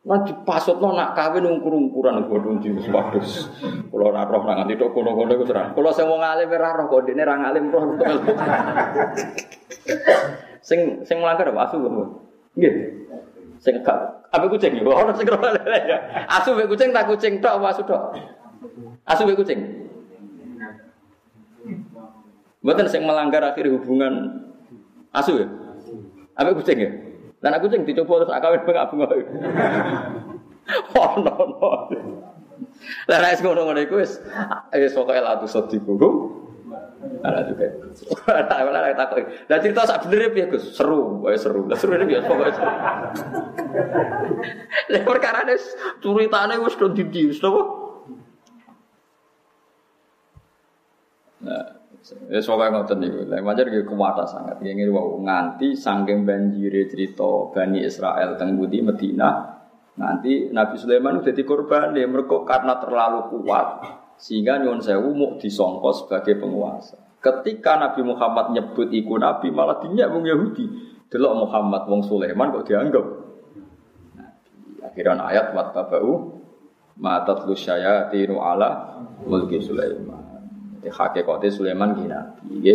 Lah 0.00 0.24
dipasutno 0.24 0.96
nak 0.96 1.12
kawin 1.12 1.44
ungkur-ungkuran 1.44 2.24
bodho 2.24 2.56
jenis 2.64 2.88
wadus. 2.88 3.52
Kula 3.92 4.08
ora 4.08 4.24
roh 4.24 4.48
nang 4.48 4.64
nganti 4.64 4.80
tok 4.80 4.96
kono-kono 4.96 5.36
iku 5.36 5.44
terang. 5.44 5.76
Kula 5.76 5.92
sing 5.92 6.08
wong 6.08 6.24
alim 6.24 6.48
ora 6.48 6.72
roh 6.72 6.88
kok 6.88 7.04
dene 7.04 7.20
ra 7.20 7.36
ngalim 7.36 7.68
roh. 7.68 7.84
sing 10.68 11.04
sing 11.04 11.16
melanggar 11.20 11.52
apa 11.52 11.68
asu. 11.68 11.76
Nggih. 12.56 12.74
Sing 13.60 13.84
gak 13.84 14.24
apa 14.32 14.44
kucing 14.48 14.80
ya? 14.80 14.88
Orang 14.88 15.12
sing 15.12 15.28
ya. 15.28 15.98
Asu 16.40 16.56
be 16.56 16.64
kucing 16.64 16.96
tak 16.96 17.04
kucing 17.04 17.36
tok 17.44 17.60
apa 17.60 17.66
asu 17.76 17.82
tok? 17.84 18.02
Asu 19.04 19.28
be 19.28 19.36
kucing. 19.36 19.60
Mboten 22.64 22.88
sing 22.88 23.04
melanggar 23.04 23.44
akhir 23.44 23.68
hubungan 23.68 24.48
asu 25.12 25.44
ya? 25.44 25.46
Apa 26.40 26.56
kucing 26.56 26.80
ya? 26.80 27.09
Dan 27.40 27.56
aku 27.56 27.72
kucing 27.72 27.88
dicoba 27.88 28.24
terus 28.24 28.36
akawin 28.36 28.60
bengak 28.68 28.92
bengak. 28.92 29.24
Oh 30.92 31.18
no 31.18 31.34
no. 31.56 31.68
Lah 33.08 33.18
nek 33.18 33.40
ngono-ngono 33.40 33.80
iku 33.80 34.00
wis 34.00 34.20
wis 34.76 34.92
pokoke 34.92 35.20
la 35.20 35.40
tu 35.40 35.48
sediku. 35.48 35.96
Ada 37.24 37.48
juga. 37.48 37.64
Ada 38.28 38.60
ada 38.60 38.92
takut. 38.92 39.24
Dan 39.48 39.58
cerita 39.64 39.88
sak 39.88 40.04
bener 40.04 40.36
ya 40.36 40.44
Gus, 40.52 40.76
seru, 40.76 41.24
wae 41.24 41.36
seru. 41.40 41.64
Lah 41.64 41.76
seru 41.80 41.96
biasa 41.96 42.28
pokoknya 42.28 42.52
seru. 42.52 42.70
Lah 44.92 45.02
perkara 45.08 45.48
ini 45.48 45.56
ceritane 46.04 46.54
wis 46.60 46.76
do 46.76 46.92
didi, 46.92 47.32
wis? 47.32 47.40
Nah, 51.40 51.79
Ya 52.32 52.40
soalnya 52.40 52.80
ngoten 52.80 52.98
niku. 53.04 53.28
Pancen 53.28 53.66
iki 53.68 53.84
kuwata 53.84 54.24
sangat. 54.24 54.56
Nggih 54.64 54.88
wau 54.88 55.20
nganti 55.20 55.76
saking 55.76 56.24
banjire 56.24 56.88
cerita 56.88 57.52
Bani 57.52 57.84
Israel 57.84 58.40
teng 58.40 58.56
Budi 58.56 58.80
Medina 58.80 59.60
nanti 60.00 60.48
Nabi 60.48 60.80
Sulaiman 60.80 61.20
udah 61.20 61.34
dikorban 61.34 61.92
dia 61.92 62.08
mereka 62.08 62.40
karena 62.48 62.80
terlalu 62.80 63.28
kuat 63.36 63.84
sehingga 64.16 64.56
nyuwun 64.64 64.80
sewu 64.80 65.12
mau 65.12 65.36
sebagai 65.92 66.40
penguasa. 66.40 66.96
Ketika 67.20 67.76
Nabi 67.76 68.00
Muhammad 68.00 68.56
nyebut 68.56 68.88
iku 68.88 69.20
Nabi 69.20 69.52
malah 69.52 69.76
dinyak 69.84 70.08
wong 70.08 70.24
Yahudi. 70.24 70.66
Delok 71.10 71.42
Muhammad 71.42 71.90
wong 71.90 72.06
Sulaiman 72.06 72.54
kok 72.54 72.70
dianggap 72.70 73.02
Nabi. 74.14 74.40
Akhirnya 74.86 75.26
ayat 75.26 75.52
wattabau 75.52 76.38
matat 76.96 77.44
lu 77.44 77.52
syayatinu 77.52 78.38
ala 78.38 78.94
mulki 79.26 79.58
Sulaiman. 79.58 80.29
Jadi 80.80 80.88
hakikatnya 80.88 81.48
Sulaiman 81.52 81.92
gini 81.92 82.08
Nabi. 82.08 82.72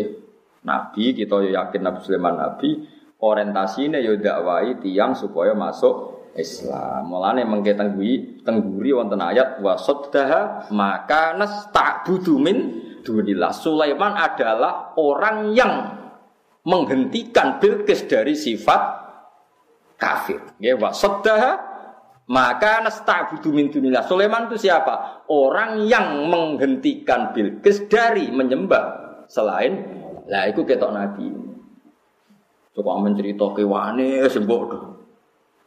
Nabi 0.62 1.04
kita 1.18 1.42
yakin 1.42 1.82
Nabi 1.82 2.00
Sulaiman 2.06 2.38
Nabi. 2.38 2.70
orientasine 3.16 4.04
yo 4.04 4.20
dakwai 4.20 4.78
tiang 4.84 5.16
supaya 5.16 5.56
masuk 5.56 6.30
Islam. 6.36 7.10
Mulane 7.10 7.48
mengke 7.48 7.74
tengguri 7.74 8.44
tengguri 8.44 8.92
wonten 8.92 9.24
ayat 9.24 9.64
saddaha 9.64 10.70
maka 10.76 11.34
nasta'budu 11.34 12.36
min 12.38 12.58
dunillah. 13.02 13.56
Sulaiman 13.56 14.20
adalah 14.20 14.94
orang 15.00 15.56
yang 15.56 15.74
menghentikan 16.68 17.58
Bilqis 17.58 18.06
dari 18.06 18.36
sifat 18.36 18.82
kafir. 19.96 20.44
Ya 20.60 20.76
wa 20.76 20.92
saddaha 20.92 21.75
maka 22.26 22.82
nasta'budu 22.82 23.54
min 23.54 23.70
dunillah. 23.70 24.06
Sulaiman 24.10 24.50
itu 24.50 24.66
siapa? 24.66 25.26
Orang 25.30 25.86
yang 25.86 26.26
menghentikan 26.26 27.30
Bilqis 27.34 27.86
dari 27.86 28.34
menyembah 28.34 28.86
selain 29.30 29.78
lah 30.26 30.50
itu 30.50 30.66
ketok 30.66 30.90
nabi. 30.90 31.30
Coba 32.76 33.00
mencerita 33.00 33.46
kewane 33.54 34.26
sembok 34.26 34.62
tuh. 34.70 34.84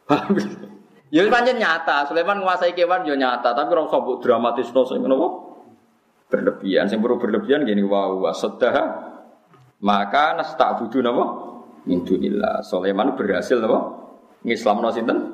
Ya 1.09 1.25
pancen 1.25 1.57
nyata, 1.57 2.05
Sulaiman 2.05 2.37
menguasai 2.37 2.77
kewan 2.77 3.01
ya 3.01 3.17
nyata, 3.17 3.57
tapi 3.57 3.73
ora 3.73 3.89
usah 3.89 3.97
mbok 3.97 4.21
dramatisno 4.21 4.85
sing 4.85 5.01
ngono 5.01 5.17
berlebihan. 6.29 6.85
Sing 6.85 7.01
perlu 7.01 7.17
berlebihan 7.17 7.65
gini 7.65 7.81
wow 7.81 8.13
wasaddah 8.29 9.09
maka 9.81 10.37
nasta'budu 10.37 11.01
napa 11.01 11.25
min 11.89 12.05
dunillah. 12.05 12.61
Sulaiman 12.61 13.17
berhasil 13.17 13.57
napa 13.57 13.89
ngislamno 14.45 14.89
sinten? 14.93 15.28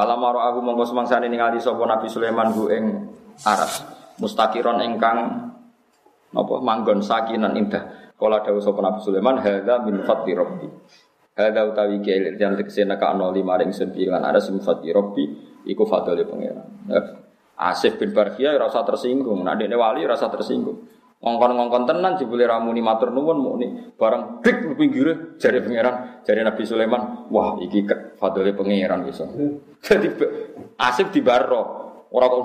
Bilqis. 0.00 0.08
Fala 0.08 0.16
maro 0.16 0.40
aku 0.40 0.58
mongko 0.64 0.84
semangsane 0.88 1.28
ningali 1.28 1.60
sapa 1.60 1.84
Nabi 1.84 2.08
Sulaiman 2.08 2.48
ku 2.56 2.72
ing 2.72 2.84
aras 3.44 3.84
mustaqiron 4.16 4.80
ingkang 4.80 5.18
napa 6.32 6.54
manggon 6.64 7.04
sakinan 7.04 7.52
indah. 7.56 8.16
Kala 8.16 8.40
dawuh 8.44 8.60
sapa 8.60 8.80
Nabi 8.80 9.00
Sulaiman 9.04 9.36
hadza 9.40 9.84
min 9.84 10.00
fadli 10.04 10.32
rabbi. 10.32 10.68
Hadza 11.36 11.60
utawi 11.68 12.00
kiai 12.04 12.36
yang 12.36 12.56
tegese 12.56 12.84
neka 12.84 13.12
ana 13.12 13.32
lima 13.32 13.56
ring 13.56 13.72
ada 13.72 14.40
min 14.48 14.60
fadli 14.60 14.92
rabbi 14.92 15.24
iku 15.68 15.84
pangeran. 15.84 16.88
Asif 17.60 18.00
bin 18.00 18.16
Barhia 18.16 18.56
rasa 18.56 18.80
tersinggung, 18.88 19.44
nak 19.44 19.60
dekne 19.60 19.76
wali 19.76 20.08
rasa 20.08 20.32
tersinggung. 20.32 20.80
Ngongkon-ngongkon 21.20 21.84
tenan 21.84 22.16
jebule 22.16 22.48
ramuni 22.48 22.80
matur 22.80 23.12
nuwun 23.12 23.36
mukni 23.36 23.92
bareng 24.00 24.40
dik 24.40 24.72
pinggire 24.80 25.36
jari 25.36 25.60
pangeran, 25.60 26.24
jari 26.24 26.40
Nabi 26.40 26.64
Sulaiman, 26.64 27.28
wah 27.28 27.60
iki 27.60 27.84
fadli 28.16 28.56
pangeran 28.56 29.04
iso. 29.04 29.28
Jadi 29.80 30.06
Asif 30.80 31.08
di 31.12 31.20
baro. 31.24 31.78
Ora 32.10 32.26
kok 32.26 32.42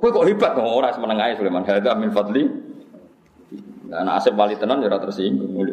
kok 0.00 0.26
hebat 0.28 0.54
kok 0.54 0.62
ora 0.62 0.94
semeneng 0.94 1.18
ae 1.20 1.32
Sulaiman. 1.36 1.66
Hadza 1.66 1.92
min 1.98 2.12
fadli 2.14 2.44
Nah, 3.88 4.04
anak 4.04 4.20
asep 4.20 4.36
wali 4.36 4.52
tenan 4.60 4.84
ya 4.84 4.92
tersinggung 5.00 5.48
mulu. 5.48 5.72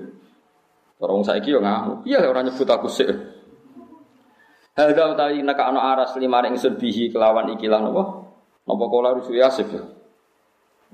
Orang 1.04 1.28
saiki 1.28 1.52
yo 1.52 1.60
ngamuk. 1.60 2.08
Iya 2.08 2.32
orang 2.32 2.48
nyebut 2.48 2.64
aku 2.64 2.88
sih. 2.88 3.12
Hadza 4.72 5.12
utawi 5.12 5.44
naka 5.44 5.68
ana 5.68 5.84
aras 5.84 6.16
lima 6.16 6.40
ingsun 6.48 6.80
bihi 6.80 7.12
kelawan 7.12 7.52
ikilah 7.60 7.84
napa? 7.84 8.04
Napa 8.64 8.84
kala 8.88 9.20
rusu 9.20 9.36
Asif 9.36 9.68
ya. 9.68 9.84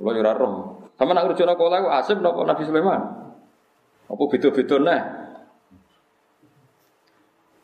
Kula 0.01 0.17
yo 0.17 0.21
ora 0.25 0.33
roh. 0.33 0.53
Sama 0.97 1.13
nak 1.13 1.29
rujuk 1.29 1.45
kala 1.45 1.77
ku 1.85 1.89
Asif 1.93 2.17
napa 2.17 2.41
Nabi 2.41 2.65
Sulaiman? 2.65 3.01
Apa 4.09 4.23
beda-beda 4.25 4.75
nah? 4.81 5.01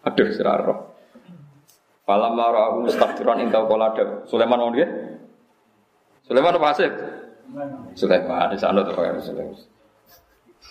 Aduh, 0.06 0.30
sira 0.32 0.54
roh. 0.62 0.97
Falam 2.08 2.40
mara 2.40 2.72
aku 2.72 2.88
mustakbiran 2.88 3.44
inta 3.44 3.60
kala 3.68 3.92
Sulaiman 4.32 4.64
mau 4.64 4.72
dia? 4.72 4.88
Sulaiman 6.24 6.56
apa 6.56 6.68
Asif? 6.72 6.92
Sulaiman 8.00 8.48
di 8.48 8.56
sana 8.56 8.80
tuh 8.88 8.96
pakai 8.96 9.20
Sulaiman. 9.20 9.60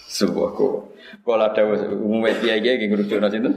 Sebuah 0.08 0.50
ko. 0.56 0.96
Kalau 1.20 1.44
ada 1.44 1.60
umumnya 1.92 2.40
dia 2.40 2.56
dia 2.56 2.80
yang 2.80 2.96
ngerujuk 2.96 3.20
nasi 3.20 3.36
itu. 3.36 3.52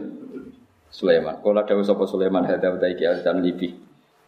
Sulaiman. 0.92 1.40
Ada 1.40 1.80
sapa 1.88 2.04
Sulaiman 2.04 2.44
hada 2.44 2.68
utai 2.76 3.00
kia 3.00 3.16
dan 3.24 3.40
libi. 3.40 3.72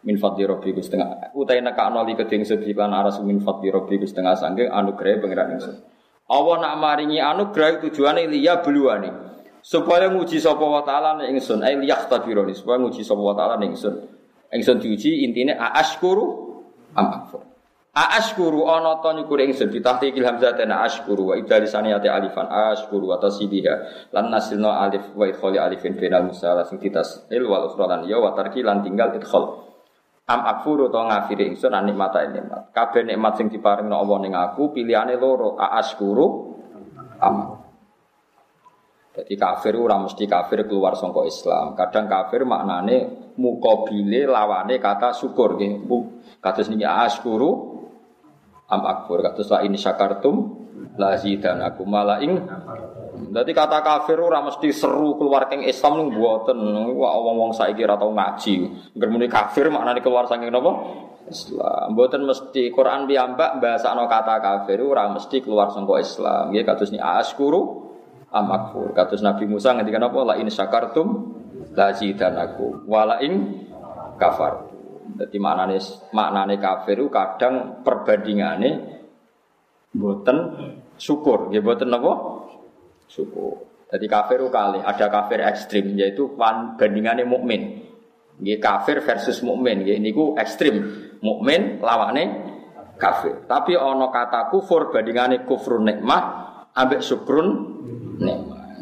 Min 0.02 0.16
fadli 0.16 0.48
robbi 0.48 0.72
ku 0.72 0.80
setengah. 0.80 1.36
Utai 1.36 1.60
nak 1.60 1.76
anoli 1.76 2.16
keding 2.16 2.48
sediklan 2.48 2.96
aras 2.96 3.20
min 3.20 3.44
fadli 3.44 3.68
ku 3.68 4.08
setengah 4.08 4.32
sangge 4.32 4.64
anugerah 4.64 5.20
pengiran 5.20 5.60
ingsun. 5.60 5.76
Allah 6.32 6.56
nak 6.56 6.74
maringi 6.80 7.20
anugerah 7.20 7.84
tujuannya 7.84 8.32
liya 8.32 8.64
beluani. 8.64 9.31
Supaya 9.62 10.10
nguji 10.10 10.42
sapa 10.42 10.66
wa 10.66 10.82
ta'ala 10.82 11.22
ning 11.22 11.38
ingsun. 11.38 11.62
Ai 11.62 11.78
liyahtabironi 11.78 12.50
supaya 12.50 12.82
nguji 12.82 13.06
sapa 13.06 13.22
wa 13.22 13.34
ta'ala 13.38 13.54
ning 13.62 13.78
ingsun. 13.78 13.94
Ingsun 14.50 14.82
diuji 14.82 15.22
intine 15.22 15.54
aashkuru 15.54 16.58
am 16.98 17.06
akfur. 17.22 17.46
Aashkuru 17.92 18.66
ana 18.66 18.98
ta 18.98 19.14
nyukuri 19.14 19.52
ingsun 19.52 19.70
ditahqiqil 19.70 20.24
hamzatan 20.24 20.72
aashkuru 20.72 21.30
wa 21.30 21.34
idalisani 21.38 21.94
ati 21.94 22.08
alifan 22.10 22.48
aashkuru 22.50 23.14
wa 23.14 23.20
tasibiha 23.22 24.08
lan 24.16 24.32
nasilna 24.32 24.82
alif 24.82 25.12
wa 25.12 25.28
idkhali 25.28 25.60
alifin 25.60 25.94
bainal 25.94 26.26
musalla 26.26 26.64
sing 26.64 26.80
ditasil 26.80 27.44
wal 27.44 27.68
ukhra 27.68 28.00
ya 28.08 28.16
wa 28.16 28.32
tarki 28.32 28.64
lan 28.64 28.80
tinggal 28.80 29.12
idkhal 29.12 29.62
am 30.24 30.40
akfuru 30.40 30.88
ta 30.88 31.04
ngafiri 31.04 31.52
ingsun 31.52 31.68
an 31.76 31.84
nikmata 31.84 32.24
nikmat 32.32 32.72
kabeh 32.72 33.04
nikmat 33.04 33.36
sing 33.36 33.52
diparingno 33.52 33.92
Allah 33.92 34.18
ning 34.24 34.32
aku 34.32 34.72
pilihane 34.72 35.20
loro 35.20 35.60
aashkuru 35.60 36.26
am 37.20 37.61
jadi 39.12 39.34
kafir 39.36 39.76
ora 39.76 40.00
mesti 40.00 40.24
kafir 40.24 40.64
keluar 40.64 40.96
sangka 40.96 41.28
Islam. 41.28 41.76
Kadang 41.76 42.08
kafir 42.08 42.48
maknane 42.48 43.28
mukabile 43.36 44.24
lawane 44.24 44.80
kata 44.80 45.12
syukur 45.12 45.60
nggih. 45.60 45.84
Kados 46.40 46.72
niki 46.72 46.88
askuru 46.88 47.76
am 48.72 48.82
akfur 48.88 49.20
kados 49.20 49.52
la 49.52 49.68
in 49.68 49.76
syakartum 49.76 50.36
la 50.96 51.20
zidanakum 51.20 51.84
mala 51.92 52.24
ing 52.24 52.40
Dadi 53.12 53.52
kata 53.52 53.84
kafir 53.84 54.16
ora 54.16 54.40
mesti 54.40 54.72
seru 54.72 55.20
keluar 55.20 55.44
keng 55.44 55.60
Islam 55.60 56.00
ning 56.00 56.08
mboten. 56.16 56.58
Wah 56.96 57.16
wong-wong 57.20 57.52
saiki 57.52 57.84
ora 57.84 58.00
tau 58.00 58.12
ngaji. 58.16 58.54
Ngermuni 58.96 59.28
kafir 59.28 59.68
maknane 59.68 60.00
keluar 60.00 60.24
saking 60.24 60.48
napa? 60.48 60.72
Islam. 61.28 61.92
Mboten 61.92 62.24
mesti 62.24 62.72
Quran 62.72 63.04
piyambak 63.04 63.60
bahasano 63.60 64.08
kata 64.08 64.40
kafir 64.40 64.80
ora 64.80 65.12
mesti 65.12 65.44
keluar 65.44 65.68
sangka 65.68 66.00
Islam. 66.00 66.50
Nggih 66.50 66.64
kados 66.64 66.88
ni 66.88 66.98
askuru 66.98 67.91
am 68.32 68.48
akfur. 68.48 68.96
Kados 68.96 69.20
Nabi 69.20 69.44
Musa 69.44 69.76
ngendikan 69.76 70.02
apa? 70.08 70.18
La 70.24 70.34
in 70.40 70.48
syakartum 70.48 71.08
la 71.76 71.92
zidanakum 71.92 72.88
wala 72.88 73.20
ing 73.20 73.64
kafar. 74.16 74.72
Jadi 75.12 75.36
maknane 75.36 75.76
maknane 76.14 76.56
kafir 76.56 76.96
itu 76.96 77.12
kadang 77.12 77.84
perbandingane 77.84 78.70
boten 79.92 80.38
syukur, 80.96 81.52
ya 81.52 81.60
boten 81.60 81.92
apa? 81.92 82.12
Syukur. 83.06 83.68
Jadi 83.92 84.06
kafir 84.08 84.40
itu 84.40 84.48
kali 84.48 84.80
ada 84.80 85.06
kafir 85.12 85.44
ekstrim 85.44 85.92
yaitu 86.00 86.32
bandingannya 86.80 87.28
mukmin. 87.28 87.84
Nggih 88.40 88.56
kafir 88.56 89.04
versus 89.04 89.44
mukmin, 89.44 89.84
nggih 89.84 90.00
niku 90.00 90.32
ekstrim. 90.40 90.80
Mukmin 91.20 91.84
lawane 91.84 92.24
kafir. 92.96 93.44
Tapi 93.44 93.76
ono 93.76 94.08
kata 94.08 94.48
kufur 94.48 94.88
bandingane 94.88 95.44
kufrun 95.44 95.84
nikmah 95.84 96.22
ambek 96.72 97.04
syukrun 97.04 97.48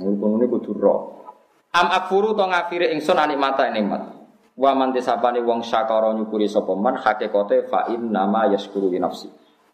Ngono 0.01 0.49
kudu 0.49 0.73
ro. 0.81 0.95
Am 1.77 1.87
akfuru 1.93 2.35
to 2.35 2.45
ngafire 2.49 2.91
ingsun 2.97 3.15
anikmata 3.15 3.69
nikmat. 3.71 4.03
Wa 4.61 4.75
man 4.75 4.91
tisapane 4.93 5.41
wong 5.41 5.63
syakara 5.63 6.13
nyukuri 6.13 6.51
sapa 6.51 6.75
man 6.75 6.99
hakikate 6.99 7.71
fa 7.71 7.87
nama 7.89 8.51
yaskuru 8.51 8.91
li 8.91 8.99
nafsi. 8.99 9.31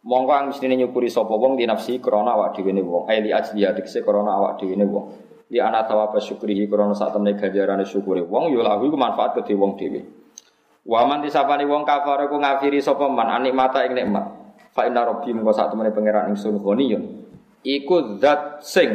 Monggo 0.07 0.31
ang 0.31 0.55
mestine 0.55 0.78
nyukuri 0.78 1.11
sapa 1.11 1.35
wong 1.35 1.59
di 1.59 1.66
nafsi 1.66 1.98
krana 1.98 2.36
awak 2.36 2.55
dhewe 2.55 2.70
ne 2.70 2.82
wong. 2.85 3.11
Ai 3.11 3.24
li 3.24 3.35
ajli 3.35 3.66
adikse 3.66 4.05
krana 4.07 4.39
awak 4.39 4.62
dhewe 4.62 4.77
ne 4.78 4.86
wong. 4.86 5.07
Di 5.51 5.59
ana 5.59 5.82
tawaba 5.82 6.23
syukrihi 6.23 6.70
krana 6.70 6.94
temne 6.94 7.35
ganjarane 7.35 7.82
syukure 7.82 8.23
wong 8.23 8.55
ya 8.55 8.62
lahu 8.62 8.86
iku 8.86 8.94
manfaat 8.94 9.40
kedhe 9.40 9.59
wong 9.59 9.74
dhewe. 9.74 10.01
Wa 10.86 11.03
man 11.09 11.24
tisapane 11.24 11.66
wong 11.66 11.82
kafir 11.82 12.31
ku 12.31 12.39
ngafiri 12.39 12.78
sapa 12.78 13.11
man 13.11 13.27
anikmata 13.40 13.82
ing 13.89 13.98
nikmat. 13.98 14.27
Fa 14.70 14.86
inna 14.86 15.03
rabbi 15.03 15.32
monggo 15.35 15.51
sak 15.51 15.73
temene 15.73 15.90
pangeran 15.90 16.31
ingsun 16.31 16.61
ghaniyun. 16.62 17.03
Iku 17.66 18.23
zat 18.23 18.62
sing 18.62 18.90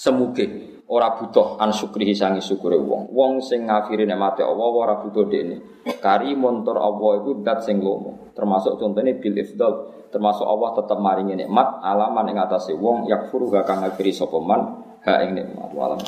semuge 0.00 0.80
ora 0.88 1.12
butuh 1.20 1.60
an 1.60 1.76
syukrihi 1.76 2.16
sangi 2.16 2.40
syukure 2.40 2.80
wong. 2.80 3.12
Wong 3.12 3.44
sing 3.44 3.68
ngafiri 3.68 4.08
nikmate 4.08 4.40
Allah 4.40 4.68
ora 4.72 4.94
butuh 4.96 5.28
dekne. 5.28 5.84
Kari 6.00 6.32
montor 6.32 6.80
Allah 6.80 7.20
itu 7.20 7.44
dat 7.44 7.60
sing 7.60 7.84
lomo. 7.84 8.32
Termasuk 8.32 8.80
contohnya 8.80 9.12
bil 9.20 9.36
ifdal, 9.36 10.08
termasuk 10.08 10.48
Allah 10.48 10.80
tetap 10.80 10.98
maringi 10.98 11.44
nikmat 11.44 11.84
alaman 11.84 12.32
ing 12.32 12.40
atase 12.40 12.72
wong 12.72 13.04
yakfuru 13.12 13.52
gak 13.52 13.68
kang 13.68 13.84
ngafiri 13.84 14.10
sapa 14.10 14.40
man 14.40 14.80
ha 15.04 15.20
ing 15.20 15.36
nikmat. 15.36 15.68
Walam 15.76 16.00